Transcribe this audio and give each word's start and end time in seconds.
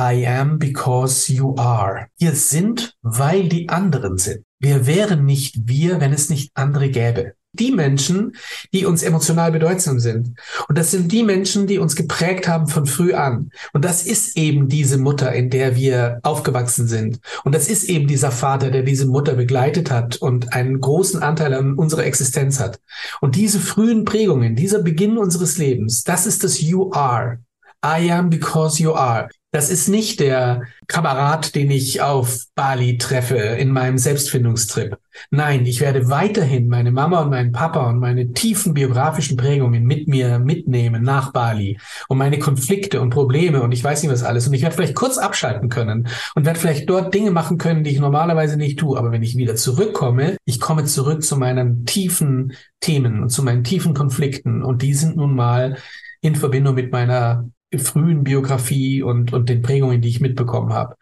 I 0.00 0.26
am 0.26 0.58
because 0.58 1.30
you 1.30 1.54
are. 1.58 2.06
Wir 2.18 2.34
sind, 2.34 2.94
weil 3.02 3.50
die 3.50 3.68
anderen 3.68 4.16
sind. 4.16 4.46
Wir 4.58 4.86
wären 4.86 5.26
nicht 5.26 5.68
wir, 5.68 6.00
wenn 6.00 6.14
es 6.14 6.30
nicht 6.30 6.52
andere 6.54 6.88
gäbe 6.88 7.34
die 7.52 7.72
Menschen, 7.72 8.36
die 8.72 8.86
uns 8.86 9.02
emotional 9.02 9.50
bedeutsam 9.50 9.98
sind. 9.98 10.38
Und 10.68 10.78
das 10.78 10.92
sind 10.92 11.10
die 11.10 11.24
Menschen, 11.24 11.66
die 11.66 11.78
uns 11.78 11.96
geprägt 11.96 12.46
haben 12.46 12.68
von 12.68 12.86
früh 12.86 13.12
an. 13.12 13.50
Und 13.72 13.84
das 13.84 14.04
ist 14.04 14.36
eben 14.36 14.68
diese 14.68 14.98
Mutter, 14.98 15.32
in 15.32 15.50
der 15.50 15.74
wir 15.74 16.20
aufgewachsen 16.22 16.86
sind. 16.86 17.18
Und 17.44 17.54
das 17.54 17.68
ist 17.68 17.84
eben 17.84 18.06
dieser 18.06 18.30
Vater, 18.30 18.70
der 18.70 18.82
diese 18.82 19.06
Mutter 19.06 19.34
begleitet 19.34 19.90
hat 19.90 20.16
und 20.16 20.52
einen 20.52 20.80
großen 20.80 21.22
Anteil 21.22 21.54
an 21.54 21.74
unserer 21.74 22.04
Existenz 22.04 22.60
hat. 22.60 22.80
Und 23.20 23.34
diese 23.34 23.58
frühen 23.58 24.04
Prägungen, 24.04 24.54
dieser 24.54 24.82
Beginn 24.82 25.18
unseres 25.18 25.58
Lebens, 25.58 26.04
das 26.04 26.26
ist 26.26 26.44
das 26.44 26.60
You 26.60 26.92
are. 26.92 27.38
I 27.84 28.12
am 28.12 28.30
because 28.30 28.80
you 28.80 28.92
are. 28.92 29.28
Das 29.52 29.68
ist 29.68 29.88
nicht 29.88 30.20
der 30.20 30.62
Kamerad, 30.86 31.56
den 31.56 31.72
ich 31.72 32.00
auf 32.00 32.44
Bali 32.54 32.98
treffe 32.98 33.36
in 33.36 33.72
meinem 33.72 33.98
Selbstfindungstrip. 33.98 34.96
Nein, 35.32 35.66
ich 35.66 35.80
werde 35.80 36.08
weiterhin 36.08 36.68
meine 36.68 36.92
Mama 36.92 37.22
und 37.22 37.30
meinen 37.30 37.50
Papa 37.50 37.90
und 37.90 37.98
meine 37.98 38.32
tiefen 38.32 38.74
biografischen 38.74 39.36
Prägungen 39.36 39.82
mit 39.82 40.06
mir 40.06 40.38
mitnehmen 40.38 41.02
nach 41.02 41.32
Bali 41.32 41.80
und 42.06 42.18
meine 42.18 42.38
Konflikte 42.38 43.00
und 43.00 43.10
Probleme 43.10 43.60
und 43.60 43.72
ich 43.72 43.82
weiß 43.82 44.04
nicht 44.04 44.12
was 44.12 44.22
alles. 44.22 44.46
Und 44.46 44.54
ich 44.54 44.62
werde 44.62 44.76
vielleicht 44.76 44.94
kurz 44.94 45.18
abschalten 45.18 45.68
können 45.68 46.06
und 46.36 46.46
werde 46.46 46.60
vielleicht 46.60 46.88
dort 46.88 47.12
Dinge 47.12 47.32
machen 47.32 47.58
können, 47.58 47.82
die 47.82 47.90
ich 47.90 47.98
normalerweise 47.98 48.56
nicht 48.56 48.78
tue. 48.78 48.96
Aber 48.96 49.10
wenn 49.10 49.24
ich 49.24 49.36
wieder 49.36 49.56
zurückkomme, 49.56 50.36
ich 50.44 50.60
komme 50.60 50.84
zurück 50.84 51.24
zu 51.24 51.36
meinen 51.36 51.86
tiefen 51.86 52.52
Themen 52.78 53.20
und 53.20 53.30
zu 53.30 53.42
meinen 53.42 53.64
tiefen 53.64 53.94
Konflikten 53.94 54.62
und 54.62 54.82
die 54.82 54.94
sind 54.94 55.16
nun 55.16 55.34
mal 55.34 55.76
in 56.20 56.36
Verbindung 56.36 56.76
mit 56.76 56.92
meiner 56.92 57.50
frühen 57.78 58.24
Biografie 58.24 59.02
und, 59.02 59.32
und 59.32 59.48
den 59.48 59.62
Prägungen, 59.62 60.00
die 60.00 60.08
ich 60.08 60.20
mitbekommen 60.20 60.72
habe. 60.72 60.96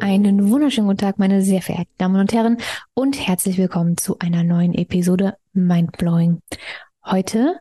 Einen 0.00 0.50
wunderschönen 0.50 0.86
guten 0.86 0.98
Tag, 0.98 1.18
meine 1.18 1.42
sehr 1.42 1.62
verehrten 1.62 1.92
Damen 1.98 2.20
und 2.20 2.32
Herren, 2.32 2.58
und 2.94 3.26
herzlich 3.26 3.58
willkommen 3.58 3.96
zu 3.96 4.18
einer 4.20 4.44
neuen 4.44 4.74
Episode 4.74 5.34
Mindblowing. 5.52 6.40
Heute 7.04 7.58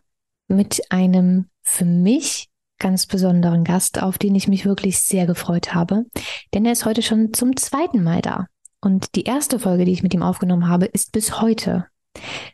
mit 0.47 0.81
einem 0.91 1.47
für 1.61 1.85
mich 1.85 2.49
ganz 2.79 3.05
besonderen 3.05 3.63
Gast, 3.63 4.01
auf 4.01 4.17
den 4.17 4.35
ich 4.35 4.47
mich 4.47 4.65
wirklich 4.65 4.99
sehr 4.99 5.25
gefreut 5.25 5.73
habe, 5.73 6.05
denn 6.53 6.65
er 6.65 6.71
ist 6.71 6.85
heute 6.85 7.01
schon 7.01 7.33
zum 7.33 7.55
zweiten 7.55 8.03
Mal 8.03 8.21
da. 8.21 8.47
Und 8.81 9.15
die 9.15 9.23
erste 9.23 9.59
Folge, 9.59 9.85
die 9.85 9.91
ich 9.91 10.03
mit 10.03 10.13
ihm 10.13 10.23
aufgenommen 10.23 10.67
habe, 10.67 10.85
ist 10.85 11.11
bis 11.11 11.41
heute 11.41 11.87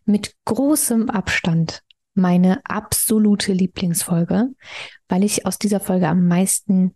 mit 0.06 0.36
großem 0.46 1.10
Abstand 1.10 1.82
meine 2.16 2.62
absolute 2.66 3.54
Lieblingsfolge, 3.54 4.50
weil 5.08 5.24
ich 5.24 5.46
aus 5.46 5.58
dieser 5.58 5.80
Folge 5.80 6.08
am 6.08 6.28
meisten 6.28 6.96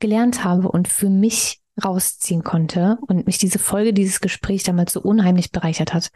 gelernt 0.00 0.44
habe 0.44 0.70
und 0.70 0.88
für 0.88 1.10
mich 1.10 1.60
rausziehen 1.82 2.42
konnte 2.42 2.98
und 3.06 3.26
mich 3.26 3.38
diese 3.38 3.58
Folge, 3.58 3.92
dieses 3.92 4.20
Gespräch 4.20 4.64
damals 4.64 4.92
so 4.92 5.00
unheimlich 5.00 5.52
bereichert 5.52 5.94
hat. 5.94 6.10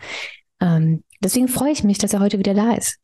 Ähm, 0.60 1.04
deswegen 1.20 1.48
freue 1.48 1.72
ich 1.72 1.84
mich, 1.84 1.98
dass 1.98 2.12
er 2.12 2.20
heute 2.20 2.38
wieder 2.38 2.54
da 2.54 2.72
ist. 2.72 2.98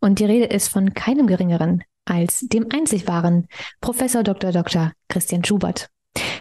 Und 0.00 0.18
die 0.18 0.24
Rede 0.24 0.46
ist 0.46 0.68
von 0.68 0.94
keinem 0.94 1.26
geringeren 1.26 1.84
als 2.04 2.40
dem 2.40 2.66
einzig 2.72 3.06
wahren 3.06 3.46
Professor 3.80 4.22
Dr. 4.22 4.52
Dr. 4.52 4.92
Christian 5.08 5.44
Schubert. 5.44 5.88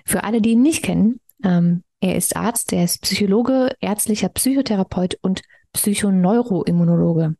Für 0.05 0.23
alle, 0.23 0.41
die 0.41 0.51
ihn 0.51 0.61
nicht 0.61 0.83
kennen, 0.83 1.19
ähm, 1.43 1.83
er 1.99 2.15
ist 2.15 2.35
Arzt, 2.35 2.73
er 2.73 2.83
ist 2.83 3.03
Psychologe, 3.03 3.75
ärztlicher 3.79 4.29
Psychotherapeut 4.29 5.17
und 5.21 5.43
Psychoneuroimmunologe. 5.73 7.35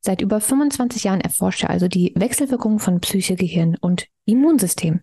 Seit 0.00 0.22
über 0.22 0.40
25 0.40 1.04
Jahren 1.04 1.20
erforscht 1.20 1.64
er 1.64 1.70
also 1.70 1.88
die 1.88 2.12
Wechselwirkungen 2.16 2.78
von 2.78 3.00
Psyche, 3.00 3.36
Gehirn 3.36 3.76
und 3.80 4.06
Immunsystem. 4.24 5.00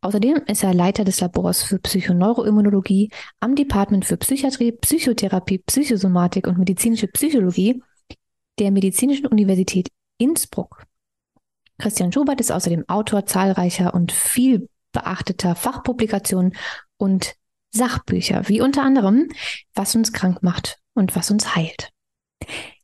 Außerdem 0.00 0.42
ist 0.46 0.62
er 0.62 0.72
Leiter 0.72 1.04
des 1.04 1.20
Labors 1.20 1.62
für 1.62 1.78
Psychoneuroimmunologie 1.78 3.10
am 3.40 3.56
Department 3.56 4.04
für 4.04 4.16
Psychiatrie, 4.16 4.72
Psychotherapie, 4.72 5.58
Psychosomatik 5.58 6.46
und 6.46 6.58
medizinische 6.58 7.08
Psychologie 7.08 7.82
der 8.58 8.70
Medizinischen 8.70 9.26
Universität 9.26 9.90
Innsbruck. 10.18 10.84
Christian 11.78 12.12
Schubert 12.12 12.40
ist 12.40 12.50
außerdem 12.50 12.88
Autor 12.88 13.26
zahlreicher 13.26 13.92
und 13.92 14.12
viel 14.12 14.68
beachteter 14.92 15.54
Fachpublikationen 15.54 16.54
und 16.96 17.34
Sachbücher, 17.70 18.48
wie 18.48 18.62
unter 18.62 18.82
anderem 18.82 19.28
Was 19.74 19.94
uns 19.94 20.12
krank 20.12 20.42
macht 20.42 20.78
und 20.94 21.14
was 21.14 21.30
uns 21.30 21.54
heilt. 21.54 21.90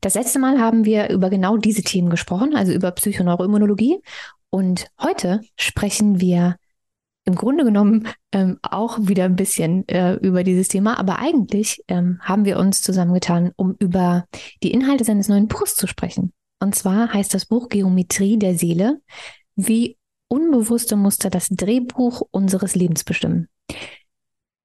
Das 0.01 0.15
letzte 0.15 0.39
Mal 0.39 0.61
haben 0.61 0.85
wir 0.85 1.09
über 1.11 1.31
genau 1.31 1.57
diese 1.57 1.83
Themen 1.83 2.11
gesprochen, 2.11 2.55
also 2.55 2.73
über 2.73 2.91
Psychoneuroimmunologie. 2.91 4.01
Und 4.51 4.89
heute 5.01 5.41
sprechen 5.57 6.21
wir 6.21 6.57
im 7.25 7.35
Grunde 7.35 7.65
genommen 7.65 8.09
ähm, 8.33 8.59
auch 8.63 8.99
wieder 9.01 9.25
ein 9.25 9.37
bisschen 9.37 9.87
äh, 9.89 10.15
über 10.15 10.43
dieses 10.43 10.69
Thema, 10.69 10.99
aber 10.99 11.19
eigentlich 11.19 11.83
ähm, 11.89 12.19
haben 12.21 12.45
wir 12.45 12.59
uns 12.59 12.83
zusammengetan, 12.83 13.53
um 13.57 13.77
über 13.79 14.27
die 14.63 14.73
Inhalte 14.73 15.05
seines 15.05 15.29
neuen 15.29 15.49
Buchs 15.49 15.75
zu 15.75 15.87
sprechen. 15.87 16.33
Und 16.61 16.75
zwar 16.75 17.13
heißt 17.13 17.33
das 17.35 17.47
Buch 17.47 17.69
Geometrie 17.69 18.39
der 18.39 18.57
Seele, 18.57 19.01
wie 19.57 19.99
unbewusste 20.29 20.97
Muster 20.97 21.31
das 21.31 21.49
Drehbuch 21.49 22.23
unseres 22.31 22.75
Lebens 22.75 23.05
bestimmen. 23.05 23.49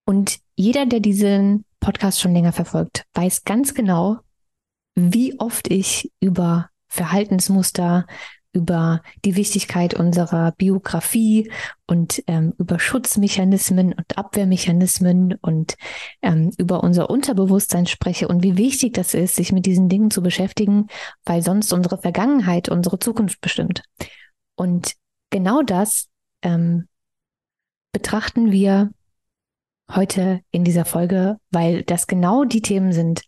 Und 0.05 0.39
jeder, 0.55 0.85
der 0.85 1.01
diesen 1.01 1.65
Podcast 1.79 2.21
schon 2.21 2.33
länger 2.33 2.53
verfolgt, 2.53 3.03
weiß 3.13 3.43
ganz 3.43 3.73
genau, 3.73 4.19
wie 4.95 5.39
oft 5.39 5.69
ich 5.69 6.11
über 6.19 6.69
Verhaltensmuster, 6.87 8.07
über 8.53 9.01
die 9.23 9.35
Wichtigkeit 9.35 9.93
unserer 9.93 10.51
Biografie 10.53 11.51
und 11.85 12.23
ähm, 12.27 12.53
über 12.57 12.79
Schutzmechanismen 12.79 13.93
und 13.93 14.17
Abwehrmechanismen 14.17 15.35
und 15.41 15.75
ähm, 16.21 16.51
über 16.57 16.83
unser 16.83 17.09
Unterbewusstsein 17.09 17.85
spreche 17.85 18.27
und 18.27 18.43
wie 18.43 18.57
wichtig 18.57 18.93
das 18.93 19.13
ist, 19.13 19.35
sich 19.35 19.51
mit 19.51 19.65
diesen 19.65 19.89
Dingen 19.89 20.11
zu 20.11 20.21
beschäftigen, 20.21 20.87
weil 21.23 21.41
sonst 21.41 21.71
unsere 21.73 21.97
Vergangenheit 21.97 22.69
unsere 22.69 22.99
Zukunft 22.99 23.41
bestimmt. 23.41 23.83
Und 24.55 24.93
genau 25.29 25.61
das 25.61 26.07
ähm, 26.41 26.87
betrachten 27.91 28.51
wir 28.51 28.89
heute 29.93 30.41
in 30.51 30.63
dieser 30.63 30.85
Folge, 30.85 31.37
weil 31.51 31.83
das 31.83 32.07
genau 32.07 32.43
die 32.43 32.61
Themen 32.61 32.91
sind, 32.91 33.21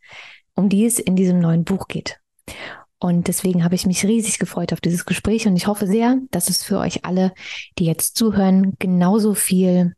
um 0.55 0.69
die 0.69 0.85
es 0.85 0.99
in 0.99 1.15
diesem 1.15 1.39
neuen 1.39 1.63
Buch 1.63 1.87
geht. 1.87 2.19
Und 2.99 3.29
deswegen 3.29 3.63
habe 3.63 3.75
ich 3.75 3.85
mich 3.85 4.03
riesig 4.05 4.39
gefreut 4.39 4.73
auf 4.73 4.81
dieses 4.81 5.05
Gespräch 5.05 5.47
und 5.47 5.55
ich 5.55 5.67
hoffe 5.67 5.87
sehr, 5.87 6.19
dass 6.31 6.49
es 6.49 6.63
für 6.63 6.79
euch 6.79 7.05
alle, 7.05 7.33
die 7.77 7.85
jetzt 7.85 8.17
zuhören, 8.17 8.75
genauso 8.77 9.33
viel 9.33 9.95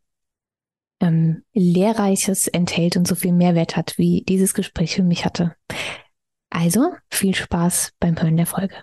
ähm, 1.00 1.44
Lehrreiches 1.53 2.47
enthält 2.47 2.97
und 2.97 3.07
so 3.07 3.16
viel 3.16 3.34
Mehrwert 3.34 3.75
hat, 3.75 3.97
wie 3.97 4.23
dieses 4.28 4.53
Gespräch 4.53 4.95
für 4.95 5.03
mich 5.03 5.25
hatte. 5.25 5.56
Also 6.51 6.91
viel 7.09 7.34
Spaß 7.34 7.94
beim 8.00 8.22
Hören 8.22 8.38
der 8.38 8.45
Folge. 8.45 8.75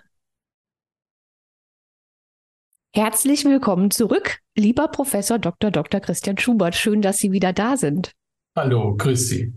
Herzlich 2.93 3.45
willkommen 3.45 3.91
zurück, 3.91 4.39
lieber 4.55 4.89
Professor 4.89 5.39
Dr. 5.39 5.71
Dr. 5.71 6.01
Christian 6.01 6.37
Schubert. 6.37 6.75
Schön, 6.75 7.01
dass 7.01 7.19
Sie 7.19 7.31
wieder 7.31 7.53
da 7.53 7.77
sind. 7.77 8.11
Hallo, 8.57 8.95
grüß 8.97 9.29
Sie. 9.29 9.53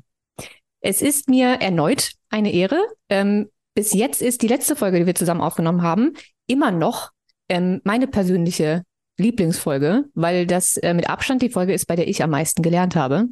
Es 0.80 1.00
ist 1.00 1.28
mir 1.28 1.54
erneut 1.60 2.12
eine 2.28 2.52
Ehre. 2.52 2.80
Ähm, 3.08 3.50
bis 3.74 3.92
jetzt 3.92 4.22
ist 4.22 4.42
die 4.42 4.48
letzte 4.48 4.76
Folge, 4.76 5.00
die 5.00 5.06
wir 5.06 5.14
zusammen 5.14 5.40
aufgenommen 5.40 5.82
haben, 5.82 6.14
immer 6.46 6.70
noch 6.70 7.10
ähm, 7.48 7.80
meine 7.84 8.06
persönliche 8.06 8.82
Lieblingsfolge, 9.18 10.04
weil 10.14 10.46
das 10.46 10.76
äh, 10.78 10.94
mit 10.94 11.08
Abstand 11.08 11.42
die 11.42 11.50
Folge 11.50 11.72
ist, 11.72 11.86
bei 11.86 11.96
der 11.96 12.08
ich 12.08 12.22
am 12.22 12.30
meisten 12.30 12.62
gelernt 12.62 12.96
habe. 12.96 13.28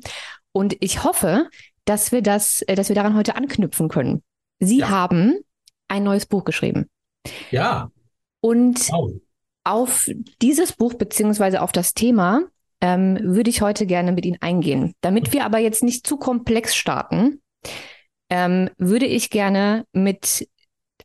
Und 0.52 0.76
ich 0.80 1.04
hoffe, 1.04 1.48
dass 1.84 2.12
wir 2.12 2.22
das, 2.22 2.62
äh, 2.62 2.74
dass 2.74 2.88
wir 2.88 2.96
daran 2.96 3.16
heute 3.16 3.36
anknüpfen 3.36 3.88
können. 3.88 4.22
Sie 4.58 4.78
ja. 4.78 4.90
haben 4.90 5.38
ein 5.88 6.04
neues 6.04 6.26
Buch 6.26 6.44
geschrieben. 6.44 6.88
Ja. 7.50 7.90
Und 8.40 8.90
wow. 8.90 9.12
auf 9.64 10.08
dieses 10.40 10.72
Buch 10.72 10.94
beziehungsweise 10.94 11.62
auf 11.62 11.72
das 11.72 11.94
Thema 11.94 12.43
ähm, 12.81 13.19
würde 13.22 13.50
ich 13.50 13.60
heute 13.60 13.86
gerne 13.86 14.12
mit 14.12 14.25
Ihnen 14.25 14.38
eingehen. 14.40 14.94
Damit 15.00 15.32
wir 15.32 15.44
aber 15.44 15.58
jetzt 15.58 15.82
nicht 15.82 16.06
zu 16.06 16.16
komplex 16.16 16.75
starten, 16.75 17.43
ähm, 18.31 18.71
würde 18.79 19.06
ich 19.06 19.31
gerne 19.31 19.85
mit, 19.93 20.49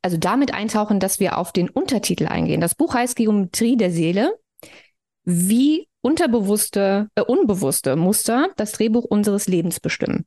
also 0.01 0.17
damit 0.17 0.53
eintauchen, 0.53 0.99
dass 0.99 1.19
wir 1.19 1.37
auf 1.37 1.51
den 1.51 1.69
Untertitel 1.69 2.27
eingehen. 2.27 2.61
Das 2.61 2.75
Buch 2.75 2.93
heißt 2.93 3.15
Geometrie 3.15 3.75
der 3.75 3.91
Seele, 3.91 4.33
wie 5.23 5.87
unterbewusste, 6.01 7.09
äh, 7.15 7.21
unbewusste 7.21 7.95
Muster 7.95 8.49
das 8.57 8.73
Drehbuch 8.73 9.05
unseres 9.05 9.47
Lebens 9.47 9.79
bestimmen. 9.79 10.25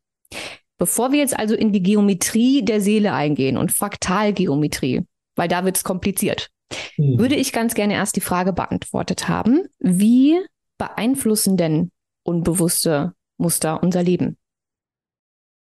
Bevor 0.77 1.12
wir 1.12 1.21
jetzt 1.21 1.39
also 1.39 1.55
in 1.55 1.73
die 1.73 1.83
Geometrie 1.83 2.65
der 2.65 2.81
Seele 2.81 3.12
eingehen 3.12 3.56
und 3.56 3.73
Fraktalgeometrie, 3.73 5.05
weil 5.37 5.49
da 5.49 5.65
wird 5.65 5.77
es 5.77 5.85
kompliziert, 5.85 6.50
hm. 6.97 7.19
würde 7.19 7.37
ich 7.37 7.53
ganz 7.53 7.75
gerne 7.75 7.95
erst 7.95 8.17
die 8.17 8.21
Frage 8.21 8.53
beantwortet 8.53 9.29
haben, 9.29 9.62
wie 9.79 10.39
beeinflussen 10.79 11.56
denn 11.56 11.91
unbewusste 12.25 13.15
Muster 13.39 13.83
unser 13.83 14.03
Leben? 14.03 14.37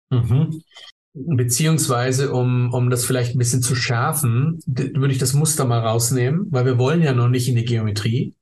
Mhm. 0.09 0.61
Beziehungsweise, 1.25 2.31
um, 2.31 2.73
um 2.73 2.89
das 2.89 3.05
vielleicht 3.05 3.35
ein 3.35 3.39
bisschen 3.39 3.63
zu 3.63 3.75
schärfen, 3.75 4.59
würde 4.65 5.11
ich 5.11 5.17
das 5.17 5.33
Muster 5.33 5.65
mal 5.65 5.79
rausnehmen, 5.79 6.47
weil 6.51 6.65
wir 6.65 6.77
wollen 6.77 7.01
ja 7.01 7.13
noch 7.13 7.27
nicht 7.27 7.49
in 7.49 7.55
die 7.55 7.65
Geometrie, 7.65 8.35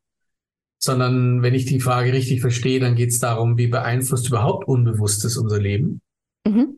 sondern 0.77 1.41
wenn 1.41 1.53
ich 1.53 1.65
die 1.65 1.79
Frage 1.79 2.11
richtig 2.11 2.41
verstehe, 2.41 2.79
dann 2.79 2.95
geht 2.95 3.11
es 3.11 3.19
darum, 3.19 3.57
wie 3.57 3.67
beeinflusst 3.67 4.27
überhaupt 4.27 4.67
Unbewusstes 4.67 5.37
unser 5.37 5.59
Leben. 5.59 6.01
Mhm. 6.45 6.77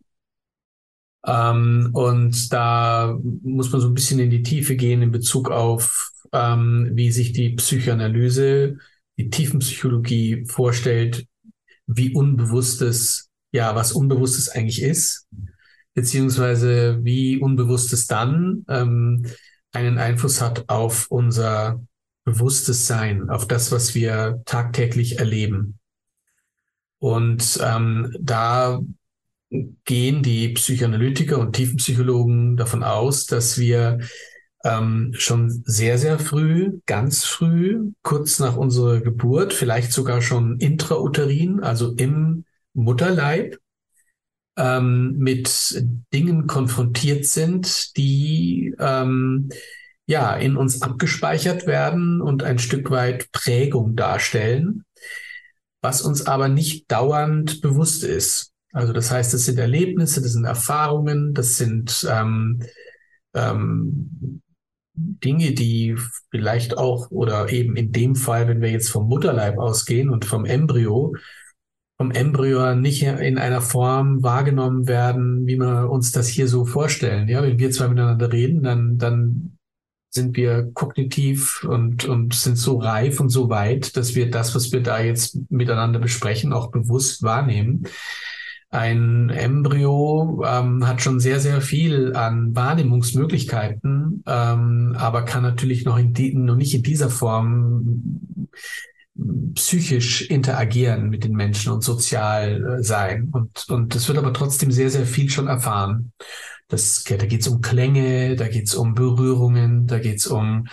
Ähm, 1.25 1.89
und 1.93 2.53
da 2.53 3.17
muss 3.43 3.71
man 3.71 3.81
so 3.81 3.87
ein 3.87 3.93
bisschen 3.93 4.19
in 4.19 4.29
die 4.29 4.43
Tiefe 4.43 4.75
gehen 4.75 5.01
in 5.01 5.11
Bezug 5.11 5.49
auf, 5.49 6.11
ähm, 6.31 6.91
wie 6.93 7.11
sich 7.11 7.33
die 7.33 7.55
Psychoanalyse, 7.55 8.77
die 9.17 9.29
Tiefenpsychologie 9.29 10.45
vorstellt, 10.45 11.25
wie 11.87 12.13
Unbewusstes, 12.13 13.29
ja, 13.51 13.75
was 13.75 13.93
Unbewusstes 13.93 14.49
eigentlich 14.49 14.81
ist, 14.83 15.27
beziehungsweise 15.97 16.99
wie 17.03 17.39
Unbewusstes 17.39 18.05
dann 18.05 18.63
ähm, 18.69 19.25
einen 19.71 19.97
Einfluss 19.97 20.43
hat 20.43 20.69
auf 20.69 21.07
unser 21.09 21.81
bewusstes 22.23 22.85
Sein, 22.85 23.31
auf 23.31 23.47
das, 23.47 23.71
was 23.71 23.95
wir 23.95 24.43
tagtäglich 24.45 25.17
erleben. 25.17 25.79
Und 26.99 27.59
ähm, 27.63 28.15
da 28.19 28.79
gehen 29.85 30.21
die 30.21 30.49
Psychoanalytiker 30.49 31.39
und 31.39 31.53
Tiefenpsychologen 31.53 32.57
davon 32.57 32.83
aus, 32.83 33.25
dass 33.25 33.57
wir 33.57 33.97
ähm, 34.63 35.15
schon 35.17 35.49
sehr, 35.65 35.97
sehr 35.97 36.19
früh, 36.19 36.79
ganz 36.85 37.25
früh, 37.25 37.89
kurz 38.03 38.37
nach 38.37 38.55
unserer 38.55 39.01
Geburt, 39.01 39.51
vielleicht 39.51 39.91
sogar 39.91 40.21
schon 40.21 40.59
intrauterin, 40.59 41.61
also 41.61 41.93
im 41.93 42.45
Mutterleib, 42.75 43.57
ähm, 44.57 45.17
mit 45.17 45.83
Dingen 46.13 46.47
konfrontiert 46.47 47.25
sind, 47.25 47.95
die 47.95 48.75
ähm, 48.79 49.49
ja 50.07 50.35
in 50.35 50.57
uns 50.57 50.81
abgespeichert 50.81 51.67
werden 51.67 52.21
und 52.21 52.43
ein 52.43 52.59
Stück 52.59 52.89
weit 52.89 53.31
Prägung 53.31 53.95
darstellen, 53.95 54.83
was 55.81 56.01
uns 56.01 56.25
aber 56.25 56.49
nicht 56.49 56.91
dauernd 56.91 57.61
bewusst 57.61 58.03
ist. 58.03 58.51
Also 58.73 58.93
das 58.93 59.11
heißt, 59.11 59.33
das 59.33 59.45
sind 59.45 59.59
Erlebnisse, 59.59 60.21
das 60.21 60.33
sind 60.33 60.45
Erfahrungen, 60.45 61.33
das 61.33 61.57
sind 61.57 62.05
ähm, 62.09 62.61
ähm, 63.33 64.41
Dinge, 64.93 65.51
die 65.53 65.95
vielleicht 66.31 66.77
auch 66.77 67.11
oder 67.11 67.49
eben 67.51 67.75
in 67.75 67.91
dem 67.91 68.15
Fall, 68.15 68.47
wenn 68.47 68.61
wir 68.61 68.71
jetzt 68.71 68.89
vom 68.89 69.07
Mutterleib 69.07 69.57
ausgehen 69.59 70.09
und 70.09 70.25
vom 70.25 70.45
Embryo, 70.45 71.13
vom 71.97 72.11
Embryo 72.11 72.75
nicht 72.75 73.01
in 73.03 73.37
einer 73.37 73.61
Form 73.61 74.21
wahrgenommen 74.21 74.87
werden, 74.87 75.47
wie 75.47 75.57
wir 75.57 75.89
uns 75.89 76.11
das 76.11 76.27
hier 76.27 76.47
so 76.47 76.65
vorstellen. 76.65 77.27
Ja, 77.27 77.41
wenn 77.41 77.57
wir 77.57 77.71
zwei 77.71 77.87
miteinander 77.87 78.31
reden, 78.31 78.61
dann, 78.61 78.97
dann 78.99 79.57
sind 80.11 80.37
wir 80.37 80.71
kognitiv 80.73 81.63
und, 81.63 82.05
und 82.05 82.33
sind 82.33 82.57
so 82.57 82.77
reif 82.77 83.19
und 83.19 83.29
so 83.29 83.49
weit, 83.49 83.97
dass 83.97 84.15
wir 84.15 84.29
das, 84.29 84.53
was 84.53 84.71
wir 84.71 84.81
da 84.81 84.99
jetzt 84.99 85.39
miteinander 85.49 85.99
besprechen, 85.99 86.53
auch 86.53 86.71
bewusst 86.71 87.23
wahrnehmen. 87.23 87.87
Ein 88.69 89.29
Embryo 89.29 90.43
ähm, 90.45 90.85
hat 90.85 91.01
schon 91.01 91.19
sehr, 91.19 91.39
sehr 91.39 91.61
viel 91.61 92.15
an 92.15 92.55
Wahrnehmungsmöglichkeiten, 92.55 94.23
ähm, 94.27 94.95
aber 94.97 95.23
kann 95.23 95.41
natürlich 95.41 95.85
noch, 95.85 95.97
in 95.97 96.13
die, 96.13 96.35
noch 96.35 96.55
nicht 96.55 96.75
in 96.75 96.83
dieser 96.83 97.09
Form 97.09 98.49
psychisch 99.55 100.29
interagieren 100.29 101.09
mit 101.09 101.23
den 101.23 101.33
Menschen 101.33 101.71
und 101.71 101.83
sozial 101.83 102.79
äh, 102.79 102.83
sein. 102.83 103.29
Und, 103.31 103.69
und 103.69 103.95
das 103.95 104.07
wird 104.07 104.17
aber 104.17 104.33
trotzdem 104.33 104.71
sehr, 104.71 104.89
sehr 104.89 105.05
viel 105.05 105.29
schon 105.29 105.47
erfahren. 105.47 106.11
Das, 106.67 107.03
da 107.03 107.15
geht 107.17 107.41
es 107.41 107.47
um 107.47 107.61
Klänge, 107.61 108.35
da 108.35 108.47
geht 108.47 108.67
es 108.67 108.75
um 108.75 108.93
Berührungen, 108.93 109.87
da 109.87 109.99
geht 109.99 110.17
es 110.17 110.27
um 110.27 110.67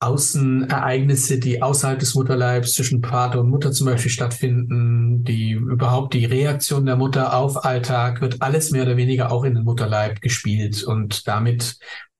Außenereignisse, 0.00 1.40
die 1.40 1.60
außerhalb 1.60 1.98
des 1.98 2.14
Mutterleibs 2.14 2.74
zwischen 2.74 3.02
Vater 3.02 3.40
und 3.40 3.50
Mutter 3.50 3.72
zum 3.72 3.86
Beispiel 3.86 4.12
stattfinden, 4.12 5.24
die 5.24 5.50
überhaupt 5.50 6.14
die 6.14 6.24
Reaktion 6.24 6.86
der 6.86 6.94
Mutter 6.94 7.36
auf 7.36 7.64
Alltag, 7.64 8.20
wird 8.20 8.40
alles 8.40 8.70
mehr 8.70 8.84
oder 8.84 8.96
weniger 8.96 9.32
auch 9.32 9.42
in 9.42 9.56
den 9.56 9.64
Mutterleib 9.64 10.20
gespielt 10.20 10.84
und 10.84 11.26
damit 11.26 11.78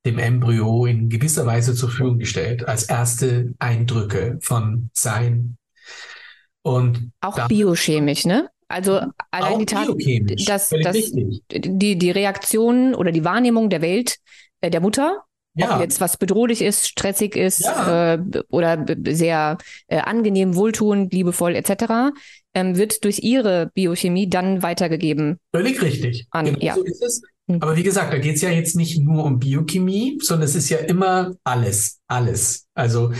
dem 0.08 0.18
Embryo 0.18 0.86
in 0.86 1.08
gewisser 1.08 1.46
Weise 1.46 1.74
zur 1.74 1.88
Verfügung 1.88 2.18
gestellt, 2.18 2.66
als 2.66 2.84
erste 2.84 3.54
Eindrücke 3.58 4.38
von 4.40 4.90
Sein. 4.92 5.56
Und 6.62 7.12
auch 7.20 7.48
biochemisch, 7.48 8.24
ne? 8.24 8.48
Also 8.68 9.00
allein 9.30 9.60
die 9.60 9.66
Tatsache, 9.66 10.24
dass, 10.46 10.68
dass 10.68 11.12
die, 11.50 11.98
die 11.98 12.10
Reaktion 12.10 12.94
oder 12.94 13.12
die 13.12 13.24
Wahrnehmung 13.24 13.70
der 13.70 13.80
Welt 13.80 14.18
äh, 14.60 14.70
der 14.70 14.80
Mutter 14.80 15.24
ja. 15.58 15.74
Ob 15.74 15.80
jetzt 15.80 16.00
was 16.00 16.16
bedrohlich 16.16 16.62
ist, 16.62 16.86
stressig 16.86 17.34
ist 17.34 17.62
ja. 17.62 18.14
äh, 18.14 18.18
oder 18.48 18.86
sehr 19.08 19.58
äh, 19.88 19.98
angenehm, 19.98 20.54
wohltuend, 20.54 21.12
liebevoll 21.12 21.56
etc., 21.56 22.14
ähm, 22.54 22.76
wird 22.76 23.04
durch 23.04 23.20
ihre 23.24 23.70
Biochemie 23.74 24.28
dann 24.28 24.62
weitergegeben. 24.62 25.38
Völlig 25.52 25.82
richtig. 25.82 26.26
An, 26.30 26.44
genau 26.46 26.58
ja. 26.60 26.74
so 26.74 26.84
ist 26.84 27.02
es. 27.02 27.22
Hm. 27.48 27.62
Aber 27.62 27.76
wie 27.76 27.82
gesagt, 27.82 28.12
da 28.12 28.18
geht 28.18 28.36
es 28.36 28.42
ja 28.42 28.50
jetzt 28.50 28.76
nicht 28.76 29.00
nur 29.00 29.24
um 29.24 29.38
Biochemie, 29.38 30.18
sondern 30.22 30.44
es 30.44 30.54
ist 30.54 30.68
ja 30.68 30.78
immer 30.78 31.34
alles, 31.44 32.00
alles. 32.06 32.66
Also 32.74 33.12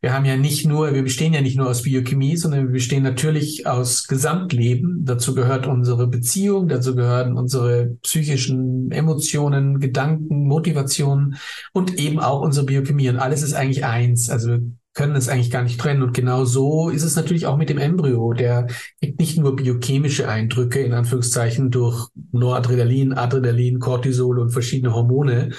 wir 0.00 0.12
haben 0.12 0.24
ja 0.24 0.36
nicht 0.36 0.66
nur, 0.66 0.92
wir 0.92 1.02
bestehen 1.02 1.32
ja 1.32 1.40
nicht 1.40 1.56
nur 1.56 1.68
aus 1.68 1.82
Biochemie, 1.82 2.36
sondern 2.36 2.66
wir 2.66 2.72
bestehen 2.72 3.02
natürlich 3.02 3.66
aus 3.66 4.08
Gesamtleben. 4.08 5.04
Dazu 5.04 5.34
gehört 5.34 5.66
unsere 5.66 6.08
Beziehung, 6.08 6.68
dazu 6.68 6.94
gehören 6.94 7.36
unsere 7.36 7.96
psychischen 8.02 8.90
Emotionen, 8.90 9.78
Gedanken, 9.80 10.46
Motivationen 10.46 11.36
und 11.72 11.98
eben 11.98 12.18
auch 12.18 12.42
unsere 12.42 12.66
Biochemie. 12.66 13.08
Und 13.08 13.18
alles 13.18 13.42
ist 13.42 13.54
eigentlich 13.54 13.84
eins. 13.84 14.28
Also 14.28 14.58
können 14.96 15.14
es 15.14 15.28
eigentlich 15.28 15.50
gar 15.50 15.62
nicht 15.62 15.78
trennen. 15.78 16.02
Und 16.02 16.14
genau 16.14 16.44
so 16.44 16.88
ist 16.88 17.04
es 17.04 17.16
natürlich 17.16 17.46
auch 17.46 17.58
mit 17.58 17.68
dem 17.68 17.78
Embryo. 17.78 18.32
Der 18.32 18.66
gibt 19.00 19.20
nicht 19.20 19.38
nur 19.38 19.54
biochemische 19.54 20.26
Eindrücke, 20.26 20.80
in 20.80 20.94
Anführungszeichen, 20.94 21.70
durch 21.70 22.08
Noradrenalin, 22.32 23.12
Adrenalin, 23.12 23.78
Cortisol 23.78 24.38
und 24.38 24.50
verschiedene 24.50 24.94
Hormone, 24.94 25.50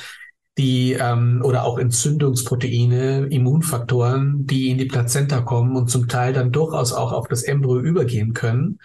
die 0.57 0.93
ähm, 0.93 1.41
oder 1.43 1.65
auch 1.65 1.77
Entzündungsproteine, 1.77 3.27
Immunfaktoren, 3.27 4.47
die 4.47 4.71
in 4.71 4.79
die 4.79 4.85
Plazenta 4.85 5.41
kommen 5.41 5.75
und 5.75 5.91
zum 5.91 6.07
Teil 6.07 6.33
dann 6.33 6.51
durchaus 6.51 6.91
auch 6.91 7.13
auf 7.13 7.27
das 7.27 7.43
Embryo 7.43 7.79
übergehen 7.79 8.33
können, 8.33 8.79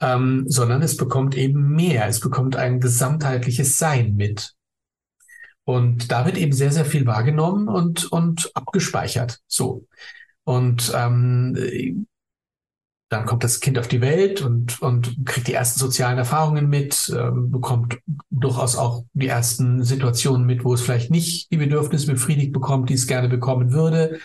ähm, 0.00 0.44
sondern 0.48 0.80
es 0.80 0.96
bekommt 0.96 1.36
eben 1.36 1.68
mehr. 1.68 2.06
Es 2.08 2.20
bekommt 2.20 2.56
ein 2.56 2.80
gesamtheitliches 2.80 3.76
Sein 3.76 4.14
mit. 4.16 4.54
Und 5.64 6.10
da 6.10 6.26
wird 6.26 6.38
eben 6.38 6.52
sehr, 6.52 6.72
sehr 6.72 6.84
viel 6.84 7.06
wahrgenommen 7.06 7.68
und, 7.68 8.10
und 8.10 8.50
abgespeichert. 8.54 9.38
So. 9.46 9.86
Und 10.44 10.92
ähm, 10.94 12.06
dann 13.12 13.26
kommt 13.26 13.44
das 13.44 13.60
Kind 13.60 13.78
auf 13.78 13.88
die 13.88 14.00
Welt 14.00 14.40
und, 14.40 14.80
und 14.80 15.26
kriegt 15.26 15.46
die 15.46 15.52
ersten 15.52 15.78
sozialen 15.78 16.16
Erfahrungen 16.16 16.68
mit, 16.68 17.14
ähm, 17.16 17.50
bekommt 17.50 17.98
durchaus 18.30 18.74
auch 18.74 19.04
die 19.12 19.28
ersten 19.28 19.84
Situationen 19.84 20.46
mit, 20.46 20.64
wo 20.64 20.72
es 20.72 20.80
vielleicht 20.80 21.10
nicht 21.10 21.52
die 21.52 21.58
Bedürfnisse 21.58 22.10
befriedigt 22.10 22.52
bekommt, 22.52 22.88
die 22.88 22.94
es 22.94 23.06
gerne 23.06 23.28
bekommen 23.28 23.72
würde. 23.72 24.18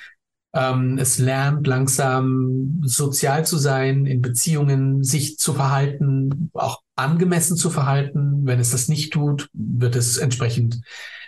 Ähm, 0.53 0.98
es 0.98 1.20
lernt 1.20 1.67
langsam 1.67 2.82
sozial 2.84 3.46
zu 3.46 3.58
sein, 3.58 4.06
in 4.06 4.22
Beziehungen 4.22 5.03
sich 5.03 5.38
zu 5.38 5.53
verhalten, 5.53 6.50
auch 6.53 6.82
angemessen 6.96 7.58
zu 7.58 7.70
verhalten. 7.70 8.46
Wenn 8.46 8.60
es 8.60 8.72
das 8.72 8.88
nicht 8.88 9.12
tut, 9.12 9.50
wird 9.51 9.98
es 9.98 10.17
entsprechend 10.17 10.79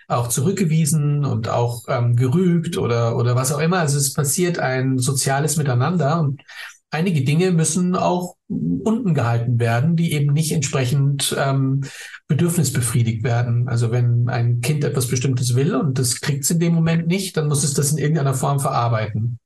auch 0.09 0.27
zurückgewiesen 0.27 1.23
und 1.23 1.49
auch 1.49 1.83
ähm, 1.87 2.15
gerügt 2.15 2.77
oder, 2.77 3.15
oder 3.15 3.35
was 3.35 3.51
auch 3.51 3.59
immer. 3.59 3.79
Also 3.79 3.97
es 3.97 4.13
passiert 4.13 4.59
ein 4.59 4.97
soziales 4.97 5.55
Miteinander 5.55 6.19
und 6.19 6.41
einige 6.89 7.23
Dinge 7.23 7.51
müssen 7.51 7.95
auch 7.95 8.35
unten 8.47 9.13
gehalten 9.13 9.59
werden, 9.59 9.95
die 9.95 10.13
eben 10.13 10.33
nicht 10.33 10.51
entsprechend 10.51 11.35
ähm, 11.37 11.81
bedürfnisbefriedigt 12.27 13.23
werden. 13.23 13.69
Also 13.69 13.91
wenn 13.91 14.27
ein 14.29 14.61
Kind 14.61 14.83
etwas 14.83 15.07
Bestimmtes 15.07 15.55
will 15.55 15.75
und 15.75 15.99
das 15.99 16.19
kriegt 16.21 16.43
es 16.43 16.49
in 16.49 16.59
dem 16.59 16.73
Moment 16.73 17.07
nicht, 17.07 17.37
dann 17.37 17.47
muss 17.47 17.63
es 17.63 17.75
das 17.75 17.91
in 17.91 17.99
irgendeiner 17.99 18.33
Form 18.33 18.59
verarbeiten. 18.59 19.39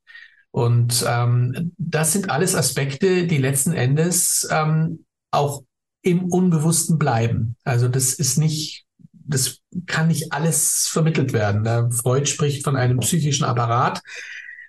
Und 0.50 1.04
ähm, 1.06 1.72
das 1.76 2.12
sind 2.12 2.30
alles 2.30 2.54
Aspekte, 2.54 3.26
die 3.26 3.38
letzten 3.38 3.72
Endes 3.72 4.48
ähm, 4.50 5.04
auch 5.30 5.62
im 6.00 6.24
Unbewussten 6.24 6.96
bleiben. 6.98 7.56
Also 7.64 7.88
das 7.88 8.14
ist 8.14 8.38
nicht 8.38 8.83
das 9.26 9.58
kann 9.86 10.08
nicht 10.08 10.32
alles 10.32 10.88
vermittelt 10.90 11.32
werden. 11.32 11.64
Der 11.64 11.90
Freud 11.90 12.26
spricht 12.26 12.64
von 12.64 12.76
einem 12.76 12.98
psychischen 12.98 13.44
Apparat 13.44 14.02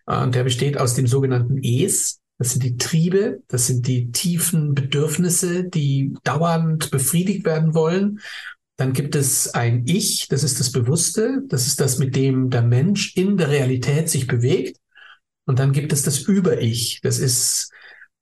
äh, 0.07 0.17
und 0.21 0.35
der 0.35 0.43
besteht 0.43 0.77
aus 0.77 0.93
dem 0.95 1.07
sogenannten 1.07 1.59
Es. 1.63 2.19
Das 2.37 2.51
sind 2.51 2.63
die 2.63 2.77
Triebe, 2.77 3.41
das 3.47 3.67
sind 3.67 3.87
die 3.87 4.11
tiefen 4.11 4.73
Bedürfnisse, 4.73 5.63
die 5.63 6.13
dauernd 6.23 6.91
befriedigt 6.91 7.45
werden 7.45 7.73
wollen. 7.73 8.19
Dann 8.77 8.91
gibt 8.91 9.15
es 9.15 9.53
ein 9.53 9.85
Ich, 9.87 10.27
das 10.27 10.43
ist 10.43 10.59
das 10.59 10.71
Bewusste, 10.71 11.43
das 11.47 11.65
ist 11.65 11.79
das, 11.79 11.97
mit 11.97 12.15
dem 12.15 12.49
der 12.49 12.61
Mensch 12.61 13.15
in 13.15 13.37
der 13.37 13.49
Realität 13.49 14.09
sich 14.09 14.27
bewegt. 14.27 14.77
Und 15.45 15.59
dann 15.59 15.71
gibt 15.71 15.93
es 15.93 16.03
das 16.03 16.19
Über-Ich, 16.19 16.99
das 17.01 17.19
ist 17.19 17.71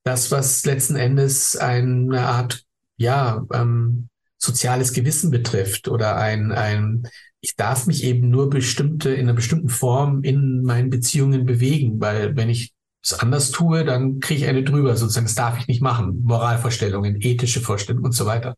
das, 0.04 0.30
was 0.30 0.66
letzten 0.66 0.96
Endes 0.96 1.56
eine 1.56 2.22
Art, 2.22 2.66
ja, 2.98 3.46
ähm, 3.52 4.10
soziales 4.44 4.94
Gewissen 4.94 5.32
betrifft 5.32 5.88
oder 5.88 6.18
ein, 6.18 6.52
ein, 6.52 7.08
ich 7.40 7.56
darf 7.56 7.88
mich 7.88 8.04
eben 8.04 8.30
nur 8.30 8.50
bestimmte, 8.50 9.10
in 9.10 9.22
einer 9.22 9.34
bestimmten 9.34 9.70
Form 9.70 10.24
in 10.24 10.64
meinen 10.64 10.90
Beziehungen 10.90 11.46
bewegen, 11.46 12.00
weil 12.02 12.36
wenn 12.36 12.50
ich 12.50 12.74
es 13.02 13.14
anders 13.14 13.52
tue, 13.52 13.84
dann 13.86 14.20
kriege 14.20 14.42
ich 14.42 14.48
eine 14.48 14.64
drüber, 14.64 14.96
sozusagen, 14.96 15.26
das 15.26 15.36
darf 15.36 15.60
ich 15.60 15.68
nicht 15.68 15.82
machen. 15.82 16.22
Moralvorstellungen, 16.24 17.22
ethische 17.22 17.62
Vorstellungen 17.62 18.06
und 18.06 18.14
so 18.14 18.26
weiter. 18.26 18.56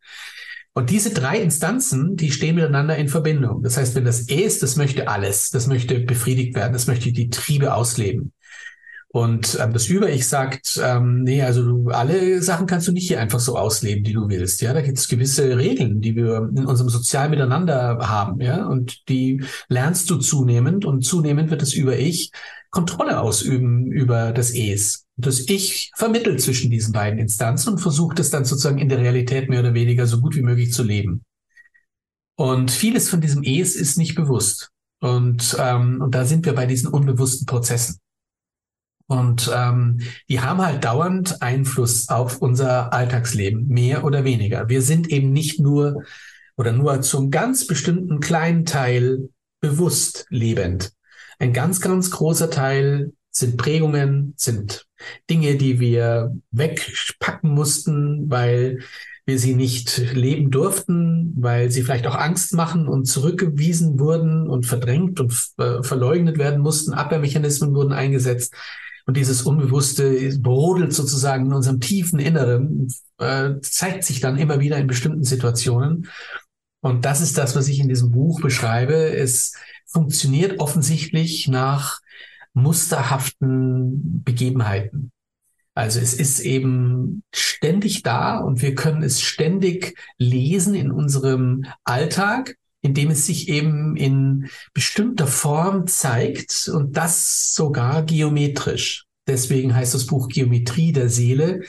Und 0.74 0.89
diese 0.89 1.12
drei 1.13 1.39
Instanzen, 1.39 2.15
die 2.15 2.32
stehen 2.32 2.56
miteinander 2.56 2.98
in 2.98 3.08
Verbindung. 3.08 3.63
Das 3.63 3.77
heißt, 3.77 3.96
wenn 3.96 4.06
das 4.06 4.27
E 4.30 4.42
ist, 4.42 4.62
das 4.62 4.75
möchte 4.75 5.08
alles, 5.08 5.50
das 5.50 5.68
möchte 5.68 6.00
befriedigt 6.00 6.56
werden, 6.56 6.74
das 6.74 6.88
möchte 6.88 7.12
die 7.12 7.30
Triebe 7.30 7.74
ausleben. 7.74 8.34
Und 9.15 9.57
ähm, 9.62 9.72
das 9.72 9.88
Über-Ich 9.88 10.27
sagt, 10.27 10.77
ähm, 10.84 11.24
nee, 11.24 11.41
also 11.41 11.63
du, 11.63 11.89
alle 11.89 12.41
Sachen 12.41 12.67
kannst 12.67 12.89
du 12.89 12.91
nicht 12.91 13.07
hier 13.07 13.22
einfach 13.22 13.39
so 13.39 13.57
ausleben, 13.57 14.03
die 14.03 14.12
du 14.12 14.27
willst. 14.27 14.60
Ja, 14.60 14.74
da 14.74 14.81
gibt 14.81 14.98
es 14.98 15.07
gewisse 15.07 15.57
Regeln, 15.57 16.01
die 16.01 16.17
wir 16.17 16.50
in 16.53 16.65
unserem 16.65 16.89
sozialen 16.89 17.31
Miteinander 17.31 17.98
haben. 18.01 18.41
Ja, 18.41 18.65
und 18.65 19.07
die 19.07 19.41
lernst 19.69 20.10
du 20.10 20.17
zunehmend 20.17 20.84
und 20.84 21.05
zunehmend 21.05 21.50
wird 21.50 21.62
das 21.62 21.72
Über-Ich 21.74 22.31
Kontrolle 22.72 23.22
ausüben 23.22 23.89
über 23.89 24.34
das 24.34 24.51
Es. 24.53 25.05
Das 25.15 25.48
Ich 25.48 25.93
vermittelt 25.95 26.41
zwischen 26.41 26.69
diesen 26.69 26.91
beiden 26.91 27.17
Instanzen 27.17 27.69
und 27.69 27.79
versucht 27.79 28.19
es 28.19 28.31
dann 28.31 28.43
sozusagen 28.43 28.79
in 28.79 28.89
der 28.89 28.98
Realität 28.98 29.48
mehr 29.48 29.62
oder 29.62 29.74
weniger 29.74 30.07
so 30.07 30.19
gut 30.19 30.36
wie 30.36 30.43
möglich 30.43 30.74
zu 30.74 30.84
leben. 30.84 31.24
Und 32.36 32.69
vieles 32.69 33.07
von 33.07 33.22
diesem 33.22 33.43
Es 33.43 33.77
ist 33.77 33.98
nicht 33.98 34.15
bewusst. 34.15 34.72
Und, 35.00 35.55
ähm, 35.57 36.01
und 36.01 36.13
da 36.13 36.25
sind 36.25 36.45
wir 36.45 36.53
bei 36.53 36.65
diesen 36.65 36.89
unbewussten 36.89 37.45
Prozessen. 37.45 38.00
Und 39.07 39.51
ähm, 39.53 40.00
die 40.29 40.41
haben 40.41 40.62
halt 40.62 40.83
dauernd 40.83 41.41
Einfluss 41.41 42.09
auf 42.09 42.41
unser 42.41 42.91
Alltagsleben, 42.91 43.67
mehr 43.67 44.03
oder 44.03 44.24
weniger. 44.24 44.67
Wir 44.67 44.81
sind 44.81 45.09
eben 45.09 45.31
nicht 45.31 45.59
nur 45.59 46.03
oder 46.57 46.71
nur 46.71 47.01
zum 47.01 47.31
ganz 47.31 47.67
bestimmten 47.67 48.19
kleinen 48.19 48.65
Teil 48.65 49.29
bewusst 49.59 50.25
lebend. 50.29 50.93
Ein 51.38 51.53
ganz, 51.53 51.81
ganz 51.81 52.12
großer 52.12 52.50
Teil 52.50 53.12
sind 53.29 53.57
Prägungen, 53.57 54.33
sind 54.38 54.85
Dinge, 55.29 55.55
die 55.55 55.79
wir 55.79 56.33
wegpacken 56.51 57.50
mussten, 57.50 58.29
weil 58.29 58.79
wir 59.25 59.39
sie 59.39 59.55
nicht 59.55 59.97
leben 60.13 60.51
durften, 60.51 61.33
weil 61.35 61.71
sie 61.71 61.81
vielleicht 61.81 62.07
auch 62.07 62.15
Angst 62.15 62.53
machen 62.53 62.88
und 62.88 63.05
zurückgewiesen 63.05 64.00
wurden 64.00 64.47
und 64.47 64.65
verdrängt 64.65 65.19
und 65.19 65.33
äh, 65.57 65.81
verleugnet 65.81 66.38
werden 66.38 66.62
mussten. 66.62 66.93
Abwehrmechanismen 66.93 67.74
wurden 67.74 67.91
eingesetzt. 67.91 68.53
Und 69.05 69.17
dieses 69.17 69.43
Unbewusste 69.43 70.38
brodelt 70.39 70.93
sozusagen 70.93 71.45
in 71.45 71.53
unserem 71.53 71.79
tiefen 71.79 72.19
Inneren, 72.19 72.91
äh, 73.19 73.51
zeigt 73.62 74.03
sich 74.03 74.19
dann 74.19 74.38
immer 74.38 74.59
wieder 74.59 74.77
in 74.77 74.88
bestimmten 74.88 75.24
Situationen. 75.24 76.07
Und 76.81 77.05
das 77.05 77.21
ist 77.21 77.38
das, 77.38 77.55
was 77.55 77.67
ich 77.67 77.79
in 77.79 77.89
diesem 77.89 78.12
Buch 78.12 78.41
beschreibe. 78.41 78.95
Es 78.95 79.53
funktioniert 79.85 80.59
offensichtlich 80.59 81.47
nach 81.47 82.00
musterhaften 82.53 84.24
Begebenheiten. 84.24 85.12
Also 85.75 86.00
es 86.00 86.13
ist 86.13 86.39
eben 86.39 87.24
ständig 87.33 88.01
da 88.01 88.38
und 88.38 88.62
wir 88.62 88.75
können 88.75 89.03
es 89.03 89.21
ständig 89.21 89.97
lesen 90.17 90.74
in 90.74 90.89
unserem 90.89 91.65
Alltag 91.83 92.55
indem 92.86 93.10
es 93.10 93.25
sich 93.25 93.50
eben 93.50 93.98
in 93.98 94.48
bestimmter 94.75 95.25
Form 95.25 95.88
zeigt 95.88 96.70
und 96.72 96.96
das 96.96 97.56
sogar 97.56 98.04
geometrisch. 98.04 99.06
Deswegen 99.27 99.75
heißt 99.75 99.96
das 99.96 100.06
Buch 100.06 100.27
Geometrie 100.27 100.92
der 100.92 101.10
Seele, 101.10 101.63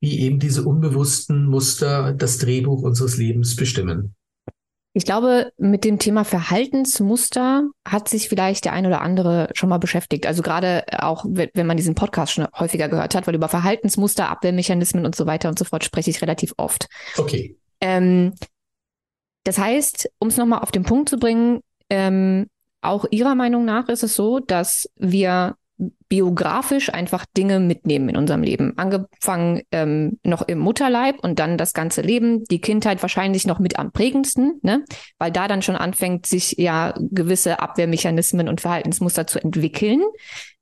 wie 0.00 0.20
eben 0.20 0.38
diese 0.38 0.64
unbewussten 0.64 1.44
Muster 1.44 2.14
das 2.14 2.38
Drehbuch 2.38 2.82
unseres 2.82 3.18
Lebens 3.18 3.54
bestimmen. 3.54 4.14
Ich 4.94 5.04
glaube, 5.04 5.52
mit 5.58 5.84
dem 5.84 5.98
Thema 5.98 6.24
Verhaltensmuster 6.24 7.68
hat 7.86 8.08
sich 8.08 8.30
vielleicht 8.30 8.64
der 8.64 8.72
ein 8.72 8.86
oder 8.86 9.02
andere 9.02 9.50
schon 9.52 9.68
mal 9.68 9.78
beschäftigt. 9.78 10.26
Also 10.26 10.42
gerade 10.42 10.84
auch, 11.00 11.26
wenn 11.28 11.66
man 11.66 11.76
diesen 11.76 11.94
Podcast 11.94 12.32
schon 12.32 12.46
häufiger 12.58 12.88
gehört 12.88 13.14
hat, 13.14 13.26
weil 13.26 13.34
über 13.34 13.48
Verhaltensmuster, 13.48 14.30
Abwehrmechanismen 14.30 15.04
und 15.04 15.14
so 15.14 15.26
weiter 15.26 15.50
und 15.50 15.58
so 15.58 15.66
fort 15.66 15.84
spreche 15.84 16.10
ich 16.10 16.22
relativ 16.22 16.54
oft. 16.56 16.88
Okay. 17.18 17.56
Ähm, 17.80 18.32
das 19.44 19.58
heißt, 19.58 20.10
um 20.18 20.28
es 20.28 20.36
nochmal 20.36 20.60
auf 20.60 20.72
den 20.72 20.84
Punkt 20.84 21.08
zu 21.08 21.18
bringen, 21.18 21.60
ähm, 21.90 22.46
auch 22.80 23.06
Ihrer 23.10 23.34
Meinung 23.34 23.64
nach 23.64 23.88
ist 23.88 24.02
es 24.02 24.14
so, 24.14 24.40
dass 24.40 24.88
wir 24.96 25.56
biografisch 26.08 26.92
einfach 26.92 27.24
Dinge 27.36 27.58
mitnehmen 27.58 28.10
in 28.10 28.16
unserem 28.16 28.42
Leben. 28.42 28.76
Angefangen 28.76 29.62
ähm, 29.72 30.18
noch 30.22 30.42
im 30.42 30.58
Mutterleib 30.58 31.18
und 31.20 31.38
dann 31.38 31.58
das 31.58 31.72
ganze 31.72 32.02
Leben, 32.02 32.44
die 32.44 32.60
Kindheit 32.60 33.02
wahrscheinlich 33.02 33.46
noch 33.46 33.58
mit 33.58 33.78
am 33.78 33.92
prägendsten, 33.92 34.60
ne? 34.62 34.84
weil 35.18 35.32
da 35.32 35.48
dann 35.48 35.62
schon 35.62 35.76
anfängt, 35.76 36.26
sich 36.26 36.52
ja 36.52 36.94
gewisse 36.98 37.60
Abwehrmechanismen 37.60 38.48
und 38.48 38.60
Verhaltensmuster 38.60 39.26
zu 39.26 39.42
entwickeln, 39.42 40.02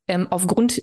ähm, 0.08 0.26
aufgrund 0.30 0.82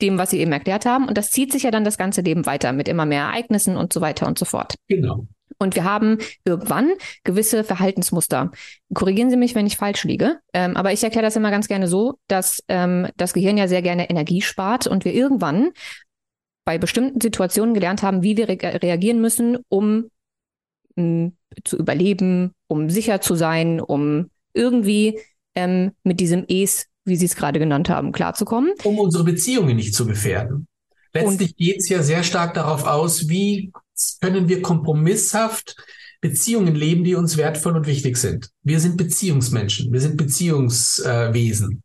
dem, 0.00 0.18
was 0.18 0.30
Sie 0.30 0.40
eben 0.40 0.52
erklärt 0.52 0.86
haben. 0.86 1.06
Und 1.06 1.18
das 1.18 1.30
zieht 1.30 1.52
sich 1.52 1.64
ja 1.64 1.70
dann 1.70 1.84
das 1.84 1.98
ganze 1.98 2.20
Leben 2.20 2.46
weiter 2.46 2.72
mit 2.72 2.88
immer 2.88 3.06
mehr 3.06 3.24
Ereignissen 3.24 3.76
und 3.76 3.92
so 3.92 4.00
weiter 4.00 4.26
und 4.26 4.38
so 4.38 4.44
fort. 4.44 4.74
Genau. 4.88 5.26
Und 5.58 5.74
wir 5.74 5.84
haben 5.84 6.18
irgendwann 6.44 6.92
gewisse 7.24 7.64
Verhaltensmuster. 7.64 8.52
Korrigieren 8.94 9.30
Sie 9.30 9.36
mich, 9.36 9.54
wenn 9.54 9.66
ich 9.66 9.76
falsch 9.76 10.04
liege. 10.04 10.38
Ähm, 10.52 10.76
aber 10.76 10.92
ich 10.92 11.02
erkläre 11.02 11.26
das 11.26 11.36
immer 11.36 11.50
ganz 11.50 11.66
gerne 11.66 11.88
so, 11.88 12.18
dass 12.28 12.62
ähm, 12.68 13.08
das 13.16 13.32
Gehirn 13.32 13.58
ja 13.58 13.66
sehr 13.66 13.82
gerne 13.82 14.08
Energie 14.08 14.40
spart 14.40 14.86
und 14.86 15.04
wir 15.04 15.14
irgendwann 15.14 15.70
bei 16.64 16.78
bestimmten 16.78 17.20
Situationen 17.20 17.74
gelernt 17.74 18.02
haben, 18.02 18.22
wie 18.22 18.36
wir 18.36 18.48
re 18.48 18.58
reagieren 18.60 19.20
müssen, 19.20 19.58
um 19.68 20.10
hm, 20.96 21.32
zu 21.64 21.76
überleben, 21.76 22.52
um 22.68 22.90
sicher 22.90 23.20
zu 23.20 23.34
sein, 23.34 23.80
um 23.80 24.30
irgendwie 24.52 25.18
ähm, 25.54 25.92
mit 26.04 26.20
diesem 26.20 26.44
Es, 26.48 26.86
wie 27.04 27.16
Sie 27.16 27.24
es 27.24 27.34
gerade 27.34 27.58
genannt 27.58 27.88
haben, 27.88 28.12
klarzukommen. 28.12 28.74
Um 28.84 28.98
unsere 28.98 29.24
Beziehungen 29.24 29.76
nicht 29.76 29.94
zu 29.94 30.06
gefährden. 30.06 30.67
Letztlich 31.14 31.56
geht 31.56 31.78
es 31.78 31.88
ja 31.88 32.02
sehr 32.02 32.22
stark 32.22 32.54
darauf 32.54 32.84
aus, 32.84 33.28
wie 33.28 33.72
können 34.20 34.48
wir 34.48 34.62
kompromisshaft 34.62 35.76
Beziehungen 36.20 36.74
leben, 36.74 37.04
die 37.04 37.14
uns 37.14 37.36
wertvoll 37.36 37.76
und 37.76 37.86
wichtig 37.86 38.16
sind. 38.16 38.50
Wir 38.62 38.80
sind 38.80 38.96
Beziehungsmenschen, 38.96 39.92
wir 39.92 40.00
sind 40.00 40.16
Beziehungswesen. 40.16 41.82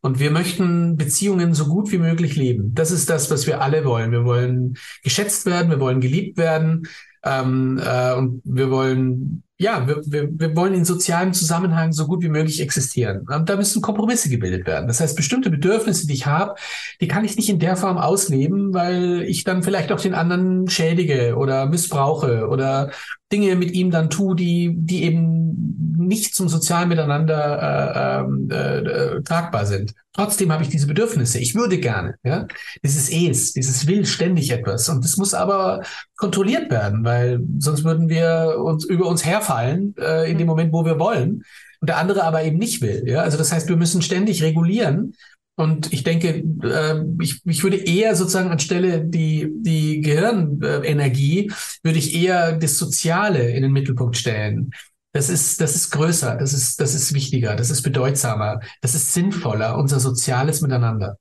Und 0.00 0.18
wir 0.18 0.30
möchten 0.30 0.96
Beziehungen 0.96 1.54
so 1.54 1.66
gut 1.66 1.92
wie 1.92 1.98
möglich 1.98 2.34
leben. 2.36 2.74
Das 2.74 2.90
ist 2.90 3.10
das, 3.10 3.30
was 3.30 3.46
wir 3.46 3.60
alle 3.60 3.84
wollen. 3.84 4.10
Wir 4.10 4.24
wollen 4.24 4.78
geschätzt 5.02 5.46
werden, 5.46 5.70
wir 5.70 5.80
wollen 5.80 6.00
geliebt 6.00 6.38
werden 6.38 6.88
ähm, 7.22 7.80
äh, 7.84 8.14
und 8.14 8.40
wir 8.44 8.70
wollen 8.70 9.42
ja, 9.58 9.86
wir, 9.86 10.02
wir, 10.04 10.28
wir 10.30 10.54
wollen 10.54 10.74
in 10.74 10.84
sozialem 10.84 11.32
Zusammenhang 11.32 11.92
so 11.92 12.06
gut 12.06 12.22
wie 12.22 12.28
möglich 12.28 12.60
existieren. 12.60 13.26
Und 13.26 13.48
da 13.48 13.56
müssen 13.56 13.80
Kompromisse 13.80 14.28
gebildet 14.28 14.66
werden. 14.66 14.86
Das 14.86 15.00
heißt, 15.00 15.16
bestimmte 15.16 15.48
Bedürfnisse, 15.48 16.06
die 16.06 16.12
ich 16.12 16.26
habe, 16.26 16.56
die 17.00 17.08
kann 17.08 17.24
ich 17.24 17.36
nicht 17.36 17.48
in 17.48 17.58
der 17.58 17.76
Form 17.76 17.96
ausleben, 17.96 18.74
weil 18.74 19.22
ich 19.22 19.44
dann 19.44 19.62
vielleicht 19.62 19.92
auch 19.92 20.00
den 20.00 20.14
anderen 20.14 20.68
schädige 20.68 21.36
oder 21.36 21.66
missbrauche 21.66 22.48
oder 22.48 22.90
Dinge 23.32 23.56
mit 23.56 23.72
ihm 23.72 23.90
dann 23.90 24.10
tue, 24.10 24.36
die, 24.36 24.74
die 24.76 25.02
eben 25.02 25.96
nicht 25.98 26.34
zum 26.34 26.48
sozialen 26.48 26.88
Miteinander 26.88 27.60
äh, 27.60 28.24
ähm, 28.24 28.48
äh, 28.50 28.78
äh, 28.78 29.22
tragbar 29.22 29.66
sind. 29.66 29.94
Trotzdem 30.12 30.52
habe 30.52 30.62
ich 30.62 30.68
diese 30.68 30.86
Bedürfnisse. 30.86 31.38
Ich 31.38 31.54
würde 31.54 31.78
gerne, 31.78 32.14
ja, 32.22 32.46
dieses 32.82 33.10
Es, 33.10 33.52
dieses 33.52 33.86
Will 33.86 34.06
ständig 34.06 34.50
etwas. 34.50 34.88
Und 34.88 35.04
das 35.04 35.16
muss 35.16 35.34
aber 35.34 35.82
kontrolliert 36.16 36.70
werden, 36.70 37.04
weil 37.04 37.40
sonst 37.58 37.84
würden 37.84 38.08
wir 38.08 38.56
uns 38.62 38.84
über 38.84 39.08
uns 39.08 39.24
herfallen 39.24 39.94
äh, 39.98 40.30
in 40.30 40.38
dem 40.38 40.46
Moment, 40.46 40.72
wo 40.72 40.84
wir 40.84 40.98
wollen. 40.98 41.42
Und 41.80 41.90
der 41.90 41.98
andere 41.98 42.24
aber 42.24 42.42
eben 42.44 42.58
nicht 42.58 42.80
will. 42.80 43.04
Ja, 43.06 43.20
also 43.20 43.36
das 43.36 43.52
heißt, 43.52 43.68
wir 43.68 43.76
müssen 43.76 44.00
ständig 44.00 44.42
regulieren. 44.42 45.14
Und 45.58 45.92
ich 45.92 46.04
denke, 46.04 46.44
äh, 46.62 47.02
ich, 47.20 47.40
ich 47.44 47.62
würde 47.62 47.78
eher 47.78 48.14
sozusagen 48.14 48.50
anstelle 48.50 49.02
die, 49.04 49.50
die 49.56 50.02
Gehirnenergie, 50.02 51.50
würde 51.82 51.98
ich 51.98 52.14
eher 52.14 52.52
das 52.52 52.76
Soziale 52.76 53.50
in 53.50 53.62
den 53.62 53.72
Mittelpunkt 53.72 54.16
stellen. 54.18 54.70
Das 55.12 55.30
ist, 55.30 55.62
das 55.62 55.74
ist 55.74 55.90
größer, 55.92 56.36
das 56.36 56.52
ist, 56.52 56.78
das 56.78 56.94
ist 56.94 57.14
wichtiger, 57.14 57.56
das 57.56 57.70
ist 57.70 57.80
bedeutsamer, 57.80 58.60
das 58.82 58.94
ist 58.94 59.14
sinnvoller, 59.14 59.78
unser 59.78 59.98
soziales 59.98 60.60
Miteinander. 60.60 61.16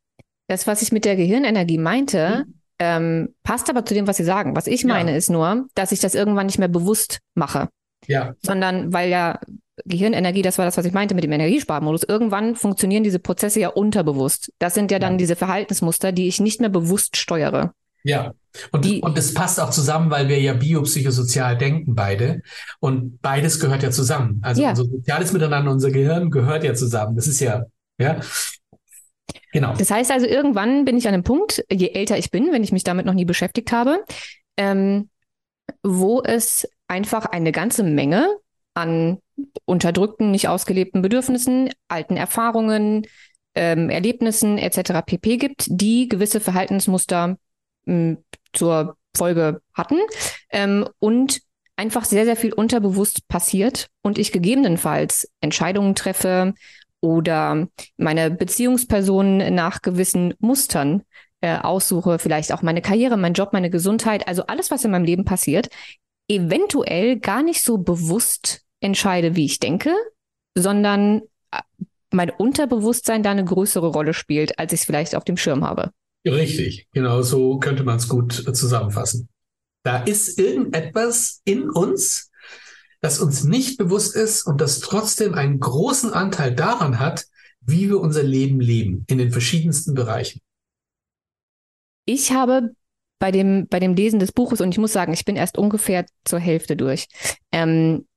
Das, 0.47 0.67
was 0.67 0.81
ich 0.81 0.91
mit 0.91 1.05
der 1.05 1.15
Gehirnenergie 1.15 1.77
meinte, 1.77 2.43
mhm. 2.45 2.53
ähm, 2.79 3.35
passt 3.43 3.69
aber 3.69 3.85
zu 3.85 3.93
dem, 3.93 4.05
was 4.05 4.17
Sie 4.17 4.25
sagen. 4.25 4.53
Was 4.53 4.67
ich 4.67 4.83
meine, 4.83 5.11
ja. 5.11 5.17
ist 5.17 5.29
nur, 5.29 5.67
dass 5.75 5.93
ich 5.93 6.01
das 6.01 6.13
irgendwann 6.13 6.47
nicht 6.47 6.59
mehr 6.59 6.67
bewusst 6.67 7.19
mache. 7.35 7.69
Ja. 8.05 8.35
Sondern 8.43 8.91
weil 8.91 9.09
ja 9.09 9.39
Gehirnenergie, 9.83 10.41
das 10.41 10.57
war 10.57 10.65
das, 10.65 10.77
was 10.77 10.85
ich 10.85 10.93
meinte 10.93 11.15
mit 11.15 11.23
dem 11.23 11.31
Energiesparmodus. 11.31 12.03
Irgendwann 12.03 12.55
funktionieren 12.55 13.03
diese 13.03 13.19
Prozesse 13.19 13.59
ja 13.59 13.69
unterbewusst. 13.69 14.53
Das 14.59 14.73
sind 14.73 14.91
ja 14.91 14.99
dann 14.99 15.13
ja. 15.13 15.17
diese 15.17 15.35
Verhaltensmuster, 15.35 16.11
die 16.11 16.27
ich 16.27 16.39
nicht 16.39 16.61
mehr 16.61 16.69
bewusst 16.69 17.17
steuere. 17.17 17.73
Ja. 18.03 18.33
Und, 18.71 18.85
die, 18.85 19.01
und 19.01 19.17
es 19.17 19.33
passt 19.33 19.59
auch 19.59 19.71
zusammen, 19.71 20.09
weil 20.11 20.29
wir 20.29 20.39
ja 20.39 20.53
biopsychosozial 20.53 21.57
denken 21.57 21.95
beide. 21.95 22.41
Und 22.79 23.21
beides 23.21 23.59
gehört 23.59 23.83
ja 23.83 23.91
zusammen. 23.91 24.39
Also 24.43 24.61
ja. 24.61 24.69
unser 24.69 24.85
soziales 24.85 25.33
Miteinander, 25.33 25.71
unser 25.71 25.91
Gehirn 25.91 26.29
gehört 26.29 26.63
ja 26.63 26.73
zusammen. 26.73 27.15
Das 27.15 27.27
ist 27.27 27.41
ja, 27.41 27.63
ja. 27.97 28.19
Genau. 29.51 29.73
Das 29.75 29.89
heißt 29.91 30.11
also, 30.11 30.25
irgendwann 30.25 30.85
bin 30.85 30.97
ich 30.97 31.07
an 31.07 31.13
einem 31.13 31.23
Punkt, 31.23 31.65
je 31.71 31.89
älter 31.89 32.17
ich 32.17 32.31
bin, 32.31 32.51
wenn 32.51 32.63
ich 32.63 32.71
mich 32.71 32.83
damit 32.83 33.05
noch 33.05 33.13
nie 33.13 33.25
beschäftigt 33.25 33.71
habe, 33.71 34.05
ähm, 34.55 35.09
wo 35.83 36.21
es 36.21 36.67
einfach 36.87 37.25
eine 37.25 37.51
ganze 37.51 37.83
Menge 37.83 38.27
an 38.75 39.17
unterdrückten, 39.65 40.31
nicht 40.31 40.47
ausgelebten 40.47 41.01
Bedürfnissen, 41.01 41.71
alten 41.87 42.17
Erfahrungen, 42.17 43.07
ähm, 43.55 43.89
Erlebnissen 43.89 44.57
etc. 44.57 45.01
pp 45.05 45.37
gibt, 45.37 45.65
die 45.69 46.07
gewisse 46.07 46.39
Verhaltensmuster 46.39 47.37
mh, 47.85 48.17
zur 48.53 48.97
Folge 49.15 49.61
hatten 49.73 49.97
ähm, 50.49 50.87
und 50.99 51.41
einfach 51.77 52.05
sehr, 52.05 52.25
sehr 52.25 52.35
viel 52.35 52.53
unterbewusst 52.53 53.27
passiert 53.27 53.87
und 54.01 54.17
ich 54.17 54.31
gegebenenfalls 54.31 55.29
Entscheidungen 55.41 55.95
treffe 55.95 56.53
oder 57.01 57.67
meine 57.97 58.31
Beziehungspersonen 58.31 59.53
nach 59.53 59.81
gewissen 59.81 60.33
Mustern 60.39 61.03
äh, 61.41 61.57
aussuche, 61.57 62.19
vielleicht 62.19 62.51
auch 62.51 62.61
meine 62.61 62.81
Karriere, 62.81 63.17
mein 63.17 63.33
Job, 63.33 63.53
meine 63.53 63.69
Gesundheit, 63.69 64.27
also 64.27 64.45
alles, 64.47 64.71
was 64.71 64.83
in 64.83 64.91
meinem 64.91 65.05
Leben 65.05 65.25
passiert, 65.25 65.69
eventuell 66.27 67.19
gar 67.19 67.43
nicht 67.43 67.63
so 67.63 67.77
bewusst 67.77 68.64
entscheide, 68.81 69.35
wie 69.35 69.45
ich 69.45 69.59
denke, 69.59 69.93
sondern 70.57 71.21
äh, 71.51 71.61
mein 72.11 72.29
Unterbewusstsein 72.29 73.23
da 73.23 73.31
eine 73.31 73.45
größere 73.45 73.87
Rolle 73.87 74.13
spielt, 74.13 74.57
als 74.59 74.73
ich 74.73 74.81
es 74.81 74.85
vielleicht 74.85 75.15
auf 75.15 75.23
dem 75.23 75.37
Schirm 75.37 75.63
habe. 75.63 75.91
Richtig, 76.25 76.87
genau 76.91 77.21
so 77.21 77.59
könnte 77.59 77.83
man 77.83 77.97
es 77.97 78.07
gut 78.07 78.33
zusammenfassen. 78.33 79.29
Da 79.83 80.01
ist 80.03 80.39
irgendetwas 80.39 81.41
in 81.45 81.69
uns, 81.69 82.31
das 83.01 83.19
uns 83.19 83.43
nicht 83.43 83.77
bewusst 83.77 84.15
ist 84.15 84.47
und 84.47 84.59
das 84.59 84.79
trotzdem 84.79 85.35
einen 85.35 85.59
großen 85.59 86.11
Anteil 86.11 86.55
daran 86.55 86.99
hat, 86.99 87.25
wie 87.61 87.89
wir 87.89 87.99
unser 87.99 88.23
Leben 88.23 88.59
leben, 88.59 89.05
in 89.07 89.19
den 89.19 89.31
verschiedensten 89.31 89.93
Bereichen. 89.93 90.41
Ich 92.05 92.31
habe 92.31 92.75
bei 93.19 93.31
dem, 93.31 93.67
bei 93.67 93.79
dem 93.79 93.95
Lesen 93.95 94.19
des 94.19 94.31
Buches, 94.31 94.61
und 94.61 94.71
ich 94.71 94.77
muss 94.77 94.93
sagen, 94.93 95.13
ich 95.13 95.25
bin 95.25 95.35
erst 95.35 95.57
ungefähr 95.57 96.05
zur 96.23 96.39
Hälfte 96.39 96.75
durch, 96.75 97.07
ähm, 97.51 98.07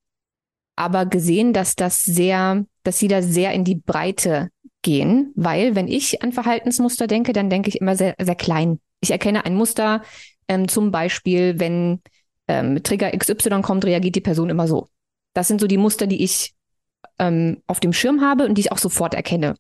aber 0.78 1.06
gesehen, 1.06 1.52
dass 1.52 1.75
das 1.75 2.02
sehr, 2.02 2.64
dass 2.85 2.99
sie 2.99 3.08
da 3.08 3.23
sehr 3.23 3.52
in 3.52 3.64
die 3.64 3.75
Breite 3.75 4.50
gehen, 4.82 5.32
weil 5.35 5.75
wenn 5.75 5.88
ich 5.88 6.23
an 6.23 6.32
Verhaltensmuster 6.32 7.06
denke, 7.06 7.32
dann 7.32 7.50
denke 7.50 7.68
ich 7.68 7.80
immer 7.80 7.97
sehr, 7.97 8.14
sehr 8.20 8.37
klein. 8.37 8.80
Ich 9.00 9.11
erkenne 9.11 9.44
ein 9.44 9.54
Muster, 9.54 10.02
ähm, 10.47 10.68
zum 10.68 10.90
Beispiel, 10.90 11.58
wenn 11.58 12.00
ähm, 12.47 12.82
Trigger 12.82 13.11
XY 13.11 13.62
kommt, 13.62 13.85
reagiert 13.85 14.14
die 14.14 14.20
Person 14.20 14.50
immer 14.50 14.68
so. 14.68 14.88
Das 15.35 15.49
sind 15.49 15.61
so 15.61 15.66
die 15.66 15.76
Muster, 15.76 16.06
die 16.06 16.23
ich 16.23 16.54
ähm, 17.18 17.62
auf 17.66 17.80
dem 17.80 17.92
Schirm 17.92 18.20
habe 18.20 18.47
und 18.47 18.54
die 18.54 18.62
ich 18.62 18.73
auch 18.73 18.78
sofort 18.78 19.14
erkenne. 19.14 19.56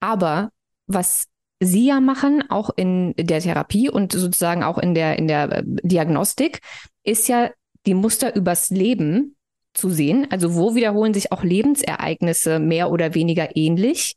Aber 0.00 0.50
was 0.86 1.26
Sie 1.58 1.86
ja 1.86 2.00
machen, 2.00 2.44
auch 2.50 2.68
in 2.76 3.14
der 3.16 3.40
Therapie 3.40 3.88
und 3.88 4.12
sozusagen 4.12 4.62
auch 4.62 4.76
in 4.76 4.94
der, 4.94 5.18
in 5.18 5.26
der 5.26 5.50
äh, 5.50 5.62
Diagnostik, 5.64 6.60
ist 7.02 7.28
ja 7.28 7.50
die 7.86 7.94
Muster 7.94 8.34
übers 8.34 8.68
Leben 8.68 9.35
zu 9.76 9.90
sehen. 9.90 10.26
Also 10.30 10.54
wo 10.54 10.74
wiederholen 10.74 11.14
sich 11.14 11.32
auch 11.32 11.42
Lebensereignisse 11.42 12.58
mehr 12.58 12.90
oder 12.90 13.14
weniger 13.14 13.56
ähnlich 13.56 14.16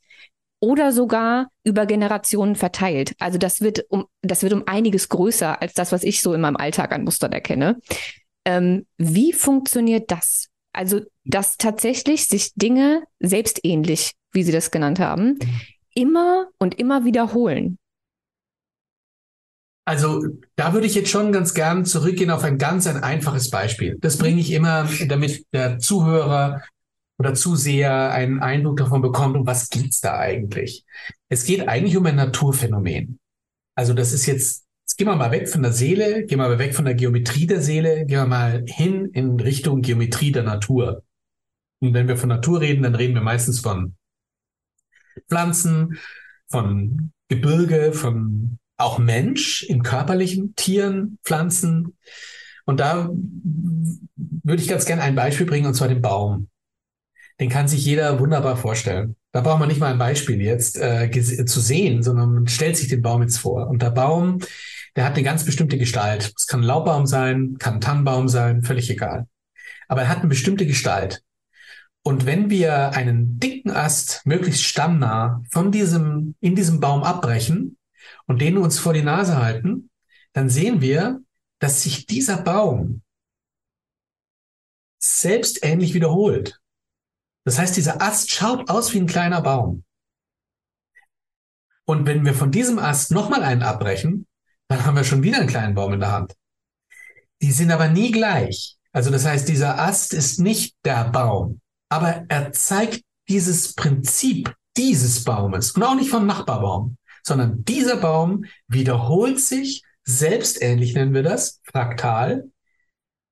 oder 0.60 0.92
sogar 0.92 1.48
über 1.64 1.86
Generationen 1.86 2.54
verteilt. 2.54 3.14
Also 3.18 3.38
das 3.38 3.60
wird 3.60 3.84
um, 3.88 4.04
das 4.22 4.42
wird 4.42 4.52
um 4.52 4.64
einiges 4.66 5.08
größer 5.08 5.60
als 5.60 5.74
das, 5.74 5.92
was 5.92 6.02
ich 6.02 6.22
so 6.22 6.34
in 6.34 6.40
meinem 6.40 6.56
Alltag 6.56 6.92
an 6.92 7.04
Mustern 7.04 7.32
erkenne. 7.32 7.78
Ähm, 8.44 8.86
wie 8.98 9.32
funktioniert 9.32 10.10
das? 10.10 10.48
Also, 10.72 11.00
dass 11.24 11.56
tatsächlich 11.56 12.26
sich 12.26 12.52
Dinge 12.54 13.02
selbstähnlich, 13.18 14.12
wie 14.32 14.44
Sie 14.44 14.52
das 14.52 14.70
genannt 14.70 15.00
haben, 15.00 15.38
immer 15.94 16.46
und 16.58 16.78
immer 16.78 17.04
wiederholen. 17.04 17.76
Also 19.90 20.24
da 20.54 20.72
würde 20.72 20.86
ich 20.86 20.94
jetzt 20.94 21.10
schon 21.10 21.32
ganz 21.32 21.52
gern 21.52 21.84
zurückgehen 21.84 22.30
auf 22.30 22.44
ein 22.44 22.58
ganz 22.58 22.86
ein 22.86 23.02
einfaches 23.02 23.50
Beispiel. 23.50 23.98
Das 24.00 24.18
bringe 24.18 24.40
ich 24.40 24.52
immer, 24.52 24.88
damit 25.08 25.44
der 25.52 25.80
Zuhörer 25.80 26.62
oder 27.18 27.34
Zuseher 27.34 28.12
einen 28.12 28.38
Eindruck 28.38 28.76
davon 28.76 29.02
bekommt, 29.02 29.36
um 29.36 29.48
was 29.48 29.68
geht's 29.68 30.00
da 30.00 30.16
eigentlich. 30.16 30.84
Es 31.28 31.42
geht 31.42 31.66
eigentlich 31.66 31.96
um 31.96 32.06
ein 32.06 32.14
Naturphänomen. 32.14 33.18
Also 33.74 33.92
das 33.92 34.12
ist 34.12 34.26
jetzt, 34.26 34.64
jetzt 34.84 34.96
gehen 34.96 35.08
wir 35.08 35.16
mal 35.16 35.32
weg 35.32 35.48
von 35.48 35.62
der 35.62 35.72
Seele, 35.72 36.24
gehen 36.24 36.38
wir 36.38 36.48
mal 36.48 36.60
weg 36.60 36.76
von 36.76 36.84
der 36.84 36.94
Geometrie 36.94 37.48
der 37.48 37.60
Seele, 37.60 38.06
gehen 38.06 38.18
wir 38.18 38.26
mal 38.26 38.64
hin 38.68 39.06
in 39.06 39.40
Richtung 39.40 39.82
Geometrie 39.82 40.30
der 40.30 40.44
Natur. 40.44 41.02
Und 41.80 41.94
wenn 41.94 42.06
wir 42.06 42.16
von 42.16 42.28
Natur 42.28 42.60
reden, 42.60 42.84
dann 42.84 42.94
reden 42.94 43.14
wir 43.14 43.22
meistens 43.22 43.58
von 43.58 43.96
Pflanzen, 45.28 45.98
von 46.48 47.10
Gebirge, 47.26 47.92
von 47.92 48.60
auch 48.80 48.98
Mensch 48.98 49.62
in 49.62 49.82
körperlichen 49.82 50.54
Tieren, 50.56 51.18
Pflanzen. 51.24 51.96
Und 52.64 52.80
da 52.80 53.10
würde 53.12 54.62
ich 54.62 54.68
ganz 54.68 54.84
gerne 54.84 55.02
ein 55.02 55.14
Beispiel 55.14 55.46
bringen, 55.46 55.66
und 55.66 55.74
zwar 55.74 55.88
den 55.88 56.02
Baum. 56.02 56.48
Den 57.40 57.48
kann 57.48 57.68
sich 57.68 57.84
jeder 57.84 58.20
wunderbar 58.20 58.56
vorstellen. 58.56 59.16
Da 59.32 59.40
braucht 59.40 59.60
man 59.60 59.68
nicht 59.68 59.80
mal 59.80 59.92
ein 59.92 59.98
Beispiel 59.98 60.40
jetzt 60.40 60.76
äh, 60.76 61.10
zu 61.10 61.60
sehen, 61.60 62.02
sondern 62.02 62.34
man 62.34 62.48
stellt 62.48 62.76
sich 62.76 62.88
den 62.88 63.02
Baum 63.02 63.22
jetzt 63.22 63.38
vor. 63.38 63.68
Und 63.68 63.80
der 63.80 63.90
Baum, 63.90 64.40
der 64.96 65.04
hat 65.04 65.14
eine 65.14 65.22
ganz 65.22 65.44
bestimmte 65.44 65.78
Gestalt. 65.78 66.32
Es 66.36 66.46
kann 66.46 66.60
ein 66.60 66.66
Laubbaum 66.66 67.06
sein, 67.06 67.56
kann 67.58 67.74
ein 67.74 67.80
Tannenbaum 67.80 68.28
sein, 68.28 68.62
völlig 68.62 68.90
egal. 68.90 69.26
Aber 69.88 70.02
er 70.02 70.08
hat 70.08 70.18
eine 70.18 70.28
bestimmte 70.28 70.66
Gestalt. 70.66 71.22
Und 72.02 72.26
wenn 72.26 72.50
wir 72.50 72.92
einen 72.92 73.38
dicken 73.38 73.70
Ast 73.70 74.22
möglichst 74.24 74.64
stammnah 74.64 75.42
von 75.50 75.70
diesem, 75.70 76.34
in 76.40 76.54
diesem 76.54 76.80
Baum 76.80 77.02
abbrechen 77.02 77.76
und 78.30 78.40
den 78.40 78.58
uns 78.58 78.78
vor 78.78 78.92
die 78.92 79.02
Nase 79.02 79.38
halten, 79.38 79.90
dann 80.32 80.48
sehen 80.48 80.80
wir, 80.80 81.20
dass 81.58 81.82
sich 81.82 82.06
dieser 82.06 82.40
Baum 82.40 83.02
selbst 85.02 85.64
ähnlich 85.64 85.94
wiederholt. 85.94 86.60
Das 87.44 87.58
heißt, 87.58 87.76
dieser 87.76 88.00
Ast 88.00 88.30
schaut 88.30 88.70
aus 88.70 88.94
wie 88.94 88.98
ein 88.98 89.08
kleiner 89.08 89.42
Baum. 89.42 89.82
Und 91.84 92.06
wenn 92.06 92.24
wir 92.24 92.32
von 92.32 92.52
diesem 92.52 92.78
Ast 92.78 93.10
nochmal 93.10 93.42
einen 93.42 93.64
abbrechen, 93.64 94.28
dann 94.68 94.86
haben 94.86 94.94
wir 94.94 95.02
schon 95.02 95.24
wieder 95.24 95.38
einen 95.38 95.48
kleinen 95.48 95.74
Baum 95.74 95.94
in 95.94 96.00
der 96.00 96.12
Hand. 96.12 96.36
Die 97.42 97.50
sind 97.50 97.72
aber 97.72 97.88
nie 97.88 98.12
gleich. 98.12 98.78
Also 98.92 99.10
das 99.10 99.24
heißt, 99.24 99.48
dieser 99.48 99.76
Ast 99.80 100.14
ist 100.14 100.38
nicht 100.38 100.76
der 100.84 101.10
Baum, 101.10 101.60
aber 101.88 102.26
er 102.28 102.52
zeigt 102.52 103.02
dieses 103.28 103.74
Prinzip 103.74 104.54
dieses 104.76 105.24
Baumes 105.24 105.72
und 105.72 105.82
auch 105.82 105.96
nicht 105.96 106.10
vom 106.10 106.26
Nachbarbaum, 106.26 106.96
sondern 107.22 107.64
dieser 107.64 107.96
Baum 107.96 108.44
wiederholt 108.68 109.40
sich 109.40 109.84
selbstähnlich 110.04 110.94
nennen 110.94 111.14
wir 111.14 111.22
das, 111.22 111.60
fraktal, 111.64 112.50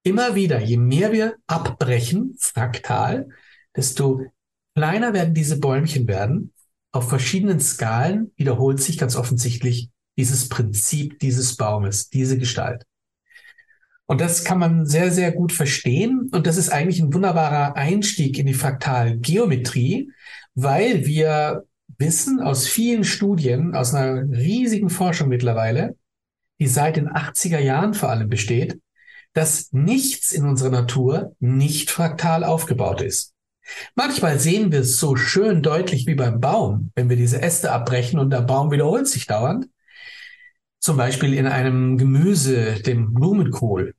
immer 0.02 0.34
wieder, 0.34 0.60
je 0.60 0.76
mehr 0.76 1.12
wir 1.12 1.36
abbrechen, 1.46 2.36
fraktal, 2.38 3.28
desto 3.76 4.22
kleiner 4.74 5.12
werden 5.12 5.34
diese 5.34 5.58
Bäumchen 5.58 6.06
werden. 6.06 6.52
Auf 6.92 7.08
verschiedenen 7.08 7.60
Skalen 7.60 8.32
wiederholt 8.36 8.80
sich 8.80 8.96
ganz 8.96 9.16
offensichtlich 9.16 9.90
dieses 10.16 10.48
Prinzip 10.48 11.18
dieses 11.18 11.56
Baumes, 11.56 12.08
diese 12.08 12.38
Gestalt. 12.38 12.84
Und 14.06 14.22
das 14.22 14.42
kann 14.42 14.58
man 14.58 14.86
sehr, 14.86 15.10
sehr 15.10 15.32
gut 15.32 15.52
verstehen. 15.52 16.30
Und 16.32 16.46
das 16.46 16.56
ist 16.56 16.70
eigentlich 16.70 16.98
ein 17.00 17.12
wunderbarer 17.12 17.76
Einstieg 17.76 18.38
in 18.38 18.46
die 18.46 18.54
Fraktalgeometrie, 18.54 20.10
weil 20.54 21.04
wir 21.04 21.67
wissen 21.98 22.40
aus 22.40 22.66
vielen 22.66 23.04
Studien, 23.04 23.74
aus 23.74 23.94
einer 23.94 24.22
riesigen 24.30 24.88
Forschung 24.88 25.28
mittlerweile, 25.28 25.96
die 26.60 26.68
seit 26.68 26.96
den 26.96 27.08
80er 27.08 27.58
Jahren 27.58 27.94
vor 27.94 28.08
allem 28.08 28.28
besteht, 28.28 28.80
dass 29.32 29.72
nichts 29.72 30.32
in 30.32 30.44
unserer 30.44 30.70
Natur 30.70 31.36
nicht 31.38 31.90
fraktal 31.90 32.44
aufgebaut 32.44 33.02
ist. 33.02 33.34
Manchmal 33.94 34.38
sehen 34.38 34.72
wir 34.72 34.80
es 34.80 34.98
so 34.98 35.16
schön 35.16 35.62
deutlich 35.62 36.06
wie 36.06 36.14
beim 36.14 36.40
Baum, 36.40 36.90
wenn 36.94 37.08
wir 37.08 37.16
diese 37.16 37.42
Äste 37.42 37.70
abbrechen 37.70 38.18
und 38.18 38.30
der 38.30 38.40
Baum 38.40 38.70
wiederholt 38.70 39.06
sich 39.06 39.26
dauernd. 39.26 39.68
Zum 40.80 40.96
Beispiel 40.96 41.34
in 41.34 41.46
einem 41.46 41.98
Gemüse, 41.98 42.80
dem 42.82 43.12
Blumenkohl 43.12 43.94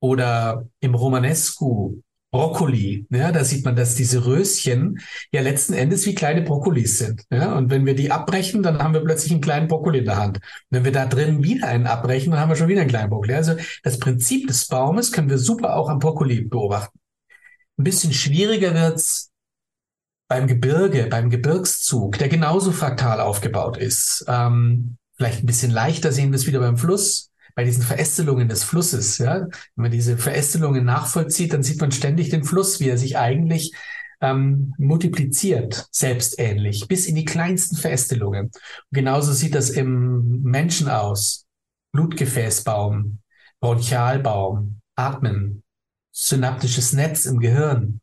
oder 0.00 0.66
im 0.80 0.94
Romanescu, 0.94 2.02
Brokkoli. 2.34 3.06
Ja, 3.10 3.30
da 3.30 3.44
sieht 3.44 3.64
man, 3.64 3.76
dass 3.76 3.94
diese 3.94 4.26
Röschen 4.26 4.98
ja 5.30 5.40
letzten 5.40 5.72
Endes 5.72 6.04
wie 6.04 6.16
kleine 6.16 6.42
Brokkolis 6.42 6.98
sind. 6.98 7.22
Ja, 7.30 7.54
und 7.54 7.70
wenn 7.70 7.86
wir 7.86 7.94
die 7.94 8.10
abbrechen, 8.10 8.60
dann 8.64 8.80
haben 8.80 8.92
wir 8.92 9.04
plötzlich 9.04 9.30
einen 9.30 9.40
kleinen 9.40 9.68
Brokkoli 9.68 10.00
in 10.00 10.04
der 10.04 10.16
Hand. 10.16 10.38
Und 10.38 10.42
wenn 10.70 10.84
wir 10.84 10.90
da 10.90 11.06
drin 11.06 11.44
wieder 11.44 11.68
einen 11.68 11.86
abbrechen, 11.86 12.32
dann 12.32 12.40
haben 12.40 12.48
wir 12.48 12.56
schon 12.56 12.66
wieder 12.66 12.80
einen 12.80 12.90
kleinen 12.90 13.08
Brokkoli. 13.08 13.34
Also 13.34 13.54
das 13.84 14.00
Prinzip 14.00 14.48
des 14.48 14.66
Baumes 14.66 15.12
können 15.12 15.30
wir 15.30 15.38
super 15.38 15.76
auch 15.76 15.88
am 15.88 16.00
Brokkoli 16.00 16.40
beobachten. 16.40 16.98
Ein 17.78 17.84
bisschen 17.84 18.12
schwieriger 18.12 18.74
wird's 18.74 19.30
beim 20.26 20.48
Gebirge, 20.48 21.06
beim 21.08 21.30
Gebirgszug, 21.30 22.18
der 22.18 22.28
genauso 22.28 22.72
fraktal 22.72 23.20
aufgebaut 23.20 23.76
ist. 23.76 24.24
Ähm, 24.26 24.96
vielleicht 25.16 25.44
ein 25.44 25.46
bisschen 25.46 25.70
leichter 25.70 26.10
sehen 26.10 26.32
wir 26.32 26.36
es 26.36 26.48
wieder 26.48 26.58
beim 26.58 26.78
Fluss 26.78 27.30
bei 27.54 27.64
diesen 27.64 27.82
Verästelungen 27.82 28.48
des 28.48 28.64
Flusses, 28.64 29.18
ja, 29.18 29.42
wenn 29.42 29.50
man 29.82 29.90
diese 29.90 30.18
Verästelungen 30.18 30.84
nachvollzieht, 30.84 31.52
dann 31.52 31.62
sieht 31.62 31.80
man 31.80 31.92
ständig 31.92 32.30
den 32.30 32.44
Fluss, 32.44 32.80
wie 32.80 32.88
er 32.88 32.98
sich 32.98 33.16
eigentlich 33.16 33.74
ähm, 34.20 34.74
multipliziert, 34.78 35.86
selbstähnlich, 35.90 36.86
bis 36.88 37.06
in 37.06 37.14
die 37.14 37.24
kleinsten 37.24 37.76
Verästelungen. 37.76 38.46
Und 38.46 38.52
genauso 38.90 39.32
sieht 39.32 39.54
das 39.54 39.70
im 39.70 40.42
Menschen 40.42 40.88
aus. 40.88 41.46
Blutgefäßbaum, 41.92 43.20
Bronchialbaum, 43.60 44.80
Atmen, 44.96 45.62
synaptisches 46.10 46.92
Netz 46.92 47.24
im 47.24 47.38
Gehirn. 47.38 48.00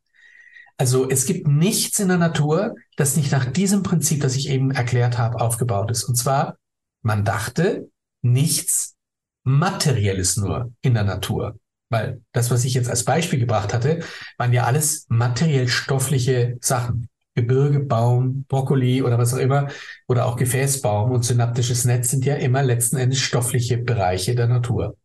Also 0.77 1.09
es 1.09 1.25
gibt 1.25 1.47
nichts 1.47 1.99
in 1.99 2.07
der 2.07 2.17
Natur, 2.17 2.75
das 2.95 3.15
nicht 3.15 3.31
nach 3.31 3.45
diesem 3.45 3.83
Prinzip, 3.83 4.21
das 4.21 4.35
ich 4.35 4.49
eben 4.49 4.71
erklärt 4.71 5.17
habe, 5.17 5.39
aufgebaut 5.39 5.91
ist. 5.91 6.05
Und 6.05 6.15
zwar, 6.15 6.57
man 7.01 7.25
dachte, 7.25 7.89
nichts 8.21 8.95
Materielles 9.43 10.37
nur 10.37 10.71
in 10.81 10.93
der 10.93 11.03
Natur. 11.03 11.57
Weil 11.89 12.21
das, 12.31 12.51
was 12.51 12.63
ich 12.63 12.73
jetzt 12.73 12.89
als 12.89 13.03
Beispiel 13.03 13.39
gebracht 13.39 13.73
hatte, 13.73 13.99
waren 14.37 14.53
ja 14.53 14.63
alles 14.63 15.05
materiell 15.09 15.67
stoffliche 15.67 16.57
Sachen. 16.61 17.09
Gebirge, 17.33 17.79
Baum, 17.79 18.45
Brokkoli 18.47 19.01
oder 19.01 19.17
was 19.17 19.33
auch 19.33 19.37
immer, 19.37 19.69
oder 20.07 20.25
auch 20.25 20.35
Gefäßbaum 20.35 21.11
und 21.11 21.23
synaptisches 21.23 21.85
Netz 21.85 22.09
sind 22.09 22.25
ja 22.25 22.35
immer 22.35 22.61
letzten 22.61 22.97
Endes 22.97 23.19
stoffliche 23.19 23.77
Bereiche 23.77 24.35
der 24.35 24.47
Natur. 24.47 24.97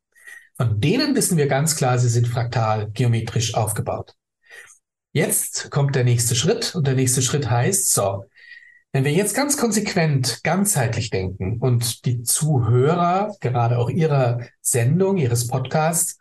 Von 0.56 0.80
denen 0.80 1.14
wissen 1.14 1.36
wir 1.36 1.46
ganz 1.46 1.76
klar, 1.76 1.98
sie 1.98 2.08
sind 2.08 2.26
fraktal 2.26 2.90
geometrisch 2.90 3.54
aufgebaut. 3.54 4.14
Jetzt 5.12 5.70
kommt 5.70 5.94
der 5.94 6.04
nächste 6.04 6.34
Schritt 6.34 6.74
und 6.74 6.86
der 6.86 6.94
nächste 6.94 7.22
Schritt 7.22 7.48
heißt, 7.48 7.92
so, 7.92 8.24
wenn 8.96 9.04
wir 9.04 9.12
jetzt 9.12 9.36
ganz 9.36 9.58
konsequent, 9.58 10.40
ganzheitlich 10.42 11.10
denken 11.10 11.58
und 11.58 12.06
die 12.06 12.22
Zuhörer, 12.22 13.36
gerade 13.40 13.78
auch 13.78 13.90
ihrer 13.90 14.40
Sendung, 14.62 15.18
ihres 15.18 15.48
Podcasts, 15.48 16.18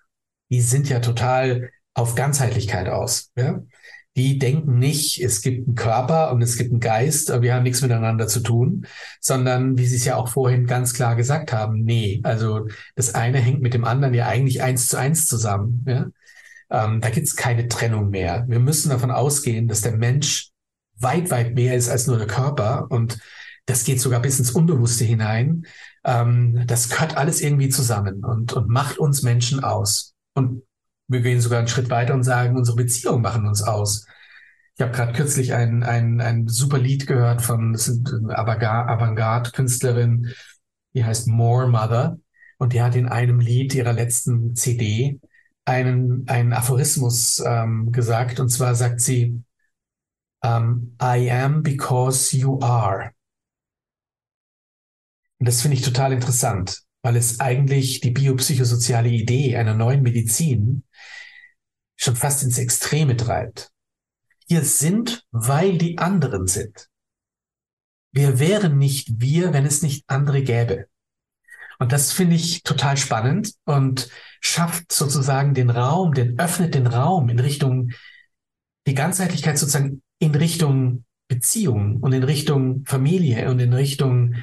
die 0.49 0.59
sind 0.59 0.89
ja 0.89 0.99
total 0.99 1.69
auf 1.93 2.15
Ganzheitlichkeit 2.15 2.89
aus. 2.89 3.31
Ja? 3.37 3.61
die 4.17 4.39
denken 4.39 4.77
nicht, 4.79 5.21
es 5.21 5.41
gibt 5.41 5.67
einen 5.67 5.75
Körper 5.75 6.31
und 6.31 6.41
es 6.41 6.57
gibt 6.57 6.71
einen 6.71 6.79
Geist, 6.79 7.31
aber 7.31 7.41
wir 7.41 7.53
haben 7.53 7.63
nichts 7.63 7.81
miteinander 7.81 8.27
zu 8.27 8.39
tun, 8.39 8.87
sondern 9.19 9.77
wie 9.77 9.85
Sie 9.85 9.97
es 9.97 10.05
ja 10.05 10.15
auch 10.15 10.29
vorhin 10.29 10.67
ganz 10.67 10.93
klar 10.93 11.15
gesagt 11.15 11.51
haben, 11.51 11.83
nee, 11.83 12.21
also 12.23 12.67
das 12.95 13.13
eine 13.13 13.39
hängt 13.39 13.61
mit 13.61 13.73
dem 13.73 13.83
anderen 13.83 14.13
ja 14.13 14.27
eigentlich 14.27 14.61
eins 14.61 14.87
zu 14.87 14.97
eins 14.97 15.27
zusammen. 15.27 15.85
Ja? 15.87 16.07
Ähm, 16.71 17.01
da 17.01 17.09
gibt 17.09 17.27
es 17.27 17.35
keine 17.35 17.67
Trennung 17.67 18.09
mehr. 18.09 18.45
Wir 18.47 18.59
müssen 18.59 18.89
davon 18.89 19.11
ausgehen, 19.11 19.67
dass 19.67 19.81
der 19.81 19.97
Mensch 19.97 20.51
weit, 20.97 21.31
weit 21.31 21.55
mehr 21.55 21.75
ist 21.75 21.89
als 21.89 22.07
nur 22.07 22.17
der 22.17 22.27
Körper 22.27 22.87
und 22.89 23.19
das 23.65 23.83
geht 23.83 23.99
sogar 23.99 24.21
bis 24.21 24.39
ins 24.39 24.51
Unbewusste 24.51 25.03
hinein. 25.05 25.65
Ähm, 26.03 26.63
das 26.67 26.89
gehört 26.89 27.17
alles 27.17 27.41
irgendwie 27.41 27.69
zusammen 27.69 28.23
und, 28.23 28.53
und 28.53 28.69
macht 28.69 28.99
uns 28.99 29.23
Menschen 29.23 29.63
aus. 29.63 30.13
Und 30.35 30.61
wir 31.07 31.21
gehen 31.21 31.41
sogar 31.41 31.59
einen 31.59 31.67
Schritt 31.67 31.89
weiter 31.89 32.13
und 32.13 32.23
sagen, 32.23 32.55
unsere 32.55 32.77
Beziehungen 32.77 33.21
machen 33.21 33.47
uns 33.47 33.63
aus. 33.63 34.05
Ich 34.75 34.81
habe 34.81 34.91
gerade 34.91 35.13
kürzlich 35.13 35.53
ein, 35.53 35.83
ein, 35.83 36.19
ein 36.21 36.47
super 36.47 36.77
Lied 36.77 37.07
gehört 37.07 37.41
von 37.41 37.75
Avantgarde-Künstlerin, 37.75 40.31
die 40.93 41.05
heißt 41.05 41.27
More 41.27 41.67
Mother. 41.67 42.19
Und 42.57 42.73
die 42.73 42.81
hat 42.81 42.95
in 42.95 43.07
einem 43.07 43.39
Lied 43.39 43.73
ihrer 43.73 43.93
letzten 43.93 44.55
CD 44.55 45.19
einen, 45.65 46.27
einen 46.27 46.53
Aphorismus 46.53 47.43
ähm, 47.45 47.91
gesagt. 47.91 48.39
Und 48.39 48.49
zwar 48.49 48.75
sagt 48.75 49.01
sie, 49.01 49.43
um, 50.41 50.95
I 51.01 51.29
am 51.31 51.63
because 51.63 52.35
you 52.35 52.59
are. 52.61 53.11
Und 55.39 55.47
das 55.47 55.61
finde 55.61 55.77
ich 55.77 55.83
total 55.83 56.13
interessant 56.13 56.85
weil 57.05 57.17
es 57.17 57.39
eigentlich 57.39 57.99
die 57.99 58.09
biopsychosoziale 58.09 59.09
Idee 59.09 59.57
einer 59.57 59.75
neuen 59.75 60.01
Medizin 60.01 60.85
schon 61.95 62.15
fast 62.15 62.41
ins 62.41 62.57
Extreme 62.57 63.15
treibt. 63.15 63.69
Wir 64.47 64.63
sind, 64.63 65.23
weil 65.29 65.77
die 65.77 65.99
anderen 65.99 66.47
sind. 66.47 66.89
Wir 68.11 68.39
wären 68.39 68.79
nicht 68.79 69.21
wir, 69.21 69.53
wenn 69.53 69.67
es 69.67 69.83
nicht 69.83 70.05
andere 70.07 70.41
gäbe. 70.41 70.87
Und 71.77 71.91
das 71.91 72.11
finde 72.11 72.37
ich 72.37 72.63
total 72.63 72.97
spannend 72.97 73.53
und 73.65 74.09
schafft 74.41 74.91
sozusagen 74.91 75.53
den 75.53 75.69
Raum, 75.69 76.15
den 76.15 76.39
öffnet 76.39 76.73
den 76.73 76.87
Raum 76.87 77.29
in 77.29 77.37
Richtung 77.37 77.91
die 78.87 78.95
Ganzheitlichkeit 78.95 79.59
sozusagen 79.59 80.01
in 80.19 80.33
Richtung 80.35 81.05
Beziehung 81.27 81.97
und 81.97 82.13
in 82.13 82.23
Richtung 82.23 82.85
Familie 82.85 83.49
und 83.49 83.59
in 83.59 83.73
Richtung 83.73 84.35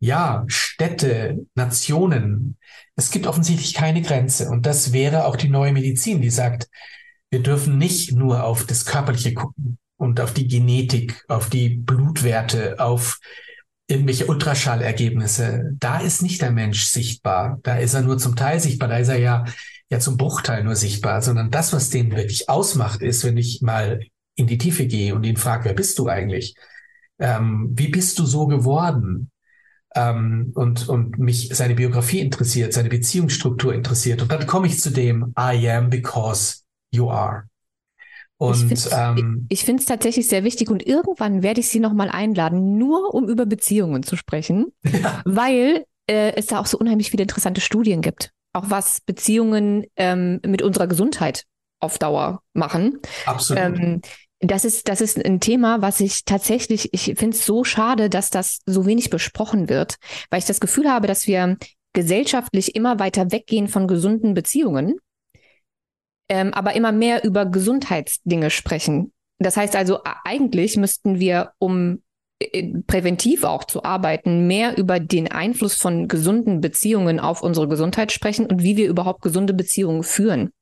ja, 0.00 0.44
Städte, 0.48 1.46
Nationen. 1.54 2.56
Es 2.96 3.10
gibt 3.10 3.26
offensichtlich 3.26 3.74
keine 3.74 4.02
Grenze. 4.02 4.48
Und 4.48 4.66
das 4.66 4.92
wäre 4.92 5.26
auch 5.26 5.36
die 5.36 5.48
neue 5.48 5.72
Medizin, 5.72 6.22
die 6.22 6.30
sagt, 6.30 6.68
wir 7.30 7.42
dürfen 7.42 7.78
nicht 7.78 8.12
nur 8.12 8.42
auf 8.44 8.64
das 8.64 8.86
Körperliche 8.86 9.34
gucken 9.34 9.78
und 9.96 10.20
auf 10.20 10.32
die 10.32 10.48
Genetik, 10.48 11.24
auf 11.28 11.50
die 11.50 11.68
Blutwerte, 11.68 12.80
auf 12.80 13.20
irgendwelche 13.86 14.26
Ultraschallergebnisse. 14.26 15.72
Da 15.78 15.98
ist 15.98 16.22
nicht 16.22 16.40
der 16.40 16.50
Mensch 16.50 16.84
sichtbar. 16.84 17.60
Da 17.62 17.76
ist 17.76 17.94
er 17.94 18.02
nur 18.02 18.18
zum 18.18 18.36
Teil 18.36 18.58
sichtbar. 18.58 18.88
Da 18.88 18.98
ist 18.98 19.08
er 19.08 19.18
ja, 19.18 19.44
ja 19.90 19.98
zum 19.98 20.16
Bruchteil 20.16 20.64
nur 20.64 20.76
sichtbar, 20.76 21.20
sondern 21.20 21.50
das, 21.50 21.72
was 21.72 21.90
den 21.90 22.10
wirklich 22.16 22.48
ausmacht, 22.48 23.02
ist, 23.02 23.24
wenn 23.24 23.36
ich 23.36 23.60
mal 23.60 24.00
in 24.40 24.46
die 24.46 24.58
Tiefe 24.58 24.86
gehe 24.86 25.14
und 25.14 25.24
ihn 25.24 25.36
frage, 25.36 25.66
wer 25.66 25.74
bist 25.74 25.98
du 25.98 26.08
eigentlich? 26.08 26.54
Ähm, 27.18 27.70
wie 27.72 27.88
bist 27.88 28.18
du 28.18 28.26
so 28.26 28.46
geworden? 28.46 29.30
ähm, 29.94 30.52
und, 30.54 30.88
und 30.88 31.18
mich 31.18 31.48
seine 31.52 31.74
Biografie 31.74 32.20
interessiert, 32.20 32.72
seine 32.72 32.88
Beziehungsstruktur 32.88 33.74
interessiert. 33.74 34.22
Und 34.22 34.30
dann 34.30 34.46
komme 34.46 34.66
ich 34.66 34.80
zu 34.80 34.90
dem 34.90 35.34
I 35.38 35.68
am 35.68 35.90
because 35.90 36.60
you 36.92 37.10
are. 37.10 37.44
Und 38.36 38.54
ich 39.50 39.64
finde 39.64 39.82
es 39.82 39.84
ähm, 39.84 39.86
tatsächlich 39.86 40.26
sehr 40.26 40.44
wichtig 40.44 40.70
und 40.70 40.86
irgendwann 40.86 41.42
werde 41.42 41.60
ich 41.60 41.68
Sie 41.68 41.80
nochmal 41.80 42.08
einladen, 42.08 42.78
nur 42.78 43.14
um 43.14 43.28
über 43.28 43.44
Beziehungen 43.44 44.02
zu 44.02 44.16
sprechen, 44.16 44.72
ja. 44.82 45.20
weil 45.26 45.84
äh, 46.06 46.32
es 46.36 46.46
da 46.46 46.58
auch 46.58 46.66
so 46.66 46.78
unheimlich 46.78 47.10
viele 47.10 47.24
interessante 47.24 47.60
Studien 47.60 48.00
gibt, 48.00 48.30
auch 48.54 48.70
was 48.70 49.02
Beziehungen 49.02 49.84
ähm, 49.96 50.40
mit 50.46 50.62
unserer 50.62 50.86
Gesundheit 50.86 51.44
auf 51.80 51.98
Dauer 51.98 52.40
machen. 52.54 52.98
Absolut. 53.26 53.62
Ähm, 53.62 54.00
das 54.40 54.64
ist, 54.64 54.88
das 54.88 55.00
ist 55.00 55.22
ein 55.22 55.40
Thema, 55.40 55.82
was 55.82 56.00
ich 56.00 56.24
tatsächlich, 56.24 56.88
ich 56.92 57.04
finde 57.18 57.36
es 57.36 57.44
so 57.44 57.62
schade, 57.62 58.08
dass 58.08 58.30
das 58.30 58.60
so 58.64 58.86
wenig 58.86 59.10
besprochen 59.10 59.68
wird, 59.68 59.96
weil 60.30 60.38
ich 60.38 60.46
das 60.46 60.60
Gefühl 60.60 60.90
habe, 60.90 61.06
dass 61.06 61.26
wir 61.26 61.58
gesellschaftlich 61.92 62.74
immer 62.74 62.98
weiter 62.98 63.32
weggehen 63.32 63.68
von 63.68 63.86
gesunden 63.86 64.32
Beziehungen, 64.32 64.96
ähm, 66.28 66.54
aber 66.54 66.74
immer 66.74 66.92
mehr 66.92 67.22
über 67.24 67.44
Gesundheitsdinge 67.44 68.50
sprechen. 68.50 69.12
Das 69.38 69.56
heißt 69.56 69.76
also, 69.76 70.00
eigentlich 70.24 70.76
müssten 70.76 71.20
wir, 71.20 71.52
um 71.58 72.02
äh, 72.38 72.72
präventiv 72.86 73.44
auch 73.44 73.64
zu 73.64 73.84
arbeiten, 73.84 74.46
mehr 74.46 74.78
über 74.78 75.00
den 75.00 75.30
Einfluss 75.30 75.74
von 75.74 76.08
gesunden 76.08 76.62
Beziehungen 76.62 77.20
auf 77.20 77.42
unsere 77.42 77.68
Gesundheit 77.68 78.12
sprechen 78.12 78.46
und 78.46 78.62
wie 78.62 78.76
wir 78.76 78.88
überhaupt 78.88 79.20
gesunde 79.20 79.52
Beziehungen 79.52 80.02
führen. 80.02 80.52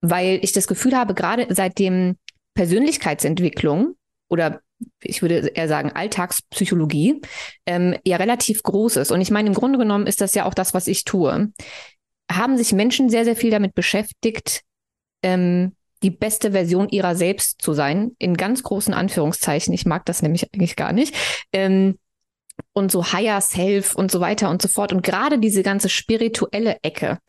Weil 0.00 0.38
ich 0.42 0.52
das 0.52 0.66
Gefühl 0.66 0.96
habe, 0.96 1.12
gerade 1.12 1.46
seitdem 1.50 2.16
Persönlichkeitsentwicklung 2.60 3.94
oder 4.28 4.60
ich 5.02 5.22
würde 5.22 5.48
eher 5.54 5.66
sagen 5.66 5.92
Alltagspsychologie 5.92 7.22
ähm, 7.64 7.96
ja 8.04 8.18
relativ 8.18 8.62
groß 8.62 8.96
ist. 8.96 9.10
Und 9.10 9.22
ich 9.22 9.30
meine, 9.30 9.48
im 9.48 9.54
Grunde 9.54 9.78
genommen 9.78 10.06
ist 10.06 10.20
das 10.20 10.34
ja 10.34 10.44
auch 10.44 10.52
das, 10.52 10.74
was 10.74 10.86
ich 10.86 11.04
tue. 11.04 11.50
Haben 12.30 12.58
sich 12.58 12.74
Menschen 12.74 13.08
sehr, 13.08 13.24
sehr 13.24 13.34
viel 13.34 13.50
damit 13.50 13.74
beschäftigt, 13.74 14.60
ähm, 15.22 15.74
die 16.02 16.10
beste 16.10 16.52
Version 16.52 16.90
ihrer 16.90 17.14
selbst 17.14 17.62
zu 17.62 17.72
sein, 17.72 18.10
in 18.18 18.36
ganz 18.36 18.62
großen 18.62 18.92
Anführungszeichen. 18.92 19.72
Ich 19.72 19.86
mag 19.86 20.04
das 20.04 20.20
nämlich 20.20 20.52
eigentlich 20.52 20.76
gar 20.76 20.92
nicht. 20.92 21.14
Ähm, 21.54 21.98
und 22.74 22.92
so 22.92 23.10
Higher 23.10 23.40
Self 23.40 23.94
und 23.94 24.10
so 24.10 24.20
weiter 24.20 24.50
und 24.50 24.60
so 24.60 24.68
fort. 24.68 24.92
Und 24.92 25.02
gerade 25.02 25.38
diese 25.38 25.62
ganze 25.62 25.88
spirituelle 25.88 26.76
Ecke, 26.82 27.20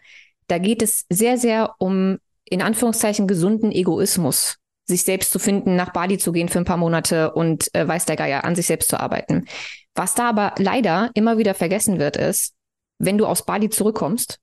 da 0.48 0.58
geht 0.58 0.82
es 0.82 1.06
sehr, 1.10 1.38
sehr 1.38 1.76
um 1.78 2.18
in 2.44 2.62
Anführungszeichen 2.62 3.30
gesunden 3.30 3.72
Egoismus 3.72 4.58
sich 4.92 5.04
selbst 5.04 5.32
zu 5.32 5.40
finden, 5.40 5.76
nach 5.76 5.92
Bali 5.92 6.18
zu 6.18 6.32
gehen 6.32 6.50
für 6.50 6.60
ein 6.60 6.66
paar 6.66 6.78
Monate 6.78 7.34
und 7.34 7.74
äh, 7.74 7.88
weiß 7.88 8.06
der 8.06 8.16
Geier, 8.16 8.44
an 8.44 8.56
sich 8.56 8.68
selbst 8.68 8.90
zu 8.90 9.00
arbeiten. 9.00 9.46
Was 9.96 10.14
da 10.14 10.30
aber 10.30 10.54
leider 10.58 11.10
immer 11.16 11.38
wieder 11.38 11.54
vergessen 11.54 12.00
wird, 12.00 12.18
ist, 12.18 12.54
wenn 13.00 13.18
du 13.18 13.26
aus 13.26 13.46
Bali 13.46 13.70
zurückkommst 13.70 14.40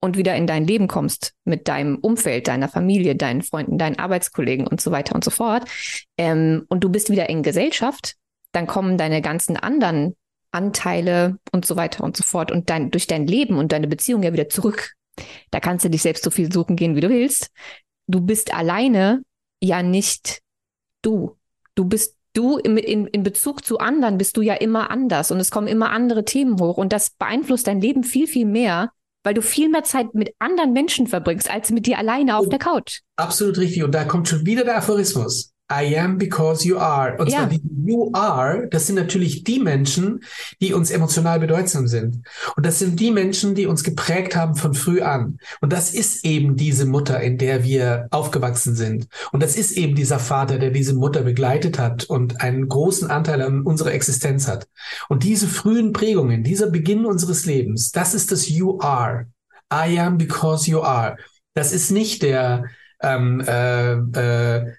und 0.00 0.16
wieder 0.16 0.34
in 0.34 0.46
dein 0.46 0.66
Leben 0.66 0.88
kommst 0.88 1.32
mit 1.44 1.68
deinem 1.68 1.96
Umfeld, 1.96 2.48
deiner 2.48 2.68
Familie, 2.68 3.16
deinen 3.16 3.42
Freunden, 3.42 3.78
deinen 3.78 3.98
Arbeitskollegen 3.98 4.66
und 4.66 4.80
so 4.80 4.90
weiter 4.90 5.14
und 5.14 5.24
so 5.24 5.30
fort, 5.30 5.64
ähm, 6.18 6.66
und 6.68 6.84
du 6.84 6.90
bist 6.90 7.10
wieder 7.10 7.30
in 7.30 7.42
Gesellschaft, 7.42 8.16
dann 8.52 8.66
kommen 8.66 8.98
deine 8.98 9.22
ganzen 9.22 9.56
anderen 9.56 10.14
Anteile 10.50 11.38
und 11.52 11.64
so 11.64 11.76
weiter 11.76 12.04
und 12.04 12.16
so 12.16 12.22
fort 12.22 12.52
und 12.52 12.70
dein, 12.70 12.90
durch 12.90 13.06
dein 13.06 13.26
Leben 13.26 13.58
und 13.58 13.72
deine 13.72 13.88
Beziehung 13.88 14.22
ja 14.22 14.32
wieder 14.32 14.48
zurück. 14.48 14.92
Da 15.50 15.60
kannst 15.60 15.84
du 15.84 15.90
dich 15.90 16.02
selbst 16.02 16.24
so 16.24 16.30
viel 16.30 16.52
suchen 16.52 16.76
gehen, 16.76 16.96
wie 16.96 17.00
du 17.00 17.08
willst. 17.08 17.50
Du 18.06 18.20
bist 18.20 18.52
alleine 18.52 19.22
ja 19.64 19.82
nicht 19.82 20.40
du. 21.02 21.36
Du 21.74 21.84
bist 21.86 22.16
du 22.34 22.58
in, 22.58 22.76
in, 22.76 23.06
in 23.06 23.22
Bezug 23.22 23.64
zu 23.64 23.78
anderen 23.78 24.18
bist 24.18 24.36
du 24.36 24.42
ja 24.42 24.54
immer 24.54 24.90
anders 24.90 25.30
und 25.30 25.38
es 25.38 25.50
kommen 25.50 25.68
immer 25.68 25.90
andere 25.90 26.24
Themen 26.24 26.60
hoch 26.60 26.76
und 26.76 26.92
das 26.92 27.10
beeinflusst 27.10 27.66
dein 27.66 27.80
Leben 27.80 28.04
viel, 28.04 28.26
viel 28.26 28.44
mehr, 28.44 28.90
weil 29.22 29.34
du 29.34 29.42
viel 29.42 29.68
mehr 29.68 29.84
Zeit 29.84 30.14
mit 30.14 30.34
anderen 30.38 30.72
Menschen 30.72 31.06
verbringst, 31.06 31.50
als 31.50 31.70
mit 31.70 31.86
dir 31.86 31.98
alleine 31.98 32.36
auf 32.36 32.46
oh, 32.46 32.50
der 32.50 32.58
Couch. 32.58 33.00
Absolut 33.16 33.58
richtig. 33.58 33.82
Und 33.84 33.92
da 33.92 34.04
kommt 34.04 34.28
schon 34.28 34.44
wieder 34.44 34.64
der 34.64 34.78
Aphorismus. 34.78 35.53
I 35.72 35.96
am 35.98 36.18
because 36.18 36.66
you 36.66 36.76
are. 36.78 37.16
Und 37.18 37.30
Ja. 37.30 37.38
zwar 37.38 37.46
die 37.48 37.62
You 37.86 38.10
are, 38.12 38.66
das 38.70 38.86
sind 38.86 38.96
natürlich 38.96 39.44
die 39.44 39.58
Menschen, 39.60 40.20
die 40.60 40.72
uns 40.72 40.90
emotional 40.90 41.38
bedeutsam 41.40 41.86
sind. 41.86 42.26
Und 42.56 42.64
das 42.66 42.78
sind 42.78 42.98
die 43.00 43.10
Menschen, 43.10 43.54
die 43.54 43.66
uns 43.66 43.82
geprägt 43.82 44.36
haben 44.36 44.54
von 44.56 44.74
früh 44.74 45.00
an. 45.00 45.38
Und 45.60 45.72
das 45.72 45.92
ist 45.92 46.24
eben 46.24 46.56
diese 46.56 46.86
Mutter, 46.86 47.20
in 47.20 47.38
der 47.38 47.64
wir 47.64 48.08
aufgewachsen 48.10 48.74
sind. 48.74 49.06
Und 49.32 49.42
das 49.42 49.56
ist 49.56 49.72
eben 49.72 49.94
dieser 49.94 50.18
Vater, 50.18 50.58
der 50.58 50.70
diese 50.70 50.94
Mutter 50.94 51.22
begleitet 51.22 51.78
hat 51.78 52.04
und 52.04 52.40
einen 52.40 52.68
großen 52.68 53.10
Anteil 53.10 53.40
an 53.42 53.62
unserer 53.62 53.92
Existenz 53.92 54.48
hat. 54.48 54.66
Und 55.08 55.24
diese 55.24 55.46
frühen 55.48 55.92
Prägungen, 55.92 56.42
dieser 56.42 56.70
Beginn 56.70 57.06
unseres 57.06 57.46
Lebens, 57.46 57.90
das 57.90 58.14
ist 58.14 58.32
das 58.32 58.48
You 58.48 58.78
are. 58.80 59.26
I 59.72 59.98
am 59.98 60.18
because 60.18 60.70
you 60.70 60.80
are. 60.82 61.16
Das 61.54 61.72
ist 61.72 61.90
nicht 61.90 62.22
der 62.22 62.64
ähm, 63.02 63.40
äh, 63.40 63.92
äh, 63.92 64.72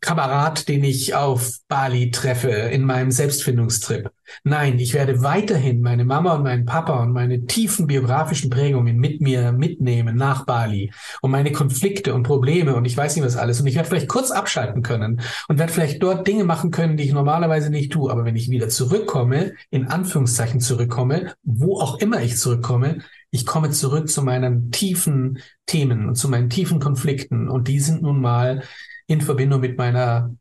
Kamerad, 0.00 0.68
den 0.68 0.84
ich 0.84 1.14
auf 1.14 1.58
Bali 1.66 2.12
treffe 2.12 2.50
in 2.50 2.84
meinem 2.84 3.10
Selbstfindungstrip. 3.10 4.10
Nein, 4.44 4.78
ich 4.78 4.94
werde 4.94 5.22
weiterhin 5.22 5.80
meine 5.80 6.04
Mama 6.04 6.34
und 6.34 6.44
meinen 6.44 6.66
Papa 6.66 7.02
und 7.02 7.12
meine 7.12 7.46
tiefen 7.46 7.88
biografischen 7.88 8.48
Prägungen 8.48 8.96
mit 8.96 9.20
mir 9.20 9.50
mitnehmen 9.50 10.14
nach 10.14 10.46
Bali 10.46 10.92
und 11.20 11.32
meine 11.32 11.50
Konflikte 11.50 12.14
und 12.14 12.22
Probleme 12.22 12.76
und 12.76 12.84
ich 12.84 12.96
weiß 12.96 13.16
nicht 13.16 13.24
was 13.24 13.36
alles. 13.36 13.60
Und 13.60 13.66
ich 13.66 13.74
werde 13.74 13.88
vielleicht 13.88 14.08
kurz 14.08 14.30
abschalten 14.30 14.82
können 14.82 15.20
und 15.48 15.58
werde 15.58 15.72
vielleicht 15.72 16.00
dort 16.00 16.28
Dinge 16.28 16.44
machen 16.44 16.70
können, 16.70 16.96
die 16.96 17.04
ich 17.04 17.12
normalerweise 17.12 17.70
nicht 17.70 17.92
tue. 17.92 18.10
Aber 18.10 18.24
wenn 18.24 18.36
ich 18.36 18.50
wieder 18.50 18.68
zurückkomme, 18.68 19.54
in 19.70 19.88
Anführungszeichen 19.88 20.60
zurückkomme, 20.60 21.34
wo 21.42 21.80
auch 21.80 21.98
immer 21.98 22.22
ich 22.22 22.38
zurückkomme, 22.38 22.98
ich 23.32 23.46
komme 23.46 23.70
zurück 23.70 24.08
zu 24.08 24.22
meinen 24.22 24.70
tiefen 24.70 25.38
Themen 25.66 26.06
und 26.06 26.14
zu 26.14 26.28
meinen 26.28 26.50
tiefen 26.50 26.78
Konflikten. 26.78 27.48
Und 27.48 27.66
die 27.66 27.80
sind 27.80 28.02
nun 28.02 28.20
mal 28.20 28.62
in 29.12 29.20
Verbindung 29.20 29.60
mit 29.60 29.78
meiner 29.78 30.34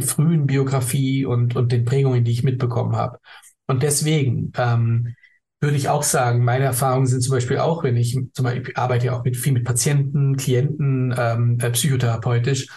frühen 0.00 0.46
Biografie 0.46 1.24
und, 1.24 1.56
und 1.56 1.70
den 1.72 1.84
Prägungen, 1.84 2.24
die 2.24 2.32
ich 2.32 2.42
mitbekommen 2.42 2.96
habe. 2.96 3.18
Und 3.66 3.82
deswegen 3.82 4.52
ähm, 4.56 5.14
würde 5.60 5.76
ich 5.76 5.88
auch 5.88 6.02
sagen, 6.02 6.44
meine 6.44 6.64
Erfahrungen 6.64 7.06
sind 7.06 7.22
zum 7.22 7.32
Beispiel 7.32 7.58
auch, 7.58 7.84
wenn 7.84 7.96
ich 7.96 8.18
zum 8.32 8.44
Beispiel 8.44 8.70
ich 8.70 8.78
arbeite 8.78 9.06
ja 9.06 9.16
auch 9.18 9.24
mit 9.24 9.36
viel 9.36 9.52
mit 9.52 9.64
Patienten, 9.64 10.36
Klienten, 10.36 11.14
ähm, 11.16 11.58
äh, 11.60 11.70
psychotherapeutisch. 11.70 12.68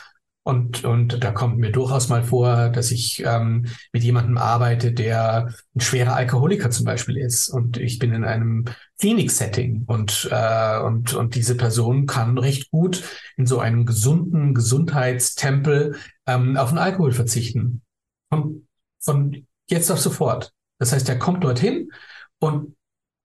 Und, 0.48 0.86
und 0.86 1.26
da 1.26 1.32
kommt 1.32 1.58
mir 1.58 1.74
durchaus 1.74 2.08
mal 2.08 2.24
vor, 2.24 2.70
dass 2.70 2.92
ich 2.92 3.22
ähm, 3.26 3.66
mit 3.92 4.06
jemandem 4.06 4.38
arbeite, 4.38 4.94
der 4.94 5.54
ein 5.76 5.82
schwerer 5.82 6.16
Alkoholiker 6.16 6.70
zum 6.70 6.86
Beispiel 6.86 7.18
ist. 7.18 7.50
Und 7.50 7.76
ich 7.76 8.00
bin 8.00 8.14
in 8.14 8.24
einem 8.24 8.64
Klinik-Setting 8.98 9.84
und, 9.88 10.30
äh, 10.32 10.80
und, 10.80 11.14
und 11.14 11.36
diese 11.36 11.58
Person 11.58 12.06
kann 12.06 12.38
recht 12.38 12.72
gut 12.72 13.04
in 13.36 13.46
so 13.46 13.60
einem 13.60 13.86
gesunden 13.86 14.54
Gesundheitstempel 14.54 15.98
ähm, 16.26 16.56
auf 16.56 16.70
den 16.70 16.78
Alkohol 16.78 17.12
verzichten. 17.12 17.82
Von, 18.30 18.70
von 19.02 19.46
jetzt 19.70 19.92
auf 19.92 20.00
sofort. 20.00 20.54
Das 20.80 20.94
heißt, 20.94 21.10
er 21.10 21.20
kommt 21.20 21.44
dorthin 21.44 21.92
und 22.40 22.74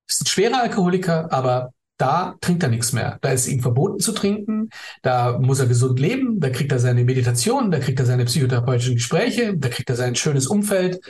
ist 0.08 0.22
ein 0.22 0.26
schwerer 0.26 0.60
Alkoholiker, 0.60 1.32
aber 1.32 1.72
da 2.02 2.34
trinkt 2.40 2.64
er 2.64 2.68
nichts 2.68 2.92
mehr. 2.92 3.18
Da 3.20 3.30
ist 3.30 3.46
ihm 3.46 3.60
verboten 3.60 4.00
zu 4.00 4.12
trinken, 4.12 4.70
da 5.02 5.38
muss 5.38 5.60
er 5.60 5.66
gesund 5.66 6.00
leben, 6.00 6.40
da 6.40 6.50
kriegt 6.50 6.72
er 6.72 6.80
seine 6.80 7.04
Meditation, 7.04 7.70
da 7.70 7.78
kriegt 7.78 8.00
er 8.00 8.06
seine 8.06 8.24
psychotherapeutischen 8.24 8.94
Gespräche, 8.94 9.56
da 9.56 9.68
kriegt 9.68 9.88
er 9.88 9.96
sein 9.96 10.16
schönes 10.16 10.48
Umfeld 10.48 11.00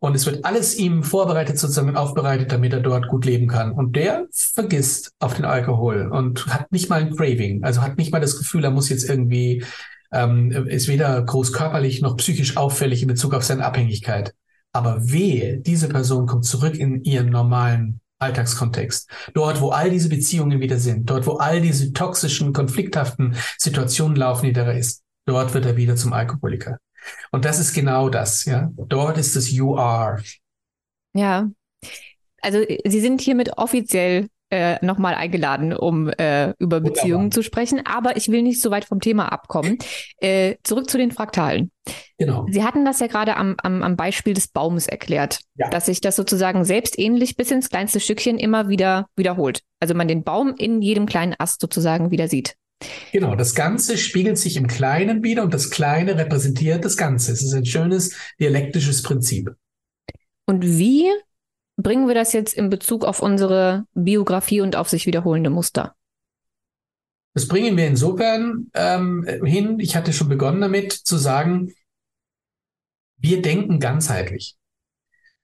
und 0.00 0.14
es 0.14 0.24
wird 0.26 0.44
alles 0.44 0.78
ihm 0.78 1.02
vorbereitet, 1.02 1.58
sozusagen 1.58 1.96
aufbereitet, 1.96 2.50
damit 2.50 2.72
er 2.72 2.80
dort 2.80 3.08
gut 3.08 3.26
leben 3.26 3.46
kann. 3.46 3.72
Und 3.72 3.94
der 3.96 4.26
vergisst 4.32 5.12
auf 5.18 5.34
den 5.34 5.44
Alkohol 5.44 6.08
und 6.10 6.46
hat 6.46 6.72
nicht 6.72 6.88
mal 6.88 7.00
ein 7.00 7.14
Craving, 7.14 7.64
also 7.64 7.82
hat 7.82 7.98
nicht 7.98 8.12
mal 8.12 8.20
das 8.20 8.38
Gefühl, 8.38 8.64
er 8.64 8.70
muss 8.70 8.88
jetzt 8.88 9.08
irgendwie, 9.08 9.64
ähm, 10.12 10.50
ist 10.68 10.88
weder 10.88 11.20
groß 11.22 11.52
körperlich 11.52 12.00
noch 12.00 12.16
psychisch 12.16 12.56
auffällig 12.56 13.02
in 13.02 13.08
Bezug 13.08 13.34
auf 13.34 13.44
seine 13.44 13.66
Abhängigkeit. 13.66 14.34
Aber 14.72 15.10
wehe, 15.10 15.58
diese 15.58 15.88
Person 15.88 16.26
kommt 16.26 16.44
zurück 16.46 16.76
in 16.76 17.02
ihren 17.04 17.30
normalen 17.30 18.00
Alltagskontext. 18.18 19.10
Dort, 19.34 19.60
wo 19.60 19.70
all 19.70 19.90
diese 19.90 20.08
Beziehungen 20.08 20.60
wieder 20.60 20.78
sind, 20.78 21.08
dort, 21.08 21.26
wo 21.26 21.34
all 21.36 21.60
diese 21.60 21.92
toxischen, 21.92 22.52
konflikthaften 22.52 23.36
Situationen 23.56 24.16
laufen, 24.16 24.46
die 24.46 24.52
da 24.52 24.70
ist, 24.72 25.02
dort 25.26 25.54
wird 25.54 25.66
er 25.66 25.76
wieder 25.76 25.96
zum 25.96 26.12
Alkoholiker. 26.12 26.78
Und 27.30 27.44
das 27.44 27.58
ist 27.58 27.72
genau 27.72 28.08
das, 28.08 28.44
ja. 28.44 28.70
Dort 28.76 29.18
ist 29.18 29.36
es 29.36 29.50
You 29.50 29.76
are. 29.76 30.22
Ja. 31.14 31.48
Also 32.40 32.64
Sie 32.84 33.00
sind 33.00 33.20
hiermit 33.20 33.56
offiziell 33.56 34.28
äh, 34.50 34.84
nochmal 34.84 35.14
eingeladen, 35.14 35.72
um 35.72 36.08
äh, 36.08 36.50
über 36.58 36.76
Wunderbar. 36.78 36.80
Beziehungen 36.80 37.32
zu 37.32 37.42
sprechen. 37.42 37.84
Aber 37.84 38.16
ich 38.16 38.28
will 38.30 38.42
nicht 38.42 38.60
so 38.62 38.70
weit 38.70 38.84
vom 38.84 39.00
Thema 39.00 39.30
abkommen. 39.32 39.78
Äh, 40.20 40.56
zurück 40.64 40.88
zu 40.88 40.98
den 40.98 41.10
Fraktalen. 41.10 41.70
Genau. 42.18 42.46
Sie 42.50 42.64
hatten 42.64 42.84
das 42.84 43.00
ja 43.00 43.06
gerade 43.06 43.36
am, 43.36 43.56
am, 43.62 43.82
am 43.82 43.96
Beispiel 43.96 44.34
des 44.34 44.48
Baumes 44.48 44.86
erklärt, 44.86 45.40
Ja. 45.56 45.68
dass 45.70 45.86
sich 45.86 46.00
das 46.00 46.16
sozusagen 46.16 46.64
selbst 46.64 46.98
ähnlich 46.98 47.36
bis 47.36 47.50
ins 47.50 47.70
kleinste 47.70 48.00
Stückchen 48.00 48.38
immer 48.38 48.68
wieder 48.68 49.06
wiederholt. 49.16 49.62
Also 49.80 49.94
man 49.94 50.08
den 50.08 50.24
Baum 50.24 50.54
in 50.58 50.82
jedem 50.82 51.06
kleinen 51.06 51.34
Ast 51.38 51.60
sozusagen 51.60 52.10
wieder 52.10 52.28
sieht. 52.28 52.56
Genau. 53.12 53.34
Das 53.34 53.54
Ganze 53.54 53.98
spiegelt 53.98 54.38
sich 54.38 54.56
im 54.56 54.66
Kleinen 54.66 55.22
wieder 55.22 55.42
und 55.42 55.52
das 55.52 55.70
Kleine 55.70 56.16
repräsentiert 56.16 56.84
das 56.84 56.96
Ganze. 56.96 57.32
Es 57.32 57.42
ist 57.42 57.52
ein 57.52 57.66
schönes 57.66 58.14
dialektisches 58.40 59.02
Prinzip. 59.02 59.50
Und 60.46 60.64
wie 60.64 61.08
bringen 61.78 62.08
wir 62.08 62.14
das 62.14 62.32
jetzt 62.32 62.52
in 62.52 62.68
Bezug 62.68 63.04
auf 63.04 63.20
unsere 63.20 63.86
Biografie 63.94 64.60
und 64.60 64.76
auf 64.76 64.88
sich 64.88 65.06
wiederholende 65.06 65.48
Muster? 65.48 65.94
Das 67.34 67.46
bringen 67.46 67.76
wir 67.76 67.86
insofern 67.86 68.68
ähm, 68.74 69.24
hin, 69.44 69.78
ich 69.78 69.94
hatte 69.94 70.12
schon 70.12 70.28
begonnen 70.28 70.60
damit 70.60 70.92
zu 70.92 71.16
sagen, 71.16 71.72
wir 73.16 73.40
denken 73.42 73.78
ganzheitlich. 73.78 74.56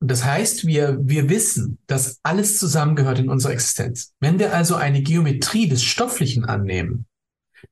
Und 0.00 0.10
das 0.10 0.24
heißt, 0.24 0.66
wir, 0.66 0.98
wir 1.00 1.28
wissen, 1.28 1.78
dass 1.86 2.18
alles 2.24 2.58
zusammengehört 2.58 3.20
in 3.20 3.28
unserer 3.28 3.52
Existenz. 3.52 4.12
Wenn 4.18 4.38
wir 4.38 4.52
also 4.52 4.74
eine 4.74 5.02
Geometrie 5.02 5.68
des 5.68 5.84
Stofflichen 5.84 6.44
annehmen, 6.44 7.06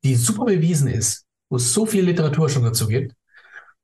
die 0.04 0.14
super 0.14 0.44
bewiesen 0.44 0.88
ist, 0.88 1.26
wo 1.50 1.56
es 1.56 1.72
so 1.74 1.84
viel 1.84 2.04
Literatur 2.04 2.48
schon 2.48 2.62
dazu 2.62 2.86
gibt, 2.86 3.14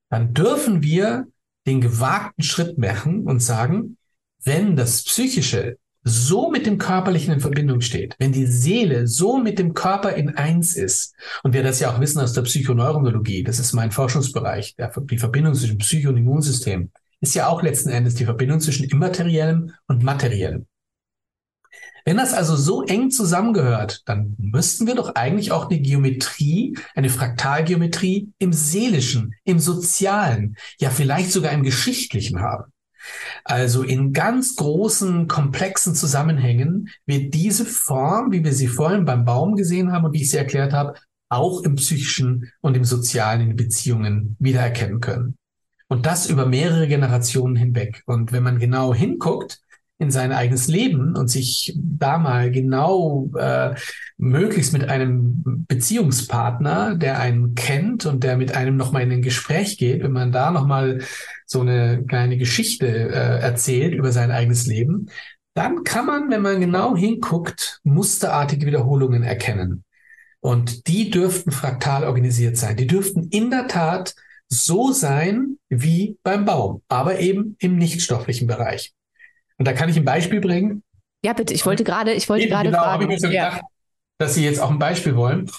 dann 0.09 0.33
dürfen 0.33 0.81
wir 0.81 1.27
den 1.67 1.81
gewagten 1.81 2.43
Schritt 2.43 2.77
machen 2.77 3.25
und 3.25 3.41
sagen, 3.41 3.97
wenn 4.43 4.75
das 4.75 5.03
Psychische 5.03 5.77
so 6.03 6.49
mit 6.49 6.65
dem 6.65 6.77
Körperlichen 6.77 7.33
in 7.33 7.39
Verbindung 7.41 7.81
steht, 7.81 8.15
wenn 8.19 8.31
die 8.31 8.45
Seele 8.45 9.07
so 9.07 9.37
mit 9.37 9.59
dem 9.59 9.73
Körper 9.73 10.15
in 10.15 10.35
eins 10.35 10.75
ist, 10.75 11.13
und 11.43 11.53
wir 11.53 11.63
das 11.63 11.79
ja 11.79 11.93
auch 11.93 11.99
wissen 11.99 12.21
aus 12.21 12.33
der 12.33 12.43
Psychoneurologie, 12.43 13.43
das 13.43 13.59
ist 13.59 13.73
mein 13.73 13.91
Forschungsbereich, 13.91 14.75
die 15.09 15.17
Verbindung 15.17 15.55
zwischen 15.55 15.77
Psyche 15.77 16.09
und 16.09 16.17
Immunsystem, 16.17 16.91
ist 17.21 17.35
ja 17.35 17.47
auch 17.47 17.61
letzten 17.61 17.89
Endes 17.89 18.15
die 18.15 18.25
Verbindung 18.25 18.61
zwischen 18.61 18.85
Immateriellem 18.85 19.73
und 19.87 20.03
Materiellem. 20.03 20.67
Wenn 22.05 22.15
das 22.17 22.33
also 22.33 22.55
so 22.55 22.83
eng 22.85 23.11
zusammengehört, 23.11 24.03
dann 24.05 24.35
müssten 24.39 24.87
wir 24.87 24.95
doch 24.95 25.15
eigentlich 25.15 25.51
auch 25.51 25.69
eine 25.69 25.79
Geometrie, 25.81 26.77
eine 26.95 27.09
Fraktalgeometrie 27.09 28.31
im 28.39 28.53
Seelischen, 28.53 29.35
im 29.43 29.59
Sozialen, 29.59 30.55
ja 30.79 30.89
vielleicht 30.89 31.31
sogar 31.31 31.51
im 31.51 31.63
Geschichtlichen 31.63 32.39
haben. 32.39 32.71
Also 33.43 33.83
in 33.83 34.13
ganz 34.13 34.55
großen, 34.55 35.27
komplexen 35.27 35.95
Zusammenhängen 35.95 36.89
wird 37.05 37.33
diese 37.33 37.65
Form, 37.65 38.31
wie 38.31 38.43
wir 38.43 38.53
sie 38.53 38.67
vorhin 38.67 39.05
beim 39.05 39.25
Baum 39.25 39.55
gesehen 39.55 39.91
haben 39.91 40.05
und 40.05 40.13
wie 40.13 40.21
ich 40.21 40.31
sie 40.31 40.37
erklärt 40.37 40.73
habe, 40.73 40.95
auch 41.29 41.61
im 41.61 41.75
psychischen 41.75 42.51
und 42.61 42.75
im 42.75 42.83
sozialen, 42.83 43.41
in 43.41 43.55
Beziehungen 43.55 44.35
wiedererkennen 44.39 44.99
können. 44.99 45.35
Und 45.87 46.05
das 46.05 46.29
über 46.29 46.45
mehrere 46.45 46.87
Generationen 46.87 47.55
hinweg. 47.55 48.03
Und 48.05 48.31
wenn 48.31 48.43
man 48.43 48.59
genau 48.59 48.93
hinguckt 48.93 49.59
in 49.99 50.11
sein 50.11 50.31
eigenes 50.31 50.67
Leben 50.67 51.15
und 51.15 51.27
sich 51.27 51.77
da 51.77 52.17
mal 52.17 52.51
genau 52.51 53.29
äh, 53.37 53.75
möglichst 54.17 54.71
mit 54.71 54.87
einem 54.87 55.65
Beziehungspartner, 55.67 56.95
der 56.95 57.19
einen 57.19 57.53
kennt 57.53 58.05
und 58.05 58.23
der 58.23 58.37
mit 58.37 58.55
einem 58.55 58.77
nochmal 58.77 59.03
in 59.03 59.11
ein 59.11 59.21
Gespräch 59.21 59.77
geht, 59.77 60.01
wenn 60.01 60.13
man 60.13 60.31
da 60.31 60.51
nochmal 60.51 61.01
so 61.45 61.59
eine 61.59 62.03
kleine 62.07 62.37
Geschichte 62.37 62.87
äh, 62.87 63.41
erzählt 63.41 63.93
über 63.93 64.13
sein 64.13 64.31
eigenes 64.31 64.65
Leben, 64.67 65.07
dann 65.53 65.83
kann 65.83 66.05
man, 66.05 66.31
wenn 66.31 66.41
man 66.41 66.61
genau 66.61 66.95
hinguckt, 66.95 67.81
musterartige 67.83 68.65
Wiederholungen 68.65 69.23
erkennen. 69.23 69.83
Und 70.39 70.87
die 70.87 71.09
dürften 71.09 71.51
fraktal 71.51 72.05
organisiert 72.05 72.55
sein. 72.55 72.77
Die 72.77 72.87
dürften 72.87 73.27
in 73.31 73.49
der 73.49 73.67
Tat 73.67 74.15
so 74.47 74.93
sein 74.93 75.57
wie 75.67 76.17
beim 76.23 76.45
Baum, 76.45 76.81
aber 76.87 77.19
eben 77.19 77.57
im 77.59 77.75
nichtstofflichen 77.75 78.47
Bereich. 78.47 78.93
Und 79.59 79.67
da 79.67 79.73
kann 79.73 79.89
ich 79.89 79.97
ein 79.97 80.05
Beispiel 80.05 80.41
bringen. 80.41 80.83
Ja, 81.23 81.33
bitte. 81.33 81.53
Ich 81.53 81.65
wollte 81.65 81.83
gerade, 81.83 82.13
ich 82.13 82.29
wollte 82.29 82.47
gerade 82.47 82.69
genau, 82.69 82.79
habe 82.79 83.03
ich 83.03 83.07
fragen. 83.09 83.13
mir 83.13 83.19
so 83.19 83.27
Ja. 83.27 83.49
gedacht, 83.49 83.65
dass 84.17 84.33
Sie 84.35 84.43
jetzt 84.45 84.59
auch 84.59 84.71
ein 84.71 84.79
Beispiel 84.79 85.15
wollen. 85.15 85.49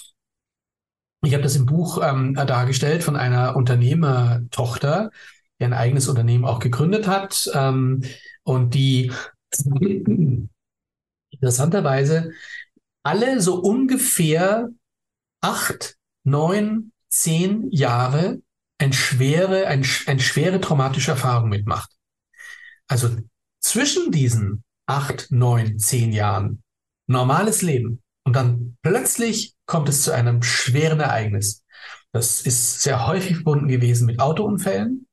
Ich 1.22 1.34
habe 1.34 1.42
das 1.42 1.54
im 1.56 1.66
Buch 1.66 2.00
ähm, 2.02 2.34
dargestellt 2.34 3.02
von 3.04 3.14
einer 3.16 3.54
Unternehmertochter, 3.56 5.10
die 5.60 5.64
ein 5.64 5.74
eigenes 5.74 6.08
Unternehmen 6.08 6.46
auch 6.46 6.60
gegründet 6.60 7.06
hat 7.06 7.50
ähm, 7.54 8.02
und 8.42 8.72
die 8.74 9.12
interessanterweise 11.30 12.32
alle 13.02 13.40
so 13.40 13.60
ungefähr 13.60 14.68
acht, 15.42 15.96
neun, 16.24 16.92
zehn 17.08 17.70
Jahre 17.70 18.40
eine 18.78 18.92
schwere, 18.94 19.66
ein, 19.66 19.86
eine 20.06 20.20
schwere 20.20 20.60
traumatische 20.60 21.12
Erfahrung 21.12 21.50
mitmacht. 21.50 21.90
Also 22.88 23.10
zwischen 23.60 24.10
diesen 24.10 24.64
acht, 24.86 25.28
neun, 25.30 25.78
zehn 25.78 26.12
Jahren 26.12 26.62
normales 27.06 27.62
Leben 27.62 28.02
und 28.24 28.34
dann 28.34 28.76
plötzlich 28.82 29.54
kommt 29.66 29.88
es 29.88 30.02
zu 30.02 30.12
einem 30.12 30.42
schweren 30.42 31.00
Ereignis. 31.00 31.62
Das 32.12 32.40
ist 32.40 32.82
sehr 32.82 33.06
häufig 33.06 33.36
verbunden 33.36 33.68
gewesen 33.68 34.06
mit 34.06 34.20
Autounfällen. 34.20 35.06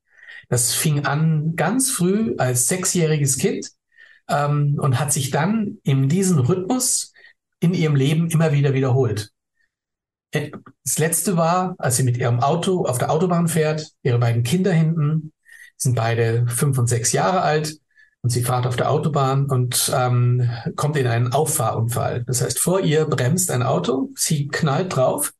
Das 0.49 0.73
fing 0.73 1.05
an 1.05 1.55
ganz 1.55 1.91
früh 1.91 2.35
als 2.37 2.67
sechsjähriges 2.67 3.37
Kind 3.37 3.69
ähm, 4.29 4.77
und 4.79 4.99
hat 4.99 5.13
sich 5.13 5.29
dann 5.29 5.77
in 5.83 6.09
diesem 6.09 6.39
Rhythmus 6.39 7.13
in 7.59 7.73
ihrem 7.73 7.95
Leben 7.95 8.29
immer 8.29 8.51
wieder 8.51 8.73
wiederholt. 8.73 9.31
Äh, 10.31 10.51
das 10.83 10.97
letzte 10.99 11.37
war, 11.37 11.75
als 11.77 11.97
sie 11.97 12.03
mit 12.03 12.17
ihrem 12.17 12.39
Auto 12.39 12.85
auf 12.85 12.97
der 12.97 13.11
Autobahn 13.11 13.47
fährt, 13.47 13.91
ihre 14.03 14.19
beiden 14.19 14.43
Kinder 14.43 14.71
hinten, 14.71 15.33
sind 15.75 15.95
beide 15.95 16.47
fünf 16.47 16.77
und 16.77 16.87
sechs 16.87 17.11
Jahre 17.11 17.41
alt 17.41 17.77
und 18.21 18.29
sie 18.29 18.43
fährt 18.43 18.67
auf 18.67 18.75
der 18.75 18.91
Autobahn 18.91 19.45
und 19.45 19.91
ähm, 19.95 20.49
kommt 20.75 20.97
in 20.97 21.07
einen 21.07 21.33
Auffahrunfall. 21.33 22.23
Das 22.25 22.41
heißt, 22.41 22.59
vor 22.59 22.81
ihr 22.81 23.05
bremst 23.05 23.51
ein 23.51 23.63
Auto, 23.63 24.09
sie 24.15 24.47
knallt 24.47 24.95
drauf. 24.95 25.33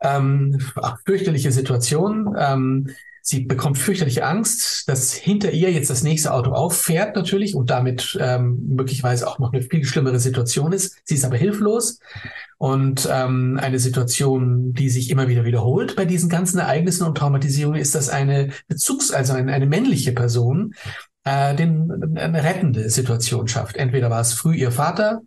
Ähm, 0.00 0.58
fürchterliche 1.04 1.52
Situation. 1.52 2.34
Ähm, 2.38 2.88
Sie 3.24 3.44
bekommt 3.44 3.78
fürchterliche 3.78 4.26
Angst, 4.26 4.88
dass 4.88 5.12
hinter 5.14 5.52
ihr 5.52 5.70
jetzt 5.70 5.90
das 5.90 6.02
nächste 6.02 6.34
Auto 6.34 6.50
auffährt 6.50 7.14
natürlich 7.14 7.54
und 7.54 7.70
damit 7.70 8.18
ähm, 8.20 8.66
möglicherweise 8.66 9.28
auch 9.28 9.38
noch 9.38 9.52
eine 9.52 9.62
viel 9.62 9.84
schlimmere 9.84 10.18
Situation 10.18 10.72
ist. 10.72 10.96
Sie 11.04 11.14
ist 11.14 11.24
aber 11.24 11.36
hilflos 11.36 12.00
und 12.58 13.08
ähm, 13.10 13.60
eine 13.62 13.78
Situation, 13.78 14.72
die 14.72 14.88
sich 14.88 15.08
immer 15.08 15.28
wieder 15.28 15.44
wiederholt 15.44 15.94
bei 15.94 16.04
diesen 16.04 16.28
ganzen 16.28 16.58
Ereignissen 16.58 17.06
und 17.06 17.16
Traumatisierungen, 17.16 17.80
ist, 17.80 17.94
dass 17.94 18.08
eine 18.08 18.50
Bezugs-, 18.66 19.12
also 19.12 19.34
eine, 19.34 19.52
eine 19.52 19.66
männliche 19.66 20.10
Person 20.10 20.74
äh, 21.24 21.54
den, 21.54 22.16
eine 22.16 22.42
rettende 22.42 22.90
Situation 22.90 23.48
schafft. 23.48 23.76
Entweder 23.76 24.10
war 24.10 24.20
es 24.20 24.32
früh 24.32 24.54
ihr 24.54 24.72
Vater, 24.72 25.22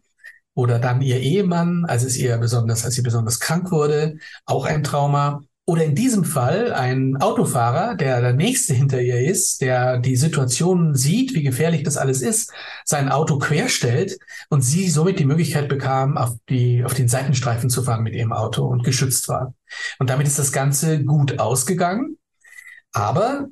oder 0.56 0.80
dann 0.80 1.02
ihr 1.02 1.20
Ehemann, 1.20 1.86
als 1.86 2.04
es 2.04 2.18
ihr 2.18 2.38
besonders, 2.38 2.86
als 2.86 2.96
sie 2.96 3.02
besonders 3.02 3.40
krank 3.40 3.72
wurde, 3.72 4.18
auch 4.46 4.66
ein 4.66 4.84
Trauma. 4.84 5.42
Oder 5.68 5.84
in 5.84 5.96
diesem 5.96 6.24
Fall 6.24 6.72
ein 6.74 7.18
Autofahrer, 7.18 7.96
der 7.96 8.22
der 8.22 8.34
nächste 8.34 8.74
hinter 8.74 9.02
ihr 9.02 9.20
ist, 9.20 9.62
der 9.62 9.98
die 9.98 10.16
Situation 10.16 10.94
sieht, 10.94 11.34
wie 11.34 11.42
gefährlich 11.42 11.82
das 11.82 11.98
alles 11.98 12.22
ist, 12.22 12.52
sein 12.86 13.10
Auto 13.10 13.40
querstellt 13.40 14.18
und 14.50 14.62
sie 14.62 14.90
somit 14.90 15.18
die 15.20 15.26
Möglichkeit 15.26 15.68
bekam, 15.68 16.18
auf 16.18 16.36
die, 16.50 16.86
auf 16.86 16.94
den 16.94 17.08
Seitenstreifen 17.08 17.72
zu 17.72 17.82
fahren 17.82 18.04
mit 18.04 18.14
ihrem 18.14 18.32
Auto 18.32 18.64
und 18.66 18.84
geschützt 18.84 19.28
war. 19.28 19.56
Und 19.98 20.10
damit 20.12 20.28
ist 20.28 20.38
das 20.38 20.52
Ganze 20.52 21.04
gut 21.04 21.40
ausgegangen. 21.40 22.18
Aber 22.94 23.48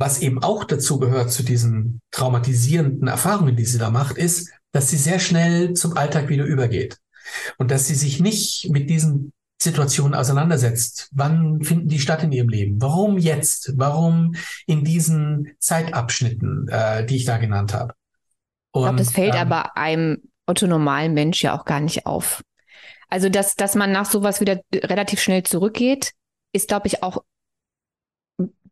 was 0.00 0.22
eben 0.22 0.42
auch 0.42 0.64
dazu 0.64 0.98
gehört 0.98 1.30
zu 1.30 1.42
diesen 1.42 2.00
traumatisierenden 2.10 3.06
Erfahrungen, 3.06 3.54
die 3.54 3.66
sie 3.66 3.78
da 3.78 3.90
macht, 3.90 4.16
ist, 4.16 4.50
dass 4.72 4.88
sie 4.88 4.96
sehr 4.96 5.20
schnell 5.20 5.74
zum 5.74 5.96
Alltag 5.96 6.30
wieder 6.30 6.44
übergeht. 6.44 6.96
Und 7.58 7.70
dass 7.70 7.86
sie 7.86 7.94
sich 7.94 8.18
nicht 8.18 8.70
mit 8.70 8.88
diesen 8.88 9.32
Situationen 9.60 10.14
auseinandersetzt. 10.14 11.10
Wann 11.12 11.62
finden 11.62 11.88
die 11.88 11.98
statt 11.98 12.22
in 12.22 12.32
ihrem 12.32 12.48
Leben? 12.48 12.80
Warum 12.80 13.18
jetzt? 13.18 13.74
Warum 13.76 14.34
in 14.66 14.84
diesen 14.84 15.52
Zeitabschnitten, 15.58 16.66
äh, 16.68 17.04
die 17.04 17.16
ich 17.16 17.26
da 17.26 17.36
genannt 17.36 17.74
habe? 17.74 17.92
Und, 18.72 18.80
ich 18.80 18.86
glaube, 18.86 18.98
das 18.98 19.12
fällt 19.12 19.34
ähm, 19.34 19.40
aber 19.40 19.76
einem 19.76 20.22
autonomalen 20.46 21.12
Mensch 21.12 21.42
ja 21.42 21.58
auch 21.58 21.66
gar 21.66 21.80
nicht 21.80 22.06
auf. 22.06 22.42
Also, 23.10 23.28
dass, 23.28 23.54
dass 23.54 23.74
man 23.74 23.92
nach 23.92 24.10
sowas 24.10 24.40
wieder 24.40 24.60
relativ 24.74 25.20
schnell 25.20 25.42
zurückgeht, 25.42 26.12
ist, 26.52 26.68
glaube 26.68 26.86
ich, 26.86 27.02
auch 27.02 27.22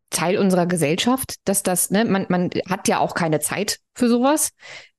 Teil 0.09 0.37
unserer 0.37 0.65
Gesellschaft, 0.65 1.35
dass 1.45 1.63
das, 1.63 1.91
ne, 1.91 2.05
man, 2.05 2.25
man 2.29 2.49
hat 2.67 2.87
ja 2.87 2.99
auch 2.99 3.13
keine 3.13 3.39
Zeit 3.39 3.79
für 3.93 4.09
sowas. 4.09 4.51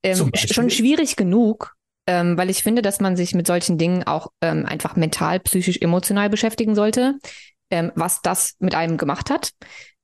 Ähm, 0.03 0.31
schon 0.35 0.71
schwierig 0.71 1.17
genug, 1.17 1.75
ähm, 2.07 2.37
weil 2.37 2.51
ich 2.51 2.63
finde, 2.63 2.83
dass 2.83 3.01
man 3.01 3.17
sich 3.17 3.35
mit 3.35 3.47
solchen 3.47 3.79
Dingen 3.79 4.05
auch 4.05 4.29
ähm, 4.41 4.67
einfach 4.67 4.97
mental, 4.97 5.41
psychisch, 5.41 5.79
emotional 5.81 6.31
beschäftigen 6.31 6.75
sollte, 6.75 7.19
ähm, 7.71 7.93
was 7.95 8.23
das 8.23 8.55
mit 8.59 8.75
einem 8.75 8.97
gemacht 8.97 9.31
hat. 9.31 9.51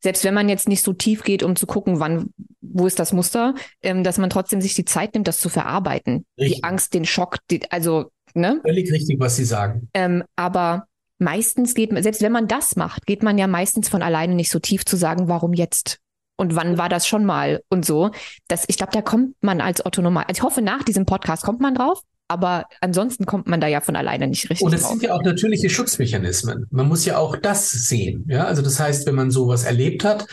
Selbst 0.00 0.24
wenn 0.24 0.34
man 0.34 0.48
jetzt 0.48 0.68
nicht 0.68 0.82
so 0.82 0.92
tief 0.92 1.22
geht, 1.22 1.42
um 1.42 1.56
zu 1.56 1.66
gucken, 1.66 1.98
wann, 2.00 2.30
wo 2.60 2.86
ist 2.86 2.98
das 2.98 3.12
Muster, 3.12 3.54
ähm, 3.82 4.04
dass 4.04 4.18
man 4.18 4.30
trotzdem 4.30 4.60
sich 4.60 4.74
die 4.74 4.84
Zeit 4.84 5.14
nimmt, 5.14 5.26
das 5.26 5.40
zu 5.40 5.48
verarbeiten. 5.48 6.26
Richtig. 6.38 6.58
Die 6.58 6.64
Angst, 6.64 6.94
den 6.94 7.04
Schock, 7.04 7.38
die, 7.50 7.68
also, 7.70 8.10
ne? 8.34 8.60
Völlig 8.64 8.92
richtig, 8.92 9.18
was 9.18 9.36
Sie 9.36 9.44
sagen. 9.44 9.88
Ähm, 9.94 10.22
aber 10.36 10.86
meistens 11.18 11.74
geht 11.74 11.92
man, 11.92 12.02
selbst 12.02 12.22
wenn 12.22 12.32
man 12.32 12.48
das 12.48 12.76
macht, 12.76 13.06
geht 13.06 13.22
man 13.22 13.38
ja 13.38 13.46
meistens 13.46 13.88
von 13.88 14.02
alleine 14.02 14.34
nicht 14.34 14.50
so 14.50 14.58
tief 14.58 14.84
zu 14.84 14.96
sagen, 14.96 15.28
warum 15.28 15.52
jetzt? 15.52 16.00
und 16.36 16.54
wann 16.54 16.78
war 16.78 16.88
das 16.88 17.06
schon 17.06 17.24
mal 17.24 17.62
und 17.68 17.84
so. 17.84 18.10
Das, 18.48 18.64
ich 18.68 18.76
glaube, 18.76 18.92
da 18.92 19.02
kommt 19.02 19.36
man 19.40 19.60
als 19.60 19.84
Otto 19.84 20.02
normal. 20.02 20.24
Also 20.28 20.40
ich 20.40 20.42
hoffe, 20.42 20.62
nach 20.62 20.82
diesem 20.82 21.06
Podcast 21.06 21.42
kommt 21.42 21.60
man 21.60 21.74
drauf. 21.74 22.02
Aber 22.28 22.64
ansonsten 22.80 23.24
kommt 23.24 23.46
man 23.46 23.60
da 23.60 23.68
ja 23.68 23.80
von 23.80 23.94
alleine 23.94 24.26
nicht 24.26 24.50
richtig. 24.50 24.66
Und 24.66 24.74
es 24.74 24.88
sind 24.88 25.00
ja 25.00 25.14
auch 25.14 25.22
natürliche 25.22 25.70
Schutzmechanismen. 25.70 26.66
Man 26.70 26.88
muss 26.88 27.04
ja 27.04 27.18
auch 27.18 27.36
das 27.36 27.70
sehen. 27.70 28.26
Ja, 28.28 28.46
also 28.46 28.62
das 28.62 28.80
heißt, 28.80 29.06
wenn 29.06 29.14
man 29.14 29.30
sowas 29.30 29.62
erlebt 29.62 30.02
hat, 30.02 30.26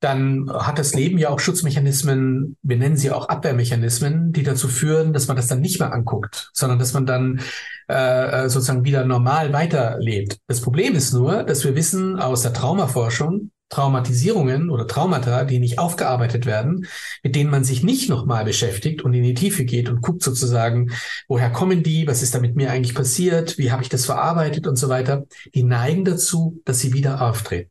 dann 0.00 0.50
hat 0.52 0.78
das 0.78 0.94
Leben 0.94 1.18
ja 1.18 1.30
auch 1.30 1.40
Schutzmechanismen, 1.40 2.56
wir 2.62 2.76
nennen 2.76 2.96
sie 2.96 3.10
auch 3.10 3.28
Abwehrmechanismen, 3.28 4.32
die 4.32 4.42
dazu 4.42 4.68
führen, 4.68 5.12
dass 5.12 5.26
man 5.26 5.36
das 5.36 5.46
dann 5.46 5.60
nicht 5.60 5.80
mehr 5.80 5.92
anguckt, 5.92 6.50
sondern 6.52 6.78
dass 6.78 6.92
man 6.92 7.06
dann 7.06 7.40
äh, 7.88 8.48
sozusagen 8.48 8.84
wieder 8.84 9.04
normal 9.04 9.52
weiterlebt. 9.52 10.38
Das 10.46 10.60
Problem 10.60 10.94
ist 10.94 11.14
nur, 11.14 11.44
dass 11.44 11.64
wir 11.64 11.74
wissen 11.74 12.18
aus 12.18 12.42
der 12.42 12.52
Traumaforschung, 12.52 13.50
Traumatisierungen 13.68 14.70
oder 14.70 14.86
Traumata, 14.86 15.44
die 15.44 15.58
nicht 15.58 15.78
aufgearbeitet 15.78 16.46
werden, 16.46 16.86
mit 17.22 17.34
denen 17.34 17.50
man 17.50 17.64
sich 17.64 17.82
nicht 17.82 18.08
nochmal 18.08 18.44
beschäftigt 18.44 19.02
und 19.02 19.12
in 19.12 19.24
die 19.24 19.34
Tiefe 19.34 19.64
geht 19.64 19.88
und 19.88 20.02
guckt 20.02 20.22
sozusagen, 20.22 20.92
woher 21.26 21.50
kommen 21.50 21.82
die, 21.82 22.06
was 22.06 22.22
ist 22.22 22.34
da 22.34 22.38
mit 22.38 22.54
mir 22.54 22.70
eigentlich 22.70 22.94
passiert, 22.94 23.58
wie 23.58 23.72
habe 23.72 23.82
ich 23.82 23.88
das 23.88 24.04
verarbeitet 24.04 24.66
und 24.66 24.76
so 24.76 24.88
weiter, 24.88 25.24
die 25.54 25.64
neigen 25.64 26.04
dazu, 26.04 26.60
dass 26.64 26.78
sie 26.78 26.92
wieder 26.92 27.22
auftreten. 27.22 27.70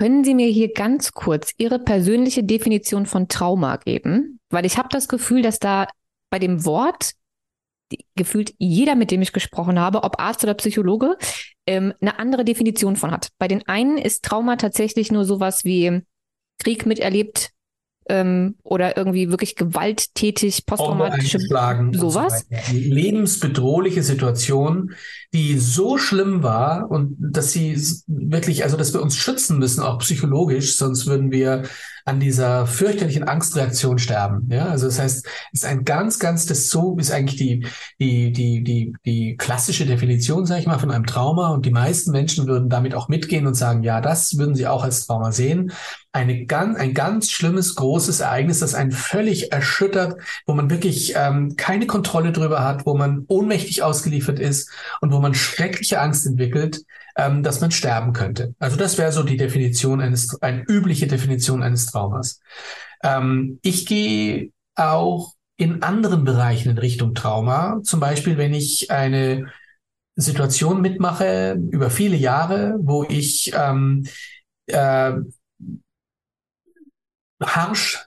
Können 0.00 0.24
Sie 0.24 0.34
mir 0.34 0.46
hier 0.46 0.72
ganz 0.72 1.12
kurz 1.12 1.52
Ihre 1.58 1.78
persönliche 1.78 2.42
Definition 2.42 3.04
von 3.04 3.28
Trauma 3.28 3.76
geben? 3.76 4.40
Weil 4.48 4.64
ich 4.64 4.78
habe 4.78 4.88
das 4.90 5.08
Gefühl, 5.08 5.42
dass 5.42 5.58
da 5.58 5.88
bei 6.30 6.38
dem 6.38 6.64
Wort 6.64 7.12
gefühlt 8.16 8.54
jeder, 8.56 8.94
mit 8.94 9.10
dem 9.10 9.20
ich 9.20 9.34
gesprochen 9.34 9.78
habe, 9.78 10.02
ob 10.02 10.18
Arzt 10.18 10.42
oder 10.42 10.54
Psychologe, 10.54 11.18
ähm, 11.66 11.92
eine 12.00 12.18
andere 12.18 12.46
Definition 12.46 12.96
von 12.96 13.10
hat. 13.10 13.28
Bei 13.38 13.46
den 13.46 13.68
einen 13.68 13.98
ist 13.98 14.24
Trauma 14.24 14.56
tatsächlich 14.56 15.12
nur 15.12 15.26
sowas 15.26 15.66
wie 15.66 16.00
Krieg 16.58 16.86
miterlebt 16.86 17.50
ähm, 18.08 18.56
oder 18.62 18.96
irgendwie 18.96 19.28
wirklich 19.28 19.54
gewalttätig, 19.54 20.64
posttraumatische 20.64 21.40
sowas. 21.40 22.46
So 22.48 22.74
lebensbedrohliche 22.74 24.02
Situation, 24.02 24.94
die 25.32 25.58
so 25.58 25.96
schlimm 25.96 26.42
war 26.42 26.90
und 26.90 27.16
dass 27.18 27.52
sie 27.52 27.80
wirklich, 28.06 28.64
also 28.64 28.76
dass 28.76 28.92
wir 28.92 29.02
uns 29.02 29.16
schützen 29.16 29.58
müssen, 29.58 29.80
auch 29.80 29.98
psychologisch, 29.98 30.76
sonst 30.76 31.06
würden 31.06 31.30
wir 31.30 31.62
an 32.04 32.20
dieser 32.20 32.66
fürchterlichen 32.66 33.24
Angstreaktion 33.24 33.98
sterben. 33.98 34.48
Ja, 34.50 34.66
also 34.66 34.86
das 34.86 34.98
heißt, 34.98 35.26
ist 35.52 35.64
ein 35.64 35.84
ganz, 35.84 36.18
ganz, 36.18 36.46
das 36.46 36.68
so 36.68 36.96
ist 36.98 37.12
eigentlich 37.12 37.38
die, 37.38 37.66
die, 38.00 38.32
die, 38.32 38.64
die, 38.64 38.94
die 39.04 39.36
klassische 39.36 39.86
Definition, 39.86 40.46
sage 40.46 40.60
ich 40.60 40.66
mal, 40.66 40.78
von 40.78 40.90
einem 40.90 41.06
Trauma. 41.06 41.50
Und 41.50 41.66
die 41.66 41.70
meisten 41.70 42.10
Menschen 42.10 42.46
würden 42.46 42.68
damit 42.68 42.94
auch 42.94 43.08
mitgehen 43.08 43.46
und 43.46 43.54
sagen, 43.54 43.82
ja, 43.82 44.00
das 44.00 44.36
würden 44.38 44.54
sie 44.54 44.66
auch 44.66 44.82
als 44.82 45.06
Trauma 45.06 45.32
sehen. 45.32 45.72
Eine 46.12 46.46
ganz, 46.46 46.76
ein 46.76 46.92
ganz 46.92 47.30
schlimmes, 47.30 47.76
großes 47.76 48.18
Ereignis, 48.18 48.58
das 48.58 48.74
einen 48.74 48.90
völlig 48.90 49.52
erschüttert, 49.52 50.20
wo 50.44 50.54
man 50.54 50.68
wirklich 50.68 51.14
ähm, 51.14 51.54
keine 51.56 51.86
Kontrolle 51.86 52.32
drüber 52.32 52.64
hat, 52.64 52.84
wo 52.84 52.96
man 52.96 53.24
ohnmächtig 53.28 53.84
ausgeliefert 53.84 54.40
ist 54.40 54.70
und 55.00 55.12
wo 55.12 55.19
man 55.20 55.34
schreckliche 55.34 56.00
Angst 56.00 56.26
entwickelt, 56.26 56.82
ähm, 57.16 57.42
dass 57.42 57.60
man 57.60 57.70
sterben 57.70 58.12
könnte. 58.12 58.54
Also 58.58 58.76
das 58.76 58.98
wäre 58.98 59.12
so 59.12 59.22
die 59.22 59.36
Definition 59.36 60.00
eines, 60.00 60.40
eine 60.42 60.62
übliche 60.68 61.06
Definition 61.06 61.62
eines 61.62 61.86
Traumas. 61.86 62.40
Ähm, 63.02 63.58
ich 63.62 63.86
gehe 63.86 64.52
auch 64.74 65.34
in 65.56 65.82
anderen 65.82 66.24
Bereichen 66.24 66.70
in 66.70 66.78
Richtung 66.78 67.14
Trauma. 67.14 67.80
Zum 67.82 68.00
Beispiel, 68.00 68.38
wenn 68.38 68.54
ich 68.54 68.90
eine 68.90 69.52
Situation 70.16 70.80
mitmache 70.80 71.58
über 71.70 71.90
viele 71.90 72.16
Jahre, 72.16 72.76
wo 72.80 73.04
ich 73.04 73.52
ähm, 73.54 74.06
äh, 74.66 75.12
harsch, 77.42 78.06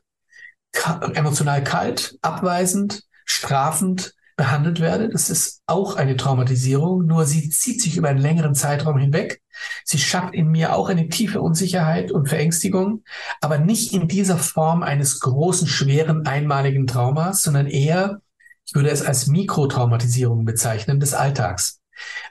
emotional 1.14 1.64
kalt, 1.64 2.18
abweisend, 2.22 3.04
strafend, 3.26 4.14
behandelt 4.36 4.80
werde. 4.80 5.10
Das 5.10 5.30
ist 5.30 5.62
auch 5.66 5.96
eine 5.96 6.18
Traumatisierung, 6.18 7.06
nur 7.06 7.26
sie 7.26 7.50
zieht 7.50 7.82
sich 7.82 7.98
über 7.98 8.10
einen 8.10 8.20
längeren 8.20 8.56
Zeitraum 8.56 8.98
hinweg. 8.98 9.42
Sie 9.86 10.00
schafft 10.00 10.34
in 10.34 10.48
mir 10.48 10.76
auch 10.76 10.90
eine 10.90 11.10
tiefe 11.10 11.42
Unsicherheit 11.42 12.12
und 12.12 12.30
Verängstigung, 12.30 13.04
aber 13.42 13.58
nicht 13.58 13.94
in 13.94 14.08
dieser 14.08 14.38
Form 14.38 14.84
eines 14.84 15.20
großen, 15.20 15.68
schweren, 15.68 16.26
einmaligen 16.26 16.88
Traumas, 16.88 17.44
sondern 17.44 17.68
eher, 17.68 18.22
ich 18.66 18.76
würde 18.76 18.90
es 18.90 19.04
als 19.04 19.28
Mikrotraumatisierung 19.28 20.46
bezeichnen, 20.46 21.00
des 21.00 21.14
Alltags. 21.14 21.80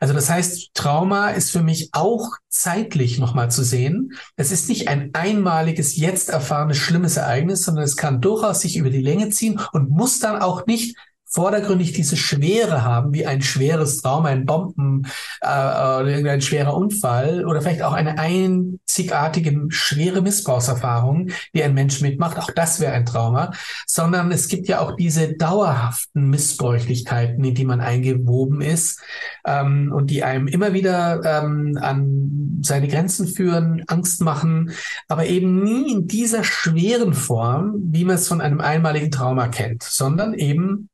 Also 0.01 0.15
das 0.15 0.29
heißt, 0.29 0.75
Trauma 0.75 1.31
ist 1.31 1.51
für 1.51 1.63
mich 1.63 1.91
auch 1.93 2.31
zeitlich 2.49 3.19
nochmal 3.19 3.51
zu 3.51 3.63
sehen. 3.63 4.13
Es 4.37 4.51
ist 4.51 4.69
nicht 4.69 4.89
ein 4.89 5.11
einmaliges, 5.13 5.97
jetzt 5.97 6.29
erfahrenes, 6.29 6.79
schlimmes 6.79 7.17
Ereignis, 7.17 7.65
sondern 7.65 7.85
es 7.85 7.97
kann 7.97 8.21
durchaus 8.21 8.61
sich 8.61 8.77
über 8.77 8.91
die 8.91 9.01
Länge 9.01 9.31
ziehen 9.31 9.61
und 9.73 9.91
muss 9.91 10.19
dann 10.19 10.43
auch 10.43 10.67
nicht 10.67 10.97
vordergründig 11.33 11.93
diese 11.93 12.17
Schwere 12.17 12.85
haben, 12.85 13.15
wie 13.15 13.27
ein 13.27 13.41
schweres 13.41 14.03
Trauma, 14.03 14.29
ein 14.29 14.45
Bomben 14.45 15.07
äh, 15.41 15.49
oder 15.49 16.09
irgendein 16.09 16.43
schwerer 16.43 16.77
Unfall 16.77 17.47
oder 17.47 17.63
vielleicht 17.63 17.83
auch 17.83 17.95
eine 17.95 18.19
einzigartige 18.19 19.67
schwere 19.69 20.21
Missbrauchserfahrung, 20.21 21.31
die 21.55 21.63
ein 21.63 21.75
Mensch 21.75 22.03
mitmacht. 22.03 22.39
Auch 22.39 22.51
das 22.51 22.81
wäre 22.81 22.93
ein 22.93 23.07
Trauma, 23.07 23.53
sondern 23.87 24.31
es 24.31 24.49
gibt 24.49 24.69
ja 24.69 24.81
auch 24.81 24.95
diese 24.97 25.35
dauerhaften 25.35 26.29
Missbräuchlichkeiten, 26.29 27.43
in 27.43 27.55
die 27.55 27.65
man 27.65 27.81
eingewoben 27.81 28.61
ist 28.61 29.01
ähm, 29.47 29.91
und 29.95 30.11
die 30.11 30.25
einem 30.25 30.47
immer 30.47 30.75
wieder 30.75 31.23
ähm, 31.25 31.79
an 31.81 32.61
seine 32.63 32.89
Grenzen 32.89 33.27
führen, 33.27 33.83
Angst 33.87 34.21
machen, 34.21 34.73
aber 35.09 35.27
eben 35.27 35.63
nie 35.63 35.93
in 35.93 36.07
dieser 36.07 36.45
schweren 36.45 37.15
Form, 37.15 37.75
wie 37.91 38.05
man 38.05 38.17
es 38.17 38.29
von 38.29 38.43
einem 38.43 38.61
einmaligen 38.61 39.11
Trauma 39.11 39.49
kennt, 39.49 39.83
sondern 39.83 40.35
eben 40.35 40.91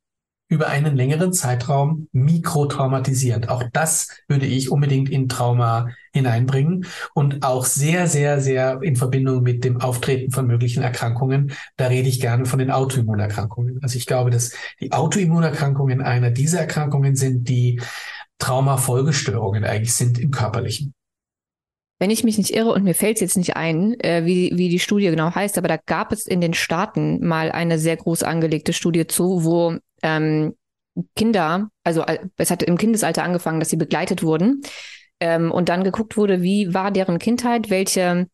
über 0.49 0.67
einen 0.67 0.95
längeren 0.95 1.31
Zeitraum 1.31 2.07
mikrotraumatisierend. 2.11 3.49
Auch 3.49 3.63
das 3.71 4.09
würde 4.27 4.47
ich 4.47 4.71
unbedingt 4.71 5.09
in 5.09 5.29
Trauma 5.29 5.89
hineinbringen 6.11 6.87
und 7.13 7.43
auch 7.43 7.65
sehr, 7.65 8.07
sehr, 8.07 8.41
sehr 8.41 8.81
in 8.81 8.95
Verbindung 8.95 9.43
mit 9.43 9.63
dem 9.63 9.79
Auftreten 9.79 10.31
von 10.31 10.47
möglichen 10.47 10.81
Erkrankungen. 10.81 11.53
Da 11.77 11.87
rede 11.87 12.09
ich 12.09 12.19
gerne 12.19 12.45
von 12.45 12.57
den 12.57 12.71
Autoimmunerkrankungen. 12.71 13.79
Also 13.83 13.97
ich 13.97 14.07
glaube, 14.07 14.31
dass 14.31 14.51
die 14.79 14.91
Autoimmunerkrankungen 14.91 16.01
einer 16.01 16.31
dieser 16.31 16.61
Erkrankungen 16.61 17.15
sind, 17.15 17.47
die 17.47 17.79
Traumafolgestörungen 18.39 19.63
eigentlich 19.63 19.93
sind 19.93 20.17
im 20.17 20.31
körperlichen. 20.31 20.93
Wenn 21.99 22.11
ich 22.11 22.23
mich 22.23 22.37
nicht 22.37 22.51
irre 22.51 22.71
und 22.71 22.85
mir 22.85 22.95
fällt 22.95 23.17
es 23.17 23.21
jetzt 23.21 23.37
nicht 23.37 23.57
ein, 23.57 23.99
äh, 23.99 24.25
wie, 24.25 24.53
wie 24.55 24.69
die 24.69 24.79
Studie 24.79 25.09
genau 25.09 25.35
heißt, 25.35 25.57
aber 25.57 25.67
da 25.67 25.77
gab 25.77 26.13
es 26.13 26.25
in 26.25 26.39
den 26.39 26.53
Staaten 26.53 27.23
mal 27.27 27.51
eine 27.51 27.77
sehr 27.77 27.97
groß 27.97 28.23
angelegte 28.23 28.71
Studie 28.71 29.05
zu, 29.05 29.43
wo 29.43 29.77
ähm, 30.01 30.55
Kinder, 31.15 31.69
also 31.83 32.01
äh, 32.01 32.19
es 32.37 32.51
hat 32.51 32.63
im 32.63 32.77
Kindesalter 32.77 33.23
angefangen, 33.23 33.59
dass 33.59 33.69
sie 33.69 33.77
begleitet 33.77 34.23
wurden 34.23 34.61
ähm, 35.19 35.51
und 35.51 35.69
dann 35.69 35.83
geguckt 35.83 36.17
wurde, 36.17 36.41
wie 36.41 36.73
war 36.73 36.91
deren 36.91 37.19
Kindheit, 37.19 37.69
welche 37.69 38.27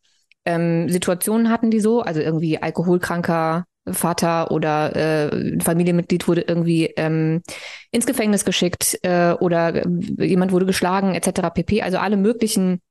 ähm, 0.45 0.89
Situationen 0.89 1.49
hatten 1.49 1.72
die 1.72 1.80
so, 1.80 2.01
also 2.01 2.22
irgendwie 2.22 2.61
alkoholkranker 2.61 3.66
Vater 3.88 4.51
oder 4.51 4.95
äh, 4.95 5.59
Familienmitglied 5.61 6.28
wurde 6.28 6.41
irgendwie 6.41 6.86
ähm, 6.97 7.43
ins 7.91 8.07
Gefängnis 8.07 8.43
geschickt 8.43 8.97
äh, 9.03 9.34
oder 9.34 9.76
äh, 9.76 10.26
jemand 10.26 10.51
wurde 10.51 10.66
geschlagen 10.66 11.13
etc. 11.13 11.49
pp. 11.53 11.84
Also 11.84 11.97
alle 11.97 12.18
möglichen 12.18 12.82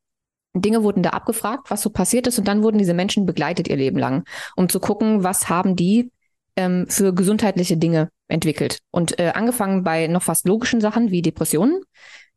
Dinge 0.55 0.85
wurden 0.85 1.03
da 1.03 1.11
abgefragt, 1.11 1.71
was 1.71 1.83
so 1.83 1.91
passiert 1.91 2.29
ist 2.29 2.39
und 2.39 2.47
dann 2.47 2.63
wurden 2.63 2.79
diese 2.79 2.95
Menschen 2.95 3.27
begleitet 3.27 3.67
ihr 3.67 3.77
Leben 3.77 3.99
lang, 3.99 4.25
um 4.55 4.69
zu 4.69 4.79
gucken, 4.79 5.25
was 5.25 5.49
haben 5.49 5.75
die 5.75 6.13
ähm, 6.57 6.87
für 6.89 7.15
gesundheitliche 7.15 7.77
Dinge 7.77 8.11
entwickelt. 8.29 8.81
Und 8.91 9.19
äh, 9.19 9.33
angefangen 9.35 9.85
bei 9.85 10.07
noch 10.07 10.23
fast 10.23 10.47
logischen 10.47 10.81
Sachen 10.81 11.11
wie 11.11 11.23
Depressionen, 11.23 11.81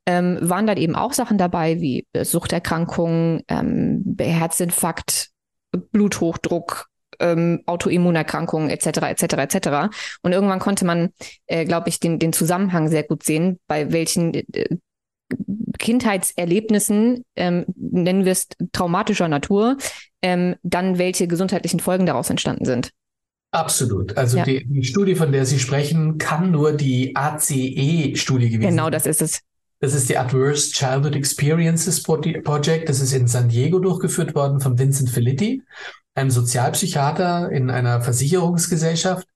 ähm, 0.06 0.38
waren 0.42 0.68
dann 0.68 0.78
eben 0.78 0.96
auch 0.96 1.14
Sachen 1.14 1.38
dabei 1.38 1.82
wie 1.82 2.08
äh, 2.14 2.24
Suchterkrankungen, 2.24 3.44
ähm, 3.50 4.16
Herzinfarkt, 4.20 5.30
Bluthochdruck, 5.92 6.88
ähm, 7.20 7.62
Autoimmunerkrankungen 7.66 8.70
etc. 8.70 8.86
etc. 9.10 9.34
etc. 9.34 9.70
Und 10.22 10.32
irgendwann 10.32 10.60
konnte 10.60 10.86
man, 10.86 11.10
äh, 11.48 11.66
glaube 11.66 11.90
ich, 11.90 12.00
den, 12.00 12.20
den 12.20 12.34
Zusammenhang 12.34 12.88
sehr 12.88 13.04
gut 13.04 13.24
sehen, 13.24 13.60
bei 13.68 13.92
welchen 13.92 14.34
äh, 14.34 14.78
Kindheitserlebnissen, 15.78 17.24
ähm, 17.36 17.66
nennen 17.76 18.26
wir 18.26 18.32
es 18.32 18.48
traumatischer 18.72 19.28
Natur, 19.28 19.78
ähm, 20.22 20.56
dann 20.64 20.98
welche 20.98 21.28
gesundheitlichen 21.28 21.80
Folgen 21.80 22.06
daraus 22.06 22.30
entstanden 22.30 22.66
sind. 22.66 22.92
Absolut. 23.52 24.18
Also 24.18 24.38
ja. 24.38 24.44
die, 24.44 24.66
die, 24.66 24.84
Studie, 24.84 25.16
von 25.16 25.32
der 25.32 25.46
Sie 25.46 25.60
sprechen, 25.60 26.18
kann 26.18 26.52
nur 26.52 26.74
die 26.74 27.16
ACE-Studie 27.16 28.50
gewesen 28.50 28.70
Genau, 28.70 28.90
das 28.90 29.06
ist 29.06 29.22
es. 29.22 29.42
Das 29.80 29.94
ist 29.94 30.10
die 30.10 30.18
Adverse 30.18 30.72
Childhood 30.72 31.16
Experiences 31.16 32.02
Project. 32.02 32.90
Das 32.90 33.00
ist 33.00 33.14
in 33.14 33.28
San 33.28 33.50
Diego 33.50 33.80
durchgeführt 33.80 34.34
worden 34.34 34.60
von 34.60 34.78
Vincent 34.78 35.10
Felitti, 35.10 35.62
einem 36.16 36.32
Sozialpsychiater 36.32 37.52
in 37.52 37.70
einer 37.70 38.02
Versicherungsgesellschaft. 38.02 39.28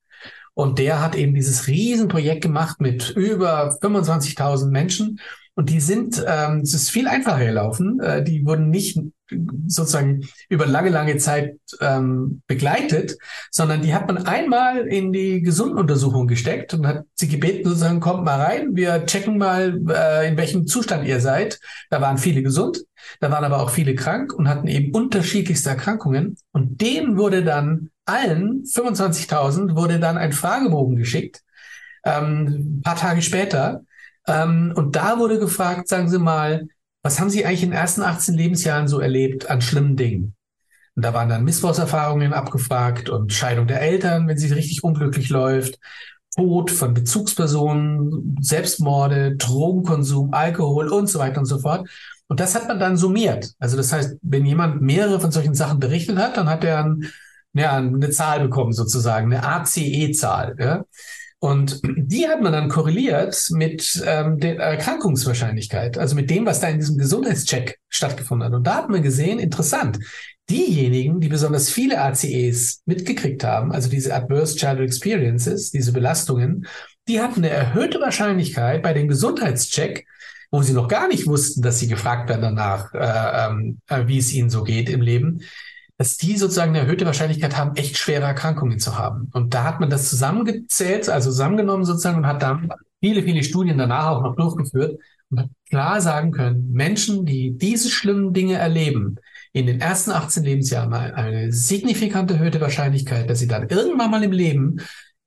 Und 0.53 0.79
der 0.79 1.01
hat 1.01 1.15
eben 1.15 1.33
dieses 1.33 1.67
Riesenprojekt 1.67 2.41
gemacht 2.41 2.81
mit 2.81 3.11
über 3.11 3.77
25.000 3.81 4.69
Menschen 4.69 5.19
und 5.55 5.69
die 5.69 5.79
sind, 5.79 6.23
ähm, 6.27 6.61
es 6.61 6.73
ist 6.73 6.89
viel 6.89 7.07
einfacher 7.07 7.45
gelaufen. 7.45 7.99
Äh, 7.99 8.23
die 8.23 8.45
wurden 8.45 8.69
nicht 8.69 8.97
sozusagen 9.67 10.27
über 10.49 10.65
lange, 10.65 10.89
lange 10.89 11.17
Zeit 11.17 11.57
ähm, 11.79 12.41
begleitet, 12.47 13.17
sondern 13.49 13.81
die 13.81 13.93
hat 13.93 14.07
man 14.07 14.25
einmal 14.25 14.87
in 14.87 15.13
die 15.13 15.41
Gesundenuntersuchung 15.41 16.27
gesteckt 16.27 16.73
und 16.73 16.87
hat 16.87 17.05
sie 17.15 17.27
gebeten, 17.27 17.67
sozusagen, 17.67 17.99
kommt 17.99 18.23
mal 18.23 18.41
rein, 18.41 18.75
wir 18.75 19.05
checken 19.05 19.37
mal, 19.37 19.79
äh, 19.89 20.27
in 20.27 20.37
welchem 20.37 20.67
Zustand 20.67 21.05
ihr 21.05 21.19
seid. 21.19 21.59
Da 21.89 22.01
waren 22.01 22.17
viele 22.17 22.43
gesund, 22.43 22.83
da 23.19 23.31
waren 23.31 23.43
aber 23.43 23.61
auch 23.61 23.69
viele 23.69 23.95
krank 23.95 24.33
und 24.33 24.49
hatten 24.49 24.67
eben 24.67 24.93
unterschiedlichste 24.93 25.69
Erkrankungen. 25.69 26.37
Und 26.51 26.81
denen 26.81 27.17
wurde 27.17 27.43
dann 27.43 27.89
allen, 28.05 28.63
25.000, 28.63 29.75
wurde 29.75 29.99
dann 29.99 30.17
ein 30.17 30.33
Fragebogen 30.33 30.95
geschickt, 30.95 31.41
ähm, 32.03 32.79
ein 32.79 32.81
paar 32.81 32.95
Tage 32.95 33.21
später, 33.21 33.83
ähm, 34.27 34.73
und 34.75 34.95
da 34.95 35.19
wurde 35.19 35.39
gefragt, 35.39 35.87
sagen 35.87 36.09
Sie 36.09 36.19
mal, 36.19 36.67
was 37.03 37.19
haben 37.19 37.29
Sie 37.29 37.45
eigentlich 37.45 37.63
in 37.63 37.69
den 37.69 37.79
ersten 37.79 38.01
18 38.01 38.35
Lebensjahren 38.35 38.87
so 38.87 38.99
erlebt 38.99 39.49
an 39.49 39.61
schlimmen 39.61 39.95
Dingen? 39.95 40.35
Und 40.95 41.05
da 41.05 41.13
waren 41.13 41.29
dann 41.29 41.43
Missbrauchserfahrungen 41.43 42.33
abgefragt 42.33 43.09
und 43.09 43.31
Scheidung 43.33 43.65
der 43.67 43.81
Eltern, 43.81 44.27
wenn 44.27 44.37
sie 44.37 44.51
richtig 44.53 44.83
unglücklich 44.83 45.29
läuft, 45.29 45.79
Tod 46.35 46.71
von 46.71 46.93
Bezugspersonen, 46.93 48.37
Selbstmorde, 48.41 49.35
Drogenkonsum, 49.35 50.33
Alkohol 50.33 50.89
und 50.89 51.07
so 51.07 51.19
weiter 51.19 51.39
und 51.39 51.45
so 51.45 51.59
fort. 51.59 51.89
Und 52.27 52.39
das 52.39 52.55
hat 52.55 52.67
man 52.67 52.79
dann 52.79 52.97
summiert. 52.97 53.51
Also 53.59 53.77
das 53.77 53.91
heißt, 53.91 54.17
wenn 54.21 54.45
jemand 54.45 54.81
mehrere 54.81 55.19
von 55.19 55.31
solchen 55.31 55.55
Sachen 55.55 55.79
berichtet 55.79 56.17
hat, 56.17 56.37
dann 56.37 56.49
hat 56.49 56.63
er 56.63 56.85
ein, 56.85 57.11
ja, 57.53 57.75
eine 57.75 58.09
Zahl 58.11 58.39
bekommen 58.41 58.71
sozusagen, 58.71 59.33
eine 59.33 59.43
ACE-Zahl. 59.43 60.55
Ja? 60.57 60.85
Und 61.43 61.81
die 61.83 62.27
hat 62.27 62.39
man 62.39 62.53
dann 62.53 62.69
korreliert 62.69 63.47
mit 63.49 63.99
ähm, 64.05 64.37
der 64.37 64.59
Erkrankungswahrscheinlichkeit, 64.59 65.97
also 65.97 66.13
mit 66.15 66.29
dem, 66.29 66.45
was 66.45 66.59
da 66.59 66.67
in 66.67 66.77
diesem 66.77 66.99
Gesundheitscheck 66.99 67.79
stattgefunden 67.89 68.45
hat. 68.45 68.53
Und 68.53 68.67
da 68.67 68.75
hat 68.75 68.89
man 68.89 69.01
gesehen, 69.01 69.39
interessant, 69.39 69.97
diejenigen, 70.51 71.19
die 71.19 71.29
besonders 71.29 71.71
viele 71.71 71.99
ACEs 71.99 72.83
mitgekriegt 72.85 73.43
haben, 73.43 73.71
also 73.71 73.89
diese 73.89 74.13
Adverse 74.13 74.55
Childhood 74.55 74.85
Experiences, 74.85 75.71
diese 75.71 75.93
Belastungen, 75.93 76.67
die 77.07 77.21
hatten 77.21 77.43
eine 77.43 77.49
erhöhte 77.49 77.99
Wahrscheinlichkeit 77.99 78.83
bei 78.83 78.93
dem 78.93 79.07
Gesundheitscheck, 79.07 80.05
wo 80.51 80.61
sie 80.61 80.73
noch 80.73 80.87
gar 80.87 81.07
nicht 81.07 81.25
wussten, 81.25 81.63
dass 81.63 81.79
sie 81.79 81.87
gefragt 81.87 82.29
werden 82.29 82.41
danach, 82.41 82.93
äh, 82.93 83.47
ähm, 83.47 83.79
äh, 83.87 84.05
wie 84.05 84.19
es 84.19 84.31
ihnen 84.31 84.51
so 84.51 84.63
geht 84.63 84.89
im 84.89 85.01
Leben, 85.01 85.41
dass 86.01 86.17
die 86.17 86.35
sozusagen 86.35 86.71
eine 86.71 86.79
erhöhte 86.79 87.05
Wahrscheinlichkeit 87.05 87.55
haben, 87.55 87.75
echt 87.75 87.95
schwere 87.95 88.23
Erkrankungen 88.23 88.79
zu 88.79 88.97
haben. 88.97 89.29
Und 89.33 89.53
da 89.53 89.65
hat 89.65 89.79
man 89.79 89.91
das 89.91 90.09
zusammengezählt, 90.09 91.07
also 91.07 91.29
zusammengenommen 91.29 91.85
sozusagen 91.85 92.17
und 92.17 92.25
hat 92.25 92.41
dann 92.41 92.71
viele, 93.01 93.21
viele 93.21 93.43
Studien 93.43 93.77
danach 93.77 94.07
auch 94.07 94.23
noch 94.23 94.35
durchgeführt 94.35 94.99
und 95.29 95.41
hat 95.41 95.49
klar 95.69 96.01
sagen 96.01 96.31
können, 96.31 96.71
Menschen, 96.71 97.23
die 97.27 97.55
diese 97.55 97.91
schlimmen 97.91 98.33
Dinge 98.33 98.55
erleben, 98.55 99.17
in 99.53 99.67
den 99.67 99.79
ersten 99.79 100.09
18 100.09 100.43
Lebensjahren 100.43 100.91
eine 100.91 101.51
signifikant 101.51 102.31
erhöhte 102.31 102.59
Wahrscheinlichkeit, 102.61 103.29
dass 103.29 103.37
sie 103.37 103.47
dann 103.47 103.69
irgendwann 103.69 104.09
mal 104.09 104.23
im 104.23 104.31
Leben 104.31 104.77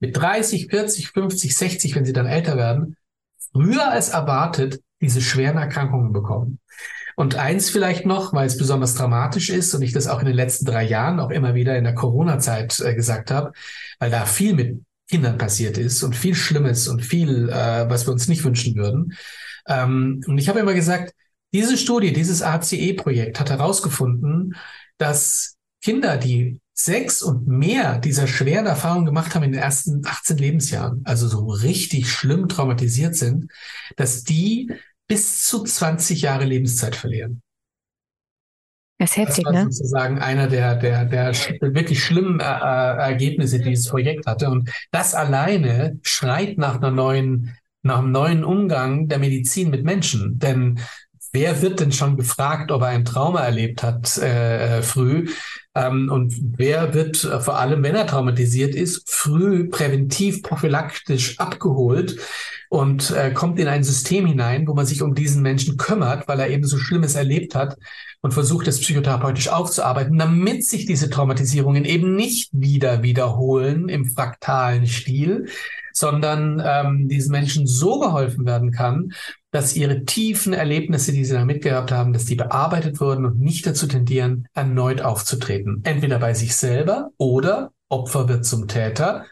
mit 0.01 0.17
30, 0.17 0.67
40, 0.71 1.11
50, 1.11 1.57
60, 1.57 1.95
wenn 1.95 2.05
sie 2.05 2.13
dann 2.13 2.27
älter 2.27 2.57
werden, 2.57 2.97
früher 3.53 3.93
als 3.93 4.09
erwartet 4.09 4.81
diese 5.01 5.21
schweren 5.21 5.57
Erkrankungen 5.57 6.13
bekommen. 6.13 6.59
Und 7.17 7.37
eins 7.37 7.71
vielleicht 7.71 8.07
noch, 8.07 8.33
weil 8.33 8.47
es 8.47 8.57
besonders 8.57 8.95
dramatisch 8.95 9.51
ist 9.51 9.75
und 9.75 9.83
ich 9.83 9.93
das 9.93 10.07
auch 10.07 10.21
in 10.21 10.27
den 10.27 10.35
letzten 10.35 10.65
drei 10.65 10.85
Jahren 10.85 11.21
auch 11.21 11.31
immer 11.31 11.55
wieder 11.55 11.77
in 11.77 11.85
der 11.85 11.95
Corona-Zeit 11.95 12.81
äh, 12.81 12.95
gesagt 12.95 13.31
habe, 13.31 13.53
weil 13.99 14.11
da 14.11 14.27
viel 14.27 14.55
mit 14.55 14.83
Kindern 15.09 15.39
passiert 15.39 15.79
ist 15.79 16.03
und 16.03 16.17
viel 16.17 16.35
Schlimmes 16.35 16.89
und 16.89 17.03
viel, 17.03 17.49
äh, 17.49 17.89
was 17.89 18.07
wir 18.07 18.13
uns 18.13 18.29
nicht 18.29 18.45
wünschen 18.45 18.75
würden. 18.75 19.15
Ähm, 19.69 20.23
und 20.27 20.39
ich 20.39 20.49
habe 20.49 20.61
immer 20.61 20.75
gesagt, 20.75 21.13
diese 21.53 21.77
Studie, 21.77 22.13
dieses 22.13 22.43
ACE-Projekt 22.43 23.39
hat 23.39 23.51
herausgefunden, 23.51 24.57
dass 24.99 25.57
Kinder, 25.83 26.17
die 26.17 26.61
sechs 26.73 27.23
und 27.23 27.47
mehr 27.47 27.99
dieser 27.99 28.27
schweren 28.27 28.67
Erfahrungen 28.67 29.07
gemacht 29.07 29.35
haben 29.35 29.45
in 29.45 29.53
den 29.53 29.63
ersten 29.63 30.05
18 30.05 30.39
Lebensjahren, 30.39 31.03
also 31.05 31.29
so 31.29 31.47
richtig 31.47 32.11
schlimm 32.11 32.49
traumatisiert 32.49 33.15
sind, 33.15 33.53
dass 33.97 34.25
die 34.25 34.73
bis 35.09 35.45
zu 35.45 35.63
20 35.63 36.23
Jahre 36.23 36.45
Lebenszeit 36.45 36.97
verlieren. 36.97 37.43
Das 38.99 39.11
ist 39.11 39.17
heftig, 39.17 39.45
das 39.45 39.53
war 39.53 39.65
ne? 39.65 39.73
sozusagen 39.73 40.19
einer 40.21 40.47
der, 40.47 40.77
der, 40.77 41.05
der 41.05 41.35
wirklich 41.61 42.03
schlimmen 42.03 42.41
äh, 42.41 42.45
äh, 42.45 42.97
Ergebnisse, 42.99 43.59
die 43.59 43.71
dieses 43.71 43.89
Projekt 43.89 44.27
hatte. 44.27 44.49
Und 44.49 44.71
das 44.93 45.15
alleine 45.15 45.99
schreit 46.03 46.59
nach 46.59 46.77
einer 46.77 46.91
neuen 46.91 47.57
nach 47.85 47.99
einem 47.99 48.13
neuen 48.13 48.45
Umgang 48.45 49.09
der 49.09 49.19
Medizin 49.19 49.69
mit 49.71 49.85
Menschen. 49.85 50.39
Denn 50.39 50.81
wer 51.33 51.61
wird 51.61 51.81
denn 51.81 51.93
schon 51.93 52.17
gefragt, 52.17 52.73
ob 52.73 52.81
er 52.81 52.89
ein 52.89 53.05
Trauma 53.05 53.41
erlebt 53.41 53.83
hat 53.83 54.17
äh, 54.17 54.83
früh? 54.83 55.29
Ähm, 55.75 56.09
und 56.11 56.35
wer 56.57 56.95
wird 56.95 57.25
äh, 57.25 57.41
vor 57.41 57.59
allem, 57.59 57.83
wenn 57.83 57.97
er 57.97 58.07
traumatisiert 58.07 58.75
ist, 58.75 59.11
früh 59.11 59.69
präventiv 59.69 60.43
prophylaktisch 60.43 61.39
abgeholt 61.41 62.17
und 62.69 63.11
äh, 63.11 63.33
kommt 63.33 63.59
in 63.59 63.67
ein 63.67 63.83
System 63.83 64.27
hinein, 64.27 64.69
wo 64.69 64.75
man 64.75 64.87
sich 64.87 65.03
um 65.03 65.15
diesen 65.15 65.43
Menschen 65.43 65.77
kümmert, 65.77 66.29
weil 66.29 66.41
er 66.41 66.51
eben 66.51 66.65
so 66.65 66.79
Schlimmes 66.79 67.17
erlebt 67.17 67.55
hat 67.55 67.77
und 68.21 68.33
versucht, 68.33 68.69
es 68.69 68.81
psychotherapeutisch 68.81 69.49
aufzuarbeiten, 69.49 70.17
damit 70.17 70.65
sich 70.65 70.87
diese 70.87 71.11
Traumatisierungen 71.11 71.85
eben 71.85 72.15
nicht 72.15 72.51
wieder 72.53 73.03
wiederholen 73.03 73.89
im 73.89 74.05
fraktalen 74.07 74.87
Stil, 74.87 75.47
sondern 75.93 76.63
ähm, 76.65 77.09
diesen 77.09 77.33
Menschen 77.33 77.67
so 77.67 78.01
geholfen 78.01 78.47
werden 78.47 78.73
kann, 78.73 79.13
dass 79.55 79.77
ihre 79.77 80.05
tiefen 80.05 80.53
Erlebnisse, 80.53 81.13
die 81.13 81.25
sie 81.25 81.35
da 81.35 81.45
mitgehabt 81.45 81.93
haben, 81.93 82.13
dass 82.13 82.25
die 82.25 82.35
bearbeitet 82.35 83.01
wurden 83.01 83.25
und 83.25 83.39
nicht 83.39 83.65
dazu 83.65 83.87
tendieren, 83.87 84.49
erneut 84.53 85.01
aufzutreten. 85.01 85.81
Entweder 85.85 86.19
bei 86.19 86.35
sich 86.35 86.57
selber 86.57 87.13
oder 87.19 87.71
Opfer 87.89 88.29
wird 88.29 88.45
zum 88.45 88.67
Täter 88.67 89.27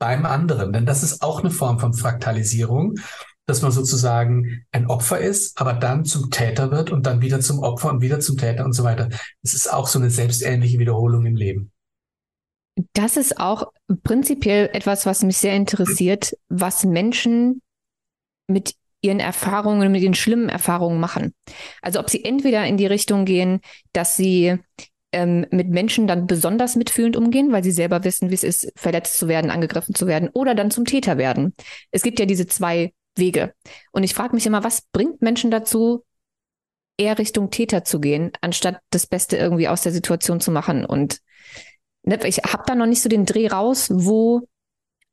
beim 0.00 0.26
anderen. 0.26 0.72
Denn 0.72 0.84
das 0.84 1.04
ist 1.04 1.22
auch 1.22 1.40
eine 1.40 1.52
Form 1.52 1.78
von 1.78 1.94
Fraktalisierung, 1.94 2.96
dass 3.46 3.62
man 3.62 3.70
sozusagen 3.70 4.64
ein 4.72 4.88
Opfer 4.88 5.20
ist, 5.20 5.60
aber 5.60 5.74
dann 5.74 6.04
zum 6.04 6.32
Täter 6.32 6.72
wird 6.72 6.90
und 6.90 7.06
dann 7.06 7.22
wieder 7.22 7.38
zum 7.38 7.60
Opfer 7.60 7.90
und 7.90 8.00
wieder 8.00 8.18
zum 8.18 8.36
Täter 8.36 8.64
und 8.64 8.72
so 8.72 8.82
weiter. 8.82 9.08
Es 9.44 9.54
ist 9.54 9.72
auch 9.72 9.86
so 9.86 10.00
eine 10.00 10.10
selbstähnliche 10.10 10.80
Wiederholung 10.80 11.24
im 11.24 11.36
Leben. 11.36 11.70
Das 12.94 13.16
ist 13.16 13.38
auch 13.38 13.70
prinzipiell 14.02 14.70
etwas, 14.72 15.06
was 15.06 15.22
mich 15.22 15.36
sehr 15.36 15.54
interessiert, 15.54 16.36
was 16.48 16.84
Menschen 16.84 17.62
mit 18.48 18.74
ihren 19.00 19.20
Erfahrungen, 19.20 19.92
mit 19.92 20.02
den 20.02 20.14
schlimmen 20.14 20.48
Erfahrungen 20.48 21.00
machen. 21.00 21.34
Also 21.82 22.00
ob 22.00 22.10
sie 22.10 22.24
entweder 22.24 22.66
in 22.66 22.76
die 22.76 22.86
Richtung 22.86 23.24
gehen, 23.24 23.60
dass 23.92 24.16
sie 24.16 24.58
ähm, 25.12 25.46
mit 25.50 25.68
Menschen 25.68 26.06
dann 26.06 26.26
besonders 26.26 26.76
mitfühlend 26.76 27.16
umgehen, 27.16 27.52
weil 27.52 27.64
sie 27.64 27.70
selber 27.70 28.04
wissen, 28.04 28.30
wie 28.30 28.34
es 28.34 28.44
ist, 28.44 28.72
verletzt 28.76 29.18
zu 29.18 29.28
werden, 29.28 29.50
angegriffen 29.50 29.94
zu 29.94 30.06
werden, 30.06 30.28
oder 30.32 30.54
dann 30.54 30.70
zum 30.70 30.84
Täter 30.84 31.16
werden. 31.16 31.54
Es 31.90 32.02
gibt 32.02 32.18
ja 32.20 32.26
diese 32.26 32.46
zwei 32.46 32.92
Wege. 33.16 33.54
Und 33.92 34.02
ich 34.02 34.14
frage 34.14 34.34
mich 34.34 34.46
immer, 34.46 34.64
was 34.64 34.82
bringt 34.92 35.22
Menschen 35.22 35.50
dazu, 35.50 36.04
eher 36.96 37.18
Richtung 37.18 37.50
Täter 37.50 37.84
zu 37.84 38.00
gehen, 38.00 38.32
anstatt 38.40 38.80
das 38.90 39.06
Beste 39.06 39.36
irgendwie 39.36 39.68
aus 39.68 39.82
der 39.82 39.92
Situation 39.92 40.40
zu 40.40 40.50
machen. 40.50 40.84
Und 40.84 41.20
ne, 42.02 42.18
ich 42.26 42.38
habe 42.38 42.64
da 42.66 42.74
noch 42.74 42.86
nicht 42.86 43.02
so 43.02 43.08
den 43.08 43.24
Dreh 43.24 43.46
raus, 43.46 43.88
wo 43.92 44.48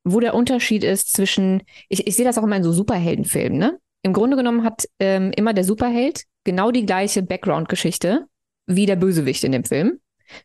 wo 0.05 0.19
der 0.19 0.35
Unterschied 0.35 0.83
ist 0.83 1.11
zwischen, 1.11 1.63
ich, 1.89 2.07
ich 2.07 2.15
sehe 2.15 2.25
das 2.25 2.37
auch 2.37 2.43
immer 2.43 2.55
in 2.55 2.63
so 2.63 2.71
Superheldenfilmen, 2.71 3.57
ne? 3.57 3.79
Im 4.03 4.13
Grunde 4.13 4.37
genommen 4.37 4.63
hat 4.63 4.85
ähm, 4.99 5.31
immer 5.35 5.53
der 5.53 5.63
Superheld 5.63 6.25
genau 6.43 6.69
die 6.69 6.85
gleiche 6.85 7.23
Background-Geschichte 7.23 8.27
wie 8.67 8.85
der 8.85 8.95
Bösewicht 8.95 9.43
in 9.43 9.51
dem 9.51 9.63
Film. 9.63 9.99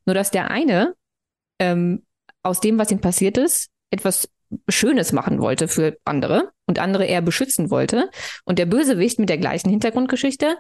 Nur 0.06 0.14
dass 0.14 0.30
der 0.30 0.50
eine 0.50 0.94
ähm, 1.58 2.04
aus 2.42 2.61
dem, 2.61 2.78
was 2.78 2.90
ihm 2.90 3.00
passiert 3.00 3.36
ist, 3.36 3.68
etwas 3.90 4.30
Schönes 4.68 5.12
machen 5.12 5.40
wollte 5.40 5.68
für 5.68 5.98
andere 6.04 6.52
und 6.66 6.78
andere 6.78 7.04
eher 7.04 7.20
beschützen 7.20 7.70
wollte. 7.70 8.11
Und 8.44 8.58
der 8.58 8.66
Bösewicht 8.66 9.18
mit 9.18 9.28
der 9.28 9.38
gleichen 9.38 9.68
Hintergrundgeschichte 9.68 10.56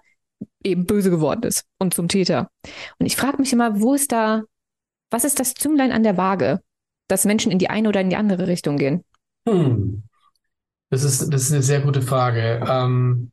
eben 0.62 0.84
böse 0.84 1.10
geworden 1.10 1.42
ist 1.44 1.64
und 1.78 1.94
zum 1.94 2.08
Täter. 2.08 2.50
Und 2.98 3.06
ich 3.06 3.16
frage 3.16 3.38
mich 3.38 3.52
immer, 3.52 3.80
wo 3.80 3.94
ist 3.94 4.12
da, 4.12 4.42
was 5.10 5.24
ist 5.24 5.40
das 5.40 5.54
Zünglein 5.54 5.90
an 5.90 6.02
der 6.02 6.16
Waage? 6.16 6.60
Dass 7.10 7.24
Menschen 7.24 7.52
in 7.52 7.58
die 7.58 7.70
eine 7.70 7.88
oder 7.88 8.00
in 8.00 8.10
die 8.10 8.16
andere 8.16 8.46
Richtung 8.46 8.76
gehen? 8.76 9.04
Hm. 9.48 10.02
Das 10.90 11.04
ist, 11.04 11.32
das 11.32 11.42
ist 11.42 11.52
eine 11.52 11.62
sehr 11.62 11.80
gute 11.80 12.02
Frage. 12.02 12.64
Ähm, 12.68 13.30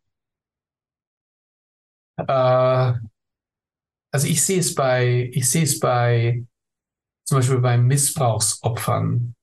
äh, 2.17 2.93
also 4.11 4.28
ich 4.28 4.43
sehe 4.43 4.59
es 4.59 4.75
bei, 4.75 5.30
ich 5.34 5.49
sehe 5.49 5.63
es 5.63 5.80
bei, 5.80 6.45
zum 7.25 7.39
Beispiel 7.39 7.59
bei 7.59 7.78
Missbrauchsopfern, 7.78 9.36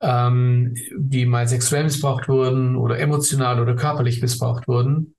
ähm, 0.00 0.74
die 0.96 1.26
mal 1.26 1.46
sexuell 1.46 1.84
missbraucht 1.84 2.28
wurden 2.28 2.76
oder 2.76 2.98
emotional 2.98 3.60
oder 3.60 3.76
körperlich 3.76 4.22
missbraucht 4.22 4.66
wurden, 4.66 5.14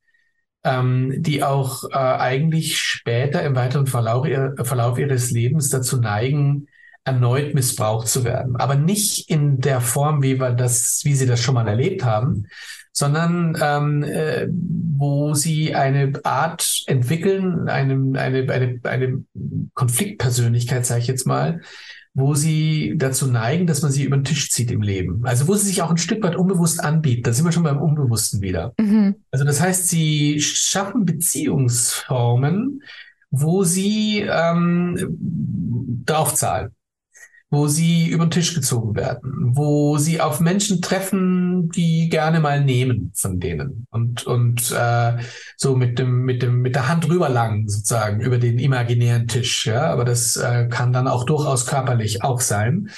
ähm, 0.64 1.14
die 1.18 1.44
auch 1.44 1.84
äh, 1.92 1.96
eigentlich 1.96 2.80
später 2.80 3.44
im 3.44 3.56
weiteren 3.56 3.88
Verlauf, 3.88 4.28
Verlauf 4.64 4.98
ihres 4.98 5.32
Lebens 5.32 5.70
dazu 5.70 6.02
neigen, 6.02 6.68
erneut 7.04 7.54
missbraucht 7.54 8.08
zu 8.08 8.24
werden. 8.24 8.56
Aber 8.56 8.76
nicht 8.76 9.30
in 9.30 9.60
der 9.60 9.82
Form, 9.82 10.22
wie 10.22 10.40
wir 10.40 10.52
das, 10.52 11.02
wie 11.04 11.16
sie 11.16 11.26
das 11.26 11.42
schon 11.42 11.56
mal 11.56 11.68
erlebt 11.68 12.04
haben, 12.04 12.46
sondern 12.94 13.58
ähm, 13.62 14.04
äh, 14.04 14.48
wo 14.52 15.34
sie 15.34 15.74
eine 15.74 16.14
Art 16.24 16.84
entwickeln, 16.88 17.70
eine, 17.70 18.20
eine, 18.20 18.52
eine, 18.52 18.80
eine 18.84 19.24
Konfliktpersönlichkeit, 19.74 20.86
sage 20.86 21.02
ich 21.02 21.08
jetzt 21.08 21.26
mal, 21.26 21.62
wo 22.14 22.36
sie 22.36 22.96
dazu 22.98 23.28
neigen, 23.28 23.66
dass 23.66 23.82
man 23.82 23.92
sie 23.92 24.04
über 24.04 24.18
den 24.18 24.26
Tisch 24.26 24.52
zieht 24.52 24.70
im 24.70 24.82
Leben. 24.82 25.22
Also 25.24 25.48
wo 25.48 25.56
sie 25.56 25.68
sich 25.68 25.82
auch 25.82 25.90
ein 25.90 25.98
Stück 25.98 26.22
weit 26.24 26.36
unbewusst 26.36 26.84
anbieten. 26.84 27.24
Da 27.24 27.32
sind 27.32 27.46
wir 27.46 27.54
schon 27.54 27.64
beim 27.64 27.82
Unbewussten 27.82 28.42
wieder. 28.42 28.74
Mhm. 28.78 29.16
Also 29.32 29.46
das 29.46 29.62
heißt, 29.62 29.88
sie 29.88 30.42
schaffen 30.42 31.06
Beziehungsformen, 31.06 32.84
wo 33.30 33.64
sie 33.64 34.26
ähm, 34.30 34.98
draufzahlen 36.06 36.76
wo 37.52 37.68
sie 37.68 38.08
über 38.08 38.26
den 38.26 38.32
Tisch 38.32 38.56
gezogen 38.56 38.96
werden, 38.96 39.52
wo 39.56 39.98
sie 39.98 40.22
auf 40.22 40.40
Menschen 40.40 40.82
treffen, 40.82 41.70
die 41.70 42.08
gerne 42.08 42.40
mal 42.40 42.64
nehmen 42.64 43.12
von 43.14 43.42
denen 43.42 43.86
und 43.92 44.26
und 44.26 44.72
äh, 44.72 45.18
so 45.58 45.76
mit 45.76 46.00
dem 46.00 46.24
mit 46.24 46.42
dem 46.42 46.62
mit 46.62 46.76
der 46.76 46.88
Hand 46.88 47.10
rüberlangen 47.10 47.68
sozusagen 47.68 48.22
über 48.22 48.38
den 48.38 48.58
imaginären 48.58 49.28
Tisch. 49.28 49.68
Ja, 49.68 49.92
aber 49.92 50.06
das 50.06 50.38
äh, 50.38 50.68
kann 50.70 50.94
dann 50.94 51.10
auch 51.10 51.26
durchaus 51.26 51.66
körperlich 51.66 52.24
auch 52.24 52.40
sein. 52.40 52.90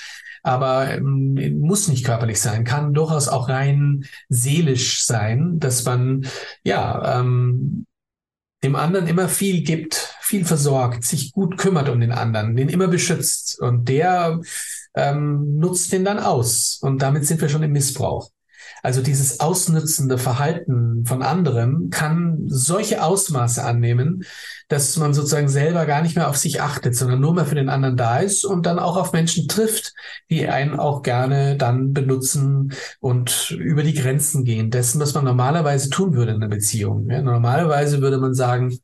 Aber 0.43 0.93
ähm, 0.93 1.59
muss 1.59 1.87
nicht 1.87 2.05
körperlich 2.05 2.39
sein, 2.39 2.65
kann 2.65 2.93
durchaus 2.93 3.29
auch 3.29 3.49
rein 3.49 4.05
seelisch 4.29 5.05
sein, 5.05 5.57
dass 5.59 5.85
man 5.85 6.25
ja 6.63 7.19
ähm, 7.21 7.85
dem 8.63 8.75
anderen 8.75 9.07
immer 9.07 9.27
viel 9.27 9.63
gibt, 9.63 10.15
viel 10.21 10.45
versorgt, 10.45 11.03
sich 11.03 11.33
gut 11.33 11.57
kümmert 11.57 11.89
um 11.89 11.99
den 11.99 12.11
anderen, 12.11 12.55
den 12.55 12.69
immer 12.69 12.87
beschützt 12.87 13.59
und 13.59 13.89
der 13.89 14.39
ähm, 14.95 15.57
nutzt 15.57 15.91
den 15.91 16.05
dann 16.05 16.19
aus 16.19 16.79
und 16.81 17.01
damit 17.01 17.25
sind 17.25 17.41
wir 17.41 17.49
schon 17.49 17.63
im 17.63 17.71
Missbrauch. 17.71 18.31
Also 18.83 19.01
dieses 19.01 19.39
ausnützende 19.39 20.17
Verhalten 20.17 21.05
von 21.05 21.23
anderen 21.23 21.89
kann 21.89 22.43
solche 22.47 23.01
Ausmaße 23.01 23.63
annehmen, 23.63 24.25
dass 24.67 24.97
man 24.97 25.13
sozusagen 25.13 25.47
selber 25.47 25.85
gar 25.85 26.01
nicht 26.01 26.17
mehr 26.17 26.29
auf 26.29 26.35
sich 26.35 26.61
achtet, 26.61 26.93
sondern 26.93 27.21
nur 27.21 27.33
mehr 27.33 27.45
für 27.45 27.55
den 27.55 27.69
anderen 27.69 27.95
da 27.95 28.17
ist 28.17 28.43
und 28.43 28.65
dann 28.65 28.79
auch 28.79 28.97
auf 28.97 29.13
Menschen 29.13 29.47
trifft, 29.47 29.93
die 30.29 30.49
einen 30.49 30.77
auch 30.77 31.01
gerne 31.01 31.55
dann 31.55 31.93
benutzen 31.93 32.73
und 32.99 33.51
über 33.51 33.83
die 33.83 33.93
Grenzen 33.93 34.43
gehen 34.43 34.69
dessen, 34.69 34.99
was 34.99 35.13
man 35.13 35.23
normalerweise 35.23 35.89
tun 35.89 36.13
würde 36.13 36.31
in 36.31 36.43
einer 36.43 36.49
Beziehung. 36.49 37.09
Ja, 37.09 37.21
normalerweise 37.21 38.01
würde 38.01 38.17
man 38.17 38.33
sagen, 38.33 38.77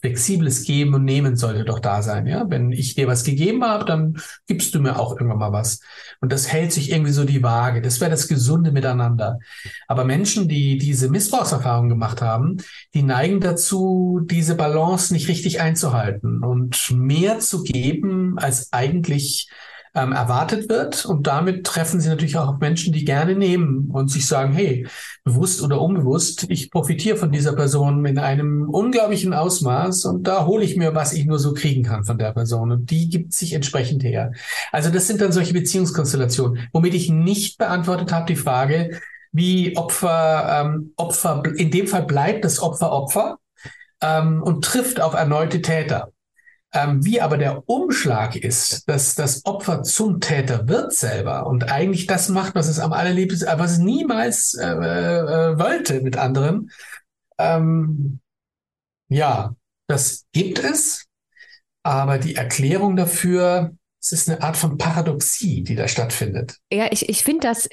flexibles 0.00 0.64
Geben 0.64 0.94
und 0.94 1.04
Nehmen 1.04 1.36
sollte 1.36 1.64
doch 1.64 1.78
da 1.78 2.02
sein. 2.02 2.26
Ja, 2.26 2.48
wenn 2.48 2.72
ich 2.72 2.94
dir 2.94 3.06
was 3.06 3.24
gegeben 3.24 3.64
habe, 3.64 3.84
dann 3.84 4.16
gibst 4.46 4.74
du 4.74 4.80
mir 4.80 4.98
auch 4.98 5.12
irgendwann 5.12 5.38
mal 5.38 5.52
was. 5.52 5.80
Und 6.20 6.32
das 6.32 6.52
hält 6.52 6.72
sich 6.72 6.90
irgendwie 6.90 7.12
so 7.12 7.24
die 7.24 7.42
Waage. 7.42 7.80
Das 7.80 8.00
wäre 8.00 8.10
das 8.10 8.28
gesunde 8.28 8.72
Miteinander. 8.72 9.38
Aber 9.86 10.04
Menschen, 10.04 10.48
die 10.48 10.78
diese 10.78 11.08
Missbrauchserfahrung 11.08 11.88
gemacht 11.88 12.22
haben, 12.22 12.56
die 12.94 13.02
neigen 13.02 13.40
dazu, 13.40 14.20
diese 14.24 14.54
Balance 14.54 15.12
nicht 15.12 15.28
richtig 15.28 15.60
einzuhalten 15.60 16.42
und 16.42 16.90
mehr 16.90 17.38
zu 17.38 17.62
geben, 17.62 18.38
als 18.38 18.72
eigentlich 18.72 19.48
ähm, 19.94 20.12
erwartet 20.12 20.68
wird. 20.68 21.04
Und 21.04 21.26
damit 21.26 21.66
treffen 21.66 22.00
sie 22.00 22.08
natürlich 22.08 22.38
auch 22.38 22.48
auf 22.48 22.58
Menschen, 22.60 22.92
die 22.92 23.04
gerne 23.04 23.34
nehmen 23.34 23.90
und 23.90 24.10
sich 24.10 24.26
sagen, 24.26 24.52
hey, 24.52 24.86
bewusst 25.24 25.62
oder 25.62 25.80
unbewusst, 25.80 26.46
ich 26.48 26.70
profitiere 26.70 27.16
von 27.16 27.30
dieser 27.30 27.54
Person 27.54 28.04
in 28.06 28.18
einem 28.18 28.68
unglaublichen 28.68 29.34
Ausmaß 29.34 30.06
und 30.06 30.26
da 30.26 30.46
hole 30.46 30.64
ich 30.64 30.76
mir, 30.76 30.94
was 30.94 31.12
ich 31.12 31.26
nur 31.26 31.38
so 31.38 31.52
kriegen 31.52 31.82
kann 31.82 32.04
von 32.04 32.18
der 32.18 32.32
Person. 32.32 32.72
Und 32.72 32.90
die 32.90 33.08
gibt 33.08 33.34
sich 33.34 33.52
entsprechend 33.52 34.02
her. 34.02 34.32
Also 34.70 34.90
das 34.90 35.06
sind 35.06 35.20
dann 35.20 35.32
solche 35.32 35.52
Beziehungskonstellationen, 35.52 36.68
womit 36.72 36.94
ich 36.94 37.10
nicht 37.10 37.58
beantwortet 37.58 38.12
habe 38.12 38.26
die 38.26 38.36
Frage, 38.36 39.00
wie 39.32 39.76
Opfer, 39.76 40.62
ähm, 40.62 40.92
Opfer, 40.96 41.42
in 41.56 41.70
dem 41.70 41.86
Fall 41.86 42.04
bleibt 42.04 42.44
das 42.44 42.60
Opfer 42.60 42.92
Opfer 42.92 43.38
ähm, 44.02 44.42
und 44.42 44.64
trifft 44.64 45.00
auf 45.00 45.14
erneute 45.14 45.62
Täter. 45.62 46.12
Ähm, 46.74 47.04
wie 47.04 47.20
aber 47.20 47.36
der 47.36 47.68
Umschlag 47.68 48.34
ist, 48.34 48.88
dass 48.88 49.14
das 49.14 49.44
Opfer 49.44 49.82
zum 49.82 50.20
Täter 50.20 50.68
wird 50.68 50.94
selber 50.94 51.46
und 51.46 51.70
eigentlich 51.70 52.06
das 52.06 52.30
macht, 52.30 52.54
was 52.54 52.68
es 52.68 52.78
am 52.78 52.94
allerliebsten, 52.94 53.46
äh, 53.46 53.58
was 53.58 53.72
es 53.72 53.78
niemals 53.78 54.54
äh, 54.54 54.66
äh, 54.66 55.58
wollte 55.58 56.00
mit 56.00 56.16
anderen. 56.16 56.70
Ähm, 57.38 58.20
ja, 59.08 59.54
das 59.86 60.24
gibt 60.32 60.58
es, 60.60 61.06
aber 61.82 62.18
die 62.18 62.36
Erklärung 62.36 62.96
dafür, 62.96 63.76
es 64.00 64.12
ist 64.12 64.30
eine 64.30 64.42
Art 64.42 64.56
von 64.56 64.78
Paradoxie, 64.78 65.62
die 65.62 65.74
da 65.74 65.88
stattfindet. 65.88 66.56
Ja, 66.72 66.90
ich, 66.90 67.08
ich 67.08 67.22
finde 67.22 67.48
das 67.48 67.68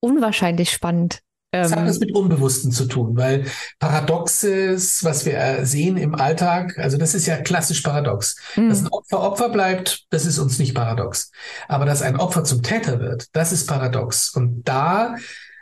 unwahrscheinlich 0.00 0.70
spannend. 0.70 1.20
Das 1.62 1.74
hat 1.74 1.86
was 1.86 2.00
mit 2.00 2.14
Unbewussten 2.14 2.72
zu 2.72 2.86
tun, 2.86 3.16
weil 3.16 3.44
Paradoxes, 3.78 5.04
was 5.04 5.26
wir 5.26 5.38
äh, 5.38 5.66
sehen 5.66 5.96
im 5.96 6.14
Alltag, 6.14 6.78
also 6.78 6.98
das 6.98 7.14
ist 7.14 7.26
ja 7.26 7.36
klassisch 7.36 7.80
paradox. 7.80 8.36
Mhm. 8.56 8.68
Dass 8.68 8.82
ein 8.82 8.88
Opfer 8.88 9.20
Opfer 9.20 9.48
bleibt, 9.48 10.06
das 10.10 10.26
ist 10.26 10.38
uns 10.38 10.58
nicht 10.58 10.74
paradox. 10.74 11.30
Aber 11.68 11.84
dass 11.86 12.02
ein 12.02 12.16
Opfer 12.16 12.44
zum 12.44 12.62
Täter 12.62 13.00
wird, 13.00 13.26
das 13.32 13.52
ist 13.52 13.66
paradox. 13.66 14.30
Und 14.30 14.62
da 14.68 15.16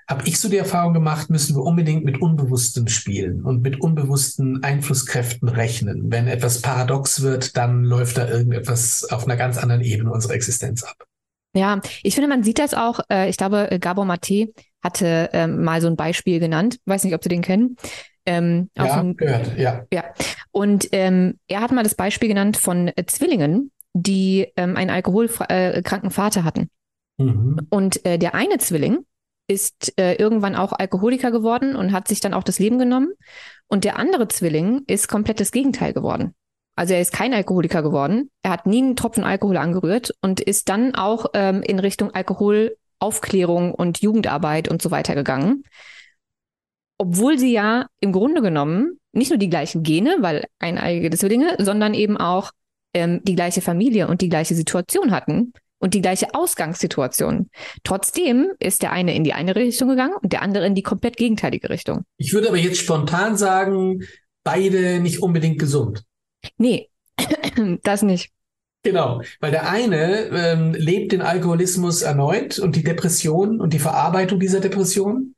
habe 0.09 0.23
ich 0.27 0.39
so 0.39 0.49
die 0.49 0.59
Erfahrung 0.59 0.93
gemacht, 0.93 1.31
müssen 1.31 1.57
wir 1.57 1.63
unbedingt 1.63 2.05
mit 2.05 2.21
Unbewusstem 2.21 2.89
spielen 2.89 3.43
und 3.43 3.63
mit 3.63 3.81
unbewussten 3.81 4.63
Einflusskräften 4.63 5.49
rechnen. 5.49 6.11
Wenn 6.11 6.27
etwas 6.27 6.61
paradox 6.61 7.23
wird, 7.23 7.57
dann 7.57 7.85
läuft 7.85 8.19
da 8.19 8.29
irgendetwas 8.29 9.09
auf 9.11 9.25
einer 9.25 9.37
ganz 9.37 9.57
anderen 9.57 9.83
Ebene 9.83 10.13
unserer 10.13 10.35
Existenz 10.35 10.83
ab. 10.83 11.07
Ja, 11.57 11.81
ich 12.03 12.15
finde, 12.15 12.29
man 12.29 12.43
sieht 12.43 12.59
das 12.59 12.75
auch. 12.75 13.01
Äh, 13.11 13.31
ich 13.31 13.37
glaube, 13.37 13.79
Gabor 13.81 14.05
Maté 14.05 14.53
hatte 14.85 15.31
ähm, 15.33 15.65
mal 15.65 15.81
so 15.81 15.89
ein 15.89 15.97
Beispiel 15.97 16.39
genannt. 16.39 16.79
Weiß 16.85 17.03
nicht, 17.03 17.15
ob 17.15 17.23
Sie 17.23 17.31
den 17.31 17.43
kennen. 17.43 17.77
Ähm, 18.27 18.71
ja, 18.77 19.01
ein, 19.01 19.17
gehört, 19.17 19.59
ja. 19.59 19.87
Ja. 19.93 20.05
Und 20.53 20.89
ähm, 20.93 21.39
er 21.49 21.61
hat 21.61 21.73
mal 21.73 21.83
das 21.83 21.95
Beispiel 21.95 22.29
genannt 22.29 22.57
von 22.57 22.89
äh, 22.89 23.05
Zwillingen, 23.07 23.73
die 23.95 24.47
ähm, 24.57 24.77
einen 24.77 24.91
alkoholkranken 24.91 26.11
äh, 26.11 26.13
Vater 26.13 26.45
hatten. 26.45 26.69
Mhm. 27.19 27.67
Und 27.71 28.05
äh, 28.05 28.19
der 28.19 28.35
eine 28.35 28.59
Zwilling 28.59 29.05
ist 29.47 29.93
äh, 29.99 30.15
irgendwann 30.15 30.55
auch 30.55 30.73
Alkoholiker 30.73 31.31
geworden 31.31 31.77
und 31.77 31.93
hat 31.93 32.09
sich 32.09 32.21
dann 32.21 32.35
auch 32.35 32.45
das 32.45 32.59
Leben 32.59 32.79
genommen. 32.79 33.13
Und 33.69 33.85
der 33.85 33.99
andere 33.99 34.29
Zwilling 34.29 34.83
ist 34.87 35.09
komplett 35.09 35.41
das 35.41 35.53
Gegenteil 35.53 35.93
geworden. 35.93 36.35
Also 36.77 36.95
er 36.95 37.01
ist 37.01 37.13
kein 37.13 37.35
Alkoholiker 37.35 37.83
geworden. 37.83 38.31
Er 38.43 38.51
hat 38.51 38.67
nie 38.67 38.83
einen 38.83 38.97
Tropfen 38.97 39.23
Alkohol 39.23 39.59
angerührt 39.59 40.13
und 40.23 40.41
ist 40.41 40.69
dann 40.69 40.95
auch 40.95 41.27
ähm, 41.35 41.63
in 41.63 41.79
Richtung 41.79 42.11
Alkoholaufklärung 43.05 43.75
und 43.75 44.01
Jugendarbeit 44.01 44.69
und 44.69 44.83
so 44.83 44.91
weiter 44.91 45.15
gegangen. 45.15 45.65
Obwohl 46.99 47.39
sie 47.39 47.53
ja 47.53 47.87
im 48.01 48.13
Grunde 48.13 48.41
genommen 48.41 48.99
nicht 49.13 49.31
nur 49.31 49.39
die 49.39 49.51
gleichen 49.51 49.83
Gene, 49.83 50.17
weil 50.21 50.47
eineigige 50.59 51.17
Zwillinge, 51.17 51.57
sondern 51.59 51.95
eben 51.95 52.17
auch 52.17 52.51
ähm, 52.95 53.21
die 53.25 53.35
gleiche 53.35 53.61
Familie 53.61 54.09
und 54.09 54.21
die 54.21 54.29
gleiche 54.29 54.55
Situation 54.55 55.11
hatten 55.11 55.53
und 55.79 55.95
die 55.95 56.01
gleiche 56.01 56.35
Ausgangssituation. 56.35 57.51
Trotzdem 57.83 58.53
ist 58.59 58.83
der 58.83 58.93
eine 58.93 59.15
in 59.15 59.25
die 59.25 59.35
eine 59.35 59.55
Richtung 59.57 59.89
gegangen 59.89 60.15
und 60.23 60.33
der 60.33 60.43
andere 60.43 60.67
in 60.67 60.75
die 60.75 60.83
komplett 60.83 61.17
gegenteilige 61.17 61.69
Richtung. 61.69 62.05
Ich 62.17 62.33
würde 62.33 62.49
aber 62.49 62.59
jetzt 62.59 62.79
spontan 62.79 63.37
sagen, 63.37 64.05
beide 64.45 65.01
nicht 65.01 65.21
unbedingt 65.21 65.59
gesund. 65.59 66.05
Nee, 66.59 66.89
das 67.83 68.03
nicht. 68.03 68.34
Genau, 68.85 69.23
weil 69.41 69.51
der 69.51 69.71
eine 69.71 70.27
ähm, 70.27 70.75
lebt 70.75 71.13
den 71.13 71.23
Alkoholismus 71.23 72.03
erneut 72.03 72.59
und 72.59 72.77
die 72.77 72.85
Depression 72.85 73.59
und 73.59 73.73
die 73.73 73.79
Verarbeitung 73.79 74.39
dieser 74.39 74.61
Depression. 74.61 75.35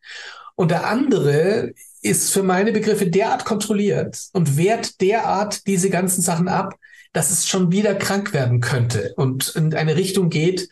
Und 0.56 0.72
der 0.72 0.88
andere 0.88 1.72
ist 2.02 2.32
für 2.32 2.42
meine 2.42 2.72
Begriffe 2.72 3.06
derart 3.06 3.44
kontrolliert 3.44 4.18
und 4.32 4.56
wehrt 4.56 5.00
derart 5.00 5.66
diese 5.68 5.90
ganzen 5.90 6.22
Sachen 6.22 6.48
ab, 6.48 6.74
dass 7.12 7.30
es 7.30 7.46
schon 7.46 7.70
wieder 7.70 7.94
krank 7.94 8.32
werden 8.32 8.60
könnte 8.60 9.14
und 9.16 9.54
in 9.54 9.72
eine 9.74 9.94
Richtung 9.94 10.28
geht, 10.28 10.68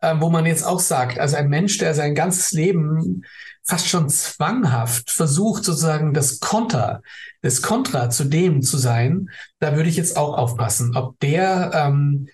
äh, 0.00 0.14
wo 0.18 0.28
man 0.28 0.46
jetzt 0.46 0.66
auch 0.66 0.80
sagt, 0.80 1.20
also 1.20 1.36
ein 1.36 1.48
Mensch, 1.48 1.78
der 1.78 1.94
sein 1.94 2.16
ganzes 2.16 2.50
Leben 2.50 3.24
fast 3.66 3.88
schon 3.88 4.08
zwanghaft 4.08 5.10
versucht, 5.10 5.64
sozusagen 5.64 6.14
das 6.14 6.40
Konter, 6.40 7.02
das 7.42 7.62
Kontra 7.62 8.10
zu 8.10 8.24
dem 8.24 8.62
zu 8.62 8.76
sein, 8.78 9.30
da 9.58 9.76
würde 9.76 9.88
ich 9.88 9.96
jetzt 9.96 10.16
auch 10.16 10.38
aufpassen, 10.38 10.96
ob 10.96 11.18
der 11.20 11.72
ähm, 11.74 12.28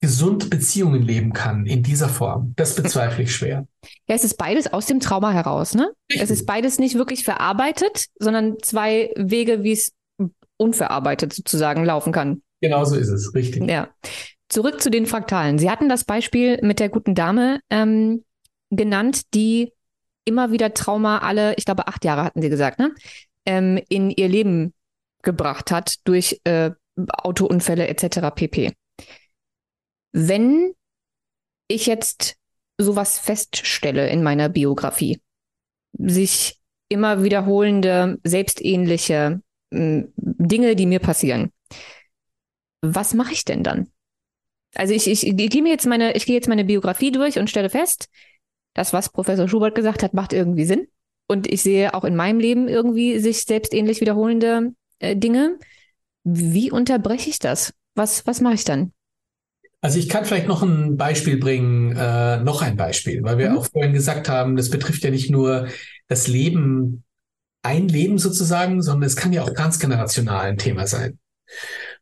gesund 0.00 0.50
Beziehungen 0.50 1.02
leben 1.02 1.32
kann 1.32 1.66
in 1.66 1.82
dieser 1.82 2.08
Form. 2.08 2.52
Das 2.56 2.76
bezweifle 2.76 3.24
ich 3.24 3.34
schwer. 3.34 3.66
Ja, 4.06 4.14
es 4.14 4.24
ist 4.24 4.36
beides 4.36 4.72
aus 4.72 4.86
dem 4.86 5.00
Trauma 5.00 5.32
heraus, 5.32 5.74
ne? 5.74 5.92
Richtig. 6.10 6.22
Es 6.22 6.30
ist 6.30 6.46
beides 6.46 6.78
nicht 6.78 6.96
wirklich 6.96 7.24
verarbeitet, 7.24 8.06
sondern 8.18 8.56
zwei 8.62 9.10
Wege, 9.16 9.64
wie 9.64 9.72
es 9.72 9.92
unverarbeitet 10.58 11.32
sozusagen 11.32 11.84
laufen 11.84 12.12
kann. 12.12 12.42
Genau 12.60 12.84
so 12.84 12.96
ist 12.96 13.08
es, 13.08 13.34
richtig. 13.34 13.68
Ja. 13.68 13.88
Zurück 14.48 14.80
zu 14.80 14.90
den 14.90 15.06
Fraktalen. 15.06 15.58
Sie 15.58 15.70
hatten 15.70 15.88
das 15.88 16.04
Beispiel 16.04 16.60
mit 16.62 16.78
der 16.78 16.88
guten 16.88 17.14
Dame 17.14 17.60
ähm, 17.68 18.24
genannt, 18.70 19.22
die 19.34 19.72
immer 20.26 20.52
wieder 20.52 20.74
Trauma 20.74 21.18
alle, 21.18 21.54
ich 21.56 21.64
glaube, 21.64 21.86
acht 21.86 22.04
Jahre 22.04 22.24
hatten 22.24 22.42
Sie 22.42 22.50
gesagt, 22.50 22.78
ne? 22.78 22.94
Ähm, 23.46 23.80
in 23.88 24.10
ihr 24.10 24.28
Leben 24.28 24.74
gebracht 25.22 25.70
hat 25.70 25.96
durch 26.04 26.40
äh, 26.44 26.72
Autounfälle 27.08 27.86
etc. 27.88 28.30
pp. 28.34 28.72
Wenn 30.12 30.74
ich 31.68 31.86
jetzt 31.86 32.36
sowas 32.78 33.18
feststelle 33.18 34.08
in 34.10 34.22
meiner 34.22 34.48
Biografie, 34.48 35.20
sich 35.92 36.58
immer 36.88 37.22
wiederholende, 37.22 38.18
selbstähnliche 38.24 39.40
äh, 39.70 40.02
Dinge, 40.16 40.76
die 40.76 40.86
mir 40.86 41.00
passieren, 41.00 41.52
was 42.82 43.14
mache 43.14 43.32
ich 43.32 43.44
denn 43.44 43.62
dann? 43.62 43.90
Also 44.74 44.92
ich, 44.92 45.06
ich, 45.06 45.26
ich 45.26 45.50
gehe 45.50 45.62
mir 45.62 45.70
jetzt 45.70 45.86
meine, 45.86 46.14
ich 46.14 46.26
gehe 46.26 46.34
jetzt 46.34 46.48
meine 46.48 46.64
Biografie 46.64 47.10
durch 47.10 47.38
und 47.38 47.48
stelle 47.48 47.70
fest, 47.70 48.08
das, 48.76 48.92
was 48.92 49.08
Professor 49.08 49.48
Schubert 49.48 49.74
gesagt 49.74 50.02
hat, 50.02 50.12
macht 50.12 50.32
irgendwie 50.32 50.66
Sinn. 50.66 50.86
Und 51.26 51.50
ich 51.50 51.62
sehe 51.62 51.94
auch 51.94 52.04
in 52.04 52.14
meinem 52.14 52.38
Leben 52.38 52.68
irgendwie 52.68 53.18
sich 53.18 53.42
selbst 53.42 53.72
ähnlich 53.72 54.00
wiederholende 54.00 54.72
äh, 54.98 55.16
Dinge. 55.16 55.58
Wie 56.24 56.70
unterbreche 56.70 57.30
ich 57.30 57.38
das? 57.38 57.72
Was, 57.94 58.26
was 58.26 58.40
mache 58.40 58.54
ich 58.54 58.64
dann? 58.64 58.92
Also 59.80 59.98
ich 59.98 60.08
kann 60.08 60.24
vielleicht 60.24 60.46
noch 60.46 60.62
ein 60.62 60.96
Beispiel 60.96 61.38
bringen, 61.38 61.96
äh, 61.96 62.38
noch 62.38 62.60
ein 62.60 62.76
Beispiel, 62.76 63.22
weil 63.22 63.38
wir 63.38 63.50
mhm. 63.50 63.58
auch 63.58 63.66
vorhin 63.66 63.92
gesagt 63.92 64.28
haben, 64.28 64.56
das 64.56 64.68
betrifft 64.68 65.02
ja 65.04 65.10
nicht 65.10 65.30
nur 65.30 65.68
das 66.08 66.28
Leben, 66.28 67.04
ein 67.62 67.88
Leben 67.88 68.18
sozusagen, 68.18 68.82
sondern 68.82 69.06
es 69.06 69.16
kann 69.16 69.32
ja 69.32 69.42
auch 69.42 69.50
transgenerational 69.50 70.46
ein 70.46 70.58
Thema 70.58 70.86
sein. 70.86 71.18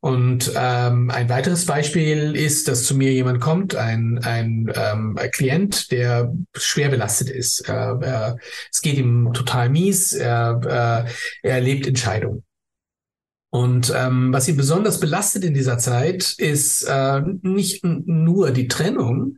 Und 0.04 0.52
ähm, 0.54 1.10
ein 1.10 1.30
weiteres 1.30 1.64
Beispiel 1.64 2.36
ist, 2.36 2.68
dass 2.68 2.84
zu 2.84 2.94
mir 2.94 3.10
jemand 3.10 3.40
kommt, 3.40 3.74
ein, 3.74 4.20
ein, 4.22 4.70
ähm, 4.76 5.16
ein 5.16 5.30
Klient, 5.30 5.90
der 5.92 6.30
schwer 6.54 6.90
belastet 6.90 7.30
ist. 7.30 7.66
Äh, 7.66 7.72
er, 7.72 8.36
es 8.70 8.82
geht 8.82 8.98
ihm 8.98 9.32
total 9.32 9.70
mies, 9.70 10.12
er, 10.12 10.60
äh, 10.62 11.48
er 11.48 11.54
erlebt 11.54 11.86
Entscheidungen. 11.86 12.44
Und 13.54 13.92
ähm, 13.94 14.32
was 14.32 14.48
ihn 14.48 14.56
besonders 14.56 14.98
belastet 14.98 15.44
in 15.44 15.54
dieser 15.54 15.78
Zeit, 15.78 16.34
ist 16.38 16.82
äh, 16.88 17.22
nicht 17.42 17.84
nur 17.84 18.50
die 18.50 18.66
Trennung 18.66 19.36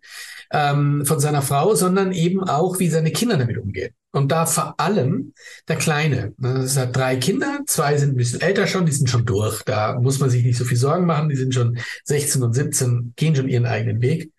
ähm, 0.50 1.04
von 1.04 1.20
seiner 1.20 1.42
Frau, 1.42 1.74
sondern 1.74 2.12
eben 2.12 2.42
auch, 2.42 2.78
wie 2.78 2.88
seine 2.88 3.10
Kinder 3.10 3.36
damit 3.36 3.58
umgehen. 3.58 3.92
Und 4.12 4.32
da 4.32 4.46
vor 4.46 4.80
allem 4.80 5.34
der 5.68 5.76
Kleine. 5.76 6.32
Es 6.42 6.78
hat 6.78 6.96
drei 6.96 7.16
Kinder, 7.16 7.60
zwei 7.66 7.98
sind 7.98 8.14
ein 8.14 8.16
bisschen 8.16 8.40
älter 8.40 8.66
schon, 8.66 8.86
die 8.86 8.92
sind 8.92 9.10
schon 9.10 9.26
durch. 9.26 9.62
Da 9.64 10.00
muss 10.00 10.18
man 10.18 10.30
sich 10.30 10.42
nicht 10.42 10.56
so 10.56 10.64
viel 10.64 10.78
Sorgen 10.78 11.04
machen. 11.04 11.28
Die 11.28 11.36
sind 11.36 11.52
schon 11.52 11.76
16 12.04 12.42
und 12.42 12.54
17, 12.54 13.12
gehen 13.16 13.36
schon 13.36 13.50
ihren 13.50 13.66
eigenen 13.66 14.00
Weg. 14.00 14.32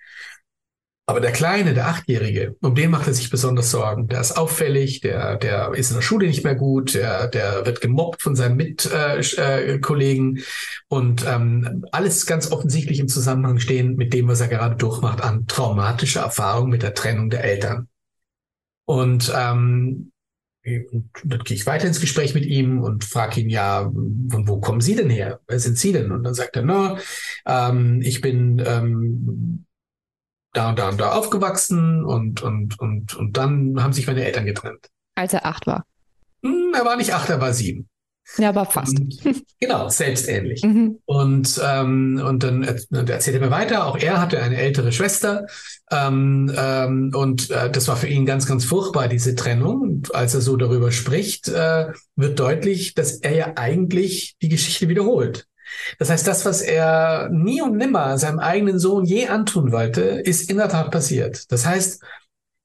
Aber 1.09 1.21
der 1.21 1.31
Kleine, 1.31 1.73
der 1.73 1.87
Achtjährige, 1.87 2.57
um 2.59 2.75
den 2.75 2.91
macht 2.91 3.07
er 3.07 3.13
sich 3.13 3.29
besonders 3.29 3.71
Sorgen. 3.71 4.09
Der 4.09 4.19
ist 4.19 4.33
auffällig, 4.33 4.99
der, 4.99 5.37
der 5.37 5.73
ist 5.73 5.89
in 5.89 5.95
der 5.95 6.01
Schule 6.01 6.27
nicht 6.27 6.43
mehr 6.43 6.55
gut, 6.55 6.95
der, 6.95 7.27
der 7.27 7.65
wird 7.65 7.79
gemobbt 7.79 8.21
von 8.21 8.35
seinen 8.35 8.57
Mitkollegen 8.57 10.35
äh, 10.35 10.39
äh, 10.41 10.43
und 10.89 11.25
ähm, 11.25 11.85
alles 11.93 12.25
ganz 12.25 12.51
offensichtlich 12.51 12.99
im 12.99 13.07
Zusammenhang 13.07 13.59
stehen 13.59 13.95
mit 13.95 14.13
dem, 14.13 14.27
was 14.27 14.41
er 14.41 14.49
gerade 14.49 14.75
durchmacht 14.75 15.21
an 15.21 15.47
traumatischer 15.47 16.23
Erfahrung 16.23 16.69
mit 16.69 16.83
der 16.83 16.93
Trennung 16.93 17.29
der 17.29 17.45
Eltern. 17.45 17.87
Und 18.83 19.31
ähm, 19.33 20.11
und 20.91 21.09
dann 21.23 21.39
gehe 21.45 21.55
ich 21.55 21.65
weiter 21.65 21.87
ins 21.87 22.01
Gespräch 22.01 22.33
mit 22.33 22.45
ihm 22.45 22.81
und 22.81 23.05
frage 23.05 23.39
ihn, 23.39 23.49
ja, 23.49 23.83
von 23.83 24.47
wo 24.49 24.59
kommen 24.59 24.81
Sie 24.81 24.97
denn 24.97 25.09
her? 25.09 25.39
Wer 25.47 25.59
sind 25.61 25.77
Sie 25.77 25.93
denn? 25.93 26.11
Und 26.11 26.23
dann 26.23 26.33
sagt 26.33 26.57
er, 26.57 26.63
na, 26.63 26.97
ähm, 27.45 28.01
ich 28.03 28.19
bin 28.19 28.61
ähm, 28.65 29.66
da 30.53 30.69
und 30.69 30.79
da 30.79 30.89
und 30.89 30.99
da 30.99 31.11
aufgewachsen 31.11 32.03
und, 32.03 32.41
und, 32.41 32.79
und, 32.79 33.15
und 33.15 33.37
dann 33.37 33.81
haben 33.81 33.93
sich 33.93 34.07
meine 34.07 34.25
Eltern 34.25 34.45
getrennt. 34.45 34.87
Als 35.15 35.33
er 35.33 35.45
acht 35.45 35.67
war. 35.67 35.85
Hm, 36.43 36.73
er 36.75 36.85
war 36.85 36.95
nicht 36.95 37.13
acht, 37.13 37.29
er 37.29 37.41
war 37.41 37.53
sieben. 37.53 37.89
Ja, 38.37 38.49
aber 38.49 38.65
fast. 38.65 38.99
Und, 38.99 39.45
genau, 39.59 39.87
selbstähnlich. 39.89 40.61
Mhm. 40.63 40.99
Und, 41.05 41.61
ähm, 41.63 42.21
und 42.25 42.43
dann 42.43 42.63
erzählt 42.63 43.35
er 43.35 43.39
mir 43.39 43.51
weiter, 43.51 43.85
auch 43.85 43.97
er 43.97 44.19
hatte 44.19 44.41
eine 44.41 44.57
ältere 44.57 44.91
Schwester. 44.91 45.45
Ähm, 45.89 46.51
ähm, 46.55 47.11
und 47.15 47.49
äh, 47.51 47.71
das 47.71 47.87
war 47.87 47.95
für 47.95 48.07
ihn 48.07 48.25
ganz, 48.25 48.45
ganz 48.45 48.65
furchtbar, 48.65 49.07
diese 49.07 49.35
Trennung. 49.35 49.81
Und 49.81 50.13
als 50.13 50.33
er 50.33 50.41
so 50.41 50.57
darüber 50.57 50.91
spricht, 50.91 51.47
äh, 51.47 51.87
wird 52.15 52.39
deutlich, 52.39 52.93
dass 52.95 53.13
er 53.13 53.33
ja 53.33 53.53
eigentlich 53.55 54.35
die 54.41 54.49
Geschichte 54.49 54.89
wiederholt. 54.89 55.47
Das 55.99 56.09
heißt, 56.09 56.27
das, 56.27 56.45
was 56.45 56.61
er 56.61 57.29
nie 57.31 57.61
und 57.61 57.77
nimmer 57.77 58.17
seinem 58.17 58.39
eigenen 58.39 58.79
Sohn 58.79 59.05
je 59.05 59.27
antun 59.27 59.71
wollte, 59.71 60.01
ist 60.01 60.49
in 60.49 60.57
der 60.57 60.69
Tat 60.69 60.91
passiert. 60.91 61.51
Das 61.51 61.65
heißt, 61.65 62.03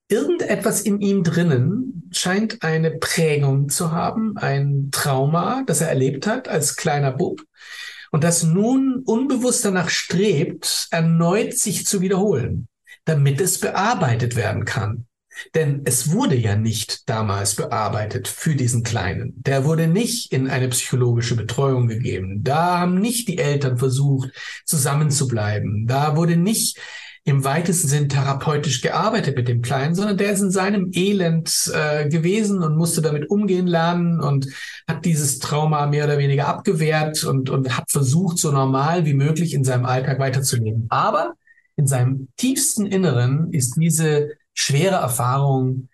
irgendetwas 0.09 0.81
in 0.81 0.99
ihm 0.99 1.23
drinnen 1.23 2.09
scheint 2.11 2.63
eine 2.63 2.91
Prägung 2.91 3.69
zu 3.69 3.91
haben, 3.91 4.37
ein 4.37 4.89
Trauma, 4.91 5.63
das 5.65 5.81
er 5.81 5.89
erlebt 5.89 6.27
hat 6.27 6.47
als 6.47 6.75
kleiner 6.75 7.11
Bub 7.11 7.41
und 8.13 8.23
das 8.23 8.43
nun 8.43 9.01
unbewusst 9.05 9.65
danach 9.65 9.89
strebt, 9.89 10.87
erneut 10.91 11.57
sich 11.57 11.87
zu 11.87 11.99
wiederholen, 11.99 12.67
damit 13.05 13.41
es 13.41 13.59
bearbeitet 13.59 14.35
werden 14.35 14.65
kann. 14.65 15.07
Denn 15.55 15.81
es 15.85 16.11
wurde 16.11 16.35
ja 16.35 16.55
nicht 16.55 17.09
damals 17.09 17.55
bearbeitet 17.55 18.27
für 18.27 18.55
diesen 18.55 18.83
Kleinen. 18.83 19.33
Der 19.37 19.65
wurde 19.65 19.87
nicht 19.87 20.31
in 20.31 20.49
eine 20.49 20.69
psychologische 20.69 21.35
Betreuung 21.35 21.87
gegeben. 21.87 22.43
Da 22.43 22.79
haben 22.79 22.99
nicht 22.99 23.27
die 23.27 23.37
Eltern 23.37 23.77
versucht, 23.77 24.29
zusammenzubleiben. 24.65 25.87
Da 25.87 26.15
wurde 26.15 26.37
nicht 26.37 26.79
im 27.25 27.45
weitesten 27.45 27.87
Sinn 27.87 28.09
therapeutisch 28.09 28.81
gearbeitet 28.81 29.37
mit 29.37 29.47
dem 29.47 29.61
Kleinen, 29.61 29.95
sondern 29.95 30.17
der 30.17 30.31
ist 30.33 30.41
in 30.41 30.51
seinem 30.51 30.91
Elend 30.93 31.71
äh, 31.73 32.09
gewesen 32.09 32.61
und 32.61 32.75
musste 32.75 33.01
damit 33.01 33.29
umgehen 33.29 33.65
lernen 33.65 34.19
und 34.19 34.47
hat 34.87 35.05
dieses 35.05 35.39
Trauma 35.39 35.85
mehr 35.85 36.03
oder 36.03 36.17
weniger 36.17 36.47
abgewehrt 36.47 37.23
und, 37.23 37.49
und 37.49 37.77
hat 37.77 37.89
versucht, 37.89 38.39
so 38.39 38.51
normal 38.51 39.05
wie 39.05 39.13
möglich 39.13 39.53
in 39.53 39.63
seinem 39.63 39.85
Alltag 39.85 40.19
weiterzuleben. 40.19 40.87
Aber 40.89 41.35
in 41.77 41.87
seinem 41.87 42.27
tiefsten 42.35 42.85
Inneren 42.85 43.53
ist 43.53 43.75
diese 43.77 44.31
schwere 44.53 44.95
Erfahrung 44.95 45.89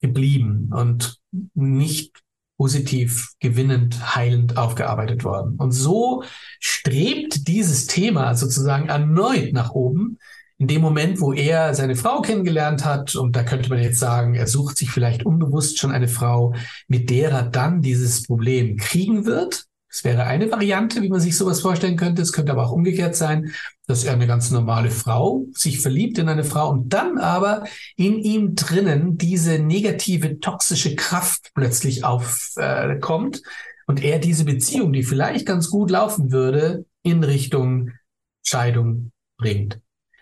geblieben 0.00 0.70
und 0.72 1.18
nicht 1.54 2.22
positiv, 2.58 3.32
gewinnend, 3.40 4.14
heilend 4.14 4.56
aufgearbeitet 4.56 5.24
worden. 5.24 5.56
Und 5.56 5.72
so 5.72 6.22
strebt 6.60 7.48
dieses 7.48 7.86
Thema 7.86 8.34
sozusagen 8.34 8.88
erneut 8.88 9.52
nach 9.52 9.72
oben. 9.72 10.18
In 10.58 10.68
dem 10.68 10.80
Moment, 10.80 11.20
wo 11.20 11.32
er 11.32 11.74
seine 11.74 11.96
Frau 11.96 12.20
kennengelernt 12.20 12.84
hat, 12.84 13.16
und 13.16 13.34
da 13.34 13.42
könnte 13.42 13.68
man 13.68 13.82
jetzt 13.82 13.98
sagen, 13.98 14.34
er 14.34 14.46
sucht 14.46 14.76
sich 14.76 14.90
vielleicht 14.90 15.26
unbewusst 15.26 15.80
schon 15.80 15.90
eine 15.90 16.06
Frau, 16.06 16.54
mit 16.86 17.10
der 17.10 17.30
er 17.30 17.42
dann 17.42 17.82
dieses 17.82 18.22
Problem 18.22 18.76
kriegen 18.76 19.24
wird, 19.24 19.64
das 19.92 20.04
wäre 20.04 20.24
eine 20.24 20.50
Variante, 20.50 21.02
wie 21.02 21.10
man 21.10 21.20
sich 21.20 21.36
sowas 21.36 21.60
vorstellen 21.60 21.98
könnte. 21.98 22.22
Es 22.22 22.32
könnte 22.32 22.50
aber 22.50 22.66
auch 22.66 22.72
umgekehrt 22.72 23.14
sein, 23.14 23.52
dass 23.86 24.04
er 24.04 24.14
eine 24.14 24.26
ganz 24.26 24.50
normale 24.50 24.90
Frau 24.90 25.44
sich 25.52 25.82
verliebt 25.82 26.16
in 26.16 26.30
eine 26.30 26.44
Frau 26.44 26.70
und 26.70 26.94
dann 26.94 27.18
aber 27.18 27.64
in 27.96 28.14
ihm 28.18 28.54
drinnen 28.54 29.18
diese 29.18 29.58
negative, 29.58 30.40
toxische 30.40 30.96
Kraft 30.96 31.50
plötzlich 31.54 32.04
aufkommt 32.04 33.36
äh, 33.36 33.40
und 33.86 34.02
er 34.02 34.18
diese 34.18 34.46
Beziehung, 34.46 34.94
die 34.94 35.02
vielleicht 35.02 35.44
ganz 35.44 35.68
gut 35.68 35.90
laufen 35.90 36.32
würde, 36.32 36.86
in 37.02 37.22
Richtung 37.22 37.90
Scheidung 38.46 39.12
bringt. 39.36 39.78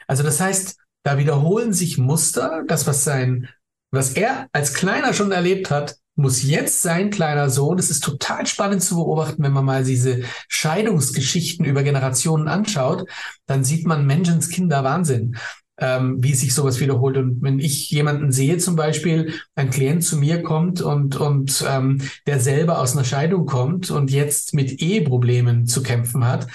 Also 0.09 0.25
das 0.25 0.41
heißt, 0.41 0.79
da 1.05 1.17
wiederholen 1.17 1.73
sich 1.73 1.97
Muster, 1.97 2.65
das 2.67 2.89
was 2.89 3.05
sein, 3.05 3.49
was 3.93 4.15
er 4.15 4.49
als 4.51 4.75
Kleiner 4.75 5.15
schon 5.15 5.31
erlebt 5.31 5.71
hat, 5.71 6.00
muss 6.21 6.43
jetzt 6.43 6.83
sein 6.83 7.11
kleiner 7.11 7.51
Sohn, 7.51 7.79
es 7.79 7.91
ist 7.91 8.05
total 8.05 8.47
spannend 8.47 8.83
zu 8.83 8.97
beobachten, 8.97 9.43
wenn 9.43 9.53
man 9.53 9.65
mal 9.65 9.85
diese 9.85 10.23
Scheidungsgeschichten 10.49 11.65
über 11.65 11.83
Generationen 11.83 12.49
anschaut, 12.49 13.09
dann 13.47 13.65
sieht 13.65 13.87
man 13.87 14.07
Menschenskinder 14.07 14.85
Wahnsinn. 14.85 15.37
Ähm, 15.83 16.23
wie 16.23 16.35
sich 16.35 16.55
sowas 16.55 16.79
wiederholt. 16.79 17.17
Und 17.17 17.41
wenn 17.41 17.59
ich 17.59 17.91
jemanden 17.91 18.33
sehe, 18.33 18.59
zum 18.59 18.77
Beispiel, 18.77 19.33
ein 19.55 19.71
Klient 19.71 20.05
zu 20.05 20.19
mir 20.19 20.43
kommt 20.43 20.83
und, 20.83 21.17
und 21.17 21.65
ähm, 21.67 22.03
der 22.27 22.39
selber 22.39 22.81
aus 22.81 22.93
einer 22.93 23.07
Scheidung 23.07 23.47
kommt 23.47 23.91
und 23.91 24.11
jetzt 24.11 24.53
mit 24.53 24.83
Eheproblemen 24.83 25.65
zu 25.65 25.83
kämpfen 25.83 26.27
hat, 26.27 26.49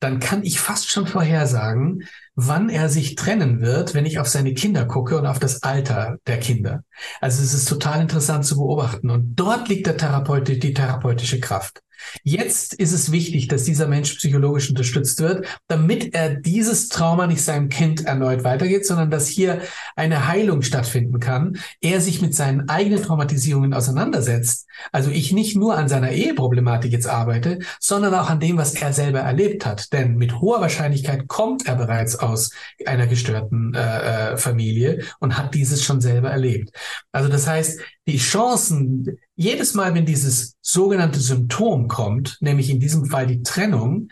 dann 0.00 0.18
kann 0.18 0.42
ich 0.42 0.58
fast 0.58 0.90
schon 0.90 1.06
vorhersagen, 1.06 2.08
wann 2.34 2.70
er 2.70 2.88
sich 2.88 3.14
trennen 3.14 3.60
wird, 3.60 3.94
wenn 3.94 4.06
ich 4.06 4.18
auf 4.18 4.28
seine 4.28 4.54
Kinder 4.54 4.86
gucke 4.86 5.18
und 5.18 5.26
auf 5.26 5.38
das 5.38 5.62
Alter 5.62 6.16
der 6.26 6.38
Kinder. 6.38 6.84
Also 7.20 7.42
es 7.42 7.52
ist 7.52 7.68
total 7.68 8.00
interessant 8.00 8.46
zu 8.46 8.56
beobachten. 8.56 9.10
Und 9.10 9.34
dort 9.34 9.68
liegt 9.68 9.86
der 9.86 9.96
Therapeut, 9.96 10.48
die 10.48 10.74
therapeutische 10.74 11.40
Kraft. 11.40 11.82
Jetzt 12.22 12.74
ist 12.74 12.92
es 12.92 13.12
wichtig, 13.12 13.48
dass 13.48 13.64
dieser 13.64 13.88
Mensch 13.88 14.14
psychologisch 14.14 14.68
unterstützt 14.68 15.20
wird, 15.20 15.46
damit 15.68 16.14
er 16.14 16.34
dieses 16.34 16.88
Trauma 16.88 17.26
nicht 17.26 17.42
seinem 17.42 17.68
Kind 17.68 18.04
erneut 18.04 18.44
weitergeht, 18.44 18.86
sondern 18.86 19.10
dass 19.10 19.26
hier 19.26 19.60
eine 19.96 20.28
Heilung 20.28 20.62
stattfinden 20.62 21.20
kann, 21.20 21.58
er 21.80 22.00
sich 22.00 22.22
mit 22.22 22.34
seinen 22.34 22.68
eigenen 22.68 23.02
Traumatisierungen 23.02 23.74
auseinandersetzt. 23.74 24.66
Also 24.90 25.10
ich 25.10 25.32
nicht 25.32 25.56
nur 25.56 25.76
an 25.76 25.88
seiner 25.88 26.12
Eheproblematik 26.12 26.92
jetzt 26.92 27.06
arbeite, 27.06 27.58
sondern 27.80 28.14
auch 28.14 28.30
an 28.30 28.40
dem, 28.40 28.56
was 28.56 28.74
er 28.74 28.92
selber 28.92 29.20
erlebt 29.20 29.66
hat. 29.66 29.92
Denn 29.92 30.16
mit 30.16 30.40
hoher 30.40 30.60
Wahrscheinlichkeit 30.60 31.28
kommt 31.28 31.66
er 31.66 31.76
bereits 31.76 32.16
aus 32.16 32.50
einer 32.86 33.06
gestörten 33.06 33.74
äh, 33.74 34.32
äh 34.32 34.36
Familie 34.36 35.04
und 35.20 35.38
hat 35.38 35.54
dieses 35.54 35.84
schon 35.84 36.00
selber 36.00 36.30
erlebt. 36.30 36.70
Also 37.12 37.28
das 37.28 37.46
heißt, 37.46 37.80
die 38.06 38.18
Chancen, 38.18 39.18
jedes 39.42 39.74
Mal, 39.74 39.94
wenn 39.94 40.06
dieses 40.06 40.56
sogenannte 40.60 41.20
Symptom 41.20 41.88
kommt, 41.88 42.38
nämlich 42.40 42.70
in 42.70 42.80
diesem 42.80 43.06
Fall 43.06 43.26
die 43.26 43.42
Trennung, 43.42 44.08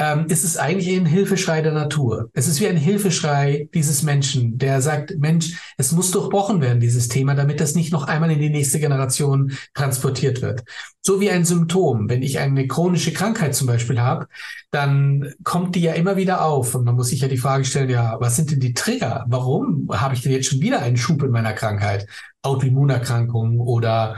ähm, 0.00 0.26
ist 0.28 0.44
es 0.44 0.56
eigentlich 0.56 0.88
ein 0.96 1.06
Hilfeschrei 1.06 1.60
der 1.60 1.72
Natur. 1.72 2.30
Es 2.32 2.46
ist 2.46 2.60
wie 2.60 2.68
ein 2.68 2.76
Hilfeschrei 2.76 3.68
dieses 3.74 4.04
Menschen, 4.04 4.56
der 4.56 4.80
sagt, 4.80 5.18
Mensch, 5.18 5.58
es 5.76 5.90
muss 5.90 6.12
durchbrochen 6.12 6.60
werden, 6.60 6.78
dieses 6.78 7.08
Thema, 7.08 7.34
damit 7.34 7.60
das 7.60 7.74
nicht 7.74 7.92
noch 7.92 8.06
einmal 8.06 8.30
in 8.30 8.38
die 8.38 8.50
nächste 8.50 8.78
Generation 8.78 9.52
transportiert 9.74 10.40
wird. 10.40 10.62
So 11.00 11.20
wie 11.20 11.30
ein 11.30 11.44
Symptom. 11.44 12.08
Wenn 12.08 12.22
ich 12.22 12.38
eine 12.38 12.68
chronische 12.68 13.12
Krankheit 13.12 13.56
zum 13.56 13.66
Beispiel 13.66 14.00
habe, 14.00 14.28
dann 14.70 15.32
kommt 15.42 15.74
die 15.74 15.80
ja 15.80 15.94
immer 15.94 16.16
wieder 16.16 16.44
auf. 16.44 16.76
Und 16.76 16.84
man 16.84 16.94
muss 16.94 17.08
sich 17.08 17.22
ja 17.22 17.28
die 17.28 17.38
Frage 17.38 17.64
stellen, 17.64 17.90
ja, 17.90 18.20
was 18.20 18.36
sind 18.36 18.52
denn 18.52 18.60
die 18.60 18.74
Trigger? 18.74 19.24
Warum 19.28 19.88
habe 19.90 20.14
ich 20.14 20.22
denn 20.22 20.32
jetzt 20.32 20.48
schon 20.48 20.60
wieder 20.60 20.80
einen 20.80 20.96
Schub 20.96 21.22
in 21.24 21.30
meiner 21.30 21.54
Krankheit? 21.54 22.06
Autoimmunerkrankungen 22.42 23.58
oder 23.58 24.16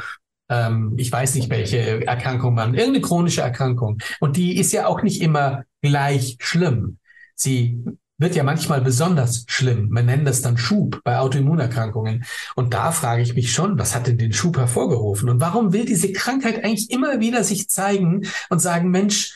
ähm, 0.50 0.94
ich 0.98 1.10
weiß 1.10 1.36
nicht, 1.36 1.48
welche 1.48 2.06
Erkrankung 2.06 2.54
man, 2.54 2.74
irgendeine 2.74 3.00
chronische 3.00 3.40
Erkrankung. 3.40 3.98
Und 4.18 4.36
die 4.36 4.58
ist 4.58 4.72
ja 4.72 4.86
auch 4.86 5.02
nicht 5.02 5.22
immer 5.22 5.64
gleich 5.80 6.36
schlimm. 6.40 6.98
Sie 7.34 7.82
wird 8.18 8.34
ja 8.34 8.42
manchmal 8.42 8.82
besonders 8.82 9.44
schlimm. 9.48 9.88
Man 9.88 10.04
nennt 10.04 10.28
das 10.28 10.42
dann 10.42 10.58
Schub 10.58 11.00
bei 11.04 11.18
Autoimmunerkrankungen. 11.18 12.24
Und 12.54 12.74
da 12.74 12.92
frage 12.92 13.22
ich 13.22 13.34
mich 13.34 13.50
schon, 13.50 13.78
was 13.78 13.94
hat 13.94 14.08
denn 14.08 14.18
den 14.18 14.34
Schub 14.34 14.58
hervorgerufen? 14.58 15.30
Und 15.30 15.40
warum 15.40 15.72
will 15.72 15.86
diese 15.86 16.12
Krankheit 16.12 16.62
eigentlich 16.62 16.90
immer 16.90 17.20
wieder 17.20 17.44
sich 17.44 17.70
zeigen 17.70 18.26
und 18.50 18.58
sagen, 18.58 18.90
Mensch, 18.90 19.34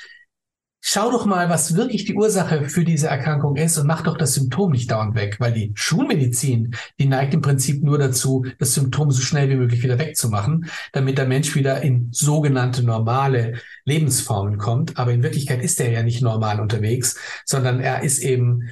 schau 0.87 1.11
doch 1.11 1.24
mal, 1.24 1.49
was 1.49 1.76
wirklich 1.76 2.05
die 2.05 2.14
Ursache 2.14 2.68
für 2.68 2.85
diese 2.85 3.09
Erkrankung 3.09 3.57
ist 3.57 3.78
und 3.78 3.87
mach 3.87 4.03
doch 4.03 4.18
das 4.18 4.35
Symptom 4.35 4.70
nicht 4.70 4.91
dauernd 4.91 5.14
weg, 5.14 5.37
weil 5.41 5.55
die 5.55 5.72
Schulmedizin, 5.74 6.76
die 6.99 7.07
neigt 7.07 7.32
im 7.32 7.41
Prinzip 7.41 7.82
nur 7.82 7.97
dazu, 7.97 8.45
das 8.59 8.74
Symptom 8.74 9.11
so 9.11 9.22
schnell 9.22 9.49
wie 9.49 9.57
möglich 9.57 9.82
wieder 9.82 9.99
wegzumachen, 9.99 10.66
damit 10.93 11.16
der 11.16 11.26
Mensch 11.26 11.55
wieder 11.55 11.80
in 11.80 12.11
sogenannte 12.12 12.82
normale 12.82 13.55
Lebensformen 13.87 14.59
kommt. 14.59 14.99
Aber 14.99 15.11
in 15.12 15.22
Wirklichkeit 15.22 15.62
ist 15.62 15.80
er 15.80 15.91
ja 15.91 16.03
nicht 16.03 16.20
normal 16.20 16.61
unterwegs, 16.61 17.18
sondern 17.47 17.80
er 17.80 18.03
ist 18.03 18.18
eben 18.18 18.68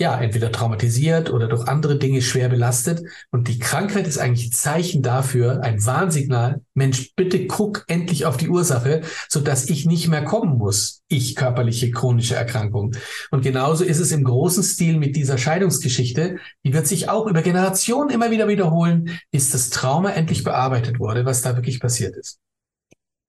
ja, 0.00 0.20
entweder 0.20 0.50
traumatisiert 0.50 1.30
oder 1.30 1.46
durch 1.46 1.68
andere 1.68 1.96
Dinge 1.96 2.22
schwer 2.22 2.48
belastet. 2.48 3.02
Und 3.30 3.46
die 3.46 3.58
Krankheit 3.58 4.08
ist 4.08 4.18
eigentlich 4.18 4.48
ein 4.48 4.52
Zeichen 4.52 5.02
dafür, 5.02 5.62
ein 5.62 5.84
Warnsignal. 5.84 6.62
Mensch, 6.74 7.14
bitte 7.14 7.46
guck 7.46 7.84
endlich 7.86 8.26
auf 8.26 8.36
die 8.36 8.48
Ursache, 8.48 9.02
so 9.28 9.40
dass 9.40 9.68
ich 9.68 9.86
nicht 9.86 10.08
mehr 10.08 10.24
kommen 10.24 10.58
muss. 10.58 11.02
Ich 11.08 11.36
körperliche 11.36 11.92
chronische 11.92 12.34
Erkrankung. 12.34 12.96
Und 13.30 13.42
genauso 13.42 13.84
ist 13.84 14.00
es 14.00 14.10
im 14.10 14.24
großen 14.24 14.64
Stil 14.64 14.98
mit 14.98 15.14
dieser 15.14 15.38
Scheidungsgeschichte. 15.38 16.38
Die 16.64 16.72
wird 16.72 16.86
sich 16.88 17.08
auch 17.08 17.26
über 17.28 17.42
Generationen 17.42 18.10
immer 18.10 18.32
wieder 18.32 18.48
wiederholen, 18.48 19.20
bis 19.30 19.50
das 19.50 19.70
Trauma 19.70 20.10
endlich 20.10 20.42
bearbeitet 20.42 20.98
wurde, 20.98 21.24
was 21.24 21.42
da 21.42 21.54
wirklich 21.54 21.78
passiert 21.78 22.16
ist. 22.16 22.38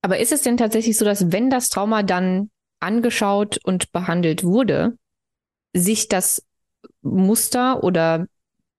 Aber 0.01 0.17
ist 0.17 0.31
es 0.31 0.41
denn 0.41 0.57
tatsächlich 0.57 0.97
so, 0.97 1.05
dass 1.05 1.31
wenn 1.31 1.49
das 1.49 1.69
Trauma 1.69 2.03
dann 2.03 2.49
angeschaut 2.79 3.59
und 3.63 3.91
behandelt 3.91 4.43
wurde, 4.43 4.97
sich 5.73 6.07
das 6.07 6.41
Muster 7.01 7.83
oder 7.83 8.27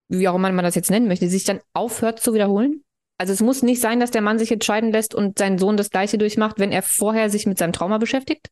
wie 0.09 0.29
auch 0.29 0.35
immer 0.35 0.53
man 0.53 0.65
das 0.65 0.75
jetzt 0.75 0.91
nennen 0.91 1.09
möchte, 1.09 1.29
sich 1.29 1.45
dann 1.45 1.61
aufhört 1.73 2.21
zu 2.21 2.35
wiederholen? 2.35 2.83
Also 3.19 3.33
es 3.33 3.41
muss 3.41 3.63
nicht 3.63 3.81
sein, 3.81 4.01
dass 4.01 4.11
der 4.11 4.23
Mann 4.23 4.39
sich 4.39 4.51
entscheiden 4.51 4.91
lässt 4.91 5.15
und 5.15 5.39
sein 5.39 5.59
Sohn 5.59 5.77
das 5.77 5.91
gleiche 5.91 6.19
durchmacht, 6.19 6.59
wenn 6.59 6.73
er 6.73 6.83
vorher 6.83 7.31
sich 7.31 7.47
mit 7.47 7.59
seinem 7.59 7.73
Trauma 7.73 7.99
beschäftigt? 7.99 8.49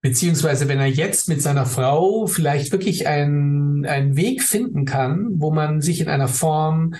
Beziehungsweise 0.00 0.68
wenn 0.68 0.80
er 0.80 0.86
jetzt 0.86 1.28
mit 1.28 1.40
seiner 1.40 1.64
Frau 1.64 2.26
vielleicht 2.26 2.72
wirklich 2.72 3.06
einen, 3.06 3.86
einen 3.86 4.16
Weg 4.16 4.42
finden 4.42 4.84
kann, 4.84 5.28
wo 5.34 5.52
man 5.52 5.80
sich 5.80 6.00
in 6.00 6.08
einer 6.08 6.26
Form 6.26 6.94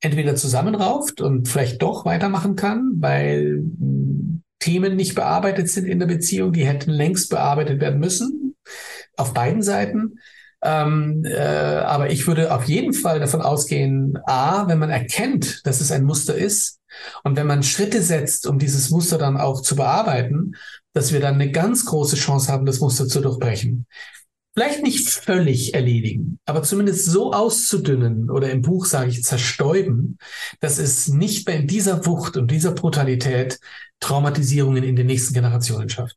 entweder 0.00 0.34
zusammenrauft 0.34 1.20
und 1.20 1.48
vielleicht 1.48 1.82
doch 1.82 2.06
weitermachen 2.06 2.56
kann, 2.56 2.92
weil 3.00 3.62
Themen 4.60 4.96
nicht 4.96 5.14
bearbeitet 5.14 5.68
sind 5.68 5.86
in 5.86 5.98
der 5.98 6.06
Beziehung, 6.06 6.52
die 6.52 6.66
hätten 6.66 6.90
längst 6.90 7.28
bearbeitet 7.28 7.80
werden 7.80 8.00
müssen, 8.00 8.56
auf 9.16 9.34
beiden 9.34 9.62
Seiten 9.62 10.18
ähm, 10.62 11.24
äh, 11.24 11.36
aber 11.36 12.10
ich 12.10 12.26
würde 12.26 12.52
auf 12.52 12.64
jeden 12.64 12.92
Fall 12.92 13.20
davon 13.20 13.42
ausgehen, 13.42 14.18
a, 14.26 14.66
wenn 14.66 14.78
man 14.78 14.90
erkennt, 14.90 15.66
dass 15.66 15.80
es 15.80 15.92
ein 15.92 16.04
Muster 16.04 16.34
ist 16.34 16.80
und 17.22 17.36
wenn 17.36 17.46
man 17.46 17.62
Schritte 17.62 18.02
setzt, 18.02 18.46
um 18.46 18.58
dieses 18.58 18.90
Muster 18.90 19.18
dann 19.18 19.36
auch 19.36 19.62
zu 19.62 19.76
bearbeiten, 19.76 20.56
dass 20.94 21.12
wir 21.12 21.20
dann 21.20 21.34
eine 21.34 21.52
ganz 21.52 21.84
große 21.84 22.16
Chance 22.16 22.50
haben, 22.50 22.66
das 22.66 22.80
Muster 22.80 23.06
zu 23.06 23.20
durchbrechen. 23.20 23.86
Vielleicht 24.54 24.82
nicht 24.82 25.08
völlig 25.08 25.74
erledigen, 25.74 26.40
aber 26.44 26.64
zumindest 26.64 27.04
so 27.04 27.32
auszudünnen 27.32 28.28
oder 28.28 28.50
im 28.50 28.62
Buch 28.62 28.86
sage 28.86 29.10
ich 29.10 29.22
zerstäuben, 29.22 30.18
dass 30.58 30.78
es 30.78 31.06
nicht 31.06 31.46
mehr 31.46 31.58
in 31.58 31.68
dieser 31.68 32.04
Wucht 32.06 32.36
und 32.36 32.50
dieser 32.50 32.72
Brutalität 32.72 33.60
Traumatisierungen 34.00 34.82
in 34.82 34.96
den 34.96 35.06
nächsten 35.06 35.34
Generationen 35.34 35.88
schafft. 35.88 36.16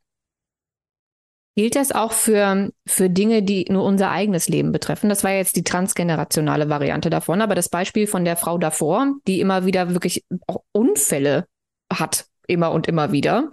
Gilt 1.55 1.75
das 1.75 1.91
auch 1.91 2.13
für, 2.13 2.71
für 2.87 3.09
Dinge, 3.09 3.43
die 3.43 3.65
nur 3.69 3.83
unser 3.83 4.09
eigenes 4.09 4.47
Leben 4.47 4.71
betreffen? 4.71 5.09
Das 5.09 5.23
war 5.23 5.31
jetzt 5.31 5.57
die 5.57 5.63
transgenerationale 5.63 6.69
Variante 6.69 7.09
davon, 7.09 7.41
aber 7.41 7.55
das 7.55 7.67
Beispiel 7.67 8.07
von 8.07 8.23
der 8.23 8.37
Frau 8.37 8.57
davor, 8.57 9.15
die 9.27 9.41
immer 9.41 9.65
wieder 9.65 9.89
wirklich 9.89 10.23
auch 10.47 10.63
Unfälle 10.71 11.45
hat, 11.91 12.25
immer 12.47 12.71
und 12.71 12.87
immer 12.87 13.11
wieder, 13.11 13.51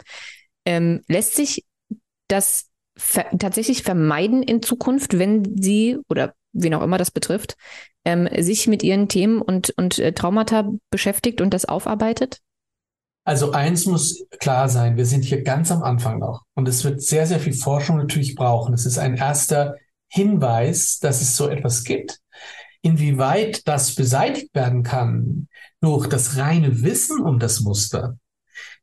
ähm, 0.64 1.02
lässt 1.08 1.34
sich 1.34 1.64
das 2.28 2.68
ver 2.96 3.26
tatsächlich 3.36 3.82
vermeiden 3.82 4.42
in 4.42 4.62
Zukunft, 4.62 5.18
wenn 5.18 5.60
sie 5.60 5.98
oder 6.08 6.34
wen 6.52 6.74
auch 6.74 6.82
immer 6.82 6.98
das 6.98 7.10
betrifft, 7.10 7.56
ähm, 8.04 8.28
sich 8.38 8.66
mit 8.68 8.82
ihren 8.82 9.08
Themen 9.08 9.42
und, 9.42 9.70
und 9.76 9.98
äh, 9.98 10.12
Traumata 10.12 10.70
beschäftigt 10.90 11.40
und 11.40 11.52
das 11.52 11.64
aufarbeitet? 11.64 12.38
Also 13.28 13.52
eins 13.52 13.84
muss 13.84 14.24
klar 14.40 14.70
sein, 14.70 14.96
wir 14.96 15.04
sind 15.04 15.22
hier 15.22 15.42
ganz 15.42 15.70
am 15.70 15.82
Anfang 15.82 16.18
noch 16.18 16.46
und 16.54 16.66
es 16.66 16.82
wird 16.82 17.02
sehr, 17.02 17.26
sehr 17.26 17.38
viel 17.38 17.52
Forschung 17.52 17.98
natürlich 17.98 18.34
brauchen. 18.34 18.72
Es 18.72 18.86
ist 18.86 18.96
ein 18.96 19.18
erster 19.18 19.76
Hinweis, 20.08 20.98
dass 20.98 21.20
es 21.20 21.36
so 21.36 21.46
etwas 21.46 21.84
gibt. 21.84 22.20
Inwieweit 22.80 23.68
das 23.68 23.94
beseitigt 23.94 24.54
werden 24.54 24.82
kann 24.82 25.48
durch 25.82 26.06
das 26.06 26.38
reine 26.38 26.80
Wissen 26.82 27.20
um 27.20 27.38
das 27.38 27.60
Muster, 27.60 28.16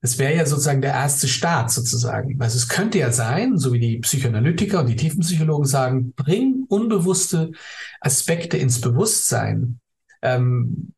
das 0.04 0.20
wäre 0.20 0.36
ja 0.36 0.46
sozusagen 0.46 0.82
der 0.82 0.94
erste 0.94 1.28
Start 1.28 1.72
sozusagen. 1.72 2.40
Also 2.40 2.58
es 2.58 2.68
könnte 2.68 3.00
ja 3.00 3.12
sein, 3.12 3.58
so 3.58 3.74
wie 3.74 3.80
die 3.80 3.98
Psychoanalytiker 3.98 4.82
und 4.82 4.86
die 4.86 4.96
Tiefenpsychologen 4.96 5.66
sagen, 5.66 6.14
bring 6.14 6.66
unbewusste 6.70 7.52
Aspekte 8.00 8.58
ins 8.58 8.80
Bewusstsein. 8.80 9.80
Ähm, 10.22 10.94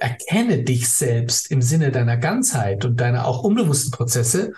erkenne 0.00 0.62
dich 0.62 0.88
selbst 0.88 1.50
im 1.50 1.62
Sinne 1.62 1.90
deiner 1.90 2.16
Ganzheit 2.16 2.84
und 2.84 3.00
deiner 3.00 3.26
auch 3.26 3.42
unbewussten 3.42 3.90
Prozesse 3.92 4.52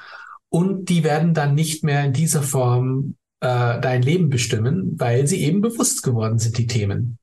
und 0.49 0.89
die 0.89 1.05
werden 1.05 1.35
dann 1.35 1.55
nicht 1.55 1.85
mehr 1.85 2.05
in 2.05 2.13
dieser 2.13 2.43
Form 2.43 3.17
äh, 3.41 3.81
dein 3.81 4.03
Leben 4.03 4.29
bestimmen, 4.31 4.93
weil 4.99 5.27
sie 5.27 5.43
eben 5.43 5.61
bewusst 5.61 6.03
geworden 6.03 6.39
sind, 6.39 6.59
die 6.59 6.67
Themen. 6.67 7.19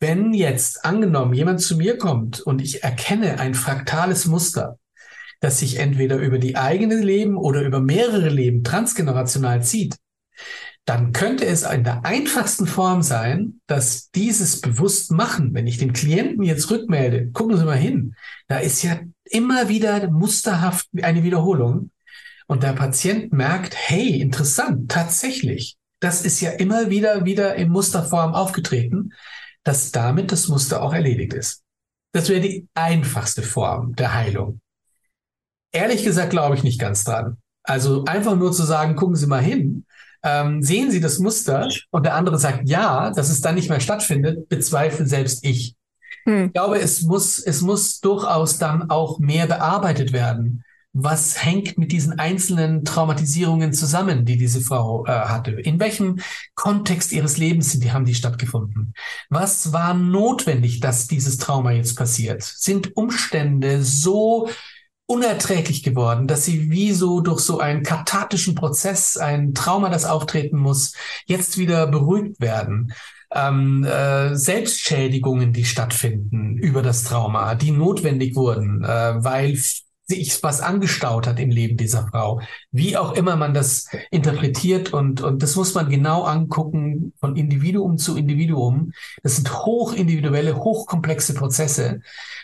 Wenn 0.00 0.34
jetzt 0.34 0.84
angenommen 0.84 1.34
jemand 1.34 1.60
zu 1.60 1.76
mir 1.76 1.96
kommt 1.96 2.40
und 2.40 2.60
ich 2.60 2.82
erkenne 2.82 3.38
ein 3.38 3.54
fraktales 3.54 4.26
Muster, 4.26 4.78
das 5.40 5.60
sich 5.60 5.78
entweder 5.78 6.16
über 6.16 6.38
die 6.38 6.56
eigene 6.56 6.96
Leben 6.96 7.36
oder 7.36 7.62
über 7.62 7.80
mehrere 7.80 8.28
Leben 8.28 8.64
transgenerational 8.64 9.62
zieht, 9.62 9.96
dann 10.84 11.12
könnte 11.12 11.46
es 11.46 11.62
in 11.62 11.84
der 11.84 12.04
einfachsten 12.04 12.66
Form 12.66 13.02
sein, 13.02 13.60
dass 13.66 14.10
dieses 14.10 14.60
bewusst 14.60 15.10
machen, 15.12 15.54
wenn 15.54 15.66
ich 15.66 15.78
dem 15.78 15.94
Klienten 15.94 16.42
jetzt 16.42 16.70
rückmelde, 16.70 17.30
gucken 17.32 17.56
Sie 17.56 17.64
mal 17.64 17.76
hin, 17.76 18.14
da 18.48 18.58
ist 18.58 18.82
ja 18.82 19.00
immer 19.24 19.68
wieder 19.68 20.10
musterhaft 20.10 20.88
eine 21.02 21.22
Wiederholung. 21.22 21.90
Und 22.46 22.62
der 22.62 22.74
Patient 22.74 23.32
merkt, 23.32 23.74
hey, 23.74 24.20
interessant, 24.20 24.90
tatsächlich, 24.90 25.78
das 26.00 26.22
ist 26.22 26.42
ja 26.42 26.50
immer 26.50 26.90
wieder, 26.90 27.24
wieder 27.24 27.54
in 27.54 27.70
Musterform 27.70 28.34
aufgetreten, 28.34 29.14
dass 29.62 29.92
damit 29.92 30.30
das 30.30 30.48
Muster 30.48 30.82
auch 30.82 30.92
erledigt 30.92 31.32
ist. 31.32 31.62
Das 32.12 32.28
wäre 32.28 32.42
die 32.42 32.68
einfachste 32.74 33.42
Form 33.42 33.94
der 33.96 34.12
Heilung. 34.12 34.60
Ehrlich 35.72 36.04
gesagt 36.04 36.30
glaube 36.30 36.54
ich 36.54 36.62
nicht 36.62 36.78
ganz 36.78 37.04
dran. 37.04 37.38
Also 37.62 38.04
einfach 38.04 38.36
nur 38.36 38.52
zu 38.52 38.62
sagen, 38.62 38.94
gucken 38.94 39.16
Sie 39.16 39.26
mal 39.26 39.42
hin, 39.42 39.86
ähm, 40.24 40.62
sehen 40.62 40.90
Sie 40.90 41.00
das 41.00 41.18
Muster 41.18 41.68
und 41.90 42.04
der 42.06 42.14
andere 42.14 42.38
sagt 42.38 42.68
ja, 42.68 43.10
dass 43.10 43.28
es 43.28 43.42
dann 43.42 43.54
nicht 43.54 43.68
mehr 43.68 43.80
stattfindet, 43.80 44.48
bezweifle 44.48 45.06
selbst 45.06 45.44
ich. 45.44 45.76
Hm. 46.24 46.46
Ich 46.46 46.52
glaube, 46.54 46.80
es 46.80 47.02
muss, 47.02 47.38
es 47.38 47.60
muss 47.60 48.00
durchaus 48.00 48.58
dann 48.58 48.90
auch 48.90 49.18
mehr 49.18 49.46
bearbeitet 49.46 50.12
werden. 50.12 50.64
Was 50.96 51.44
hängt 51.44 51.76
mit 51.76 51.90
diesen 51.90 52.20
einzelnen 52.20 52.84
Traumatisierungen 52.84 53.72
zusammen, 53.72 54.24
die 54.24 54.36
diese 54.36 54.60
Frau 54.60 55.04
äh, 55.06 55.10
hatte? 55.10 55.50
In 55.50 55.80
welchem 55.80 56.20
Kontext 56.54 57.12
ihres 57.12 57.36
Lebens 57.36 57.72
sind 57.72 57.82
die, 57.82 57.92
haben 57.92 58.04
die 58.04 58.14
stattgefunden? 58.14 58.94
Was 59.28 59.72
war 59.72 59.92
notwendig, 59.92 60.78
dass 60.80 61.08
dieses 61.08 61.36
Trauma 61.36 61.72
jetzt 61.72 61.96
passiert? 61.96 62.42
Sind 62.42 62.96
Umstände 62.96 63.82
so 63.82 64.48
unerträglich 65.06 65.82
geworden, 65.82 66.26
dass 66.26 66.44
sie 66.44 66.70
wie 66.70 66.92
so 66.92 67.20
durch 67.20 67.40
so 67.40 67.58
einen 67.58 67.82
kathartischen 67.82 68.54
Prozess, 68.54 69.16
ein 69.16 69.52
Trauma, 69.54 69.90
das 69.90 70.04
auftreten 70.04 70.58
muss, 70.58 70.94
jetzt 71.26 71.58
wieder 71.58 71.86
beruhigt 71.86 72.40
werden. 72.40 72.92
Ähm, 73.30 73.84
äh, 73.84 74.34
Selbstschädigungen, 74.36 75.52
die 75.52 75.64
stattfinden 75.64 76.56
über 76.56 76.82
das 76.82 77.04
Trauma, 77.04 77.54
die 77.54 77.72
notwendig 77.72 78.36
wurden, 78.36 78.84
äh, 78.84 79.22
weil 79.22 79.58
sich 80.06 80.42
was 80.42 80.60
angestaut 80.60 81.26
hat 81.26 81.40
im 81.40 81.50
Leben 81.50 81.76
dieser 81.76 82.06
Frau. 82.08 82.40
Wie 82.70 82.96
auch 82.96 83.12
immer 83.12 83.36
man 83.36 83.54
das 83.54 83.88
interpretiert 84.10 84.92
und, 84.92 85.22
und 85.22 85.42
das 85.42 85.56
muss 85.56 85.74
man 85.74 85.88
genau 85.88 86.24
angucken 86.24 87.14
von 87.18 87.36
Individuum 87.36 87.96
zu 87.96 88.16
Individuum. 88.16 88.92
Das 89.22 89.36
sind 89.36 89.52
hochindividuelle, 89.52 90.56
hochkomplexe 90.56 91.34
Prozesse. 91.34 92.00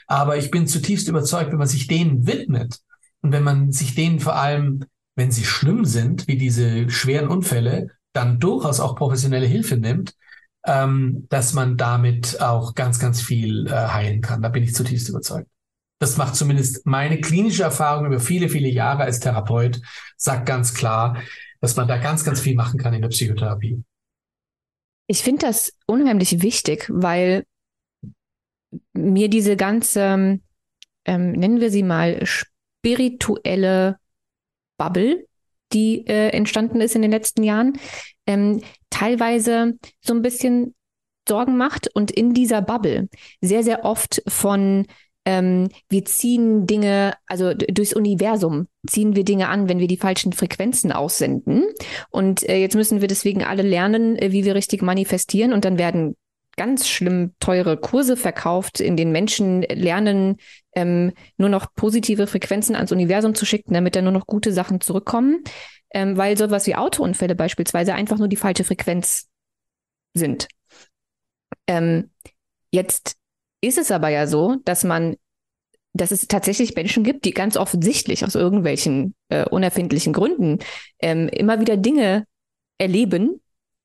Aber 0.07 0.37
ich 0.39 0.51
bin 0.51 0.67
zutiefst 0.67 1.09
überzeugt, 1.09 1.53
wenn 1.53 1.59
man 1.59 1.69
sich 1.69 1.87
denen 1.87 2.27
widmet 2.27 2.81
und 3.21 3.33
wenn 3.33 3.43
man 3.43 3.73
sich 3.73 3.95
denen 3.95 4.21
vor 4.21 4.37
allem, 4.37 4.85
wenn 5.15 5.31
sie 5.31 5.45
schlimm 5.45 5.85
sind, 5.85 6.29
wie 6.29 6.39
diese 6.39 6.89
schweren 6.89 7.29
Unfälle, 7.29 7.89
dann 8.13 8.41
durchaus 8.41 8.81
auch 8.81 8.97
professionelle 8.97 9.47
Hilfe 9.47 9.77
nimmt, 9.77 10.15
ähm, 10.67 11.27
dass 11.29 11.53
man 11.53 11.77
damit 11.77 12.41
auch 12.41 12.75
ganz, 12.75 12.99
ganz 12.99 13.21
viel 13.21 13.67
äh, 13.67 13.71
heilen 13.71 14.21
kann. 14.23 14.43
Da 14.43 14.49
bin 14.49 14.63
ich 14.63 14.75
zutiefst 14.75 15.09
überzeugt. 15.09 15.49
Das 16.01 16.16
macht 16.16 16.34
zumindest 16.34 16.86
meine 16.86 17.20
klinische 17.20 17.62
Erfahrung 17.62 18.07
über 18.07 18.20
viele, 18.20 18.48
viele 18.48 18.68
Jahre 18.68 19.05
als 19.05 19.20
Therapeut, 19.20 19.82
sagt 20.16 20.46
ganz 20.46 20.72
klar, 20.72 21.22
dass 21.61 21.76
man 21.76 21.86
da 21.86 21.98
ganz, 21.98 22.24
ganz 22.24 22.40
viel 22.40 22.55
machen 22.55 22.80
kann 22.80 22.94
in 22.94 23.03
der 23.03 23.11
Psychotherapie. 23.11 23.84
Ich 25.07 25.22
finde 25.22 25.46
das 25.46 25.74
unheimlich 25.86 26.40
wichtig, 26.40 26.86
weil 26.88 27.44
mir 28.94 29.28
diese 29.28 29.57
ganze, 29.57 30.40
ähm, 31.05 31.32
nennen 31.32 31.61
wir 31.61 31.70
sie 31.70 31.82
mal, 31.82 32.24
spirituelle 32.24 33.98
Bubble, 34.78 35.26
die 35.74 36.07
äh, 36.07 36.30
entstanden 36.30 36.80
ist 36.80 36.94
in 36.94 37.03
den 37.03 37.11
letzten 37.11 37.42
Jahren, 37.42 37.78
ähm, 38.26 38.62
teilweise 38.88 39.78
so 40.01 40.14
ein 40.14 40.22
bisschen 40.22 40.74
Sorgen 41.28 41.59
macht 41.59 41.94
und 41.94 42.11
in 42.11 42.32
dieser 42.32 42.62
Bubble 42.62 43.09
sehr, 43.42 43.62
sehr 43.62 43.84
oft 43.84 44.22
von 44.26 44.86
ähm, 45.31 45.68
wir 45.89 46.05
ziehen 46.05 46.66
Dinge, 46.66 47.14
also 47.26 47.55
durchs 47.55 47.93
Universum 47.93 48.66
ziehen 48.89 49.14
wir 49.14 49.24
Dinge 49.24 49.49
an, 49.49 49.68
wenn 49.68 49.78
wir 49.78 49.87
die 49.87 49.97
falschen 49.97 50.33
Frequenzen 50.33 50.91
aussenden. 50.91 51.66
Und 52.11 52.43
äh, 52.49 52.57
jetzt 52.57 52.74
müssen 52.74 53.01
wir 53.01 53.07
deswegen 53.07 53.45
alle 53.45 53.62
lernen, 53.62 54.16
äh, 54.16 54.33
wie 54.33 54.45
wir 54.45 54.57
richtig 54.57 54.83
manifestieren. 54.83 55.53
Und 55.53 55.64
dann 55.64 55.78
werden 55.78 56.16
ganz 56.57 56.89
schlimm 56.89 57.33
teure 57.39 57.76
Kurse 57.76 58.16
verkauft, 58.16 58.81
in 58.81 58.97
denen 58.97 59.12
Menschen 59.12 59.62
lernen, 59.62 60.39
ähm, 60.74 61.12
nur 61.37 61.49
noch 61.49 61.74
positive 61.76 62.26
Frequenzen 62.26 62.74
ans 62.74 62.91
Universum 62.91 63.37
zu 63.37 63.47
schicken, 63.47 63.72
damit 63.72 63.95
da 63.95 64.03
nur 64.03 64.11
noch 64.11 64.26
gute 64.26 64.53
Sachen 64.53 64.81
zurückkommen. 64.81 65.45
Ähm, 65.93 66.16
weil 66.16 66.37
sowas 66.37 66.66
wie 66.66 66.74
Autounfälle 66.74 67.37
beispielsweise 67.37 67.95
einfach 67.95 68.18
nur 68.18 68.28
die 68.28 68.37
falsche 68.37 68.64
Frequenz 68.64 69.28
sind. 70.12 70.49
Ähm, 71.68 72.11
jetzt 72.72 73.20
ist 73.61 73.79
es 73.79 73.91
aber 73.91 74.09
ja 74.09 74.27
so, 74.27 74.57
dass 74.65 74.85
man, 74.85 75.17
dass 75.93 76.11
es 76.11 76.29
tatsächlich 76.29 76.75
Menschen 76.75 77.05
gibt, 77.05 77.25
die 77.25 77.33
ganz 77.33 77.57
offensichtlich 77.57 78.25
aus 78.25 78.35
irgendwelchen 78.35 79.15
äh, 79.29 79.45
unerfindlichen 79.49 80.13
Gründen 80.13 80.59
ähm, 81.01 81.29
immer 81.29 81.61
wieder 81.61 81.77
Dinge 81.77 82.27
erleben 82.79 83.41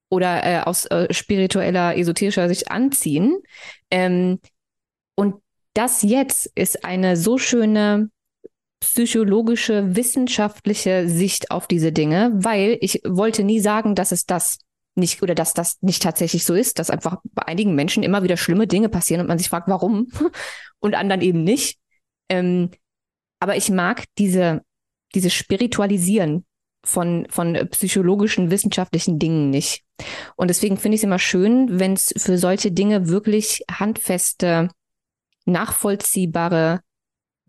oder 0.10 0.44
äh, 0.44 0.62
aus 0.62 0.86
äh, 0.86 1.14
spiritueller, 1.14 1.98
esoterischer 1.98 2.48
Sicht 2.48 2.72
anziehen. 2.72 3.38
Ähm, 3.92 4.40
und 5.16 5.36
das 5.74 6.02
jetzt 6.04 6.52
ist 6.56 6.86
eine 6.86 7.18
so 7.18 7.38
schöne 7.38 8.10
psychologische, 8.80 9.96
wissenschaftliche 9.96 11.10
Sicht 11.10 11.52
auf 11.52 11.68
diese 11.68 11.92
Dinge, 11.92 12.32
weil 12.36 12.78
ich 12.82 13.02
wollte 13.06 13.44
nie 13.44 13.60
sagen, 13.60 13.96
dass 13.96 14.12
es 14.12 14.26
das 14.26 14.60
nicht 14.96 15.22
oder 15.22 15.36
dass 15.36 15.54
das 15.54 15.78
nicht 15.82 16.02
tatsächlich 16.02 16.46
so 16.46 16.54
ist, 16.54 16.80
dass 16.80 16.90
einfach 16.90 17.18
bei 17.34 17.48
einigen 17.48 17.76
Menschen 17.76 18.04
immer 18.04 18.24
wieder 18.24 18.38
schlimme 18.38 18.68
Dinge 18.68 18.90
passieren 18.90 19.22
und 19.22 19.28
man 19.28 19.38
sich 19.38 19.50
fragt, 19.50 19.68
warum 19.68 20.08
und 20.80 20.96
anderen 20.96 21.22
eben 21.22 21.44
nicht. 21.44 21.80
Ähm, 22.30 22.72
aber 23.40 23.56
ich 23.56 23.70
mag 23.70 24.06
diese, 24.18 24.64
diese 25.14 25.30
Spiritualisieren 25.30 26.46
von, 26.86 27.28
von 27.30 27.54
psychologischen, 27.72 28.52
wissenschaftlichen 28.52 29.20
Dingen 29.20 29.50
nicht. 29.50 29.84
Und 30.36 30.50
deswegen 30.50 30.78
finde 30.78 30.96
ich 30.96 31.00
es 31.00 31.06
immer 31.06 31.20
schön, 31.20 31.80
wenn 31.80 31.94
es 31.94 32.14
für 32.18 32.38
solche 32.38 32.72
Dinge 32.72 33.08
wirklich 33.08 33.64
handfeste, 33.70 34.70
nachvollziehbare 35.46 36.82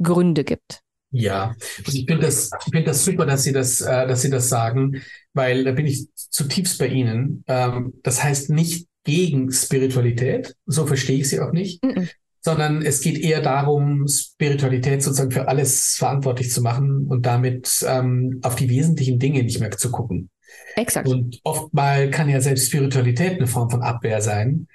Gründe 0.02 0.44
gibt. 0.44 0.82
Ja, 1.10 1.54
also 1.84 1.98
ich 1.98 2.06
finde 2.06 2.26
das, 2.26 2.50
ich 2.66 2.72
finde 2.72 2.86
das 2.86 3.04
super, 3.04 3.26
dass 3.26 3.44
Sie 3.44 3.52
das, 3.52 3.80
äh, 3.80 4.06
dass 4.06 4.22
Sie 4.22 4.30
das 4.30 4.48
sagen, 4.48 5.02
weil 5.32 5.64
da 5.64 5.72
bin 5.72 5.86
ich 5.86 6.08
zutiefst 6.14 6.78
bei 6.78 6.88
Ihnen. 6.88 7.44
Ähm, 7.46 7.94
das 8.02 8.22
heißt 8.22 8.50
nicht 8.50 8.86
gegen 9.06 9.52
Spiritualität, 9.52 10.54
so 10.66 10.84
verstehe 10.84 11.18
ich 11.18 11.28
sie 11.28 11.40
auch 11.40 11.52
nicht, 11.52 11.82
mhm. 11.82 12.08
sondern 12.40 12.82
es 12.82 13.00
geht 13.00 13.18
eher 13.18 13.40
darum, 13.40 14.06
Spiritualität 14.08 15.02
sozusagen 15.02 15.30
für 15.30 15.48
alles 15.48 15.94
verantwortlich 15.96 16.50
zu 16.50 16.60
machen 16.60 17.06
und 17.06 17.24
damit 17.24 17.86
ähm, 17.88 18.40
auf 18.42 18.56
die 18.56 18.68
wesentlichen 18.68 19.18
Dinge 19.18 19.44
nicht 19.44 19.60
mehr 19.60 19.70
zu 19.70 19.90
gucken. 19.92 20.28
Exakt. 20.74 21.08
Und 21.08 21.40
oftmal 21.44 22.10
kann 22.10 22.28
ja 22.28 22.40
selbst 22.40 22.66
Spiritualität 22.66 23.38
eine 23.38 23.46
Form 23.46 23.70
von 23.70 23.82
Abwehr 23.82 24.20
sein, 24.20 24.66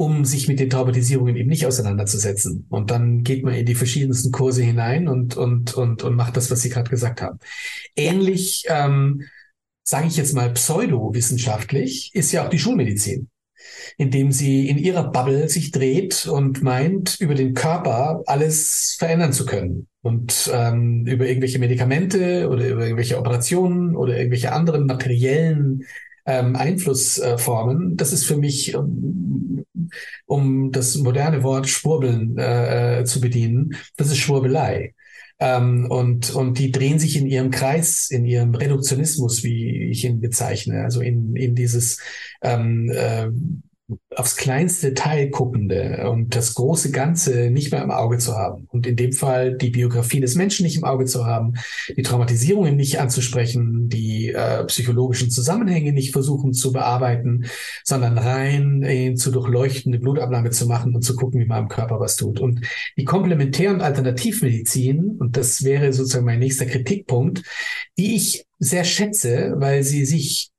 um 0.00 0.24
sich 0.24 0.48
mit 0.48 0.58
den 0.58 0.70
Traumatisierungen 0.70 1.36
eben 1.36 1.50
nicht 1.50 1.66
auseinanderzusetzen. 1.66 2.64
Und 2.70 2.90
dann 2.90 3.22
geht 3.22 3.44
man 3.44 3.52
in 3.52 3.66
die 3.66 3.74
verschiedensten 3.74 4.32
Kurse 4.32 4.62
hinein 4.62 5.08
und, 5.08 5.36
und, 5.36 5.74
und, 5.74 6.02
und 6.02 6.16
macht 6.16 6.38
das, 6.38 6.50
was 6.50 6.62
Sie 6.62 6.70
gerade 6.70 6.88
gesagt 6.88 7.20
haben. 7.20 7.38
Ähnlich, 7.94 8.64
ähm, 8.68 9.24
sage 9.82 10.06
ich 10.06 10.16
jetzt 10.16 10.32
mal, 10.32 10.54
pseudowissenschaftlich, 10.54 12.14
ist 12.14 12.32
ja 12.32 12.46
auch 12.46 12.48
die 12.48 12.58
Schulmedizin 12.58 13.28
indem 13.98 14.32
sie 14.32 14.70
in 14.70 14.78
ihrer 14.78 15.12
Bubble 15.12 15.46
sich 15.50 15.70
dreht 15.70 16.26
und 16.26 16.62
meint, 16.62 17.20
über 17.20 17.34
den 17.34 17.52
Körper 17.52 18.22
alles 18.24 18.96
verändern 18.98 19.34
zu 19.34 19.44
können. 19.44 19.86
Und 20.00 20.50
ähm, 20.50 21.04
über 21.06 21.26
irgendwelche 21.26 21.58
Medikamente 21.58 22.48
oder 22.48 22.66
über 22.66 22.84
irgendwelche 22.84 23.18
Operationen 23.18 23.94
oder 23.94 24.16
irgendwelche 24.16 24.52
anderen 24.52 24.86
materiellen 24.86 25.84
ähm, 26.26 26.56
Einflussformen, 26.56 27.96
das 27.96 28.12
ist 28.12 28.24
für 28.24 28.36
mich, 28.36 28.74
um, 28.76 29.64
um 30.26 30.72
das 30.72 30.96
moderne 30.96 31.42
Wort 31.42 31.68
Schwurbeln 31.68 32.38
äh, 32.38 33.00
äh, 33.00 33.04
zu 33.04 33.20
bedienen, 33.20 33.74
das 33.96 34.08
ist 34.08 34.18
Schwurbelei. 34.18 34.94
Ähm, 35.42 35.86
und, 35.88 36.34
und 36.34 36.58
die 36.58 36.70
drehen 36.70 36.98
sich 36.98 37.16
in 37.16 37.26
ihrem 37.26 37.50
Kreis, 37.50 38.10
in 38.10 38.26
ihrem 38.26 38.54
Reduktionismus, 38.54 39.42
wie 39.42 39.90
ich 39.90 40.04
ihn 40.04 40.20
bezeichne, 40.20 40.82
also 40.84 41.00
in, 41.00 41.34
in 41.34 41.54
dieses 41.54 41.98
ähm, 42.42 42.90
äh, 42.94 43.28
aufs 44.14 44.36
kleinste 44.36 44.88
Detail 44.88 45.28
guckende 45.28 46.08
und 46.10 46.34
das 46.34 46.54
große 46.54 46.90
Ganze 46.90 47.50
nicht 47.50 47.72
mehr 47.72 47.82
im 47.82 47.90
Auge 47.90 48.18
zu 48.18 48.34
haben. 48.34 48.66
Und 48.70 48.86
in 48.86 48.96
dem 48.96 49.12
Fall 49.12 49.56
die 49.56 49.70
Biografie 49.70 50.20
des 50.20 50.34
Menschen 50.34 50.64
nicht 50.64 50.76
im 50.76 50.84
Auge 50.84 51.04
zu 51.04 51.26
haben, 51.26 51.54
die 51.96 52.02
Traumatisierungen 52.02 52.76
nicht 52.76 53.00
anzusprechen, 53.00 53.88
die 53.88 54.30
äh, 54.30 54.64
psychologischen 54.64 55.30
Zusammenhänge 55.30 55.92
nicht 55.92 56.12
versuchen 56.12 56.52
zu 56.52 56.72
bearbeiten, 56.72 57.46
sondern 57.84 58.18
rein 58.18 58.82
äh, 58.82 59.14
zu 59.14 59.30
durchleuchten, 59.30 59.92
eine 59.92 60.00
Blutabnahme 60.00 60.50
zu 60.50 60.66
machen 60.66 60.94
und 60.94 61.02
zu 61.02 61.16
gucken, 61.16 61.40
wie 61.40 61.46
man 61.46 61.64
im 61.64 61.68
Körper 61.68 62.00
was 62.00 62.16
tut. 62.16 62.40
Und 62.40 62.60
die 62.96 63.04
Komplementär- 63.04 63.72
und 63.72 63.80
Alternativmedizin, 63.80 65.16
und 65.18 65.36
das 65.36 65.64
wäre 65.64 65.92
sozusagen 65.92 66.26
mein 66.26 66.38
nächster 66.38 66.66
Kritikpunkt, 66.66 67.42
die 67.98 68.16
ich 68.16 68.44
sehr 68.58 68.84
schätze, 68.84 69.54
weil 69.56 69.82
sie 69.82 70.04
sich 70.04 70.50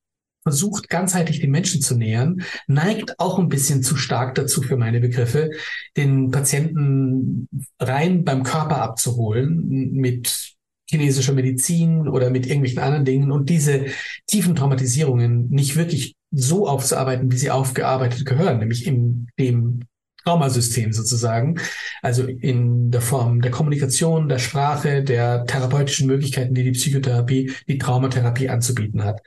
versucht, 0.44 0.90
ganzheitlich 0.90 1.40
den 1.40 1.52
Menschen 1.52 1.82
zu 1.82 1.96
nähern, 1.96 2.44
neigt 2.68 3.20
auch 3.20 3.40
ein 3.40 3.50
bisschen 3.50 3.84
zu 3.84 3.96
stark 3.96 4.36
dazu 4.36 4.62
für 4.62 4.78
meine 4.78 5.00
Begriffe, 5.00 5.52
den 5.98 6.32
Patienten 6.32 7.48
rein 7.80 8.24
beim 8.24 8.44
Körper 8.44 8.82
abzuholen 8.82 9.92
mit 9.94 10.56
chinesischer 10.90 11.34
Medizin 11.34 12.08
oder 12.08 12.30
mit 12.30 12.46
irgendwelchen 12.46 12.80
anderen 12.80 13.06
Dingen 13.06 13.32
und 13.32 13.50
diese 13.50 13.86
tiefen 14.28 14.56
Traumatisierungen 14.56 15.48
nicht 15.50 15.78
wirklich 15.78 16.16
so 16.32 16.68
aufzuarbeiten, 16.68 17.32
wie 17.32 17.38
sie 17.38 17.52
aufgearbeitet 17.52 18.26
gehören, 18.26 18.60
nämlich 18.60 18.86
in 18.86 19.28
dem 19.40 19.82
Traumasystem 20.24 20.94
sozusagen, 20.94 21.60
also 22.02 22.26
in 22.26 22.92
der 22.92 23.02
Form 23.02 23.42
der 23.42 23.52
Kommunikation, 23.52 24.30
der 24.30 24.38
Sprache, 24.38 25.04
der 25.04 25.46
therapeutischen 25.46 26.08
Möglichkeiten, 26.08 26.54
die 26.54 26.64
die 26.64 26.72
Psychotherapie, 26.72 27.54
die 27.68 27.78
Traumatherapie 27.78 28.50
anzubieten 28.50 29.04
hat 29.04 29.22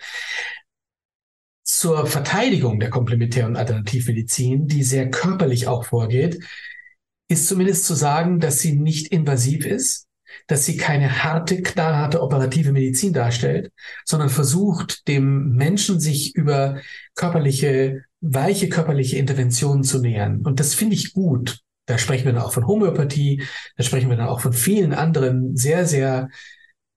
zur 1.65 2.07
Verteidigung 2.07 2.79
der 2.79 2.91
Komplementär- 2.91 3.47
und 3.47 3.57
Alternativmedizin, 3.57 4.69
die 4.69 4.83
sehr 4.85 5.11
körperlich 5.11 5.67
auch 5.67 5.87
vorgeht, 5.87 6.45
ist 7.29 7.49
zumindest 7.49 7.87
zu 7.87 7.95
sagen, 7.95 8.39
dass 8.39 8.61
sie 8.61 8.75
nicht 8.75 9.09
invasiv 9.09 9.65
ist, 9.65 10.07
dass 10.47 10.67
sie 10.67 10.77
keine 10.77 11.25
harte, 11.25 11.63
knallharte 11.63 12.21
operative 12.21 12.73
Medizin 12.73 13.13
darstellt, 13.13 13.73
sondern 14.05 14.29
versucht, 14.29 15.09
dem 15.09 15.53
Menschen 15.55 16.01
sich 16.01 16.35
über 16.35 16.81
körperliche, 17.15 18.05
weiche 18.21 18.69
körperliche 18.69 19.17
Interventionen 19.17 19.85
zu 19.85 20.01
nähern. 20.01 20.43
Und 20.43 20.61
das 20.61 20.75
finde 20.75 20.97
ich 20.97 21.15
gut. 21.15 21.61
Da 21.87 21.99
sprechen 21.99 22.27
wir 22.27 22.33
dann 22.33 22.43
auch 22.43 22.53
von 22.53 22.67
Homöopathie, 22.67 23.43
da 23.77 23.83
sprechen 23.85 24.11
wir 24.11 24.17
dann 24.17 24.29
auch 24.29 24.41
von 24.41 24.53
vielen 24.53 24.93
anderen 24.93 25.57
sehr, 25.57 25.87
sehr 25.87 26.29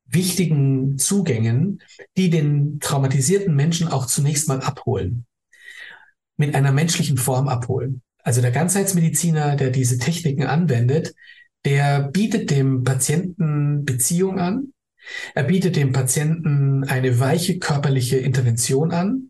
wichtigen 0.08 0.98
Zugängen, 0.98 1.82
die 2.16 2.30
den 2.30 2.80
traumatisierten 2.80 3.56
Menschen 3.56 3.88
auch 3.88 4.06
zunächst 4.06 4.48
mal 4.48 4.62
abholen, 4.62 5.26
mit 6.38 6.56
einer 6.56 6.72
menschlichen 6.72 7.18
Form 7.18 7.48
abholen. 7.48 8.02
Also 8.24 8.42
der 8.42 8.52
Ganzheitsmediziner, 8.52 9.56
der 9.56 9.70
diese 9.70 10.00
Techniken 10.00 10.44
anwendet, 10.44 11.14
der 11.66 12.02
bietet 12.02 12.52
dem 12.52 12.84
Patienten 12.84 13.86
Beziehung 13.86 14.40
an, 14.40 14.74
er 15.34 15.44
bietet 15.44 15.76
dem 15.76 15.92
Patienten 15.92 16.84
eine 16.84 17.20
weiche 17.20 17.60
körperliche 17.60 18.18
Intervention 18.18 18.92
an. 18.92 19.30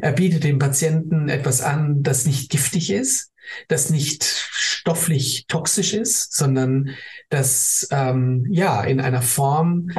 Er 0.00 0.12
bietet 0.12 0.44
dem 0.44 0.58
Patienten 0.58 1.28
etwas 1.28 1.60
an, 1.60 2.02
das 2.02 2.26
nicht 2.26 2.50
giftig 2.50 2.90
ist, 2.90 3.32
das 3.68 3.90
nicht 3.90 4.24
stofflich 4.24 5.46
toxisch 5.48 5.94
ist, 5.94 6.32
sondern 6.34 6.90
das 7.28 7.88
ähm, 7.90 8.46
ja 8.50 8.84
in 8.84 9.00
einer 9.00 9.22
Form 9.22 9.90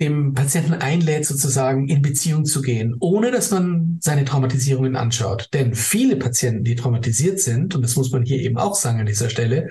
dem 0.00 0.34
Patienten 0.34 0.74
einlädt, 0.74 1.26
sozusagen 1.26 1.88
in 1.88 2.02
Beziehung 2.02 2.44
zu 2.44 2.62
gehen, 2.62 2.96
ohne 3.00 3.30
dass 3.30 3.50
man 3.50 3.98
seine 4.00 4.24
Traumatisierungen 4.24 4.96
anschaut. 4.96 5.48
Denn 5.52 5.74
viele 5.74 6.16
Patienten, 6.16 6.64
die 6.64 6.76
traumatisiert 6.76 7.40
sind, 7.40 7.74
und 7.74 7.82
das 7.82 7.96
muss 7.96 8.12
man 8.12 8.22
hier 8.22 8.38
eben 8.38 8.58
auch 8.58 8.76
sagen 8.76 9.00
an 9.00 9.06
dieser 9.06 9.28
Stelle, 9.28 9.70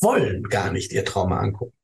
wollen 0.00 0.44
gar 0.44 0.72
nicht 0.72 0.92
ihr 0.92 1.04
Trauma 1.04 1.38
angucken. 1.38 1.74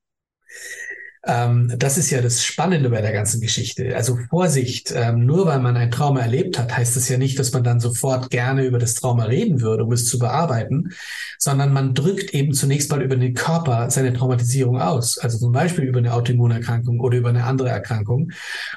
Ähm, 1.27 1.73
das 1.77 1.97
ist 1.97 2.11
ja 2.11 2.21
das 2.21 2.45
Spannende 2.45 2.91
bei 2.91 3.01
der 3.01 3.13
ganzen 3.13 3.41
Geschichte. 3.41 3.97
Also 3.97 4.19
Vorsicht, 4.29 4.93
ähm, 4.95 5.25
nur 5.25 5.47
weil 5.47 5.61
man 5.61 5.77
ein 5.77 5.91
Trauma 5.91 6.21
erlebt 6.21 6.59
hat, 6.59 6.77
heißt 6.77 6.97
das 6.97 7.09
ja 7.09 7.17
nicht, 7.17 7.39
dass 7.39 7.53
man 7.53 7.65
dann 7.65 7.81
sofort 7.81 8.31
gerne 8.31 8.65
über 8.65 8.79
das 8.79 8.95
Trauma 8.95 9.25
reden 9.25 9.61
würde, 9.61 9.85
um 9.85 9.93
es 9.93 10.07
zu 10.07 10.19
bearbeiten, 10.19 10.91
sondern 11.39 11.73
man 11.73 11.95
drückt 11.95 12.35
eben 12.35 12.53
zunächst 12.53 12.91
mal 12.91 13.03
über 13.03 13.17
den 13.17 13.35
Körper 13.35 13.91
seine 13.91 14.13
Traumatisierung 14.13 14.81
aus. 14.81 15.19
Also 15.19 15.39
zum 15.39 15.53
Beispiel 15.53 15.85
über 15.85 15.99
eine 15.99 16.13
Autoimmunerkrankung 16.13 17.01
oder 17.01 17.17
über 17.17 17.31
eine 17.31 17.45
andere 17.45 17.71
Erkrankung. 17.71 18.33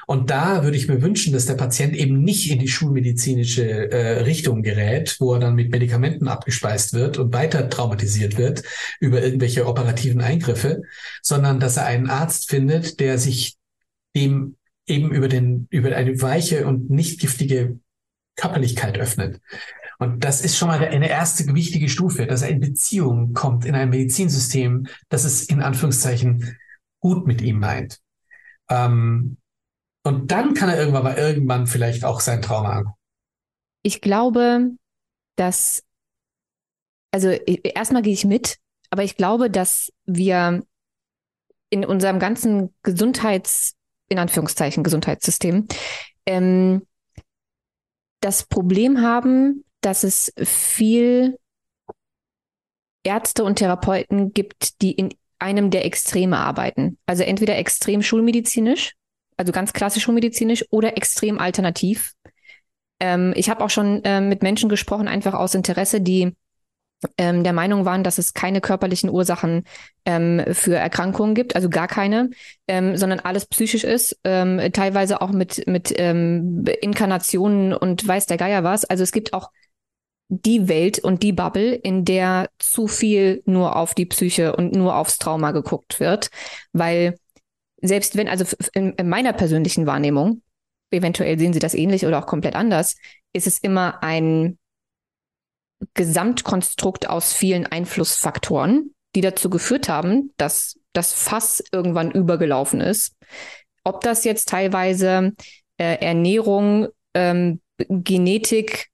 Und 0.06 0.30
da 0.30 0.64
würde 0.64 0.76
ich 0.76 0.88
mir 0.88 1.02
wünschen, 1.02 1.32
dass 1.32 1.46
der 1.46 1.54
Patient 1.54 1.94
eben 1.94 2.22
nicht 2.22 2.50
in 2.50 2.58
die 2.58 2.68
schulmedizinische 2.68 3.90
äh, 3.90 4.22
Richtung 4.22 4.62
gerät, 4.62 5.16
wo 5.18 5.34
er 5.34 5.40
dann 5.40 5.54
mit 5.54 5.70
Medikamenten 5.70 6.28
abgespeist 6.28 6.94
wird 6.94 7.18
und 7.18 7.34
weiter 7.34 7.68
traumatisiert 7.68 8.38
wird 8.38 8.62
über 9.00 9.22
irgendwelche 9.22 9.66
operativen 9.66 10.20
Eingriffe, 10.20 10.82
sondern 11.22 11.60
dass 11.60 11.76
er 11.76 11.86
einen 11.86 12.08
Arzt 12.08 12.37
Arzt 12.38 12.48
findet, 12.48 13.00
der 13.00 13.18
sich 13.18 13.56
dem 14.14 14.56
eben 14.86 15.12
über 15.12 15.28
den, 15.28 15.66
über 15.70 15.94
eine 15.94 16.20
weiche 16.22 16.66
und 16.66 16.88
nicht 16.88 17.20
giftige 17.20 17.78
Körperlichkeit 18.36 18.96
öffnet. 18.96 19.40
Und 19.98 20.24
das 20.24 20.40
ist 20.42 20.56
schon 20.56 20.68
mal 20.68 20.78
eine 20.78 21.08
erste 21.08 21.52
wichtige 21.54 21.88
Stufe, 21.88 22.26
dass 22.26 22.42
er 22.42 22.50
in 22.50 22.60
Beziehung 22.60 23.34
kommt 23.34 23.64
in 23.64 23.74
ein 23.74 23.90
Medizinsystem, 23.90 24.86
das 25.08 25.24
es 25.24 25.42
in 25.42 25.60
Anführungszeichen 25.60 26.56
gut 27.00 27.26
mit 27.26 27.42
ihm 27.42 27.58
meint. 27.58 27.98
Ähm, 28.70 29.38
und 30.04 30.30
dann 30.30 30.54
kann 30.54 30.68
er 30.68 30.78
irgendwann 30.78 31.02
mal 31.02 31.18
irgendwann 31.18 31.66
vielleicht 31.66 32.04
auch 32.04 32.20
sein 32.20 32.40
Trauma 32.40 32.70
angucken. 32.70 32.98
Ich 33.82 34.00
glaube, 34.00 34.70
dass, 35.36 35.82
also 37.12 37.28
erstmal 37.28 38.02
gehe 38.02 38.12
ich 38.12 38.24
mit, 38.24 38.58
aber 38.90 39.02
ich 39.02 39.16
glaube, 39.16 39.50
dass 39.50 39.92
wir 40.06 40.62
in 41.70 41.84
unserem 41.84 42.18
ganzen 42.18 42.74
Gesundheits, 42.82 43.74
in 44.08 44.18
Anführungszeichen 44.18 44.82
Gesundheitssystem, 44.82 45.66
ähm, 46.26 46.82
das 48.20 48.44
Problem 48.44 49.00
haben, 49.00 49.64
dass 49.80 50.02
es 50.02 50.32
viel 50.42 51.38
Ärzte 53.04 53.44
und 53.44 53.56
Therapeuten 53.56 54.32
gibt, 54.32 54.82
die 54.82 54.92
in 54.92 55.14
einem 55.38 55.70
der 55.70 55.84
Extreme 55.84 56.36
arbeiten. 56.36 56.98
Also 57.06 57.22
entweder 57.22 57.56
extrem 57.56 58.02
schulmedizinisch, 58.02 58.94
also 59.36 59.52
ganz 59.52 59.72
klassisch 59.72 60.02
schulmedizinisch 60.02 60.64
oder 60.70 60.96
extrem 60.96 61.38
alternativ. 61.38 62.12
Ähm, 63.00 63.32
ich 63.36 63.48
habe 63.48 63.64
auch 63.64 63.70
schon 63.70 64.02
äh, 64.04 64.20
mit 64.20 64.42
Menschen 64.42 64.68
gesprochen, 64.68 65.06
einfach 65.06 65.34
aus 65.34 65.54
Interesse, 65.54 66.00
die 66.00 66.34
ähm, 67.16 67.44
der 67.44 67.52
Meinung 67.52 67.84
waren, 67.84 68.02
dass 68.02 68.18
es 68.18 68.34
keine 68.34 68.60
körperlichen 68.60 69.10
Ursachen 69.10 69.64
ähm, 70.04 70.42
für 70.52 70.74
Erkrankungen 70.74 71.34
gibt, 71.34 71.54
also 71.54 71.68
gar 71.68 71.88
keine, 71.88 72.30
ähm, 72.66 72.96
sondern 72.96 73.20
alles 73.20 73.46
psychisch 73.46 73.84
ist, 73.84 74.18
ähm, 74.24 74.60
teilweise 74.72 75.20
auch 75.20 75.30
mit, 75.30 75.66
mit 75.66 75.94
ähm, 75.96 76.64
Inkarnationen 76.80 77.72
und 77.72 78.06
weiß 78.06 78.26
der 78.26 78.36
Geier 78.36 78.64
was. 78.64 78.84
Also 78.84 79.02
es 79.02 79.12
gibt 79.12 79.32
auch 79.32 79.50
die 80.28 80.68
Welt 80.68 80.98
und 80.98 81.22
die 81.22 81.32
Bubble, 81.32 81.74
in 81.74 82.04
der 82.04 82.50
zu 82.58 82.86
viel 82.86 83.42
nur 83.46 83.76
auf 83.76 83.94
die 83.94 84.06
Psyche 84.06 84.54
und 84.54 84.74
nur 84.74 84.96
aufs 84.96 85.18
Trauma 85.18 85.52
geguckt 85.52 86.00
wird, 86.00 86.30
weil 86.72 87.16
selbst 87.80 88.16
wenn, 88.16 88.28
also 88.28 88.44
in, 88.74 88.92
in 88.94 89.08
meiner 89.08 89.32
persönlichen 89.32 89.86
Wahrnehmung, 89.86 90.42
eventuell 90.90 91.38
sehen 91.38 91.52
Sie 91.52 91.60
das 91.60 91.74
ähnlich 91.74 92.04
oder 92.04 92.18
auch 92.18 92.26
komplett 92.26 92.56
anders, 92.56 92.96
ist 93.32 93.46
es 93.46 93.58
immer 93.58 94.02
ein 94.02 94.58
Gesamtkonstrukt 95.94 97.08
aus 97.08 97.32
vielen 97.32 97.66
Einflussfaktoren, 97.66 98.94
die 99.14 99.20
dazu 99.20 99.50
geführt 99.50 99.88
haben, 99.88 100.32
dass 100.36 100.78
das 100.92 101.12
Fass 101.12 101.62
irgendwann 101.72 102.10
übergelaufen 102.10 102.80
ist. 102.80 103.14
Ob 103.84 104.00
das 104.00 104.24
jetzt 104.24 104.48
teilweise 104.48 105.32
äh, 105.76 106.04
Ernährung, 106.04 106.88
ähm, 107.14 107.60
Genetik, 107.78 108.88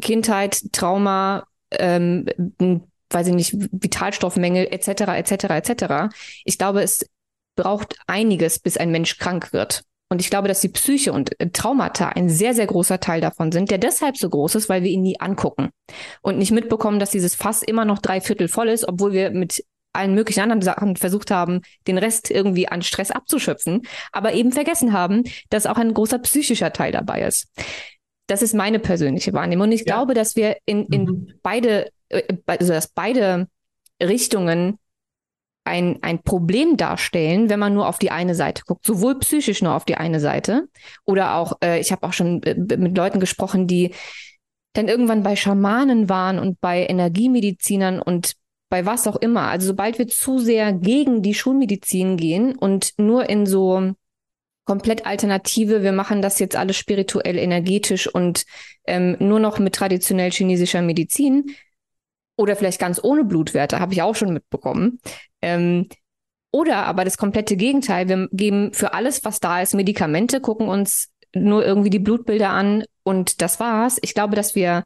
Kindheit, 0.00 0.72
Trauma, 0.72 1.46
ähm, 1.72 2.26
weiß 3.10 3.28
ich 3.28 3.34
nicht, 3.34 3.54
Vitalstoffmängel 3.72 4.68
etc. 4.70 4.88
etc. 5.16 5.44
etc. 5.44 6.16
Ich 6.44 6.58
glaube, 6.58 6.82
es 6.82 7.06
braucht 7.56 7.96
einiges, 8.06 8.58
bis 8.58 8.76
ein 8.76 8.90
Mensch 8.90 9.18
krank 9.18 9.52
wird. 9.52 9.84
Und 10.08 10.20
ich 10.20 10.30
glaube, 10.30 10.46
dass 10.48 10.60
die 10.60 10.68
Psyche 10.68 11.12
und 11.12 11.38
äh, 11.40 11.50
Traumata 11.50 12.10
ein 12.10 12.28
sehr, 12.28 12.54
sehr 12.54 12.66
großer 12.66 13.00
Teil 13.00 13.20
davon 13.20 13.50
sind, 13.50 13.70
der 13.70 13.78
deshalb 13.78 14.16
so 14.16 14.28
groß 14.28 14.54
ist, 14.54 14.68
weil 14.68 14.82
wir 14.82 14.90
ihn 14.90 15.02
nie 15.02 15.18
angucken 15.18 15.70
und 16.22 16.38
nicht 16.38 16.52
mitbekommen, 16.52 17.00
dass 17.00 17.10
dieses 17.10 17.34
Fass 17.34 17.62
immer 17.62 17.84
noch 17.84 17.98
drei 17.98 18.20
Viertel 18.20 18.48
voll 18.48 18.68
ist, 18.68 18.86
obwohl 18.86 19.12
wir 19.12 19.30
mit 19.30 19.64
allen 19.92 20.14
möglichen 20.14 20.40
anderen 20.40 20.62
Sachen 20.62 20.96
versucht 20.96 21.30
haben, 21.30 21.62
den 21.86 21.98
Rest 21.98 22.30
irgendwie 22.30 22.68
an 22.68 22.82
Stress 22.82 23.10
abzuschöpfen, 23.10 23.82
aber 24.12 24.34
eben 24.34 24.52
vergessen 24.52 24.92
haben, 24.92 25.24
dass 25.48 25.66
auch 25.66 25.78
ein 25.78 25.94
großer 25.94 26.18
psychischer 26.20 26.72
Teil 26.72 26.92
dabei 26.92 27.22
ist. 27.22 27.48
Das 28.26 28.42
ist 28.42 28.54
meine 28.54 28.78
persönliche 28.78 29.32
Wahrnehmung. 29.32 29.68
Und 29.68 29.72
ich 29.72 29.80
ja. 29.80 29.94
glaube, 29.94 30.14
dass 30.14 30.36
wir 30.36 30.56
in, 30.66 30.84
in 30.86 31.04
mhm. 31.04 31.32
beide, 31.42 31.90
äh, 32.10 32.22
also 32.46 32.72
dass 32.72 32.88
beide 32.88 33.48
Richtungen 34.02 34.78
ein, 35.66 35.98
ein 36.02 36.22
Problem 36.22 36.76
darstellen, 36.76 37.48
wenn 37.48 37.58
man 37.58 37.74
nur 37.74 37.88
auf 37.88 37.98
die 37.98 38.10
eine 38.10 38.34
Seite 38.34 38.62
guckt, 38.66 38.84
sowohl 38.84 39.18
psychisch 39.18 39.62
nur 39.62 39.74
auf 39.74 39.84
die 39.84 39.96
eine 39.96 40.20
Seite 40.20 40.68
oder 41.04 41.36
auch, 41.36 41.54
äh, 41.62 41.80
ich 41.80 41.92
habe 41.92 42.06
auch 42.06 42.12
schon 42.12 42.42
äh, 42.42 42.54
mit 42.76 42.96
Leuten 42.96 43.20
gesprochen, 43.20 43.66
die 43.66 43.92
dann 44.72 44.88
irgendwann 44.88 45.22
bei 45.22 45.36
Schamanen 45.36 46.08
waren 46.08 46.38
und 46.38 46.60
bei 46.60 46.86
Energiemedizinern 46.86 48.00
und 48.00 48.34
bei 48.68 48.84
was 48.84 49.06
auch 49.06 49.16
immer. 49.16 49.42
Also 49.42 49.68
sobald 49.68 49.98
wir 49.98 50.08
zu 50.08 50.38
sehr 50.38 50.72
gegen 50.72 51.22
die 51.22 51.34
Schulmedizin 51.34 52.16
gehen 52.16 52.54
und 52.56 52.92
nur 52.98 53.28
in 53.28 53.46
so 53.46 53.92
komplett 54.64 55.06
alternative, 55.06 55.82
wir 55.82 55.92
machen 55.92 56.20
das 56.20 56.38
jetzt 56.40 56.56
alles 56.56 56.76
spirituell, 56.76 57.38
energetisch 57.38 58.12
und 58.12 58.44
ähm, 58.86 59.16
nur 59.20 59.38
noch 59.38 59.58
mit 59.60 59.74
traditionell 59.74 60.32
chinesischer 60.32 60.82
Medizin, 60.82 61.54
oder 62.36 62.54
vielleicht 62.54 62.78
ganz 62.78 63.00
ohne 63.02 63.24
Blutwerte, 63.24 63.80
habe 63.80 63.94
ich 63.94 64.02
auch 64.02 64.14
schon 64.14 64.32
mitbekommen. 64.32 65.00
Ähm, 65.46 65.88
oder 66.52 66.86
aber 66.86 67.04
das 67.04 67.18
komplette 67.18 67.56
Gegenteil. 67.56 68.08
Wir 68.08 68.28
geben 68.32 68.72
für 68.72 68.94
alles, 68.94 69.24
was 69.24 69.40
da 69.40 69.60
ist, 69.62 69.74
Medikamente, 69.74 70.40
gucken 70.40 70.68
uns 70.68 71.10
nur 71.34 71.64
irgendwie 71.64 71.90
die 71.90 71.98
Blutbilder 71.98 72.50
an 72.50 72.84
und 73.04 73.42
das 73.42 73.60
war's. 73.60 73.98
Ich 74.02 74.14
glaube, 74.14 74.34
dass 74.34 74.54
wir 74.54 74.84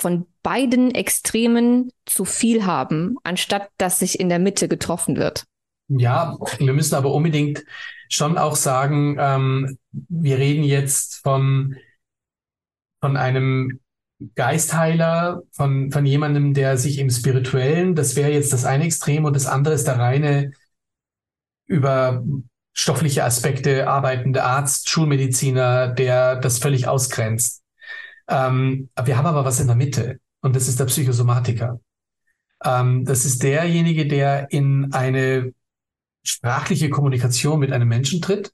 von 0.00 0.26
beiden 0.42 0.94
Extremen 0.94 1.90
zu 2.06 2.24
viel 2.24 2.64
haben, 2.64 3.16
anstatt 3.22 3.68
dass 3.76 3.98
sich 3.98 4.18
in 4.18 4.30
der 4.30 4.38
Mitte 4.38 4.68
getroffen 4.68 5.16
wird. 5.16 5.44
Ja, 5.88 6.38
wir 6.58 6.72
müssen 6.72 6.94
aber 6.94 7.12
unbedingt 7.12 7.64
schon 8.08 8.38
auch 8.38 8.56
sagen, 8.56 9.16
ähm, 9.18 9.78
wir 9.90 10.38
reden 10.38 10.62
jetzt 10.62 11.16
von, 11.16 11.76
von 13.00 13.16
einem 13.16 13.80
Geistheiler, 14.34 15.42
von, 15.52 15.90
von 15.90 16.04
jemandem, 16.04 16.52
der 16.54 16.76
sich 16.76 16.98
im 16.98 17.10
Spirituellen, 17.10 17.94
das 17.94 18.16
wäre 18.16 18.30
jetzt 18.30 18.52
das 18.52 18.64
eine 18.64 18.84
Extrem 18.84 19.24
und 19.24 19.34
das 19.34 19.46
andere 19.46 19.74
ist 19.74 19.86
der 19.86 19.98
reine 19.98 20.52
über 21.66 22.22
stoffliche 22.72 23.24
Aspekte 23.24 23.88
arbeitende 23.88 24.44
Arzt, 24.44 24.90
Schulmediziner, 24.90 25.88
der 25.88 26.36
das 26.36 26.58
völlig 26.58 26.86
ausgrenzt. 26.86 27.62
Ähm, 28.28 28.90
wir 29.02 29.16
haben 29.16 29.26
aber 29.26 29.44
was 29.44 29.60
in 29.60 29.66
der 29.66 29.76
Mitte 29.76 30.20
und 30.40 30.54
das 30.56 30.68
ist 30.68 30.80
der 30.80 30.86
Psychosomatiker. 30.86 31.80
Ähm, 32.64 33.04
das 33.04 33.24
ist 33.24 33.42
derjenige, 33.42 34.06
der 34.06 34.50
in 34.52 34.92
eine 34.92 35.52
sprachliche 36.22 36.90
Kommunikation 36.90 37.60
mit 37.60 37.72
einem 37.72 37.88
Menschen 37.88 38.20
tritt 38.20 38.52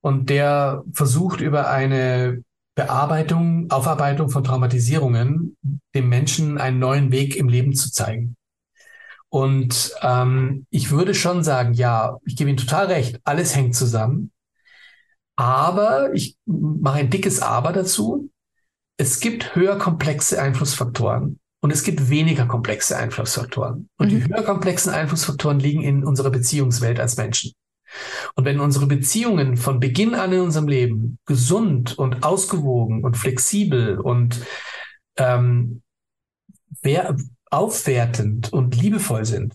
und 0.00 0.28
der 0.28 0.84
versucht 0.92 1.40
über 1.40 1.70
eine 1.70 2.42
Bearbeitung, 2.74 3.70
Aufarbeitung 3.70 4.30
von 4.30 4.44
Traumatisierungen 4.44 5.56
dem 5.94 6.08
Menschen 6.08 6.58
einen 6.58 6.78
neuen 6.78 7.12
Weg 7.12 7.36
im 7.36 7.48
Leben 7.48 7.74
zu 7.74 7.92
zeigen. 7.92 8.36
Und 9.28 9.94
ähm, 10.02 10.66
ich 10.70 10.90
würde 10.90 11.14
schon 11.14 11.42
sagen, 11.42 11.74
ja, 11.74 12.18
ich 12.24 12.36
gebe 12.36 12.50
Ihnen 12.50 12.58
total 12.58 12.86
recht, 12.86 13.20
alles 13.24 13.56
hängt 13.56 13.74
zusammen. 13.74 14.30
Aber 15.36 16.12
ich 16.12 16.36
mache 16.44 16.98
ein 16.98 17.10
dickes 17.10 17.40
Aber 17.40 17.72
dazu. 17.72 18.30
Es 18.98 19.20
gibt 19.20 19.54
höher 19.54 19.78
komplexe 19.78 20.40
Einflussfaktoren 20.40 21.40
und 21.62 21.70
es 21.70 21.82
gibt 21.82 22.10
weniger 22.10 22.46
komplexe 22.46 22.96
Einflussfaktoren. 22.96 23.88
Und 23.96 24.06
mhm. 24.06 24.10
die 24.10 24.24
höher 24.28 24.42
komplexen 24.42 24.92
Einflussfaktoren 24.92 25.58
liegen 25.58 25.82
in 25.82 26.04
unserer 26.04 26.30
Beziehungswelt 26.30 27.00
als 27.00 27.16
Menschen. 27.16 27.52
Und 28.34 28.44
wenn 28.44 28.60
unsere 28.60 28.86
Beziehungen 28.86 29.56
von 29.56 29.80
Beginn 29.80 30.14
an 30.14 30.32
in 30.32 30.40
unserem 30.40 30.68
Leben 30.68 31.18
gesund 31.26 31.98
und 31.98 32.24
ausgewogen 32.24 33.04
und 33.04 33.16
flexibel 33.16 33.98
und 33.98 34.40
ähm, 35.16 35.82
wer, 36.80 37.16
aufwertend 37.50 38.52
und 38.52 38.80
liebevoll 38.80 39.26
sind, 39.26 39.54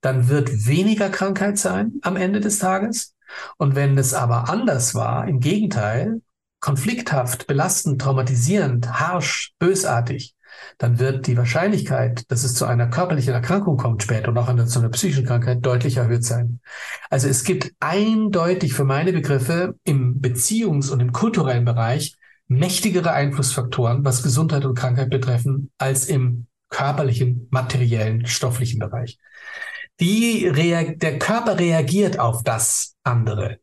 dann 0.00 0.28
wird 0.28 0.66
weniger 0.66 1.08
Krankheit 1.08 1.58
sein 1.58 2.00
am 2.02 2.16
Ende 2.16 2.40
des 2.40 2.58
Tages. 2.58 3.14
Und 3.56 3.76
wenn 3.76 3.96
es 3.96 4.12
aber 4.12 4.48
anders 4.50 4.94
war, 4.94 5.28
im 5.28 5.40
Gegenteil, 5.40 6.20
konflikthaft, 6.58 7.46
belastend, 7.46 8.02
traumatisierend, 8.02 9.00
harsch, 9.00 9.52
bösartig, 9.58 10.34
dann 10.78 10.98
wird 10.98 11.26
die 11.26 11.36
Wahrscheinlichkeit, 11.36 12.30
dass 12.30 12.44
es 12.44 12.54
zu 12.54 12.64
einer 12.64 12.88
körperlichen 12.88 13.34
Erkrankung 13.34 13.76
kommt 13.76 14.02
später 14.02 14.28
und 14.28 14.38
auch 14.38 14.52
zu 14.66 14.78
einer 14.78 14.88
psychischen 14.90 15.26
Krankheit 15.26 15.64
deutlich 15.64 15.96
erhöht 15.96 16.24
sein. 16.24 16.60
Also 17.08 17.28
es 17.28 17.44
gibt 17.44 17.72
eindeutig 17.80 18.74
für 18.74 18.84
meine 18.84 19.12
Begriffe 19.12 19.76
im 19.84 20.20
Beziehungs- 20.20 20.90
und 20.90 21.00
im 21.00 21.12
kulturellen 21.12 21.64
Bereich 21.64 22.16
mächtigere 22.48 23.12
Einflussfaktoren, 23.12 24.04
was 24.04 24.22
Gesundheit 24.22 24.64
und 24.64 24.74
Krankheit 24.74 25.10
betreffen, 25.10 25.70
als 25.78 26.06
im 26.06 26.46
körperlichen, 26.68 27.48
materiellen, 27.50 28.26
stofflichen 28.26 28.78
Bereich. 28.78 29.18
Die 30.00 30.50
der 30.96 31.18
Körper 31.18 31.58
reagiert 31.58 32.18
auf 32.18 32.42
das 32.42 32.96
andere. 33.02 33.58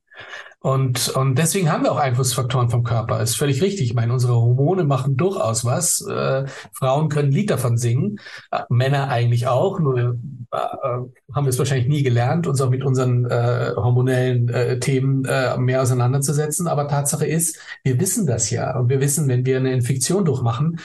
Und, 0.59 1.09
und 1.09 1.35
deswegen 1.35 1.71
haben 1.71 1.83
wir 1.83 1.91
auch 1.91 1.99
Einflussfaktoren 1.99 2.69
vom 2.69 2.83
Körper. 2.83 3.21
Ist 3.21 3.37
völlig 3.37 3.61
richtig. 3.61 3.85
Ich 3.85 3.93
meine, 3.93 4.11
unsere 4.11 4.33
Hormone 4.35 4.85
machen 4.85 5.15
durchaus 5.15 5.65
was. 5.65 6.01
Äh, 6.01 6.45
Frauen 6.73 7.09
können 7.09 7.29
ein 7.29 7.31
Lied 7.31 7.51
davon 7.51 7.77
singen, 7.77 8.19
äh, 8.51 8.63
Männer 8.69 9.09
eigentlich 9.09 9.47
auch. 9.47 9.79
Nur 9.79 9.97
äh, 9.99 10.13
haben 10.51 11.45
wir 11.45 11.49
es 11.49 11.59
wahrscheinlich 11.59 11.87
nie 11.87 12.01
gelernt, 12.01 12.47
uns 12.47 12.59
auch 12.59 12.71
mit 12.71 12.83
unseren 12.83 13.25
äh, 13.25 13.73
hormonellen 13.75 14.49
äh, 14.49 14.79
Themen 14.79 15.25
äh, 15.25 15.57
mehr 15.59 15.83
auseinanderzusetzen. 15.83 16.67
Aber 16.67 16.87
Tatsache 16.87 17.27
ist, 17.27 17.59
wir 17.83 17.99
wissen 17.99 18.25
das 18.25 18.49
ja. 18.49 18.79
Und 18.79 18.89
wir 18.89 18.99
wissen, 18.99 19.27
wenn 19.27 19.45
wir 19.45 19.57
eine 19.57 19.73
Infektion 19.73 20.25
durchmachen, 20.25 20.79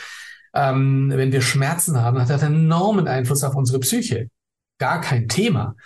ähm, 0.55 1.11
wenn 1.15 1.33
wir 1.33 1.41
Schmerzen 1.41 1.99
haben, 2.01 2.21
hat 2.21 2.29
das 2.29 2.43
einen 2.43 2.67
enormen 2.67 3.09
Einfluss 3.09 3.43
auf 3.43 3.55
unsere 3.55 3.81
Psyche. 3.81 4.29
Gar 4.79 5.01
kein 5.01 5.29
Thema. 5.29 5.77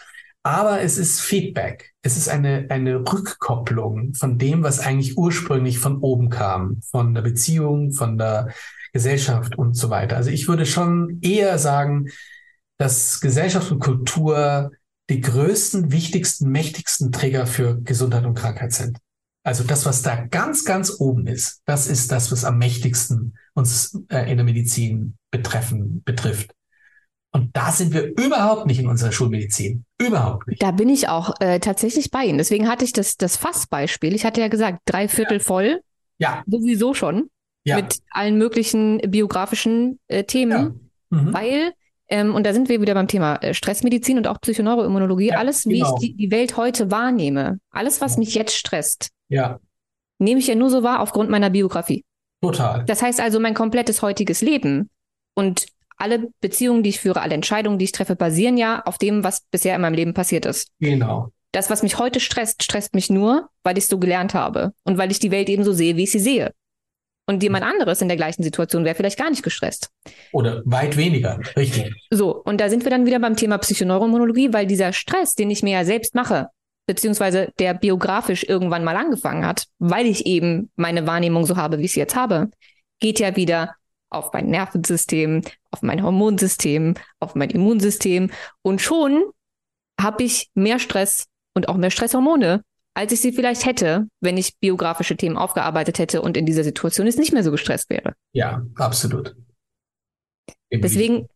Aber 0.43 0.81
es 0.81 0.99
ist 0.99 1.21
Feedback. 1.21 1.93
Es 2.07 2.17
ist 2.17 2.29
eine, 2.29 2.67
eine 2.69 3.01
Rückkopplung 3.01 4.15
von 4.15 4.39
dem, 4.39 4.63
was 4.63 4.79
eigentlich 4.79 5.19
ursprünglich 5.19 5.81
von 5.81 5.99
oben 5.99 6.31
kam, 6.31 6.81
von 6.89 7.15
der 7.15 7.23
Beziehung, 7.23 7.91
von 7.91 8.17
der 8.17 8.55
Gesellschaft 8.93 9.59
und 9.59 9.75
so 9.75 9.91
weiter. 9.91 10.17
Also 10.17 10.31
ich 10.31 10.47
würde 10.47 10.67
schon 10.67 11.19
eher 11.21 11.59
sagen, 11.59 12.07
dass 12.79 13.21
Gesellschaft 13.21 13.73
und 13.73 13.81
Kultur 13.81 14.71
die 15.11 15.21
größten, 15.21 15.91
wichtigsten, 15.91 16.49
mächtigsten 16.49 17.11
Trigger 17.11 17.45
für 17.45 17.83
Gesundheit 17.83 18.25
und 18.25 18.35
Krankheit 18.35 18.73
sind. 18.73 18.99
Also 19.43 19.65
das, 19.65 19.85
was 19.85 20.03
da 20.03 20.15
ganz, 20.27 20.65
ganz 20.65 20.95
oben 21.01 21.27
ist, 21.27 21.63
das 21.65 21.89
ist 21.89 22.13
das, 22.13 22.31
was 22.31 22.45
am 22.45 22.59
mächtigsten 22.59 23.37
uns 23.55 23.99
äh, 24.11 24.31
in 24.31 24.37
der 24.37 24.45
Medizin 24.45 25.17
betreffen, 25.33 26.05
betrifft. 26.05 26.56
Und 27.37 27.55
da 27.55 27.71
sind 27.71 27.93
wir 27.93 28.17
überhaupt 28.17 28.65
nicht 28.65 28.81
in 28.81 28.89
unserer 28.89 29.13
Schulmedizin. 29.13 29.85
Überhaupt 30.01 30.49
nicht. 30.49 30.63
Da 30.63 30.71
bin 30.71 30.89
ich 30.89 31.11
auch 31.11 31.35
äh, 31.41 31.61
tatsächlich 31.61 32.11
bei 32.11 32.25
Ihnen. 32.25 32.39
Deswegen 32.39 32.67
hatte 32.67 32.87
ich 32.87 32.95
das, 32.95 33.19
das 33.19 33.37
Fassbeispiel. 33.37 34.15
Ich 34.15 34.25
hatte 34.25 34.41
ja 34.41 34.49
gesagt, 34.49 34.81
drei 34.87 35.07
Viertel 35.07 35.37
ja. 35.37 35.45
voll. 35.45 35.81
Ja. 36.17 36.43
Sowieso 36.47 36.95
schon. 36.95 37.29
Ja. 37.65 37.77
Mit 37.77 37.99
allen 38.11 38.39
möglichen 38.39 39.03
biografischen 39.07 39.99
äh, 40.09 40.25
Themen. 40.25 40.89
Ja. 41.11 41.19
Mhm. 41.19 41.35
Weil, 41.35 41.73
ähm, 42.09 42.35
und 42.35 42.47
da 42.47 42.55
sind 42.55 42.71
wir 42.71 42.81
wieder 42.81 42.95
beim 42.95 43.07
Thema 43.07 43.37
äh, 43.43 43.53
Stressmedizin 43.53 44.17
und 44.17 44.27
auch 44.29 44.41
Psychoneuroimmunologie. 44.41 45.33
Alles, 45.33 45.67
wie 45.67 45.81
genau. 45.81 45.95
ich 45.95 46.01
die, 46.01 46.17
die 46.17 46.31
Welt 46.31 46.57
heute 46.57 46.91
wahrnehme, 46.91 47.61
alles, 47.71 48.01
was 48.01 48.17
mich 48.17 48.35
jetzt 48.35 48.57
stresst, 48.57 49.11
ja. 49.29 49.61
nehme 50.19 50.41
ich 50.41 50.47
ja 50.47 50.55
nur 50.55 50.71
so 50.71 50.83
wahr 50.83 51.01
aufgrund 51.01 51.29
meiner 51.29 51.51
Biografie. 51.51 52.03
Total. 52.41 52.87
Das 52.87 53.03
heißt 53.03 53.21
also, 53.21 53.41
mein 53.41 53.53
komplettes 53.53 54.01
heutiges 54.01 54.41
Leben 54.41 54.89
und 55.35 55.67
alle 55.97 56.29
Beziehungen, 56.41 56.83
die 56.83 56.91
ich 56.91 57.01
führe, 57.01 57.21
alle 57.21 57.35
Entscheidungen, 57.35 57.79
die 57.79 57.87
ich 57.87 57.93
treffe, 57.93 58.17
basieren 58.17 58.57
ja 58.57 58.83
auf 58.85 58.99
dem, 58.99 59.25
was 59.25 59.43
bisher 59.51 59.75
in 59.75 59.81
meinem 59.81 59.95
Leben 59.95 60.15
passiert 60.15 60.47
ist. 60.47 60.69
Genau. 60.81 61.31
Das, 61.53 61.71
was 61.71 61.83
mich 61.83 61.99
heute 61.99 62.21
stresst, 62.21 62.63
stresst 62.63 62.95
mich 62.95 63.09
nur, 63.09 63.49
weil 63.63 63.79
ich 63.79 63.85
es 63.85 63.91
so 63.91 63.99
gelernt 63.99 64.35
habe 64.35 64.73
und 64.85 64.99
weil 64.99 65.11
ich 65.11 65.19
die 65.19 65.31
Welt 65.31 65.49
eben 65.49 65.65
so 65.65 65.73
sehe, 65.73 65.97
wie 65.97 66.05
ich 66.05 66.11
sie 66.11 66.19
sehe. 66.19 66.53
Und 67.29 67.43
jemand 67.43 67.65
anderes 67.65 68.01
in 68.03 68.09
der 68.09 68.17
gleichen 68.17 68.45
Situation 68.45 68.85
wäre 68.85 68.95
vielleicht 68.95 69.19
gar 69.19 69.31
nicht 69.31 69.43
gestresst. 69.43 69.91
Oder 70.33 70.63
weit 70.65 70.97
weniger, 70.97 71.41
richtig. 71.57 71.93
So, 72.11 72.43
und 72.45 72.61
da 72.61 72.69
sind 72.69 72.85
wir 72.85 72.91
dann 72.91 73.05
wieder 73.05 73.19
beim 73.19 73.37
Thema 73.37 73.59
Psychoneuroimmunologie, 73.59 74.53
weil 74.53 74.67
dieser 74.67 74.93
Stress, 74.93 75.35
den 75.35 75.51
ich 75.51 75.63
mir 75.63 75.73
ja 75.73 75.85
selbst 75.85 76.15
mache, 76.15 76.51
beziehungsweise 76.87 77.53
der 77.59 77.75
biografisch 77.75 78.45
irgendwann 78.45 78.85
mal 78.85 78.97
angefangen 78.97 79.45
hat, 79.45 79.67
weil 79.81 80.07
ich 80.07 80.25
eben 80.27 80.71
meine 80.77 81.07
Wahrnehmung 81.07 81.45
so 81.47 81.57
habe, 81.57 81.79
wie 81.79 81.87
ich 81.87 81.93
sie 81.93 82.01
jetzt 82.01 82.15
habe, 82.15 82.49
geht 83.01 83.19
ja 83.19 83.35
wieder 83.35 83.75
auf 84.17 84.33
mein 84.33 84.47
Nervensystem, 84.47 85.43
auf 85.71 85.83
mein 85.83 86.03
Hormonsystem, 86.03 86.95
auf 87.21 87.35
mein 87.35 87.51
Immunsystem 87.51 88.31
und 88.63 88.81
schon 88.81 89.25
habe 90.01 90.25
ich 90.25 90.51
mehr 90.55 90.79
Stress 90.79 91.27
und 91.55 91.69
auch 91.69 91.77
mehr 91.77 91.91
Stresshormone, 91.91 92.63
als 92.95 93.13
ich 93.13 93.21
sie 93.21 93.33
vielleicht 93.33 93.65
hätte, 93.67 94.09
wenn 94.21 94.37
ich 94.37 94.59
biografische 94.59 95.17
Themen 95.17 95.37
aufgearbeitet 95.37 95.99
hätte 95.99 96.23
und 96.23 96.37
in 96.37 96.47
dieser 96.47 96.65
Situation 96.65 97.07
es 97.07 97.17
nicht 97.17 97.33
mehr 97.33 97.45
so 97.45 97.51
gestresst 97.51 97.91
wäre. 97.91 98.15
Ja, 98.33 98.63
absolut. 98.77 99.37
Deswegen, 100.73 101.29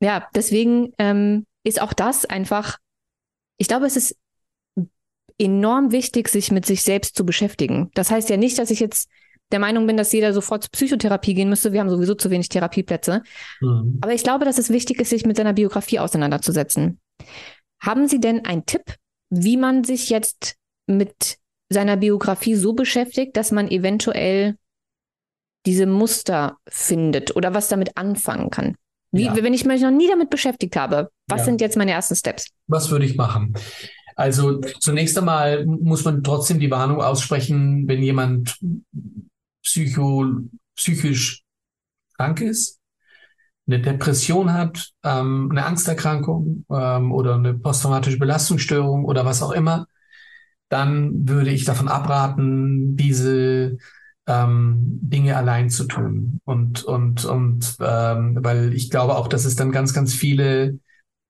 ja, 0.00 0.28
deswegen 0.34 0.92
ähm, 0.98 1.46
ist 1.64 1.80
auch 1.80 1.92
das 1.92 2.24
einfach, 2.24 2.78
ich 3.58 3.68
glaube, 3.68 3.86
es 3.86 3.96
ist 3.96 4.16
enorm 5.38 5.90
wichtig, 5.90 6.28
sich 6.28 6.52
mit 6.52 6.66
sich 6.66 6.82
selbst 6.82 7.16
zu 7.16 7.24
beschäftigen. 7.24 7.90
Das 7.94 8.10
heißt 8.10 8.28
ja 8.28 8.36
nicht, 8.36 8.58
dass 8.58 8.70
ich 8.70 8.80
jetzt 8.80 9.08
der 9.52 9.58
Meinung 9.58 9.86
bin, 9.86 9.96
dass 9.96 10.12
jeder 10.12 10.32
sofort 10.32 10.64
zur 10.64 10.70
Psychotherapie 10.72 11.34
gehen 11.34 11.48
müsste. 11.48 11.72
Wir 11.72 11.80
haben 11.80 11.90
sowieso 11.90 12.14
zu 12.14 12.30
wenig 12.30 12.48
Therapieplätze. 12.48 13.22
Mhm. 13.60 13.98
Aber 14.00 14.12
ich 14.12 14.22
glaube, 14.22 14.44
dass 14.44 14.58
es 14.58 14.70
wichtig 14.70 15.00
ist, 15.00 15.10
sich 15.10 15.26
mit 15.26 15.36
seiner 15.36 15.52
Biografie 15.52 15.98
auseinanderzusetzen. 15.98 17.00
Haben 17.80 18.08
Sie 18.08 18.20
denn 18.20 18.44
einen 18.44 18.66
Tipp, 18.66 18.96
wie 19.30 19.56
man 19.56 19.84
sich 19.84 20.10
jetzt 20.10 20.56
mit 20.86 21.38
seiner 21.68 21.96
Biografie 21.96 22.54
so 22.54 22.72
beschäftigt, 22.72 23.36
dass 23.36 23.52
man 23.52 23.70
eventuell 23.70 24.56
diese 25.66 25.86
Muster 25.86 26.58
findet 26.68 27.36
oder 27.36 27.54
was 27.54 27.68
damit 27.68 27.96
anfangen 27.96 28.50
kann? 28.50 28.76
Wie, 29.12 29.24
ja. 29.24 29.36
Wenn 29.36 29.54
ich 29.54 29.64
mich 29.64 29.82
noch 29.82 29.90
nie 29.90 30.08
damit 30.08 30.30
beschäftigt 30.30 30.76
habe, 30.76 31.10
was 31.28 31.40
ja. 31.40 31.44
sind 31.46 31.60
jetzt 31.60 31.76
meine 31.76 31.92
ersten 31.92 32.14
Steps? 32.14 32.46
Was 32.68 32.90
würde 32.90 33.04
ich 33.04 33.16
machen? 33.16 33.54
Also 34.14 34.60
zunächst 34.80 35.16
einmal 35.18 35.64
muss 35.64 36.04
man 36.04 36.22
trotzdem 36.22 36.60
die 36.60 36.70
Warnung 36.70 37.00
aussprechen, 37.00 37.88
wenn 37.88 38.02
jemand 38.02 38.58
psycho, 39.62 40.26
psychisch 40.76 41.42
krank 42.16 42.40
ist, 42.40 42.78
eine 43.66 43.80
Depression 43.80 44.52
hat, 44.52 44.90
ähm, 45.04 45.48
eine 45.50 45.64
Angsterkrankung 45.64 46.64
ähm, 46.70 47.12
oder 47.12 47.34
eine 47.34 47.54
posttraumatische 47.54 48.18
Belastungsstörung 48.18 49.04
oder 49.04 49.24
was 49.24 49.42
auch 49.42 49.52
immer, 49.52 49.86
dann 50.68 51.28
würde 51.28 51.50
ich 51.50 51.64
davon 51.64 51.88
abraten, 51.88 52.96
diese 52.96 53.76
ähm, 54.26 54.98
Dinge 55.02 55.36
allein 55.36 55.70
zu 55.70 55.84
tun. 55.84 56.40
Und, 56.44 56.84
und, 56.84 57.24
und 57.24 57.76
ähm, 57.80 58.38
weil 58.40 58.74
ich 58.74 58.90
glaube 58.90 59.16
auch, 59.16 59.28
dass 59.28 59.44
es 59.44 59.56
dann 59.56 59.72
ganz, 59.72 59.92
ganz 59.92 60.14
viele 60.14 60.78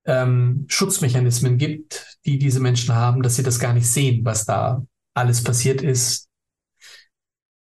ähm, 0.05 0.67
Schutzmechanismen 0.69 1.59
gibt, 1.59 2.19
die 2.27 2.39
diese 2.39 2.61
Menschen 2.61 2.95
haben, 2.95 3.23
dass 3.23 3.37
sie 3.37 3.43
das 3.43 3.59
gar 3.59 3.73
nicht 3.73 3.87
sehen, 3.87 4.25
was 4.25 4.45
da 4.45 4.85
alles 5.15 5.43
passiert 5.43 5.83
ist, 5.83 6.30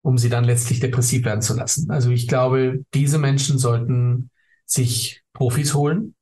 um 0.07 0.17
sie 0.17 0.29
dann 0.29 0.45
letztlich 0.45 0.79
depressiv 0.79 1.25
werden 1.25 1.41
zu 1.41 1.53
lassen. 1.53 1.91
Also 1.91 2.11
ich 2.11 2.29
glaube, 2.29 2.85
diese 2.93 3.17
Menschen 3.17 3.57
sollten 3.57 4.29
sich 4.65 5.21
Profis 5.33 5.73
holen. 5.73 6.15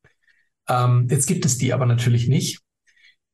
Ähm, 0.68 1.08
jetzt 1.12 1.28
gibt 1.28 1.46
es 1.46 1.60
die 1.60 1.72
aber 1.72 1.86
natürlich 1.86 2.28
nicht. 2.28 2.62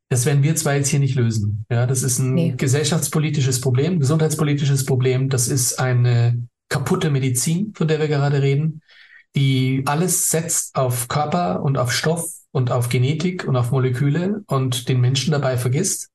Das 0.09 0.25
werden 0.25 0.43
wir 0.43 0.53
zwar 0.57 0.75
jetzt 0.75 0.89
hier 0.89 0.99
nicht 0.99 1.15
lösen. 1.15 1.65
Ja, 1.71 1.87
das 1.87 2.03
ist 2.03 2.19
ein 2.19 2.33
nee. 2.33 2.53
gesellschaftspolitisches 2.57 3.61
Problem, 3.61 4.01
gesundheitspolitisches 4.01 4.85
Problem. 4.85 5.29
Das 5.29 5.47
ist 5.47 5.79
eine 5.79 6.45
kaputte 6.67 7.11
Medizin, 7.11 7.71
von 7.73 7.87
der 7.87 8.01
wir 8.01 8.09
gerade 8.09 8.41
reden, 8.41 8.81
die 9.37 9.83
alles 9.85 10.31
setzt 10.31 10.75
auf 10.75 11.07
Körper 11.07 11.63
und 11.63 11.77
auf 11.77 11.93
Stoff 11.93 12.29
und 12.51 12.71
auf 12.71 12.89
Genetik 12.89 13.47
und 13.47 13.55
auf 13.55 13.71
Moleküle 13.71 14.43
und 14.47 14.89
den 14.89 14.99
Menschen 14.99 15.31
dabei 15.31 15.57
vergisst. 15.57 16.09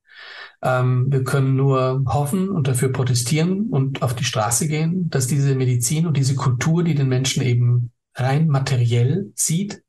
Ähm, 0.62 1.06
wir 1.08 1.24
können 1.24 1.56
nur 1.56 2.04
hoffen 2.06 2.48
und 2.48 2.68
dafür 2.68 2.90
protestieren 2.90 3.68
und 3.70 4.02
auf 4.02 4.14
die 4.14 4.24
Straße 4.24 4.68
gehen, 4.68 5.08
dass 5.10 5.26
diese 5.26 5.54
Medizin 5.54 6.06
und 6.06 6.16
diese 6.16 6.34
Kultur, 6.34 6.82
die 6.82 6.94
den 6.94 7.08
Menschen 7.08 7.42
eben 7.42 7.92
rein 8.14 8.48
materiell 8.48 9.30
sieht, 9.34 9.82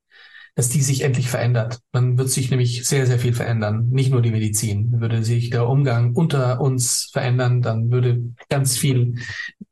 dass 0.58 0.70
die 0.70 0.82
sich 0.82 1.02
endlich 1.04 1.30
verändert. 1.30 1.82
Dann 1.92 2.18
wird 2.18 2.30
sich 2.30 2.50
nämlich 2.50 2.88
sehr, 2.88 3.06
sehr 3.06 3.20
viel 3.20 3.34
verändern. 3.34 3.90
Nicht 3.92 4.12
nur 4.12 4.24
die 4.24 4.32
Medizin. 4.32 5.00
Würde 5.00 5.24
sich 5.24 5.52
der 5.52 5.70
Umgang 5.70 6.16
unter 6.16 6.60
uns 6.60 7.10
verändern, 7.14 7.62
dann 7.62 7.92
würde 7.92 8.34
ganz 8.50 8.76
viel 8.76 9.14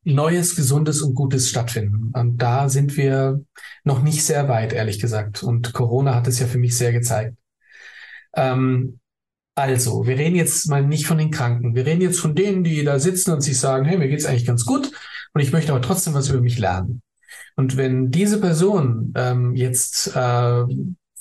Neues, 0.04 0.56
Gesundes 0.56 1.02
und 1.02 1.16
Gutes 1.16 1.50
stattfinden. 1.50 2.12
Und 2.14 2.38
da 2.38 2.70
sind 2.70 2.98
wir 2.98 3.44
noch 3.84 4.04
nicht 4.04 4.24
sehr 4.24 4.48
weit, 4.48 4.74
ehrlich 4.74 5.00
gesagt. 5.00 5.42
Und 5.42 5.74
Corona 5.74 6.14
hat 6.14 6.28
es 6.28 6.38
ja 6.38 6.46
für 6.46 6.60
mich 6.60 6.78
sehr 6.78 6.94
gezeigt. 6.94 7.36
Ähm, 8.36 9.00
also, 9.56 10.06
wir 10.06 10.18
reden 10.18 10.36
jetzt 10.36 10.68
mal 10.68 10.86
nicht 10.86 11.08
von 11.08 11.18
den 11.18 11.32
Kranken. 11.32 11.76
Wir 11.76 11.86
reden 11.86 12.02
jetzt 12.02 12.20
von 12.20 12.36
denen, 12.36 12.64
die 12.64 12.84
da 12.84 13.00
sitzen 13.00 13.32
und 13.32 13.42
sich 13.42 13.58
sagen, 13.58 13.86
hey, 13.86 13.98
mir 13.98 14.10
geht's 14.10 14.26
eigentlich 14.26 14.46
ganz 14.46 14.66
gut 14.66 14.92
und 15.34 15.42
ich 15.42 15.54
möchte 15.54 15.72
aber 15.72 15.82
trotzdem 15.82 16.14
was 16.14 16.30
über 16.30 16.42
mich 16.42 16.60
lernen. 16.60 17.02
Und 17.56 17.78
wenn 17.78 18.12
diese 18.12 18.42
Person 18.42 19.14
ähm, 19.16 19.56
jetzt 19.56 20.08
äh, 20.08 20.64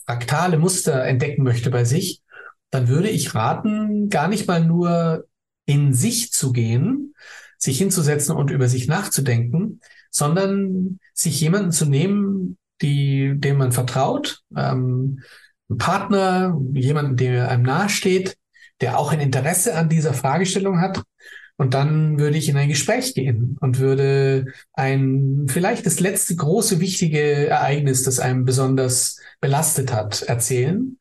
fraktale 0.05 0.59
Muster 0.59 1.05
entdecken 1.05 1.45
möchte 1.45 1.71
bei 1.71 1.85
sich, 1.85 2.23
dann 2.71 2.89
würde 2.89 3.09
ich 3.09 3.37
raten, 3.37 4.09
gar 4.09 4.27
nicht 4.27 4.49
mal 4.49 4.65
nur 4.65 5.27
in 5.65 5.95
sich 5.95 6.33
zu 6.33 6.53
gehen, 6.53 7.15
sich 7.57 7.79
hinzusetzen 7.79 8.35
und 8.35 8.51
über 8.51 8.69
sich 8.69 8.89
nachzudenken, 8.89 9.81
sondern 10.11 10.99
sich 11.15 11.41
jemanden 11.41 11.71
zu 11.71 11.87
nehmen, 11.87 12.59
die, 12.83 13.35
dem 13.37 13.59
man 13.59 13.71
vertraut, 13.71 14.43
ähm, 14.57 15.21
einen 15.69 15.79
Partner, 15.79 16.61
jemanden, 16.73 17.17
der 17.17 17.49
einem 17.49 17.63
nahesteht, 17.63 18.37
der 18.81 18.99
auch 18.99 19.13
ein 19.13 19.21
Interesse 19.21 19.77
an 19.77 19.89
dieser 19.89 20.15
Fragestellung 20.15 20.81
hat 20.81 21.03
und 21.57 21.75
dann 21.75 22.19
würde 22.19 22.37
ich 22.37 22.49
in 22.49 22.57
ein 22.57 22.69
Gespräch 22.69 23.15
gehen 23.15 23.57
und 23.61 23.79
würde 23.79 24.47
ein, 24.73 25.47
vielleicht 25.49 25.87
das 25.87 26.01
letzte 26.01 26.35
große, 26.35 26.81
wichtige 26.81 27.47
Ereignis, 27.47 28.03
das 28.03 28.19
einem 28.19 28.45
besonders 28.45 29.21
belastet 29.41 29.93
hat, 29.93 30.23
erzählen 30.23 30.99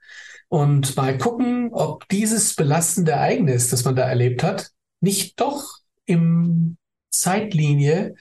und 0.49 0.95
mal 0.95 1.17
gucken, 1.17 1.69
ob 1.71 2.07
dieses 2.09 2.55
belastende 2.55 3.13
Ereignis, 3.13 3.69
das 3.69 3.83
man 3.83 3.95
da 3.95 4.07
erlebt 4.07 4.43
hat, 4.43 4.69
nicht 5.01 5.39
doch 5.39 5.79
im 6.05 6.77
Zeitlinie 7.09 8.13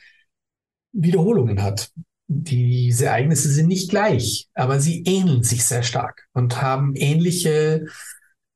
Wiederholungen 0.93 1.63
hat. 1.63 1.91
Diese 2.35 3.07
Ereignisse 3.07 3.49
sind 3.49 3.69
nicht 3.69 3.91
gleich, 3.91 4.49
aber 4.55 4.81
sie 4.81 5.03
ähneln 5.05 5.43
sich 5.43 5.65
sehr 5.65 5.83
stark 5.83 6.29
und 6.33 6.63
haben 6.63 6.95
ähnliche 6.97 7.87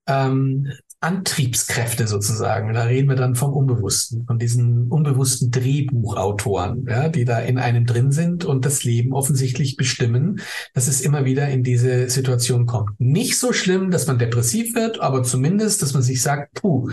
ähm, 0.07 0.73
Antriebskräfte 1.01 2.09
sozusagen. 2.09 2.73
Da 2.73 2.85
reden 2.85 3.09
wir 3.09 3.16
dann 3.16 3.35
vom 3.35 3.53
Unbewussten, 3.53 4.24
von 4.27 4.39
diesen 4.39 4.89
unbewussten 4.89 5.51
Drehbuchautoren, 5.51 6.86
ja, 6.89 7.09
die 7.09 7.24
da 7.24 7.39
in 7.39 7.59
einem 7.59 7.86
drin 7.86 8.12
sind 8.12 8.44
und 8.44 8.65
das 8.65 8.82
Leben 8.82 9.12
offensichtlich 9.12 9.77
bestimmen, 9.77 10.40
dass 10.74 10.89
es 10.89 11.03
immer 11.03 11.24
wieder 11.24 11.48
in 11.48 11.62
diese 11.62 12.09
Situation 12.09 12.66
kommt. 12.66 12.98
Nicht 12.98 13.39
so 13.39 13.53
schlimm, 13.53 13.90
dass 13.90 14.07
man 14.07 14.19
depressiv 14.19 14.74
wird, 14.74 15.01
aber 15.01 15.23
zumindest, 15.23 15.82
dass 15.82 15.93
man 15.93 16.03
sich 16.03 16.23
sagt, 16.23 16.55
puh, 16.55 16.90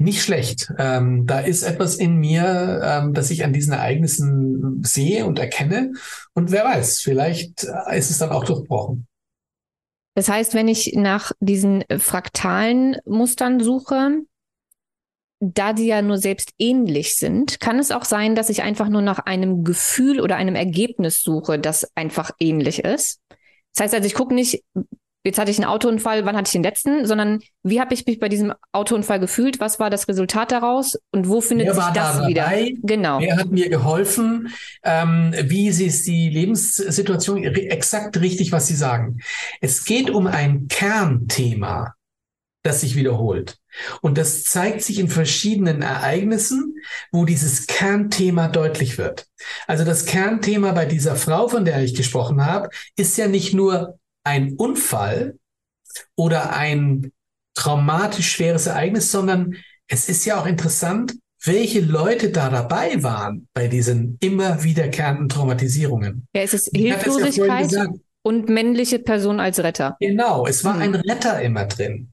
nicht 0.00 0.22
schlecht. 0.22 0.72
Ähm, 0.78 1.26
da 1.26 1.40
ist 1.40 1.62
etwas 1.62 1.96
in 1.96 2.16
mir, 2.16 2.80
ähm, 2.82 3.12
das 3.12 3.30
ich 3.30 3.44
an 3.44 3.52
diesen 3.52 3.74
Ereignissen 3.74 4.82
sehe 4.82 5.26
und 5.26 5.38
erkenne. 5.38 5.92
Und 6.34 6.50
wer 6.50 6.64
weiß, 6.64 7.00
vielleicht 7.00 7.64
ist 7.64 8.10
es 8.10 8.18
dann 8.18 8.30
auch 8.30 8.44
durchbrochen. 8.44 9.06
Das 10.14 10.28
heißt, 10.28 10.54
wenn 10.54 10.68
ich 10.68 10.94
nach 10.96 11.32
diesen 11.40 11.82
äh, 11.82 11.98
fraktalen 11.98 12.96
Mustern 13.04 13.60
suche, 13.60 14.22
da 15.40 15.72
die 15.72 15.86
ja 15.86 16.02
nur 16.02 16.18
selbst 16.18 16.52
ähnlich 16.58 17.16
sind, 17.16 17.60
kann 17.60 17.78
es 17.78 17.90
auch 17.90 18.04
sein, 18.04 18.34
dass 18.34 18.50
ich 18.50 18.62
einfach 18.62 18.88
nur 18.88 19.02
nach 19.02 19.20
einem 19.20 19.64
Gefühl 19.64 20.20
oder 20.20 20.36
einem 20.36 20.54
Ergebnis 20.54 21.22
suche, 21.22 21.58
das 21.58 21.90
einfach 21.94 22.30
ähnlich 22.38 22.84
ist. 22.84 23.20
Das 23.74 23.84
heißt 23.84 23.94
also, 23.94 24.06
ich 24.06 24.14
gucke 24.14 24.34
nicht, 24.34 24.64
jetzt 25.24 25.38
hatte 25.38 25.50
ich 25.50 25.58
einen 25.58 25.68
Autounfall, 25.68 26.24
wann 26.24 26.36
hatte 26.36 26.48
ich 26.48 26.52
den 26.52 26.62
letzten, 26.62 27.06
sondern 27.06 27.40
wie 27.62 27.80
habe 27.80 27.92
ich 27.94 28.06
mich 28.06 28.18
bei 28.18 28.28
diesem 28.28 28.54
Autounfall 28.72 29.20
gefühlt, 29.20 29.60
was 29.60 29.78
war 29.78 29.90
das 29.90 30.08
Resultat 30.08 30.50
daraus 30.50 30.98
und 31.12 31.28
wo 31.28 31.40
findet 31.40 31.68
Wer 31.68 31.74
sich 31.74 31.84
das 31.92 32.18
da 32.18 32.28
wieder? 32.28 32.50
Genau. 32.82 33.20
Wer 33.20 33.36
hat 33.36 33.50
mir 33.50 33.68
geholfen? 33.68 34.48
Ähm, 34.82 35.34
wie 35.42 35.68
ist 35.68 36.06
die 36.06 36.30
Lebenssituation 36.30 37.44
exakt 37.44 38.18
richtig, 38.20 38.52
was 38.52 38.66
Sie 38.66 38.76
sagen? 38.76 39.18
Es 39.60 39.84
geht 39.84 40.10
um 40.10 40.26
ein 40.26 40.68
Kernthema, 40.68 41.94
das 42.62 42.80
sich 42.80 42.96
wiederholt. 42.96 43.58
Und 44.00 44.18
das 44.18 44.44
zeigt 44.44 44.82
sich 44.82 44.98
in 44.98 45.08
verschiedenen 45.08 45.82
Ereignissen, 45.82 46.74
wo 47.12 47.24
dieses 47.24 47.66
Kernthema 47.66 48.48
deutlich 48.48 48.98
wird. 48.98 49.26
Also 49.66 49.84
das 49.84 50.06
Kernthema 50.06 50.72
bei 50.72 50.86
dieser 50.86 51.14
Frau, 51.14 51.48
von 51.48 51.64
der 51.64 51.82
ich 51.82 51.94
gesprochen 51.94 52.44
habe, 52.44 52.70
ist 52.96 53.16
ja 53.16 53.28
nicht 53.28 53.54
nur 53.54 53.98
ein 54.24 54.54
Unfall 54.54 55.38
oder 56.16 56.52
ein 56.52 57.12
traumatisch 57.54 58.30
schweres 58.30 58.66
Ereignis, 58.66 59.10
sondern 59.10 59.56
es 59.88 60.08
ist 60.08 60.24
ja 60.24 60.40
auch 60.40 60.46
interessant, 60.46 61.14
welche 61.44 61.80
Leute 61.80 62.30
da 62.30 62.50
dabei 62.50 63.02
waren 63.02 63.48
bei 63.54 63.66
diesen 63.66 64.18
immer 64.20 64.62
wiederkehrenden 64.62 65.28
Traumatisierungen. 65.28 66.26
Ja, 66.34 66.42
es 66.42 66.54
ist 66.54 66.70
Hilflosigkeit 66.74 67.72
ja 67.72 67.86
und 68.22 68.48
männliche 68.48 68.98
Person 68.98 69.40
als 69.40 69.58
Retter. 69.60 69.96
Genau, 70.00 70.46
es 70.46 70.64
war 70.64 70.74
mhm. 70.74 70.82
ein 70.82 70.94
Retter 70.94 71.40
immer 71.40 71.66
drin. 71.66 72.12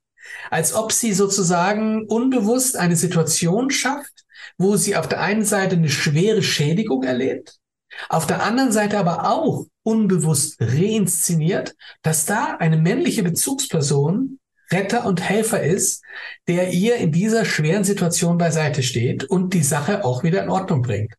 Als 0.50 0.74
ob 0.74 0.92
sie 0.92 1.14
sozusagen 1.14 2.06
unbewusst 2.06 2.78
eine 2.78 2.96
Situation 2.96 3.70
schafft, 3.70 4.26
wo 4.58 4.76
sie 4.76 4.96
auf 4.96 5.08
der 5.08 5.22
einen 5.22 5.46
Seite 5.46 5.76
eine 5.76 5.90
schwere 5.90 6.44
Schädigung 6.44 7.04
erlebt, 7.04 7.58
auf 8.10 8.28
der 8.28 8.44
anderen 8.44 8.72
Seite 8.72 8.98
aber 8.98 9.30
auch 9.30 9.68
unbewusst 9.84 10.58
reinszeniert, 10.60 11.76
dass 12.02 12.26
da 12.26 12.58
eine 12.58 12.78
männliche 12.78 13.24
Bezugsperson 13.24 14.40
Retter 14.72 15.06
und 15.06 15.22
Helfer 15.22 15.64
ist, 15.64 16.04
der 16.48 16.74
ihr 16.74 16.98
in 16.98 17.12
dieser 17.12 17.46
schweren 17.46 17.84
Situation 17.84 18.38
beiseite 18.38 18.84
steht 18.84 19.24
und 19.24 19.54
die 19.54 19.64
Sache 19.64 20.04
auch 20.04 20.24
wieder 20.24 20.44
in 20.44 20.50
Ordnung 20.50 20.82
bringt. 20.82 21.14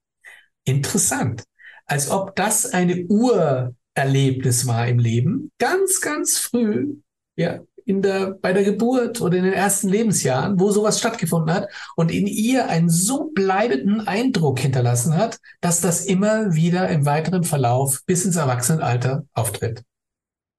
Interessant. 0.64 1.44
Als 1.86 2.10
ob 2.10 2.36
das 2.36 2.66
eine 2.66 3.06
Urerlebnis 3.06 4.66
war 4.66 4.86
im 4.86 4.98
Leben, 4.98 5.50
ganz, 5.58 6.02
ganz 6.02 6.36
früh, 6.36 6.96
ja, 7.36 7.60
in 7.88 8.02
der, 8.02 8.32
bei 8.42 8.52
der 8.52 8.64
Geburt 8.64 9.22
oder 9.22 9.38
in 9.38 9.44
den 9.44 9.54
ersten 9.54 9.88
Lebensjahren, 9.88 10.60
wo 10.60 10.70
sowas 10.70 10.98
stattgefunden 10.98 11.54
hat 11.54 11.68
und 11.96 12.12
in 12.12 12.26
ihr 12.26 12.68
einen 12.68 12.90
so 12.90 13.30
bleibenden 13.34 14.06
Eindruck 14.06 14.58
hinterlassen 14.58 15.16
hat, 15.16 15.38
dass 15.62 15.80
das 15.80 16.04
immer 16.04 16.54
wieder 16.54 16.90
im 16.90 17.06
weiteren 17.06 17.44
Verlauf 17.44 18.02
bis 18.04 18.26
ins 18.26 18.36
Erwachsenenalter 18.36 19.24
auftritt. 19.32 19.82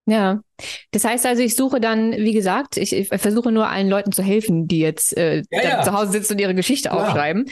Ja, 0.08 0.42
das 0.90 1.06
heißt 1.06 1.28
also, 1.28 1.44
ich 1.44 1.56
suche 1.56 1.80
dann, 1.80 2.14
wie 2.14 2.34
gesagt, 2.34 2.78
ich, 2.78 2.94
ich 2.94 3.08
versuche 3.10 3.52
nur 3.52 3.68
allen 3.68 3.90
Leuten 3.90 4.12
zu 4.12 4.24
helfen, 4.24 4.68
die 4.68 4.80
jetzt 4.80 5.16
äh, 5.16 5.44
ja, 5.52 5.62
ja. 5.64 5.84
zu 5.84 5.94
Hause 5.94 6.14
sitzen 6.14 6.34
und 6.34 6.42
ihre 6.42 6.56
Geschichte 6.56 6.90
Klar. 6.90 7.06
aufschreiben. 7.06 7.46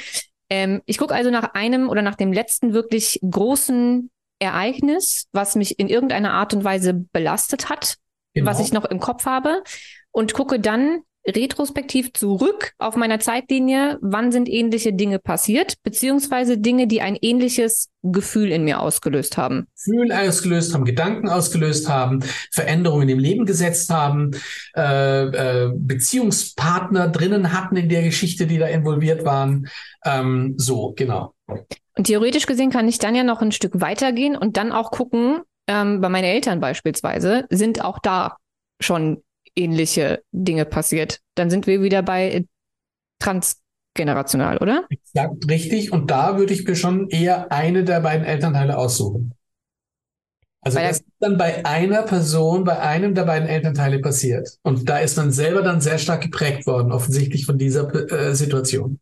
Ähm, 0.49 0.81
ich 0.87 0.97
gucke 0.97 1.13
also 1.13 1.29
nach 1.29 1.53
einem 1.53 1.87
oder 1.87 2.01
nach 2.01 2.15
dem 2.15 2.33
letzten 2.33 2.73
wirklich 2.73 3.19
großen 3.29 4.09
Ereignis, 4.39 5.27
was 5.33 5.55
mich 5.55 5.77
in 5.77 5.87
irgendeiner 5.87 6.33
Art 6.33 6.55
und 6.55 6.63
Weise 6.63 6.95
belastet 7.11 7.69
hat, 7.69 7.97
genau. 8.39 8.51
was 8.51 8.59
ich 8.59 8.73
noch 8.73 8.85
im 8.85 8.99
Kopf 8.99 9.25
habe 9.25 9.63
und 10.11 10.33
gucke 10.33 10.59
dann 10.59 11.01
retrospektiv 11.27 12.13
zurück 12.13 12.71
auf 12.77 12.95
meiner 12.95 13.19
Zeitlinie, 13.19 13.97
wann 14.01 14.31
sind 14.31 14.47
ähnliche 14.47 14.93
Dinge 14.93 15.19
passiert, 15.19 15.75
beziehungsweise 15.83 16.57
Dinge, 16.57 16.87
die 16.87 17.01
ein 17.01 17.17
ähnliches 17.21 17.89
Gefühl 18.01 18.51
in 18.51 18.63
mir 18.63 18.79
ausgelöst 18.79 19.37
haben. 19.37 19.67
Gefühl 19.75 20.11
ausgelöst 20.11 20.73
haben, 20.73 20.85
Gedanken 20.85 21.27
ausgelöst 21.27 21.89
haben, 21.89 22.23
Veränderungen 22.51 23.09
im 23.09 23.19
Leben 23.19 23.45
gesetzt 23.45 23.89
haben, 23.89 24.31
äh, 24.75 25.25
äh, 25.25 25.71
Beziehungspartner 25.75 27.09
drinnen 27.09 27.51
hatten 27.51 27.75
in 27.75 27.89
der 27.89 28.03
Geschichte, 28.03 28.47
die 28.47 28.57
da 28.57 28.67
involviert 28.67 29.25
waren. 29.25 29.67
Ähm, 30.05 30.53
so, 30.57 30.93
genau. 30.95 31.33
Und 31.97 32.05
theoretisch 32.05 32.45
gesehen 32.45 32.69
kann 32.69 32.87
ich 32.87 32.99
dann 32.99 33.15
ja 33.15 33.23
noch 33.23 33.41
ein 33.41 33.51
Stück 33.51 33.81
weitergehen 33.81 34.37
und 34.37 34.55
dann 34.55 34.71
auch 34.71 34.91
gucken, 34.91 35.41
ähm, 35.67 36.01
bei 36.01 36.09
meinen 36.09 36.25
Eltern 36.25 36.59
beispielsweise, 36.59 37.45
sind 37.49 37.83
auch 37.83 37.99
da 37.99 38.37
schon 38.81 39.23
ähnliche 39.55 40.21
Dinge 40.31 40.65
passiert. 40.65 41.19
Dann 41.35 41.49
sind 41.49 41.67
wir 41.67 41.81
wieder 41.81 42.03
bei 42.03 42.45
transgenerational, 43.19 44.57
oder? 44.57 44.85
Exakt, 44.89 45.49
richtig. 45.49 45.91
Und 45.91 46.11
da 46.11 46.37
würde 46.37 46.53
ich 46.53 46.65
mir 46.65 46.75
schon 46.75 47.09
eher 47.09 47.51
eine 47.51 47.83
der 47.83 48.01
beiden 48.01 48.25
Elternteile 48.25 48.77
aussuchen. 48.77 49.33
Also 50.61 50.79
Weil 50.79 50.87
das 50.89 50.97
ist 50.97 51.05
dann 51.19 51.37
bei 51.37 51.65
einer 51.65 52.03
Person, 52.03 52.63
bei 52.63 52.79
einem 52.79 53.15
der 53.15 53.23
beiden 53.23 53.47
Elternteile 53.47 53.99
passiert. 53.99 54.57
Und 54.63 54.89
da 54.89 54.99
ist 54.99 55.15
man 55.15 55.31
selber 55.31 55.61
dann 55.61 55.81
sehr 55.81 55.97
stark 55.97 56.21
geprägt 56.21 56.67
worden, 56.67 56.91
offensichtlich 56.91 57.45
von 57.45 57.57
dieser 57.57 57.93
äh, 58.11 58.35
Situation. 58.35 58.99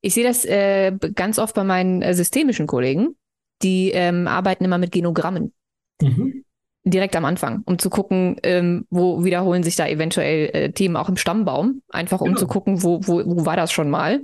Ich 0.00 0.14
sehe 0.14 0.24
das 0.24 0.44
äh, 0.44 0.92
ganz 1.14 1.38
oft 1.38 1.54
bei 1.54 1.64
meinen 1.64 2.02
äh, 2.02 2.14
systemischen 2.14 2.66
Kollegen. 2.66 3.16
Die 3.62 3.90
ähm, 3.90 4.28
arbeiten 4.28 4.64
immer 4.64 4.78
mit 4.78 4.92
Genogrammen. 4.92 5.52
Mhm 6.02 6.44
direkt 6.86 7.16
am 7.16 7.24
Anfang, 7.24 7.62
um 7.66 7.78
zu 7.78 7.90
gucken, 7.90 8.36
ähm, 8.44 8.86
wo 8.90 9.24
wiederholen 9.24 9.62
sich 9.62 9.76
da 9.76 9.86
eventuell 9.86 10.50
äh, 10.52 10.72
Themen 10.72 10.96
auch 10.96 11.08
im 11.08 11.16
Stammbaum, 11.16 11.82
einfach 11.90 12.20
um 12.20 12.28
genau. 12.28 12.38
zu 12.38 12.46
gucken, 12.46 12.82
wo, 12.82 13.00
wo, 13.02 13.22
wo 13.26 13.44
war 13.44 13.56
das 13.56 13.72
schon 13.72 13.90
mal. 13.90 14.20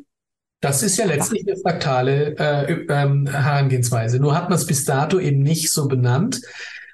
Das 0.60 0.84
ist 0.84 0.96
ja 0.96 1.06
letztlich 1.06 1.44
eine 1.46 1.56
fraktale 1.56 2.36
äh, 2.38 2.86
ähm, 2.88 3.26
Herangehensweise. 3.26 4.20
Nur 4.20 4.36
hat 4.36 4.48
man 4.48 4.56
es 4.56 4.66
bis 4.66 4.84
dato 4.84 5.18
eben 5.18 5.42
nicht 5.42 5.72
so 5.72 5.88
benannt 5.88 6.40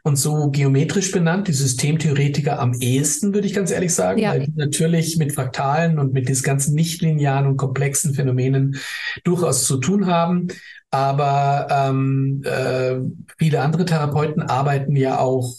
und 0.08 0.16
so 0.16 0.50
geometrisch 0.50 1.12
benannt, 1.12 1.46
die 1.46 1.52
Systemtheoretiker 1.52 2.58
am 2.58 2.72
ehesten, 2.80 3.34
würde 3.34 3.46
ich 3.46 3.54
ganz 3.54 3.70
ehrlich 3.70 3.94
sagen, 3.94 4.18
ja. 4.18 4.30
weil 4.30 4.46
die 4.46 4.52
natürlich 4.56 5.18
mit 5.18 5.32
Fraktalen 5.32 5.98
und 5.98 6.12
mit 6.12 6.28
diesen 6.28 6.42
ganzen 6.42 6.74
nichtlinearen 6.74 7.46
und 7.46 7.56
komplexen 7.56 8.14
Phänomenen 8.14 8.76
durchaus 9.22 9.66
zu 9.66 9.76
tun 9.76 10.06
haben. 10.06 10.48
Aber 10.90 11.68
ähm, 11.70 12.42
äh, 12.44 12.96
viele 13.38 13.60
andere 13.60 13.84
Therapeuten 13.84 14.42
arbeiten 14.42 14.96
ja 14.96 15.18
auch 15.18 15.54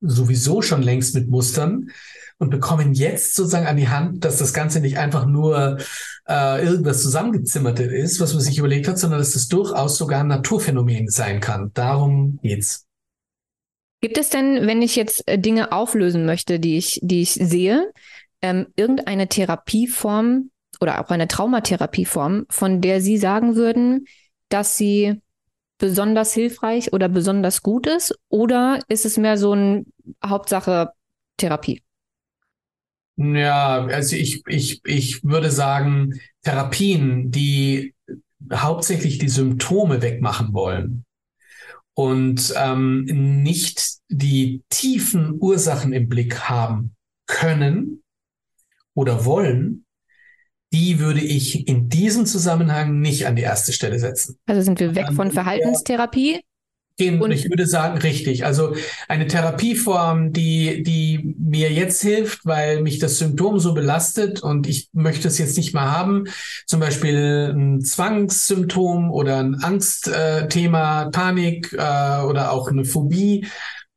sowieso 0.00 0.60
schon 0.60 0.82
längst 0.82 1.14
mit 1.14 1.28
Mustern 1.28 1.90
und 2.38 2.50
bekommen 2.50 2.92
jetzt 2.92 3.36
sozusagen 3.36 3.66
an 3.66 3.76
die 3.76 3.88
Hand, 3.88 4.24
dass 4.24 4.38
das 4.38 4.52
Ganze 4.52 4.80
nicht 4.80 4.98
einfach 4.98 5.26
nur 5.26 5.78
äh, 6.28 6.64
irgendwas 6.64 7.02
zusammengezimmerte 7.02 7.84
ist, 7.84 8.20
was 8.20 8.34
man 8.34 8.42
sich 8.42 8.58
überlegt 8.58 8.88
hat, 8.88 8.98
sondern 8.98 9.20
dass 9.20 9.32
das 9.32 9.46
durchaus 9.46 9.96
sogar 9.96 10.20
ein 10.20 10.28
Naturphänomen 10.28 11.08
sein 11.08 11.40
kann. 11.40 11.70
Darum 11.72 12.40
geht's. 12.42 12.86
Gibt 14.02 14.18
es 14.18 14.30
denn, 14.30 14.66
wenn 14.66 14.82
ich 14.82 14.96
jetzt 14.96 15.28
äh, 15.28 15.38
Dinge 15.38 15.70
auflösen 15.70 16.26
möchte, 16.26 16.58
die 16.58 16.76
ich, 16.76 16.98
die 17.02 17.22
ich 17.22 17.34
sehe, 17.34 17.92
ähm, 18.42 18.66
irgendeine 18.74 19.28
Therapieform 19.28 20.50
oder 20.80 21.00
auch 21.00 21.10
eine 21.10 21.28
Traumatherapieform, 21.28 22.46
von 22.50 22.80
der 22.80 23.00
Sie 23.00 23.16
sagen 23.16 23.54
würden, 23.54 24.06
dass 24.48 24.76
sie 24.76 25.20
besonders 25.78 26.34
hilfreich 26.34 26.92
oder 26.92 27.08
besonders 27.08 27.62
gut 27.62 27.86
ist? 27.86 28.18
Oder 28.28 28.80
ist 28.88 29.06
es 29.06 29.18
mehr 29.18 29.38
so 29.38 29.54
ein 29.54 29.86
Hauptsache 30.24 30.90
Therapie? 31.36 31.80
Ja, 33.16 33.84
also 33.86 34.16
ich, 34.16 34.42
ich, 34.48 34.80
ich 34.84 35.22
würde 35.22 35.52
sagen, 35.52 36.18
Therapien, 36.42 37.30
die 37.30 37.94
hauptsächlich 38.52 39.18
die 39.18 39.28
Symptome 39.28 40.02
wegmachen 40.02 40.52
wollen 40.52 41.04
und 41.94 42.54
ähm, 42.56 43.04
nicht 43.04 43.98
die 44.08 44.62
tiefen 44.70 45.36
Ursachen 45.38 45.92
im 45.92 46.08
Blick 46.08 46.48
haben 46.48 46.94
können 47.26 48.02
oder 48.94 49.24
wollen, 49.24 49.84
die 50.72 50.98
würde 50.98 51.20
ich 51.20 51.68
in 51.68 51.88
diesem 51.88 52.24
Zusammenhang 52.24 53.00
nicht 53.00 53.26
an 53.26 53.36
die 53.36 53.42
erste 53.42 53.72
Stelle 53.72 53.98
setzen. 53.98 54.38
Also 54.46 54.62
sind 54.62 54.80
wir 54.80 54.94
weg 54.94 55.12
von 55.12 55.30
Verhaltenstherapie? 55.30 56.40
Und 57.20 57.30
ich 57.30 57.48
würde 57.48 57.66
sagen, 57.66 57.98
richtig. 57.98 58.44
Also 58.44 58.74
eine 59.08 59.26
Therapieform, 59.26 60.32
die, 60.32 60.82
die 60.82 61.34
mir 61.38 61.72
jetzt 61.72 62.02
hilft, 62.02 62.44
weil 62.44 62.82
mich 62.82 62.98
das 62.98 63.18
Symptom 63.18 63.58
so 63.58 63.74
belastet 63.74 64.42
und 64.42 64.68
ich 64.68 64.88
möchte 64.92 65.28
es 65.28 65.38
jetzt 65.38 65.56
nicht 65.56 65.74
mehr 65.74 65.90
haben. 65.90 66.24
Zum 66.66 66.80
Beispiel 66.80 67.52
ein 67.54 67.80
Zwangssymptom 67.80 69.10
oder 69.10 69.38
ein 69.38 69.56
Angstthema, 69.56 71.10
Panik 71.10 71.72
äh, 71.72 72.22
oder 72.22 72.52
auch 72.52 72.70
eine 72.70 72.84
Phobie 72.84 73.46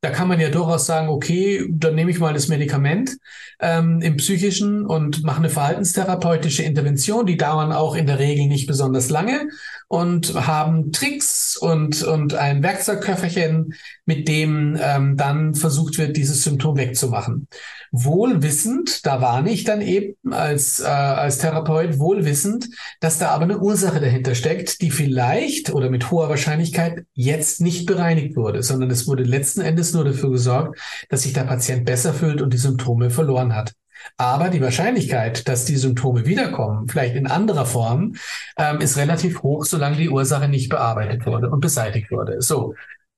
da 0.06 0.12
kann 0.12 0.28
man 0.28 0.40
ja 0.40 0.50
durchaus 0.50 0.86
sagen, 0.86 1.10
okay, 1.10 1.66
dann 1.68 1.96
nehme 1.96 2.12
ich 2.12 2.20
mal 2.20 2.32
das 2.32 2.48
Medikament 2.48 3.18
ähm, 3.60 4.02
im 4.02 4.18
psychischen 4.18 4.86
und 4.86 5.24
mache 5.24 5.40
eine 5.40 5.50
verhaltenstherapeutische 5.50 6.62
Intervention. 6.62 7.26
Die 7.26 7.38
dauern 7.38 7.72
auch 7.72 7.96
in 7.96 8.06
der 8.06 8.20
Regel 8.20 8.46
nicht 8.46 8.68
besonders 8.68 9.10
lange 9.10 9.50
und 9.88 10.34
haben 10.34 10.92
Tricks 10.92 11.58
und, 11.58 12.04
und 12.04 12.34
ein 12.34 12.64
Werkzeugköfferchen, 12.64 13.74
mit 14.06 14.28
dem 14.28 14.78
ähm, 14.82 15.16
dann 15.16 15.54
versucht 15.54 15.98
wird, 15.98 16.18
dieses 16.18 16.44
Symptom 16.44 16.78
wegzumachen. 16.78 17.48
Wohlwissend, 17.92 19.06
da 19.06 19.22
warne 19.22 19.52
ich 19.52 19.64
dann 19.64 19.82
eben 19.82 20.34
als, 20.34 20.80
äh, 20.80 20.86
als 20.86 21.38
Therapeut, 21.38 22.00
wohlwissend, 22.00 22.68
dass 23.00 23.20
da 23.20 23.30
aber 23.30 23.44
eine 23.44 23.60
Ursache 23.60 24.00
dahinter 24.00 24.36
steckt, 24.36 24.82
die 24.82 24.92
vielleicht 24.92 25.72
oder 25.72 25.90
mit 25.90 26.12
hoher 26.12 26.30
Wahrscheinlichkeit 26.30 27.06
jetzt 27.14 27.62
nicht 27.62 27.86
bereinigt 27.86 28.36
wurde, 28.36 28.64
sondern 28.64 28.90
es 28.90 29.08
wurde 29.08 29.24
letzten 29.24 29.62
Endes 29.62 29.94
nur 29.94 30.04
dafür 30.04 30.32
gesorgt, 30.32 30.80
dass 31.10 31.24
sich 31.24 31.34
der 31.34 31.44
Patient 31.44 31.86
besser 31.86 32.14
fühlt 32.14 32.42
und 32.42 32.54
die 32.54 32.58
Symptome 32.58 33.12
verloren 33.12 33.56
hat. 33.56 33.74
Aber 34.18 34.50
die 34.50 34.62
Wahrscheinlichkeit, 34.62 35.48
dass 35.48 35.66
die 35.66 35.76
Symptome 35.76 36.26
wiederkommen, 36.26 36.88
vielleicht 36.88 37.16
in 37.16 37.28
anderer 37.28 37.66
Form, 37.66 38.16
ähm, 38.58 38.82
ist 38.82 38.98
relativ 38.98 39.42
hoch, 39.44 39.66
solange 39.66 39.98
die 39.98 40.10
Ursache 40.10 40.48
nicht 40.48 40.70
bearbeitet 40.70 41.26
wurde 41.26 41.50
und 41.50 41.60
beseitigt 41.60 42.12
wurde. 42.12 42.42
So. 42.42 42.76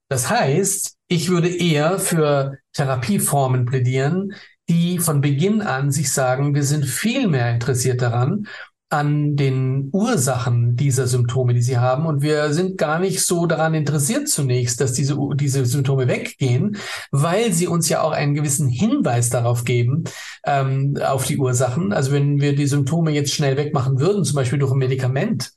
Das 0.10 0.30
heißt, 0.30 0.96
ich 1.10 1.30
würde 1.30 1.50
eher 1.50 2.00
für 2.00 2.58
Therapieformen 2.74 3.66
plädieren, 3.66 4.34
die 4.70 5.00
von 5.00 5.22
Beginn 5.22 5.62
an 5.62 5.92
sich 5.92 6.12
sagen, 6.12 6.56
wir 6.56 6.64
sind 6.64 6.86
viel 6.86 7.28
mehr 7.28 7.52
interessiert 7.52 8.02
daran, 8.02 8.48
an 8.90 9.36
den 9.36 9.90
Ursachen 9.92 10.78
dieser 10.78 11.08
Symptome, 11.08 11.54
die 11.54 11.62
sie 11.62 11.78
haben. 11.78 12.06
Und 12.06 12.22
wir 12.22 12.54
sind 12.54 12.78
gar 12.78 13.00
nicht 13.00 13.22
so 13.22 13.46
daran 13.46 13.74
interessiert 13.74 14.30
zunächst, 14.30 14.80
dass 14.80 14.94
diese, 14.94 15.18
diese 15.36 15.66
Symptome 15.66 16.08
weggehen, 16.08 16.78
weil 17.12 17.52
sie 17.52 17.68
uns 17.68 17.90
ja 17.90 18.02
auch 18.02 18.12
einen 18.12 18.34
gewissen 18.34 18.70
Hinweis 18.70 19.30
darauf 19.30 19.66
geben, 19.66 20.06
ähm, 20.46 20.98
auf 21.06 21.26
die 21.26 21.38
Ursachen. 21.38 21.92
Also 21.92 22.14
wenn 22.14 22.40
wir 22.40 22.56
die 22.56 22.68
Symptome 22.68 23.12
jetzt 23.12 23.34
schnell 23.34 23.58
wegmachen 23.58 24.00
würden, 24.00 24.24
zum 24.24 24.36
Beispiel 24.36 24.60
durch 24.60 24.72
ein 24.72 24.78
Medikament, 24.78 25.52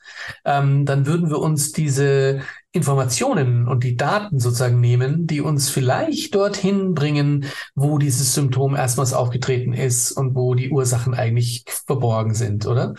ähm, 0.44 0.84
dann 0.84 1.06
würden 1.06 1.30
wir 1.30 1.38
uns 1.38 1.70
diese, 1.70 2.40
Informationen 2.72 3.66
und 3.66 3.82
die 3.82 3.96
Daten 3.96 4.38
sozusagen 4.38 4.80
nehmen, 4.80 5.26
die 5.26 5.40
uns 5.40 5.70
vielleicht 5.70 6.36
dorthin 6.36 6.94
bringen, 6.94 7.46
wo 7.74 7.98
dieses 7.98 8.32
Symptom 8.32 8.76
erstmals 8.76 9.12
aufgetreten 9.12 9.72
ist 9.72 10.12
und 10.12 10.36
wo 10.36 10.54
die 10.54 10.70
Ursachen 10.70 11.14
eigentlich 11.14 11.64
verborgen 11.86 12.32
sind, 12.34 12.66
oder? 12.66 12.94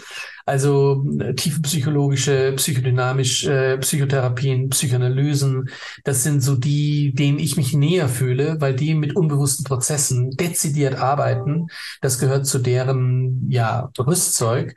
Also 0.46 1.06
äh, 1.20 1.36
tiefenpsychologische, 1.36 2.52
psychodynamische 2.58 3.54
äh, 3.54 3.78
Psychotherapien, 3.78 4.70
Psychoanalysen, 4.70 5.70
das 6.04 6.24
sind 6.24 6.42
so 6.42 6.56
die, 6.56 7.14
denen 7.14 7.40
ich 7.40 7.56
mich 7.56 7.74
näher 7.74 8.10
fühle, 8.10 8.60
weil 8.60 8.76
die 8.76 8.94
mit 8.94 9.16
unbewussten 9.16 9.64
Prozessen 9.64 10.32
dezidiert 10.32 10.96
arbeiten. 10.96 11.68
Das 12.02 12.20
gehört 12.20 12.46
zu 12.46 12.60
deren 12.60 13.50
ja, 13.50 13.90
Rüstzeug. 13.98 14.76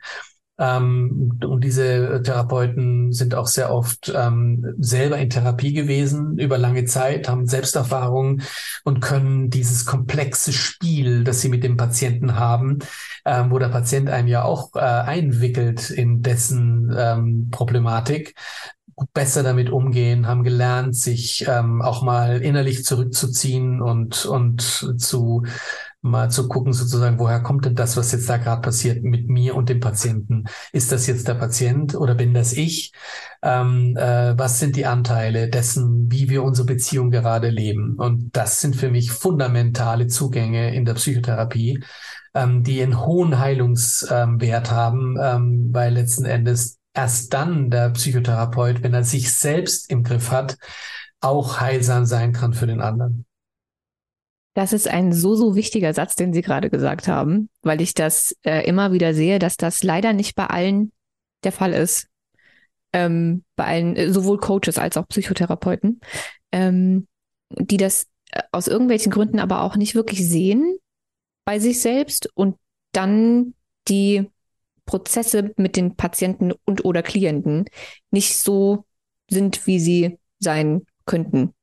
Ähm, 0.57 1.37
und 1.43 1.63
diese 1.63 2.21
Therapeuten 2.23 3.11
sind 3.11 3.35
auch 3.35 3.47
sehr 3.47 3.73
oft 3.73 4.11
ähm, 4.15 4.73
selber 4.77 5.17
in 5.17 5.29
Therapie 5.29 5.73
gewesen 5.73 6.37
über 6.37 6.57
lange 6.57 6.85
Zeit, 6.85 7.27
haben 7.27 7.45
Selbsterfahrung 7.45 8.41
und 8.83 9.01
können 9.01 9.49
dieses 9.49 9.85
komplexe 9.85 10.53
Spiel, 10.53 11.23
das 11.23 11.41
sie 11.41 11.49
mit 11.49 11.63
dem 11.63 11.75
Patienten 11.75 12.39
haben, 12.39 12.79
ähm, 13.25 13.51
wo 13.51 13.59
der 13.59 13.69
Patient 13.69 14.09
einem 14.09 14.27
ja 14.29 14.43
auch 14.43 14.75
äh, 14.75 14.79
einwickelt 14.79 15.89
in 15.89 16.21
dessen 16.21 16.93
ähm, 16.97 17.49
Problematik, 17.51 18.35
besser 19.13 19.43
damit 19.43 19.69
umgehen, 19.69 20.25
haben 20.25 20.43
gelernt, 20.43 20.95
sich 20.95 21.45
ähm, 21.49 21.81
auch 21.81 22.01
mal 22.01 22.41
innerlich 22.41 22.85
zurückzuziehen 22.85 23.81
und, 23.81 24.25
und 24.25 24.61
zu 24.61 25.43
mal 26.01 26.29
zu 26.29 26.47
gucken, 26.47 26.73
sozusagen, 26.73 27.19
woher 27.19 27.41
kommt 27.41 27.65
denn 27.65 27.75
das, 27.75 27.97
was 27.97 28.11
jetzt 28.11 28.29
da 28.29 28.37
gerade 28.37 28.61
passiert 28.61 29.03
mit 29.03 29.27
mir 29.27 29.55
und 29.55 29.69
dem 29.69 29.79
Patienten? 29.79 30.45
Ist 30.71 30.91
das 30.91 31.07
jetzt 31.07 31.27
der 31.27 31.35
Patient 31.35 31.95
oder 31.95 32.15
bin 32.15 32.33
das 32.33 32.53
ich? 32.53 32.91
Ähm, 33.41 33.95
äh, 33.97 34.37
was 34.37 34.59
sind 34.59 34.75
die 34.75 34.85
Anteile 34.85 35.49
dessen, 35.49 36.11
wie 36.11 36.29
wir 36.29 36.43
unsere 36.43 36.67
Beziehung 36.67 37.11
gerade 37.11 37.49
leben? 37.49 37.95
Und 37.95 38.35
das 38.35 38.61
sind 38.61 38.75
für 38.75 38.89
mich 38.89 39.11
fundamentale 39.11 40.07
Zugänge 40.07 40.75
in 40.75 40.85
der 40.85 40.93
Psychotherapie, 40.93 41.83
ähm, 42.33 42.63
die 42.63 42.81
einen 42.81 43.05
hohen 43.05 43.39
Heilungswert 43.39 44.71
haben, 44.71 45.17
ähm, 45.21 45.69
weil 45.71 45.93
letzten 45.93 46.25
Endes 46.25 46.77
erst 46.93 47.33
dann 47.33 47.69
der 47.69 47.89
Psychotherapeut, 47.89 48.83
wenn 48.83 48.93
er 48.93 49.03
sich 49.03 49.33
selbst 49.35 49.89
im 49.89 50.03
Griff 50.03 50.31
hat, 50.31 50.57
auch 51.19 51.59
heilsam 51.59 52.05
sein 52.05 52.33
kann 52.33 52.53
für 52.53 52.67
den 52.67 52.81
anderen. 52.81 53.25
Das 54.55 54.71
ist 54.71 54.87
ein 54.87 55.11
so, 55.11 55.35
so 55.35 55.55
wichtiger 55.55 55.93
Satz, 55.93 56.15
den 56.15 56.33
Sie 56.33 56.41
gerade 56.41 56.69
gesagt 56.69 57.09
haben, 57.09 57.49
weil 57.61 57.81
ich 57.81 57.93
das 57.93 58.35
äh, 58.43 58.65
immer 58.65 58.93
wieder 58.93 59.13
sehe, 59.13 59.37
dass 59.37 59.57
das 59.57 59.83
leider 59.83 60.13
nicht 60.13 60.33
bei 60.33 60.47
allen 60.47 60.93
der 61.43 61.51
Fall 61.51 61.73
ist. 61.73 62.07
Ähm, 62.93 63.43
bei 63.57 63.65
allen, 63.65 63.97
äh, 63.97 64.11
sowohl 64.11 64.39
Coaches 64.39 64.77
als 64.77 64.95
auch 64.95 65.07
Psychotherapeuten, 65.09 65.99
ähm, 66.53 67.07
die 67.49 67.75
das 67.75 68.07
äh, 68.31 68.41
aus 68.53 68.69
irgendwelchen 68.69 69.11
Gründen 69.11 69.39
aber 69.39 69.61
auch 69.61 69.75
nicht 69.75 69.93
wirklich 69.93 70.25
sehen 70.25 70.77
bei 71.43 71.59
sich 71.59 71.81
selbst 71.81 72.29
und 72.33 72.55
dann 72.93 73.55
die 73.89 74.29
Prozesse 74.85 75.51
mit 75.57 75.75
den 75.75 75.97
Patienten 75.97 76.53
und 76.63 76.85
oder 76.85 77.03
Klienten 77.03 77.65
nicht 78.09 78.37
so 78.37 78.85
sind, 79.29 79.67
wie 79.67 79.79
sie 79.81 80.17
sein 80.39 80.85
könnten. 81.05 81.53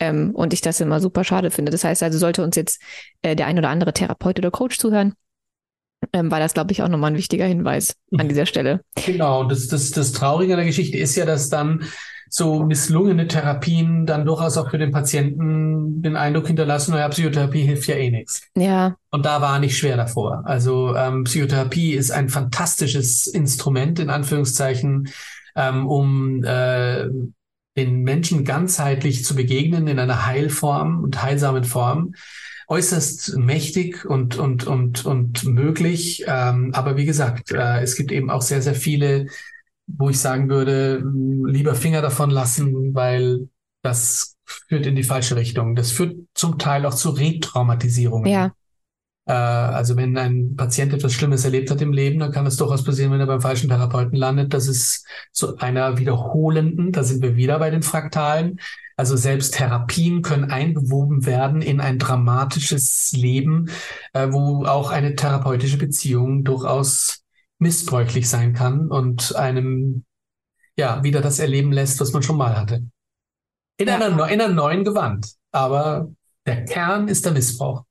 Ähm, 0.00 0.30
und 0.34 0.54
ich 0.54 0.62
das 0.62 0.80
immer 0.80 1.00
super 1.00 1.24
schade 1.24 1.50
finde. 1.50 1.70
Das 1.70 1.84
heißt 1.84 2.02
also, 2.02 2.18
sollte 2.18 2.42
uns 2.42 2.56
jetzt 2.56 2.80
äh, 3.22 3.36
der 3.36 3.46
ein 3.46 3.58
oder 3.58 3.68
andere 3.68 3.92
Therapeut 3.92 4.38
oder 4.38 4.50
Coach 4.50 4.78
zuhören, 4.78 5.14
ähm, 6.12 6.30
war 6.30 6.40
das, 6.40 6.54
glaube 6.54 6.72
ich, 6.72 6.82
auch 6.82 6.88
nochmal 6.88 7.10
ein 7.12 7.16
wichtiger 7.16 7.44
Hinweis 7.44 7.94
an 8.16 8.28
dieser 8.28 8.46
Stelle. 8.46 8.80
Genau, 9.04 9.44
das, 9.44 9.68
das, 9.68 9.90
das 9.90 10.12
Traurige 10.12 10.54
an 10.54 10.58
der 10.58 10.66
Geschichte 10.66 10.96
ist 10.96 11.16
ja, 11.16 11.26
dass 11.26 11.50
dann 11.50 11.84
so 12.30 12.64
misslungene 12.64 13.26
Therapien 13.26 14.06
dann 14.06 14.24
durchaus 14.24 14.56
auch 14.56 14.70
für 14.70 14.78
den 14.78 14.92
Patienten 14.92 16.00
den 16.00 16.16
Eindruck 16.16 16.46
hinterlassen, 16.46 16.92
naja, 16.92 17.08
Psychotherapie 17.08 17.62
hilft 17.62 17.88
ja 17.88 17.96
eh 17.96 18.10
nichts. 18.10 18.42
Ja. 18.56 18.96
Und 19.10 19.26
da 19.26 19.42
war 19.42 19.58
nicht 19.58 19.76
schwer 19.76 19.96
davor. 19.96 20.42
Also 20.46 20.94
ähm, 20.94 21.24
Psychotherapie 21.24 21.92
ist 21.92 22.12
ein 22.12 22.28
fantastisches 22.28 23.26
Instrument, 23.26 23.98
in 23.98 24.10
Anführungszeichen, 24.10 25.08
ähm, 25.56 25.88
um 25.88 26.44
äh, 26.44 27.06
den 27.84 28.02
Menschen 28.02 28.44
ganzheitlich 28.44 29.24
zu 29.24 29.34
begegnen 29.34 29.88
in 29.88 29.98
einer 29.98 30.26
Heilform 30.26 31.02
und 31.02 31.22
heilsamen 31.22 31.64
Form 31.64 32.14
äußerst 32.68 33.36
mächtig 33.36 34.04
und 34.04 34.36
und 34.36 34.66
und 34.66 35.04
und 35.04 35.44
möglich. 35.44 36.24
Ähm, 36.26 36.70
aber 36.72 36.96
wie 36.96 37.04
gesagt, 37.04 37.50
äh, 37.50 37.80
es 37.80 37.96
gibt 37.96 38.12
eben 38.12 38.30
auch 38.30 38.42
sehr 38.42 38.62
sehr 38.62 38.76
viele, 38.76 39.26
wo 39.86 40.08
ich 40.08 40.20
sagen 40.20 40.48
würde, 40.48 41.02
lieber 41.46 41.74
Finger 41.74 42.00
davon 42.00 42.30
lassen, 42.30 42.94
weil 42.94 43.48
das 43.82 44.36
führt 44.44 44.86
in 44.86 44.94
die 44.94 45.02
falsche 45.02 45.36
Richtung. 45.36 45.74
Das 45.74 45.90
führt 45.90 46.16
zum 46.34 46.58
Teil 46.58 46.86
auch 46.86 46.94
zu 46.94 47.10
Retraumatisierungen. 47.10 48.30
Ja. 48.30 48.52
Äh, 49.30 49.32
also 49.32 49.96
wenn 49.96 50.18
ein 50.18 50.56
Patient 50.56 50.92
etwas 50.92 51.12
Schlimmes 51.12 51.44
erlebt 51.44 51.70
hat 51.70 51.80
im 51.80 51.92
Leben, 51.92 52.18
dann 52.18 52.32
kann 52.32 52.46
es 52.46 52.56
durchaus 52.56 52.82
passieren, 52.82 53.12
wenn 53.12 53.20
er 53.20 53.28
beim 53.28 53.40
falschen 53.40 53.68
Therapeuten 53.68 54.16
landet, 54.16 54.52
dass 54.52 54.66
es 54.66 55.04
zu 55.30 55.56
einer 55.58 55.98
wiederholenden, 55.98 56.90
da 56.90 57.04
sind 57.04 57.22
wir 57.22 57.36
wieder 57.36 57.60
bei 57.60 57.70
den 57.70 57.84
Fraktalen, 57.84 58.58
also 58.96 59.16
selbst 59.16 59.54
Therapien 59.54 60.22
können 60.22 60.50
einbewoben 60.50 61.26
werden 61.26 61.62
in 61.62 61.80
ein 61.80 62.00
dramatisches 62.00 63.12
Leben, 63.14 63.70
äh, 64.14 64.26
wo 64.32 64.64
auch 64.64 64.90
eine 64.90 65.14
therapeutische 65.14 65.78
Beziehung 65.78 66.42
durchaus 66.42 67.22
missbräuchlich 67.60 68.28
sein 68.28 68.52
kann 68.52 68.88
und 68.88 69.36
einem 69.36 70.04
ja 70.76 71.04
wieder 71.04 71.20
das 71.20 71.38
erleben 71.38 71.70
lässt, 71.70 72.00
was 72.00 72.12
man 72.12 72.24
schon 72.24 72.36
mal 72.36 72.56
hatte. 72.56 72.82
In, 73.76 73.86
ja. 73.86 73.94
einer, 73.94 74.28
in 74.28 74.40
einer 74.40 74.48
neuen 74.52 74.82
Gewand. 74.82 75.34
Aber 75.52 76.10
der 76.46 76.64
Kern 76.64 77.06
ist 77.06 77.24
der 77.24 77.32
Missbrauch. 77.32 77.84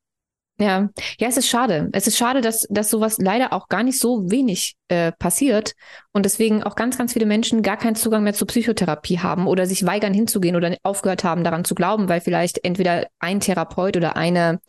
Ja, 0.61 0.90
ja, 1.19 1.27
es 1.30 1.38
ist 1.38 1.48
schade. 1.48 1.90
Es 1.94 2.06
ist 2.06 2.18
schade, 2.18 2.41
dass, 2.41 2.68
dass 2.69 2.90
sowas 2.90 3.18
leider 3.18 3.53
auch 3.53 3.69
gar 3.69 3.81
nicht 3.81 3.98
so 3.98 4.30
wenig 4.30 4.76
äh, 4.90 5.14
passiert 5.14 5.73
und 6.11 6.26
deswegen 6.26 6.64
auch 6.64 6.76
ganz, 6.76 6.98
ganz 6.98 7.14
viele 7.14 7.26
Menschen 7.26 7.61
gar 7.61 7.77
keinen 7.77 7.95
Zugang 7.95 8.23
mehr 8.23 8.34
zur 8.34 8.48
Psychotherapie 8.48 9.19
haben 9.19 9.48
oder 9.48 9.65
sich 9.65 9.86
weigern 9.86 10.14
hinzugehen 10.14 10.57
oder 10.57 10.76
aufgehört 10.84 11.23
haben, 11.23 11.45
daran 11.45 11.64
zu 11.64 11.76
glauben, 11.76 12.10
weil 12.10 12.19
vielleicht 12.19 12.65
entweder 12.65 13.07
ein 13.19 13.40
Therapeut 13.40 13.95
oder 13.95 14.18
eine 14.18 14.60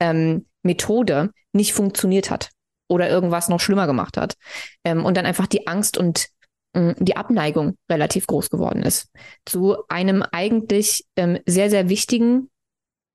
ähm, 0.00 0.46
Methode 0.64 1.30
nicht 1.52 1.72
funktioniert 1.72 2.30
hat 2.30 2.50
oder 2.88 3.08
irgendwas 3.08 3.48
noch 3.48 3.60
schlimmer 3.60 3.86
gemacht 3.86 4.16
hat 4.16 4.34
ähm, 4.82 5.04
und 5.04 5.16
dann 5.16 5.26
einfach 5.26 5.46
die 5.46 5.68
Angst 5.68 5.98
und 5.98 6.26
äh, 6.72 6.94
die 6.98 7.16
Abneigung 7.16 7.76
relativ 7.88 8.26
groß 8.26 8.50
geworden 8.50 8.82
ist 8.82 9.08
zu 9.44 9.76
einem 9.88 10.24
eigentlich 10.32 11.04
ähm, 11.14 11.38
sehr, 11.46 11.70
sehr 11.70 11.88
wichtigen 11.88 12.50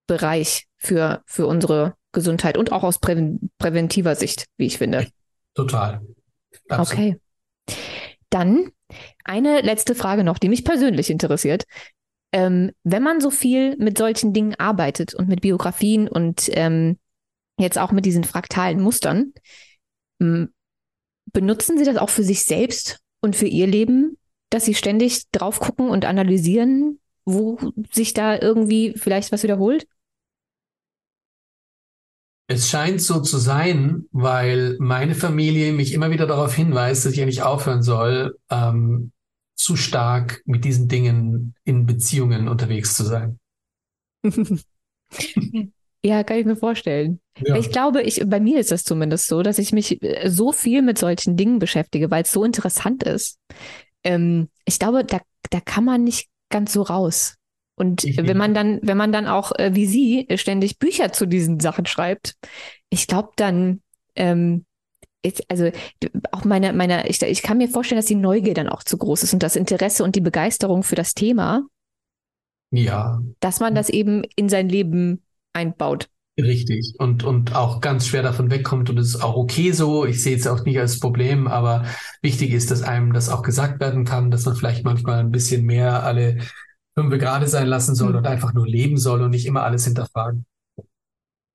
Bereich 0.07 0.67
für, 0.77 1.21
für 1.25 1.47
unsere 1.47 1.95
Gesundheit 2.13 2.57
und 2.57 2.71
auch 2.71 2.83
aus 2.83 2.99
prä 2.99 3.37
präventiver 3.57 4.15
Sicht, 4.15 4.45
wie 4.57 4.67
ich 4.67 4.77
finde. 4.77 5.07
Total. 5.53 6.01
Absolut. 6.69 6.91
Okay. 6.99 7.17
Dann 8.29 8.71
eine 9.23 9.61
letzte 9.61 9.95
Frage 9.95 10.23
noch, 10.23 10.39
die 10.39 10.49
mich 10.49 10.63
persönlich 10.63 11.09
interessiert. 11.09 11.65
Ähm, 12.31 12.71
wenn 12.83 13.03
man 13.03 13.21
so 13.21 13.29
viel 13.29 13.75
mit 13.77 13.97
solchen 13.97 14.33
Dingen 14.33 14.55
arbeitet 14.55 15.13
und 15.13 15.27
mit 15.27 15.41
Biografien 15.41 16.07
und 16.07 16.49
ähm, 16.53 16.97
jetzt 17.59 17.77
auch 17.77 17.91
mit 17.91 18.05
diesen 18.05 18.23
fraktalen 18.23 18.81
Mustern, 18.81 19.33
benutzen 21.31 21.77
Sie 21.77 21.85
das 21.85 21.97
auch 21.97 22.09
für 22.09 22.23
sich 22.23 22.43
selbst 22.43 22.99
und 23.21 23.35
für 23.35 23.47
Ihr 23.47 23.67
Leben, 23.67 24.17
dass 24.49 24.65
Sie 24.65 24.73
ständig 24.73 25.29
drauf 25.31 25.59
gucken 25.59 25.89
und 25.89 26.05
analysieren, 26.05 26.99
wo 27.25 27.57
sich 27.91 28.13
da 28.13 28.39
irgendwie 28.39 28.93
vielleicht 28.95 29.31
was 29.31 29.43
wiederholt? 29.43 29.87
Es 32.47 32.69
scheint 32.69 33.01
so 33.01 33.21
zu 33.21 33.37
sein, 33.37 34.05
weil 34.11 34.75
meine 34.79 35.15
Familie 35.15 35.71
mich 35.71 35.93
immer 35.93 36.11
wieder 36.11 36.27
darauf 36.27 36.53
hinweist, 36.53 37.05
dass 37.05 37.13
ich 37.13 37.21
eigentlich 37.21 37.41
aufhören 37.41 37.83
soll, 37.83 38.37
ähm, 38.49 39.11
zu 39.55 39.75
stark 39.75 40.41
mit 40.45 40.65
diesen 40.65 40.87
Dingen 40.87 41.55
in 41.63 41.85
Beziehungen 41.85 42.47
unterwegs 42.47 42.95
zu 42.95 43.03
sein. 43.05 43.39
ja, 46.03 46.23
kann 46.23 46.37
ich 46.37 46.45
mir 46.45 46.55
vorstellen. 46.55 47.21
Ja. 47.39 47.55
Ich 47.55 47.71
glaube, 47.71 48.01
ich, 48.01 48.21
bei 48.25 48.39
mir 48.39 48.59
ist 48.59 48.71
das 48.71 48.83
zumindest 48.83 49.27
so, 49.27 49.41
dass 49.41 49.57
ich 49.57 49.71
mich 49.71 50.01
äh, 50.03 50.29
so 50.29 50.51
viel 50.51 50.81
mit 50.81 50.97
solchen 50.97 51.37
Dingen 51.37 51.59
beschäftige, 51.59 52.11
weil 52.11 52.23
es 52.23 52.31
so 52.31 52.43
interessant 52.43 53.03
ist. 53.03 53.39
Ähm, 54.03 54.49
ich 54.65 54.79
glaube, 54.79 55.05
da, 55.05 55.21
da 55.49 55.61
kann 55.61 55.85
man 55.85 56.03
nicht 56.03 56.27
ganz 56.49 56.73
so 56.73 56.81
raus. 56.81 57.35
Und 57.75 58.03
wenn 58.03 58.37
man 58.37 58.53
dann, 58.53 58.79
wenn 58.83 58.97
man 58.97 59.11
dann 59.11 59.27
auch 59.27 59.51
äh, 59.57 59.71
wie 59.73 59.87
Sie 59.87 60.27
ständig 60.35 60.77
Bücher 60.77 61.11
zu 61.11 61.25
diesen 61.25 61.59
Sachen 61.59 61.85
schreibt, 61.85 62.35
ich 62.89 63.07
glaube 63.07 63.31
dann, 63.35 63.81
ähm, 64.15 64.65
ich, 65.23 65.49
also 65.49 65.71
auch 66.31 66.43
meine, 66.43 66.73
meine, 66.73 67.07
ich, 67.07 67.21
ich 67.21 67.41
kann 67.41 67.57
mir 67.57 67.69
vorstellen, 67.69 67.97
dass 67.97 68.05
die 68.05 68.15
Neugier 68.15 68.53
dann 68.53 68.69
auch 68.69 68.83
zu 68.83 68.97
groß 68.97 69.23
ist 69.23 69.33
und 69.33 69.41
das 69.41 69.55
Interesse 69.55 70.03
und 70.03 70.15
die 70.15 70.21
Begeisterung 70.21 70.83
für 70.83 70.95
das 70.95 71.13
Thema. 71.13 71.65
Ja. 72.71 73.21
Dass 73.39 73.59
man 73.59 73.73
das 73.73 73.89
eben 73.89 74.23
in 74.35 74.49
sein 74.49 74.69
Leben 74.69 75.23
einbaut. 75.53 76.09
Richtig. 76.37 76.95
Und, 76.97 77.23
und 77.23 77.55
auch 77.55 77.79
ganz 77.79 78.07
schwer 78.07 78.23
davon 78.23 78.49
wegkommt 78.49 78.89
und 78.89 78.97
es 78.97 79.09
ist 79.09 79.23
auch 79.23 79.35
okay 79.35 79.71
so. 79.71 80.05
Ich 80.05 80.23
sehe 80.23 80.35
es 80.35 80.47
auch 80.47 80.65
nicht 80.65 80.79
als 80.79 80.99
Problem, 80.99 81.47
aber 81.47 81.85
wichtig 82.23 82.51
ist, 82.51 82.71
dass 82.71 82.81
einem 82.81 83.13
das 83.13 83.29
auch 83.29 83.43
gesagt 83.43 83.79
werden 83.79 84.03
kann, 84.03 84.31
dass 84.31 84.45
man 84.45 84.55
vielleicht 84.55 84.83
manchmal 84.83 85.19
ein 85.19 85.31
bisschen 85.31 85.63
mehr 85.63 86.03
alle 86.03 86.39
fünf 86.95 87.17
gerade 87.17 87.47
sein 87.47 87.67
lassen 87.67 87.95
soll 87.95 88.11
mhm. 88.11 88.17
und 88.17 88.27
einfach 88.27 88.53
nur 88.53 88.67
leben 88.67 88.97
soll 88.97 89.21
und 89.21 89.31
nicht 89.31 89.45
immer 89.45 89.63
alles 89.63 89.85
hinterfragen. 89.85 90.45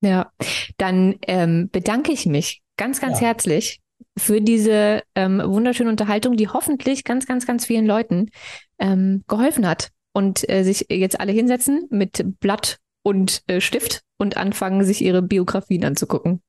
Ja, 0.01 0.31
dann 0.77 1.16
ähm, 1.27 1.69
bedanke 1.70 2.12
ich 2.12 2.27
mich 2.27 2.62
ganz, 2.77 3.01
ganz 3.01 3.20
ja. 3.20 3.28
herzlich 3.28 3.81
für 4.16 4.40
diese 4.40 5.02
ähm, 5.15 5.43
wunderschöne 5.44 5.90
Unterhaltung, 5.90 6.36
die 6.36 6.48
hoffentlich 6.48 7.05
ganz, 7.05 7.27
ganz, 7.27 7.47
ganz 7.47 7.66
vielen 7.66 7.86
Leuten 7.86 8.31
ähm, 8.78 9.24
geholfen 9.27 9.66
hat 9.66 9.90
und 10.12 10.48
äh, 10.48 10.62
sich 10.62 10.86
jetzt 10.90 11.20
alle 11.20 11.32
hinsetzen 11.32 11.86
mit 11.90 12.24
Blatt 12.40 12.78
und 13.02 13.43
äh, 13.47 13.60
Stift 13.60 14.02
und 14.19 14.36
anfangen, 14.36 14.85
sich 14.85 15.02
ihre 15.02 15.23
Biografien 15.23 15.85
anzugucken. 15.85 16.43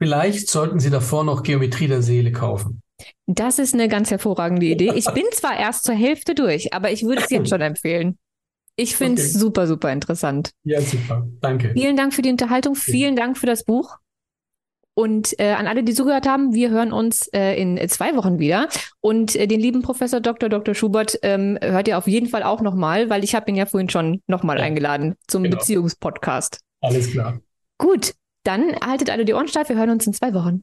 Vielleicht 0.00 0.48
sollten 0.48 0.80
Sie 0.80 0.90
davor 0.90 1.24
noch 1.24 1.42
Geometrie 1.42 1.86
der 1.86 2.02
Seele 2.02 2.32
kaufen. 2.32 2.82
Das 3.26 3.58
ist 3.58 3.74
eine 3.74 3.88
ganz 3.88 4.10
hervorragende 4.10 4.66
Idee. 4.66 4.92
Ich 4.94 5.06
bin 5.14 5.24
zwar 5.32 5.58
erst 5.58 5.84
zur 5.84 5.94
Hälfte 5.94 6.34
durch, 6.34 6.72
aber 6.74 6.90
ich 6.90 7.04
würde 7.04 7.22
es 7.22 7.30
jetzt 7.30 7.48
schon 7.50 7.60
empfehlen. 7.60 8.18
Ich 8.76 8.96
finde 8.96 9.20
es 9.20 9.30
okay. 9.30 9.38
super, 9.38 9.66
super 9.66 9.92
interessant. 9.92 10.52
Ja, 10.64 10.80
super. 10.80 11.26
Danke. 11.40 11.72
Vielen 11.74 11.96
Dank 11.96 12.14
für 12.14 12.22
die 12.22 12.30
Unterhaltung. 12.30 12.74
Vielen 12.74 13.16
Dank 13.16 13.36
für 13.36 13.46
das 13.46 13.64
Buch. 13.64 13.98
Und 14.94 15.38
äh, 15.38 15.52
an 15.52 15.66
alle, 15.66 15.84
die 15.84 15.94
zugehört 15.94 16.28
haben, 16.28 16.52
wir 16.52 16.70
hören 16.70 16.92
uns 16.92 17.26
äh, 17.28 17.54
in 17.54 17.78
zwei 17.88 18.14
Wochen 18.14 18.38
wieder. 18.38 18.68
Und 19.00 19.36
äh, 19.36 19.46
den 19.46 19.60
lieben 19.60 19.82
Professor 19.82 20.20
Dr. 20.20 20.48
Dr. 20.48 20.74
Schubert 20.74 21.18
ähm, 21.22 21.58
hört 21.62 21.88
ihr 21.88 21.96
auf 21.96 22.06
jeden 22.06 22.28
Fall 22.28 22.42
auch 22.42 22.60
nochmal, 22.60 23.08
weil 23.08 23.24
ich 23.24 23.34
habe 23.34 23.50
ihn 23.50 23.56
ja 23.56 23.64
vorhin 23.64 23.88
schon 23.88 24.20
nochmal 24.26 24.58
ja. 24.58 24.64
eingeladen 24.64 25.14
zum 25.28 25.44
genau. 25.44 25.56
Beziehungspodcast. 25.56 26.58
Alles 26.82 27.10
klar. 27.10 27.40
Gut, 27.78 28.14
dann 28.44 28.74
haltet 28.84 29.08
alle 29.08 29.24
die 29.24 29.32
Ohren 29.32 29.48
steif. 29.48 29.68
Wir 29.68 29.76
hören 29.76 29.90
uns 29.90 30.06
in 30.06 30.12
zwei 30.12 30.34
Wochen. 30.34 30.62